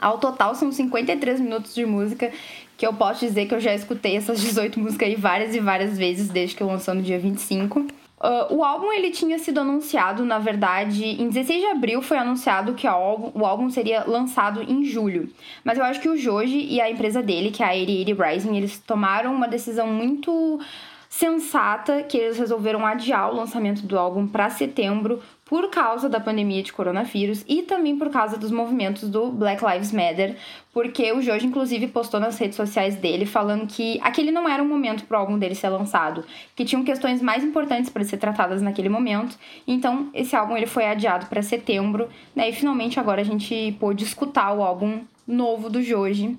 Ao 0.00 0.18
total 0.18 0.54
são 0.54 0.72
53 0.72 1.40
minutos 1.40 1.74
de 1.74 1.86
música 1.86 2.32
que 2.76 2.86
eu 2.86 2.92
posso 2.92 3.20
dizer 3.20 3.46
que 3.46 3.54
eu 3.54 3.60
já 3.60 3.74
escutei 3.74 4.16
essas 4.16 4.40
18 4.40 4.80
músicas 4.80 5.08
aí 5.08 5.14
várias 5.14 5.54
e 5.54 5.60
várias 5.60 5.96
vezes 5.96 6.28
desde 6.28 6.56
que 6.56 6.64
lançou 6.64 6.94
no 6.94 7.02
dia 7.02 7.18
25. 7.18 7.86
Uh, 8.24 8.54
o 8.54 8.64
álbum 8.64 8.90
ele 8.90 9.10
tinha 9.10 9.38
sido 9.38 9.60
anunciado, 9.60 10.24
na 10.24 10.38
verdade, 10.38 11.04
em 11.04 11.28
16 11.28 11.60
de 11.60 11.66
abril 11.66 12.00
foi 12.00 12.16
anunciado 12.16 12.72
que 12.72 12.86
álbum, 12.86 13.30
o 13.38 13.44
álbum 13.44 13.68
seria 13.68 14.02
lançado 14.04 14.62
em 14.62 14.82
julho. 14.82 15.28
Mas 15.62 15.76
eu 15.76 15.84
acho 15.84 16.00
que 16.00 16.08
o 16.08 16.16
Joji 16.16 16.66
e 16.70 16.80
a 16.80 16.90
empresa 16.90 17.22
dele, 17.22 17.50
que 17.50 17.62
é 17.62 17.66
a 17.66 17.72
8080 17.72 18.24
Rising, 18.24 18.56
eles 18.56 18.78
tomaram 18.78 19.34
uma 19.34 19.46
decisão 19.46 19.86
muito 19.88 20.58
sensata 21.06 22.02
que 22.02 22.16
eles 22.16 22.38
resolveram 22.38 22.86
adiar 22.86 23.30
o 23.30 23.36
lançamento 23.36 23.86
do 23.86 23.98
álbum 23.98 24.26
para 24.26 24.48
setembro 24.48 25.20
por 25.44 25.68
causa 25.68 26.08
da 26.08 26.18
pandemia 26.18 26.62
de 26.62 26.72
coronavírus 26.72 27.44
e 27.48 27.62
também 27.62 27.96
por 27.98 28.10
causa 28.10 28.38
dos 28.38 28.50
movimentos 28.50 29.08
do 29.08 29.30
Black 29.30 29.62
Lives 29.64 29.92
Matter, 29.92 30.36
porque 30.72 31.12
o 31.12 31.20
Jojo 31.20 31.46
inclusive 31.46 31.88
postou 31.88 32.18
nas 32.18 32.38
redes 32.38 32.56
sociais 32.56 32.96
dele 32.96 33.26
falando 33.26 33.66
que 33.66 34.00
aquele 34.02 34.30
não 34.30 34.48
era 34.48 34.62
o 34.62 34.66
momento 34.66 35.04
para 35.04 35.18
o 35.18 35.20
álbum 35.20 35.38
dele 35.38 35.54
ser 35.54 35.68
lançado, 35.68 36.24
que 36.56 36.64
tinham 36.64 36.82
questões 36.82 37.20
mais 37.20 37.44
importantes 37.44 37.90
para 37.90 38.04
ser 38.04 38.16
tratadas 38.16 38.62
naquele 38.62 38.88
momento. 38.88 39.38
Então, 39.66 40.08
esse 40.14 40.34
álbum 40.34 40.56
ele 40.56 40.66
foi 40.66 40.86
adiado 40.86 41.26
para 41.26 41.42
setembro, 41.42 42.08
né? 42.34 42.48
E 42.48 42.52
finalmente 42.52 42.98
agora 42.98 43.20
a 43.20 43.24
gente 43.24 43.76
pôde 43.78 44.04
escutar 44.04 44.52
o 44.52 44.62
álbum 44.62 45.00
novo 45.26 45.68
do 45.68 45.82
Joji 45.82 46.38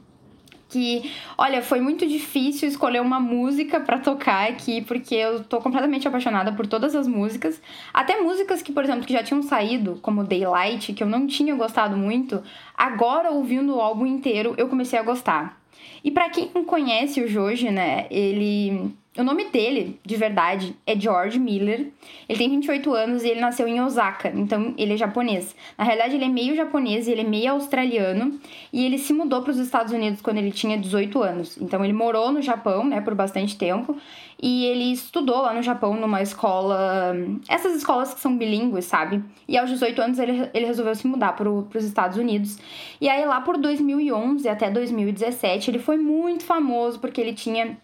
que, 0.68 1.12
olha, 1.38 1.62
foi 1.62 1.80
muito 1.80 2.08
difícil 2.08 2.68
escolher 2.68 3.02
uma 3.02 3.20
música 3.20 3.80
para 3.80 4.00
tocar 4.00 4.50
aqui, 4.50 4.82
porque 4.82 5.16
eu 5.16 5.44
tô 5.44 5.60
completamente 5.62 6.08
apaixonada 6.08 6.52
por 6.52 6.68
todas 6.68 6.96
as 6.96 7.08
músicas. 7.08 7.62
Até 7.94 8.20
músicas 8.22 8.62
que, 8.62 8.74
por 8.74 8.84
exemplo, 8.84 9.06
que 9.06 9.14
já 9.14 9.24
tinham 9.24 9.42
saído, 9.44 10.00
como 10.02 10.24
Daylight, 10.24 10.94
que 10.94 11.04
eu 11.04 11.08
não 11.08 11.28
tinha 11.28 11.56
gostado 11.56 11.96
muito, 11.96 12.44
agora 12.76 13.32
ouvindo 13.32 13.76
o 13.76 13.82
álbum 13.82 14.06
inteiro, 14.06 14.56
eu 14.58 14.68
comecei 14.68 14.98
a 14.98 15.04
gostar. 15.04 15.62
E 16.04 16.12
para 16.12 16.30
quem 16.30 16.48
conhece 16.66 17.22
o 17.22 17.28
Joji, 17.28 17.72
né, 17.72 18.08
ele 18.10 18.94
o 19.18 19.24
nome 19.24 19.46
dele, 19.46 20.00
de 20.06 20.16
verdade, 20.18 20.76
é 20.86 21.00
George 21.00 21.40
Miller. 21.40 21.88
Ele 22.28 22.38
tem 22.38 22.50
28 22.50 22.94
anos 22.94 23.24
e 23.24 23.30
ele 23.30 23.40
nasceu 23.40 23.66
em 23.68 23.80
Osaka, 23.82 24.30
então 24.36 24.74
ele 24.78 24.94
é 24.94 24.98
japonês. 24.98 25.56
Na 25.78 25.86
realidade, 25.86 26.16
ele 26.16 26.26
é 26.26 26.30
meio 26.30 26.56
japonês 26.56 27.08
e 27.08 27.12
ele 27.12 27.22
é 27.22 27.24
meio 27.24 27.54
australiano. 27.54 28.38
E 28.74 28.86
ele 28.86 28.98
se 28.98 29.14
mudou 29.14 29.42
para 29.42 29.52
os 29.52 29.58
Estados 29.58 29.94
Unidos 29.94 30.22
quando 30.22 30.38
ele 30.38 30.52
tinha 30.52 30.78
18 30.78 31.22
anos. 31.24 31.58
Então 31.62 31.84
ele 31.84 31.94
morou 31.94 32.32
no 32.32 32.42
Japão, 32.42 32.84
né, 32.84 33.00
por 33.00 33.16
bastante 33.16 33.58
tempo. 33.58 33.96
E 34.42 34.66
ele 34.66 34.92
estudou 34.92 35.42
lá 35.42 35.54
no 35.54 35.64
Japão 35.64 35.96
numa 35.96 36.22
escola. 36.22 37.16
Essas 37.48 37.74
escolas 37.78 38.14
que 38.14 38.20
são 38.20 38.38
bilíngues, 38.38 38.84
sabe? 38.84 39.24
E 39.48 39.58
aos 39.58 39.70
18 39.70 40.02
anos 40.02 40.20
ele, 40.20 40.50
ele 40.54 40.66
resolveu 40.66 40.94
se 40.94 41.08
mudar 41.08 41.34
para 41.34 41.50
os 41.50 41.86
Estados 41.86 42.18
Unidos. 42.18 42.58
E 43.00 43.08
aí, 43.08 43.26
lá 43.26 43.40
por 43.40 43.58
2011 43.58 44.48
até 44.50 44.70
2017, 44.70 45.72
ele 45.72 45.80
foi 45.80 45.98
muito 45.98 46.44
famoso 46.44 47.00
porque 47.00 47.22
ele 47.22 47.34
tinha 47.34 47.78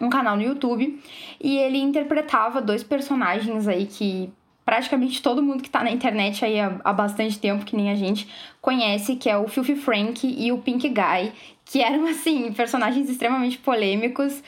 um 0.00 0.10
canal 0.10 0.36
no 0.36 0.42
YouTube 0.42 1.00
e 1.40 1.56
ele 1.56 1.78
interpretava 1.78 2.60
dois 2.60 2.82
personagens 2.82 3.68
aí 3.68 3.86
que 3.86 4.32
praticamente 4.64 5.22
todo 5.22 5.42
mundo 5.42 5.62
que 5.62 5.70
tá 5.70 5.84
na 5.84 5.90
internet 5.90 6.44
aí 6.44 6.58
há, 6.58 6.80
há 6.82 6.92
bastante 6.92 7.38
tempo, 7.38 7.64
que 7.64 7.76
nem 7.76 7.90
a 7.90 7.94
gente, 7.94 8.28
conhece, 8.60 9.16
que 9.16 9.28
é 9.28 9.36
o 9.36 9.46
Filthy 9.46 9.76
Frank 9.76 10.26
e 10.26 10.50
o 10.50 10.58
Pink 10.58 10.88
Guy, 10.88 11.32
que 11.64 11.82
eram, 11.82 12.06
assim, 12.08 12.50
personagens 12.52 13.08
extremamente 13.08 13.58
polêmicos, 13.58 14.42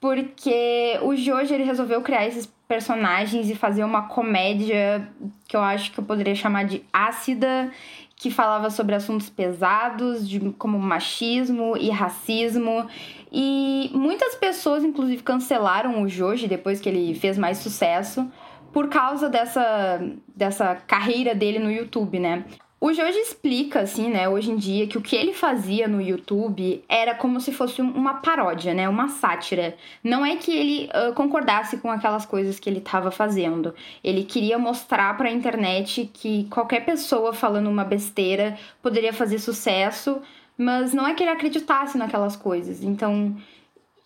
porque 0.00 0.98
o 1.02 1.14
Jojo, 1.14 1.54
ele 1.54 1.64
resolveu 1.64 2.00
criar 2.00 2.26
esses 2.26 2.46
personagens 2.66 3.50
e 3.50 3.54
fazer 3.54 3.84
uma 3.84 4.02
comédia 4.02 5.08
que 5.46 5.56
eu 5.56 5.60
acho 5.60 5.92
que 5.92 6.00
eu 6.00 6.04
poderia 6.04 6.34
chamar 6.34 6.64
de 6.64 6.82
ácida, 6.92 7.70
que 8.16 8.30
falava 8.30 8.70
sobre 8.70 8.94
assuntos 8.94 9.28
pesados, 9.28 10.28
de, 10.28 10.38
como 10.52 10.78
machismo 10.78 11.76
e 11.76 11.90
racismo, 11.90 12.86
e 13.32 13.90
muitas 13.94 14.34
pessoas, 14.34 14.82
inclusive, 14.82 15.22
cancelaram 15.22 16.02
o 16.02 16.08
Joji 16.08 16.48
depois 16.48 16.80
que 16.80 16.88
ele 16.88 17.14
fez 17.14 17.38
mais 17.38 17.58
sucesso 17.58 18.30
por 18.72 18.88
causa 18.88 19.28
dessa, 19.28 20.00
dessa 20.34 20.74
carreira 20.74 21.34
dele 21.34 21.58
no 21.58 21.70
YouTube, 21.70 22.18
né? 22.18 22.44
O 22.82 22.94
Joji 22.94 23.18
explica, 23.18 23.80
assim, 23.80 24.08
né, 24.08 24.26
hoje 24.26 24.50
em 24.50 24.56
dia, 24.56 24.86
que 24.86 24.96
o 24.96 25.02
que 25.02 25.14
ele 25.14 25.34
fazia 25.34 25.86
no 25.86 26.00
YouTube 26.00 26.82
era 26.88 27.14
como 27.14 27.38
se 27.38 27.52
fosse 27.52 27.82
uma 27.82 28.14
paródia, 28.14 28.72
né, 28.72 28.88
uma 28.88 29.08
sátira. 29.08 29.76
Não 30.02 30.24
é 30.24 30.36
que 30.36 30.50
ele 30.50 30.88
uh, 30.88 31.12
concordasse 31.12 31.76
com 31.76 31.90
aquelas 31.90 32.24
coisas 32.24 32.58
que 32.58 32.70
ele 32.70 32.78
estava 32.78 33.10
fazendo. 33.10 33.74
Ele 34.02 34.24
queria 34.24 34.58
mostrar 34.58 35.14
para 35.18 35.28
a 35.28 35.32
internet 35.32 36.10
que 36.10 36.44
qualquer 36.44 36.82
pessoa 36.86 37.34
falando 37.34 37.68
uma 37.68 37.84
besteira 37.84 38.56
poderia 38.80 39.12
fazer 39.12 39.38
sucesso 39.40 40.22
mas 40.60 40.92
não 40.92 41.06
é 41.06 41.14
que 41.14 41.22
ele 41.22 41.30
acreditasse 41.30 41.96
naquelas 41.96 42.36
coisas. 42.36 42.84
Então, 42.84 43.34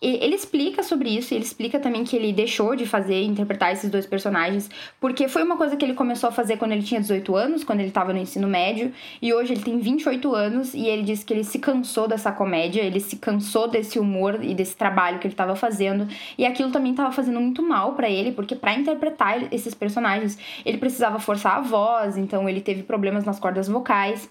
ele 0.01 0.35
explica 0.35 0.83
sobre 0.83 1.09
isso, 1.09 1.33
ele 1.33 1.43
explica 1.43 1.79
também 1.79 2.05
que 2.05 2.15
ele 2.15 2.31
deixou 2.31 2.77
de 2.77 2.85
fazer, 2.85 3.23
interpretar 3.23 3.73
esses 3.73 3.89
dois 3.89 4.05
personagens, 4.05 4.69
porque 4.99 5.27
foi 5.27 5.43
uma 5.43 5.57
coisa 5.57 5.75
que 5.75 5.83
ele 5.83 5.93
começou 5.95 6.29
a 6.29 6.31
fazer 6.31 6.55
quando 6.55 6.71
ele 6.71 6.83
tinha 6.83 7.01
18 7.01 7.35
anos, 7.35 7.63
quando 7.65 7.79
ele 7.79 7.89
estava 7.89 8.13
no 8.13 8.19
ensino 8.19 8.47
médio, 8.47 8.93
e 9.21 9.33
hoje 9.33 9.51
ele 9.53 9.63
tem 9.63 9.79
28 9.79 10.33
anos, 10.33 10.73
e 10.73 10.85
ele 10.85 11.03
disse 11.03 11.25
que 11.25 11.33
ele 11.33 11.43
se 11.43 11.59
cansou 11.59 12.07
dessa 12.07 12.31
comédia, 12.31 12.81
ele 12.81 13.01
se 13.01 13.17
cansou 13.17 13.67
desse 13.67 13.99
humor 13.99 14.41
e 14.41 14.53
desse 14.53 14.77
trabalho 14.77 15.19
que 15.19 15.27
ele 15.27 15.33
estava 15.33 15.57
fazendo, 15.57 16.07
e 16.37 16.45
aquilo 16.45 16.71
também 16.71 16.91
estava 16.91 17.11
fazendo 17.11 17.41
muito 17.41 17.61
mal 17.61 17.95
para 17.95 18.09
ele, 18.09 18.31
porque 18.31 18.55
para 18.55 18.75
interpretar 18.75 19.53
esses 19.53 19.73
personagens, 19.73 20.37
ele 20.63 20.77
precisava 20.77 21.19
forçar 21.19 21.57
a 21.57 21.61
voz, 21.61 22.15
então 22.15 22.47
ele 22.47 22.61
teve 22.61 22.83
problemas 22.83 23.25
nas 23.25 23.39
cordas 23.39 23.67
vocais. 23.67 24.29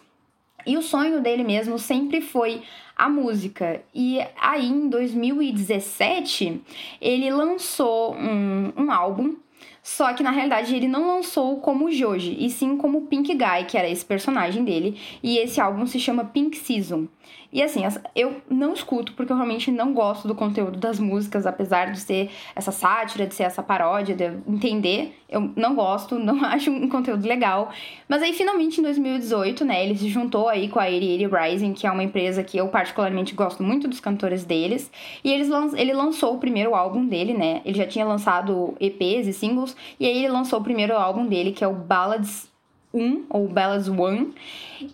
E 0.66 0.76
o 0.76 0.82
sonho 0.82 1.20
dele 1.20 1.44
mesmo 1.44 1.78
sempre 1.78 2.20
foi 2.20 2.62
a 2.96 3.08
música. 3.08 3.82
E 3.94 4.18
aí, 4.40 4.66
em 4.66 4.88
2017, 4.88 6.60
ele 7.00 7.30
lançou 7.30 8.14
um, 8.14 8.72
um 8.76 8.90
álbum. 8.90 9.36
Só 9.82 10.14
que 10.14 10.22
na 10.22 10.30
realidade 10.30 10.74
ele 10.74 10.88
não 10.88 11.06
lançou 11.06 11.58
como 11.58 11.92
Joji, 11.92 12.36
e 12.38 12.48
sim 12.48 12.74
como 12.74 13.02
Pink 13.02 13.34
Guy, 13.34 13.64
que 13.68 13.76
era 13.76 13.88
esse 13.88 14.02
personagem 14.02 14.64
dele. 14.64 14.98
E 15.22 15.36
esse 15.36 15.60
álbum 15.60 15.86
se 15.86 16.00
chama 16.00 16.24
Pink 16.24 16.56
Season. 16.56 17.06
E 17.54 17.62
assim, 17.62 17.82
eu 18.16 18.42
não 18.50 18.72
escuto 18.72 19.12
porque 19.12 19.30
eu 19.32 19.36
realmente 19.36 19.70
não 19.70 19.94
gosto 19.94 20.26
do 20.26 20.34
conteúdo 20.34 20.76
das 20.76 20.98
músicas, 20.98 21.46
apesar 21.46 21.92
de 21.92 22.00
ser 22.00 22.28
essa 22.52 22.72
sátira, 22.72 23.28
de 23.28 23.34
ser 23.34 23.44
essa 23.44 23.62
paródia, 23.62 24.12
de 24.12 24.24
entender. 24.48 25.16
Eu 25.28 25.52
não 25.54 25.76
gosto, 25.76 26.18
não 26.18 26.44
acho 26.44 26.72
um 26.72 26.88
conteúdo 26.88 27.24
legal. 27.28 27.70
Mas 28.08 28.22
aí, 28.22 28.32
finalmente, 28.32 28.80
em 28.80 28.82
2018, 28.82 29.64
né, 29.64 29.84
ele 29.84 29.96
se 29.96 30.08
juntou 30.08 30.48
aí 30.48 30.68
com 30.68 30.80
a 30.80 30.86
8080 30.86 31.42
Rising, 31.42 31.72
que 31.74 31.86
é 31.86 31.92
uma 31.92 32.02
empresa 32.02 32.42
que 32.42 32.56
eu 32.56 32.66
particularmente 32.66 33.36
gosto 33.36 33.62
muito 33.62 33.86
dos 33.86 34.00
cantores 34.00 34.44
deles. 34.44 34.90
E 35.22 35.32
eles 35.32 35.48
ele 35.76 35.92
lançou 35.92 36.34
o 36.34 36.38
primeiro 36.38 36.74
álbum 36.74 37.06
dele, 37.06 37.34
né? 37.34 37.62
Ele 37.64 37.78
já 37.78 37.86
tinha 37.86 38.04
lançado 38.04 38.74
EPs 38.80 39.28
e 39.28 39.32
singles. 39.32 39.76
E 40.00 40.06
aí 40.06 40.18
ele 40.18 40.28
lançou 40.28 40.58
o 40.58 40.64
primeiro 40.64 40.94
álbum 40.96 41.24
dele, 41.24 41.52
que 41.52 41.62
é 41.62 41.68
o 41.68 41.72
Ballads 41.72 42.52
1, 42.94 43.24
ou 43.28 43.48
Bellas 43.48 43.88
One. 43.88 44.32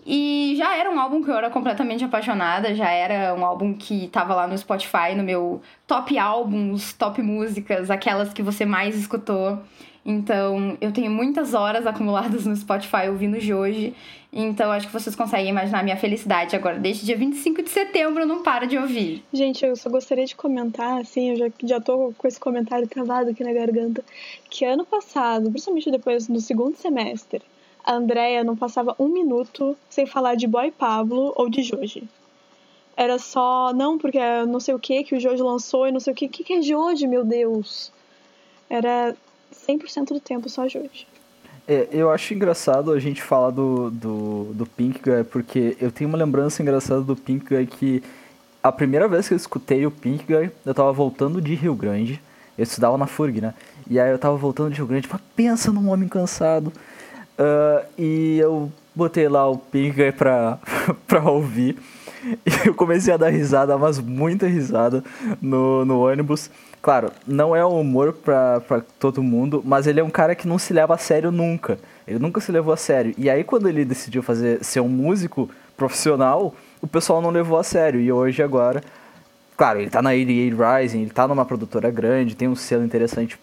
E 0.07 0.55
já 0.57 0.77
era 0.77 0.91
um 0.91 0.99
álbum 0.99 1.23
que 1.23 1.31
eu 1.31 1.37
era 1.37 1.51
completamente 1.51 2.05
apaixonada, 2.05 2.75
já 2.75 2.91
era 2.91 3.35
um 3.35 3.45
álbum 3.45 3.75
que 3.75 4.09
tava 4.09 4.35
lá 4.35 4.47
no 4.47 4.57
Spotify, 4.57 5.15
no 5.17 5.23
meu 5.23 5.61
top 5.87 6.19
álbuns, 6.19 6.93
top 6.93 7.21
músicas, 7.23 7.91
aquelas 7.91 8.33
que 8.33 8.43
você 8.43 8.65
mais 8.65 8.97
escutou. 8.97 9.59
Então, 10.05 10.79
eu 10.81 10.93
tenho 10.93 11.11
muitas 11.11 11.53
horas 11.53 11.87
acumuladas 11.87 12.47
no 12.47 12.57
Spotify 12.57 13.09
ouvindo 13.09 13.39
de 13.39 13.53
hoje. 13.53 13.95
Então, 14.33 14.71
acho 14.71 14.87
que 14.87 14.93
vocês 14.93 15.15
conseguem 15.15 15.49
imaginar 15.49 15.81
a 15.81 15.83
minha 15.83 15.97
felicidade 15.97 16.55
agora. 16.55 16.79
Desde 16.79 17.05
dia 17.05 17.17
25 17.17 17.63
de 17.63 17.71
setembro, 17.71 18.23
eu 18.23 18.27
não 18.27 18.43
paro 18.43 18.67
de 18.67 18.79
ouvir. 18.79 19.23
Gente, 19.33 19.65
eu 19.65 19.75
só 19.77 19.91
gostaria 19.91 20.25
de 20.25 20.37
comentar, 20.37 21.01
assim, 21.01 21.31
eu 21.31 21.37
já, 21.37 21.47
já 21.65 21.81
tô 21.81 22.15
com 22.17 22.29
esse 22.29 22.39
comentário 22.39 22.89
travado 22.89 23.31
aqui 23.31 23.43
na 23.43 23.53
garganta, 23.53 24.03
que 24.49 24.65
ano 24.65 24.87
passado, 24.87 25.51
principalmente 25.51 25.91
depois 25.91 26.29
do 26.29 26.41
segundo 26.41 26.77
semestre, 26.77 27.43
a 27.85 27.95
Andrea 27.95 28.45
não 28.45 28.57
passava 28.57 28.95
um 28.99 29.09
minuto 29.09 29.77
sem 29.89 30.07
falar 30.07 30.35
de 30.35 30.47
Boy 30.47 30.71
Pablo 30.71 31.33
ou 31.37 31.49
de 31.49 31.63
Joji. 31.63 32.09
Era 32.97 33.19
só, 33.19 33.73
não, 33.73 33.99
porque 33.99 34.19
é 34.19 34.45
não 34.45 34.61
sei 34.61 34.75
o 34.75 34.79
que 34.79 35.05
que 35.05 35.15
o 35.15 35.21
Joji 35.21 35.43
lançou 35.43 35.87
e 35.87 35.93
não 35.93 36.01
sei 36.01 36.13
o 36.13 36.17
que. 36.17 36.27
O 36.27 36.29
que, 36.29 36.45
que 36.45 36.53
é 36.55 36.63
Joji, 36.63 37.07
meu 37.07 37.25
Deus? 37.25 37.93
Era 38.69 39.17
100% 39.55 40.09
do 40.09 40.21
tempo 40.21 40.49
só 40.49 40.69
Joji. 40.69 41.07
É, 41.67 41.89
eu 41.93 42.11
acho 42.11 42.35
engraçado 42.35 42.93
a 42.93 42.99
gente 42.99 43.23
falar 43.23 43.51
do, 43.51 43.91
do, 43.91 44.45
do 44.55 44.67
Pink 44.67 45.01
Guy, 45.01 45.25
porque 45.25 45.77
eu 45.81 45.93
tenho 45.93 46.09
uma 46.09 46.19
lembrança 46.19 46.63
engraçada 46.63 47.01
do 47.01 47.15
Pink 47.15 47.47
Guy 47.47 47.67
que 47.67 48.03
a 48.63 48.71
primeira 48.71 49.09
vez 49.09 49.29
que 49.29 49.35
eu 49.35 49.37
escutei 49.37 49.87
o 49.87 49.91
Pink 49.91 50.25
Guy, 50.27 50.51
eu 50.67 50.75
tava 50.75 50.93
voltando 50.93 51.41
de 51.41 51.55
Rio 51.55 51.75
Grande. 51.75 52.21
Eu 52.59 52.65
estudava 52.65 52.99
na 52.99 53.07
FURG, 53.07 53.41
né? 53.41 53.55
E 53.89 53.99
aí 53.99 54.11
eu 54.11 54.19
tava 54.19 54.37
voltando 54.37 54.71
de 54.71 54.77
Rio 54.77 54.87
Grande, 54.87 55.09
mas 55.11 55.21
pensa 55.35 55.73
num 55.73 55.89
homem 55.89 56.09
cansado. 56.09 56.73
Uh, 57.41 57.87
e 57.97 58.39
eu 58.39 58.71
botei 58.95 59.27
lá 59.27 59.49
o 59.49 59.57
Pink 59.57 60.13
pra, 60.13 60.59
pra 61.09 61.23
ouvir. 61.23 61.79
E 62.23 62.69
eu 62.69 62.75
comecei 62.75 63.15
a 63.15 63.17
dar 63.17 63.31
risada, 63.31 63.79
mas 63.79 63.99
muita 63.99 64.47
risada 64.47 65.03
no, 65.41 65.87
no 65.87 66.07
ônibus. 66.07 66.51
Claro, 66.83 67.11
não 67.27 67.57
é 67.57 67.65
um 67.65 67.81
humor 67.81 68.13
pra, 68.13 68.61
pra 68.61 68.83
todo 68.99 69.23
mundo, 69.23 69.63
mas 69.65 69.87
ele 69.87 70.01
é 70.01 70.05
um 70.05 70.11
cara 70.11 70.35
que 70.35 70.47
não 70.47 70.59
se 70.59 70.75
leva 70.75 70.95
a 70.95 70.99
sério 70.99 71.31
nunca. 71.31 71.79
Ele 72.07 72.19
nunca 72.19 72.43
se 72.43 72.53
levou 72.53 72.75
a 72.75 72.77
sério. 72.77 73.15
E 73.17 73.31
aí, 73.31 73.43
quando 73.43 73.69
ele 73.69 73.87
decidiu 73.87 74.23
fazer 74.23 74.63
ser 74.63 74.81
um 74.81 74.89
músico 74.89 75.49
profissional, 75.79 76.55
o 76.83 76.87
pessoal 76.87 77.23
não 77.23 77.31
levou 77.31 77.59
a 77.59 77.65
sério. 77.65 78.01
E 78.01 78.13
hoje, 78.13 78.43
agora, 78.43 78.83
claro, 79.57 79.81
ele 79.81 79.89
tá 79.89 80.03
na 80.03 80.11
88 80.11 80.57
Rising, 80.57 81.03
ele 81.03 81.11
tá 81.11 81.27
numa 81.27 81.47
produtora 81.47 81.91
grande, 81.91 82.37
tem 82.37 82.49
um 82.49 82.57
selo 82.57 82.85
interessante 82.85 83.39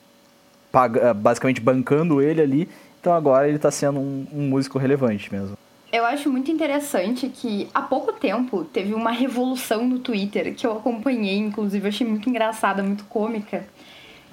basicamente 1.15 1.61
bancando 1.61 2.21
ele 2.21 2.41
ali, 2.41 2.69
então 3.07 3.15
agora 3.15 3.47
ele 3.47 3.57
tá 3.57 3.71
sendo 3.71 4.01
um, 4.01 4.27
um 4.33 4.49
músico 4.49 4.77
relevante 4.77 5.33
mesmo. 5.33 5.57
Eu 5.93 6.05
acho 6.05 6.29
muito 6.29 6.51
interessante 6.51 7.29
que 7.29 7.69
há 7.73 7.81
pouco 7.81 8.11
tempo 8.11 8.65
teve 8.65 8.93
uma 8.93 9.11
revolução 9.11 9.87
no 9.87 9.99
Twitter 9.99 10.53
que 10.53 10.67
eu 10.67 10.73
acompanhei, 10.73 11.37
inclusive 11.37 11.87
achei 11.87 12.05
muito 12.05 12.29
engraçada, 12.29 12.83
muito 12.83 13.05
cômica, 13.05 13.65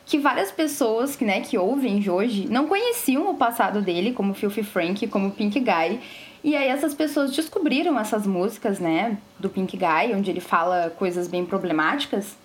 que 0.04 0.18
várias 0.18 0.50
pessoas 0.50 1.14
que, 1.14 1.24
né, 1.24 1.40
que 1.40 1.56
ouvem 1.56 2.10
hoje 2.10 2.48
não 2.50 2.66
conheciam 2.66 3.30
o 3.30 3.36
passado 3.36 3.80
dele, 3.80 4.12
como 4.12 4.34
Filthy 4.34 4.64
Frank, 4.64 5.06
como 5.06 5.30
Pink 5.30 5.60
Guy. 5.60 6.00
E 6.42 6.56
aí 6.56 6.66
essas 6.66 6.94
pessoas 6.94 7.30
descobriram 7.30 7.96
essas 7.96 8.26
músicas, 8.26 8.80
né, 8.80 9.16
do 9.38 9.48
Pink 9.48 9.76
Guy, 9.76 10.16
onde 10.16 10.32
ele 10.32 10.40
fala 10.40 10.92
coisas 10.98 11.28
bem 11.28 11.46
problemáticas. 11.46 12.36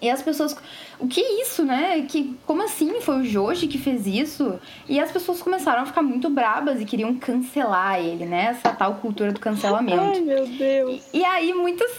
E 0.00 0.08
as 0.08 0.22
pessoas, 0.22 0.56
o 0.98 1.08
que 1.08 1.20
é 1.20 1.42
isso, 1.42 1.64
né? 1.64 2.06
Que 2.08 2.36
como 2.46 2.62
assim 2.62 3.00
foi 3.00 3.20
o 3.20 3.24
Joji 3.24 3.66
que 3.66 3.78
fez 3.78 4.06
isso? 4.06 4.60
E 4.88 5.00
as 5.00 5.10
pessoas 5.10 5.42
começaram 5.42 5.82
a 5.82 5.86
ficar 5.86 6.02
muito 6.02 6.30
brabas 6.30 6.80
e 6.80 6.84
queriam 6.84 7.14
cancelar 7.16 7.98
ele, 7.98 8.24
né? 8.24 8.46
Essa 8.46 8.72
tal 8.72 8.94
cultura 8.96 9.32
do 9.32 9.40
cancelamento. 9.40 10.00
Ai, 10.00 10.20
meu 10.20 10.46
Deus. 10.46 11.08
E, 11.12 11.18
e 11.18 11.24
aí 11.24 11.52
muitas 11.52 11.90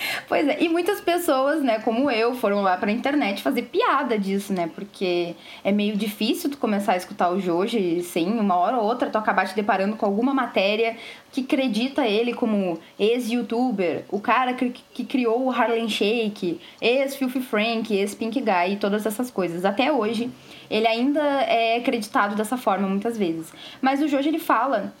Pois 0.28 0.46
é, 0.46 0.62
e 0.62 0.68
muitas 0.68 1.00
pessoas, 1.00 1.62
né, 1.62 1.78
como 1.80 2.10
eu, 2.10 2.34
foram 2.34 2.62
lá 2.62 2.76
pra 2.76 2.90
internet 2.90 3.42
fazer 3.42 3.62
piada 3.62 4.18
disso, 4.18 4.52
né? 4.52 4.70
Porque 4.74 5.34
é 5.64 5.72
meio 5.72 5.96
difícil 5.96 6.50
tu 6.50 6.58
começar 6.58 6.92
a 6.92 6.96
escutar 6.96 7.30
o 7.30 7.40
Joji 7.40 8.02
sem 8.02 8.28
uma 8.28 8.56
hora 8.56 8.78
ou 8.78 8.84
outra 8.84 9.10
tu 9.10 9.18
acabar 9.18 9.46
te 9.46 9.54
deparando 9.54 9.96
com 9.96 10.06
alguma 10.06 10.32
matéria 10.32 10.96
que 11.32 11.42
acredita 11.42 12.06
ele 12.06 12.34
como 12.34 12.78
ex-youtuber, 12.98 14.04
o 14.10 14.20
cara 14.20 14.54
que, 14.54 14.70
que 14.92 15.04
criou 15.04 15.44
o 15.44 15.50
Harlem 15.50 15.88
Shake, 15.88 16.60
ex-Filthy 16.80 17.40
Frank, 17.40 17.94
ex-Pink 17.94 18.40
Guy 18.40 18.72
e 18.72 18.76
todas 18.76 19.06
essas 19.06 19.30
coisas. 19.30 19.64
Até 19.64 19.92
hoje, 19.92 20.30
ele 20.70 20.86
ainda 20.86 21.22
é 21.22 21.76
acreditado 21.76 22.34
dessa 22.34 22.56
forma 22.56 22.88
muitas 22.88 23.16
vezes. 23.16 23.52
Mas 23.80 24.02
o 24.02 24.08
Joji, 24.08 24.28
ele 24.28 24.38
fala 24.38 24.92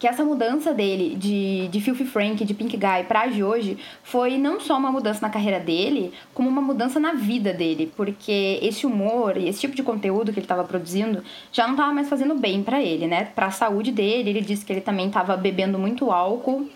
que 0.00 0.08
essa 0.08 0.24
mudança 0.24 0.72
dele 0.72 1.14
de, 1.14 1.68
de 1.68 1.78
Filthy 1.78 2.06
Frank, 2.06 2.42
de 2.42 2.54
Pink 2.54 2.74
Guy 2.74 3.04
pra 3.06 3.26
hoje 3.44 3.76
foi 4.02 4.38
não 4.38 4.58
só 4.58 4.78
uma 4.78 4.90
mudança 4.90 5.20
na 5.20 5.28
carreira 5.28 5.60
dele, 5.60 6.10
como 6.32 6.48
uma 6.48 6.62
mudança 6.62 6.98
na 6.98 7.12
vida 7.12 7.52
dele, 7.52 7.92
porque 7.94 8.58
esse 8.62 8.86
humor 8.86 9.36
e 9.36 9.46
esse 9.46 9.60
tipo 9.60 9.76
de 9.76 9.82
conteúdo 9.82 10.32
que 10.32 10.38
ele 10.38 10.46
estava 10.46 10.64
produzindo 10.64 11.22
já 11.52 11.66
não 11.66 11.74
estava 11.74 11.92
mais 11.92 12.08
fazendo 12.08 12.34
bem 12.34 12.62
para 12.62 12.82
ele, 12.82 13.06
né? 13.06 13.26
Para 13.26 13.48
a 13.48 13.50
saúde 13.50 13.92
dele, 13.92 14.30
ele 14.30 14.40
disse 14.40 14.64
que 14.64 14.72
ele 14.72 14.80
também 14.80 15.08
estava 15.08 15.36
bebendo 15.36 15.78
muito 15.78 16.10
álcool 16.10 16.66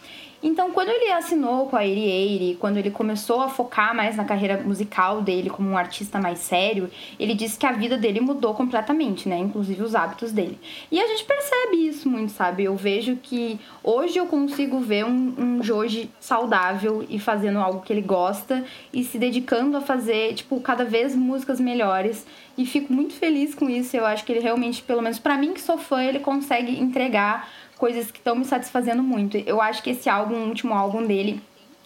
então, 0.44 0.70
quando 0.72 0.90
ele 0.90 1.10
assinou 1.10 1.66
com 1.68 1.74
a 1.74 1.86
Eire 1.86 2.56
quando 2.60 2.76
ele 2.76 2.90
começou 2.90 3.40
a 3.40 3.48
focar 3.48 3.94
mais 3.94 4.14
na 4.14 4.26
carreira 4.26 4.62
musical 4.62 5.22
dele 5.22 5.48
como 5.48 5.70
um 5.70 5.78
artista 5.78 6.20
mais 6.20 6.40
sério, 6.40 6.90
ele 7.18 7.32
disse 7.32 7.58
que 7.58 7.64
a 7.64 7.72
vida 7.72 7.96
dele 7.96 8.20
mudou 8.20 8.52
completamente, 8.52 9.26
né? 9.26 9.38
Inclusive 9.38 9.82
os 9.82 9.94
hábitos 9.94 10.32
dele. 10.32 10.60
E 10.92 11.00
a 11.00 11.06
gente 11.06 11.24
percebe 11.24 11.88
isso 11.88 12.10
muito, 12.10 12.30
sabe? 12.30 12.64
Eu 12.64 12.76
vejo 12.76 13.16
que 13.16 13.58
hoje 13.82 14.18
eu 14.18 14.26
consigo 14.26 14.80
ver 14.80 15.06
um, 15.06 15.34
um 15.38 15.62
Joji 15.62 16.10
saudável 16.20 17.06
e 17.08 17.18
fazendo 17.18 17.58
algo 17.58 17.80
que 17.80 17.90
ele 17.90 18.02
gosta 18.02 18.66
e 18.92 19.02
se 19.02 19.18
dedicando 19.18 19.78
a 19.78 19.80
fazer, 19.80 20.34
tipo, 20.34 20.60
cada 20.60 20.84
vez 20.84 21.16
músicas 21.16 21.58
melhores. 21.58 22.26
E 22.56 22.66
fico 22.66 22.92
muito 22.92 23.14
feliz 23.14 23.54
com 23.54 23.68
isso. 23.70 23.96
Eu 23.96 24.04
acho 24.04 24.24
que 24.24 24.30
ele 24.30 24.40
realmente, 24.40 24.82
pelo 24.82 25.00
menos 25.00 25.18
para 25.18 25.38
mim 25.38 25.54
que 25.54 25.60
sou 25.60 25.78
fã, 25.78 26.04
ele 26.04 26.20
consegue 26.20 26.78
entregar 26.78 27.48
coisas 27.84 28.10
que 28.10 28.16
estão 28.16 28.34
me 28.34 28.46
satisfazendo 28.46 29.02
muito. 29.02 29.36
Eu 29.36 29.60
acho 29.60 29.82
que 29.82 29.90
esse 29.90 30.08
álbum, 30.08 30.36
o 30.36 30.48
último 30.48 30.72
álbum 30.72 31.06
dele, 31.06 31.38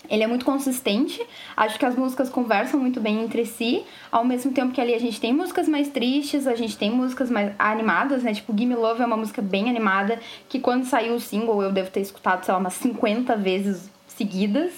ele 0.09 0.23
é 0.23 0.29
muito 0.29 0.45
consistente, 0.45 1.21
acho 1.57 1.77
que 1.77 1.85
as 1.85 1.97
músicas 1.97 2.29
conversam 2.29 2.79
muito 2.79 3.01
bem 3.01 3.21
entre 3.25 3.45
si, 3.45 3.83
ao 4.13 4.25
mesmo 4.25 4.53
tempo 4.53 4.73
que 4.73 4.81
ali 4.81 4.95
a 4.95 5.01
gente 5.01 5.21
tem 5.21 5.33
músicas 5.33 5.67
mais 5.67 5.89
tristes, 5.89 6.47
a 6.47 6.55
gente 6.55 6.79
tem 6.79 6.89
músicas 6.89 7.29
mais 7.29 7.53
animadas, 7.59 8.23
né? 8.23 8.33
Tipo, 8.33 8.57
Gimme 8.57 8.77
Love 8.77 9.03
é 9.03 9.07
uma 9.07 9.17
música 9.17 9.43
bem 9.43 9.69
animada, 9.69 10.21
que 10.49 10.61
quando 10.61 10.85
saiu 10.85 11.15
o 11.17 11.21
single 11.21 11.61
eu 11.65 11.73
devo 11.73 11.91
ter 11.91 12.01
escutado, 12.01 12.45
sei 12.45 12.55
lá, 12.55 12.61
umas 12.61 12.75
50 12.75 13.35
vezes 13.35 13.91
seguidas. 14.07 14.71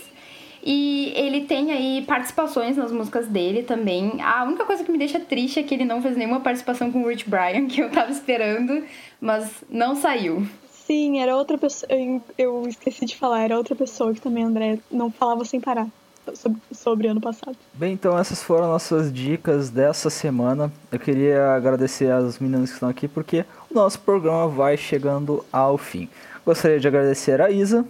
E 0.64 1.12
ele 1.14 1.42
tem 1.42 1.70
aí 1.70 2.02
participações 2.06 2.78
nas 2.78 2.90
músicas 2.90 3.26
dele 3.28 3.62
também. 3.62 4.22
A 4.22 4.44
única 4.44 4.64
coisa 4.64 4.82
que 4.82 4.90
me 4.90 4.96
deixa 4.96 5.20
triste 5.20 5.60
é 5.60 5.62
que 5.62 5.74
ele 5.74 5.84
não 5.84 6.00
fez 6.00 6.16
nenhuma 6.16 6.40
participação 6.40 6.90
com 6.90 7.02
o 7.02 7.08
Rich 7.08 7.28
Brian, 7.28 7.66
que 7.68 7.82
eu 7.82 7.90
tava 7.90 8.10
esperando, 8.10 8.82
mas 9.20 9.62
não 9.68 9.94
saiu. 9.94 10.46
Sim, 10.90 11.20
era 11.20 11.36
outra 11.36 11.56
pessoa. 11.56 11.88
Eu 12.36 12.66
esqueci 12.66 13.06
de 13.06 13.16
falar, 13.16 13.44
era 13.44 13.56
outra 13.56 13.76
pessoa 13.76 14.12
que 14.12 14.20
também, 14.20 14.42
André, 14.42 14.80
não 14.90 15.08
falava 15.08 15.44
sem 15.44 15.60
parar 15.60 15.86
sobre, 16.34 16.60
sobre 16.72 17.06
ano 17.06 17.20
passado. 17.20 17.56
Bem, 17.74 17.92
então 17.92 18.18
essas 18.18 18.42
foram 18.42 18.66
nossas 18.66 19.12
dicas 19.12 19.70
dessa 19.70 20.10
semana. 20.10 20.72
Eu 20.90 20.98
queria 20.98 21.52
agradecer 21.52 22.10
às 22.10 22.40
meninas 22.40 22.70
que 22.70 22.74
estão 22.74 22.88
aqui 22.88 23.06
porque 23.06 23.44
o 23.70 23.74
nosso 23.74 24.00
programa 24.00 24.48
vai 24.48 24.76
chegando 24.76 25.44
ao 25.52 25.78
fim. 25.78 26.08
Gostaria 26.44 26.80
de 26.80 26.88
agradecer 26.88 27.40
a 27.40 27.48
Isa. 27.48 27.86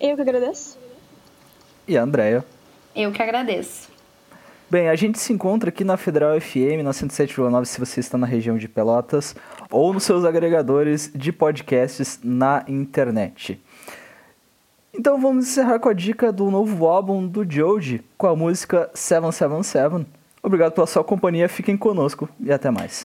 Eu 0.00 0.14
que 0.14 0.22
agradeço. 0.22 0.78
E 1.88 1.98
a 1.98 2.02
Andrea. 2.04 2.44
Eu 2.94 3.10
que 3.10 3.20
agradeço. 3.20 3.89
Bem, 4.70 4.88
a 4.88 4.94
gente 4.94 5.18
se 5.18 5.32
encontra 5.32 5.68
aqui 5.68 5.82
na 5.82 5.96
Federal 5.96 6.40
FM, 6.40 6.84
na 6.84 6.92
107,9 6.92 7.64
se 7.64 7.80
você 7.80 7.98
está 7.98 8.16
na 8.16 8.24
região 8.24 8.56
de 8.56 8.68
Pelotas, 8.68 9.34
ou 9.68 9.92
nos 9.92 10.04
seus 10.04 10.24
agregadores 10.24 11.10
de 11.12 11.32
podcasts 11.32 12.20
na 12.22 12.64
internet. 12.68 13.60
Então 14.94 15.20
vamos 15.20 15.48
encerrar 15.48 15.80
com 15.80 15.88
a 15.88 15.92
dica 15.92 16.32
do 16.32 16.52
novo 16.52 16.86
álbum 16.86 17.26
do 17.26 17.44
Joji, 17.44 18.00
com 18.16 18.28
a 18.28 18.36
música 18.36 18.88
777. 18.94 20.06
Obrigado 20.40 20.72
pela 20.72 20.86
sua 20.86 21.02
companhia, 21.02 21.48
fiquem 21.48 21.76
conosco 21.76 22.28
e 22.38 22.52
até 22.52 22.70
mais. 22.70 23.09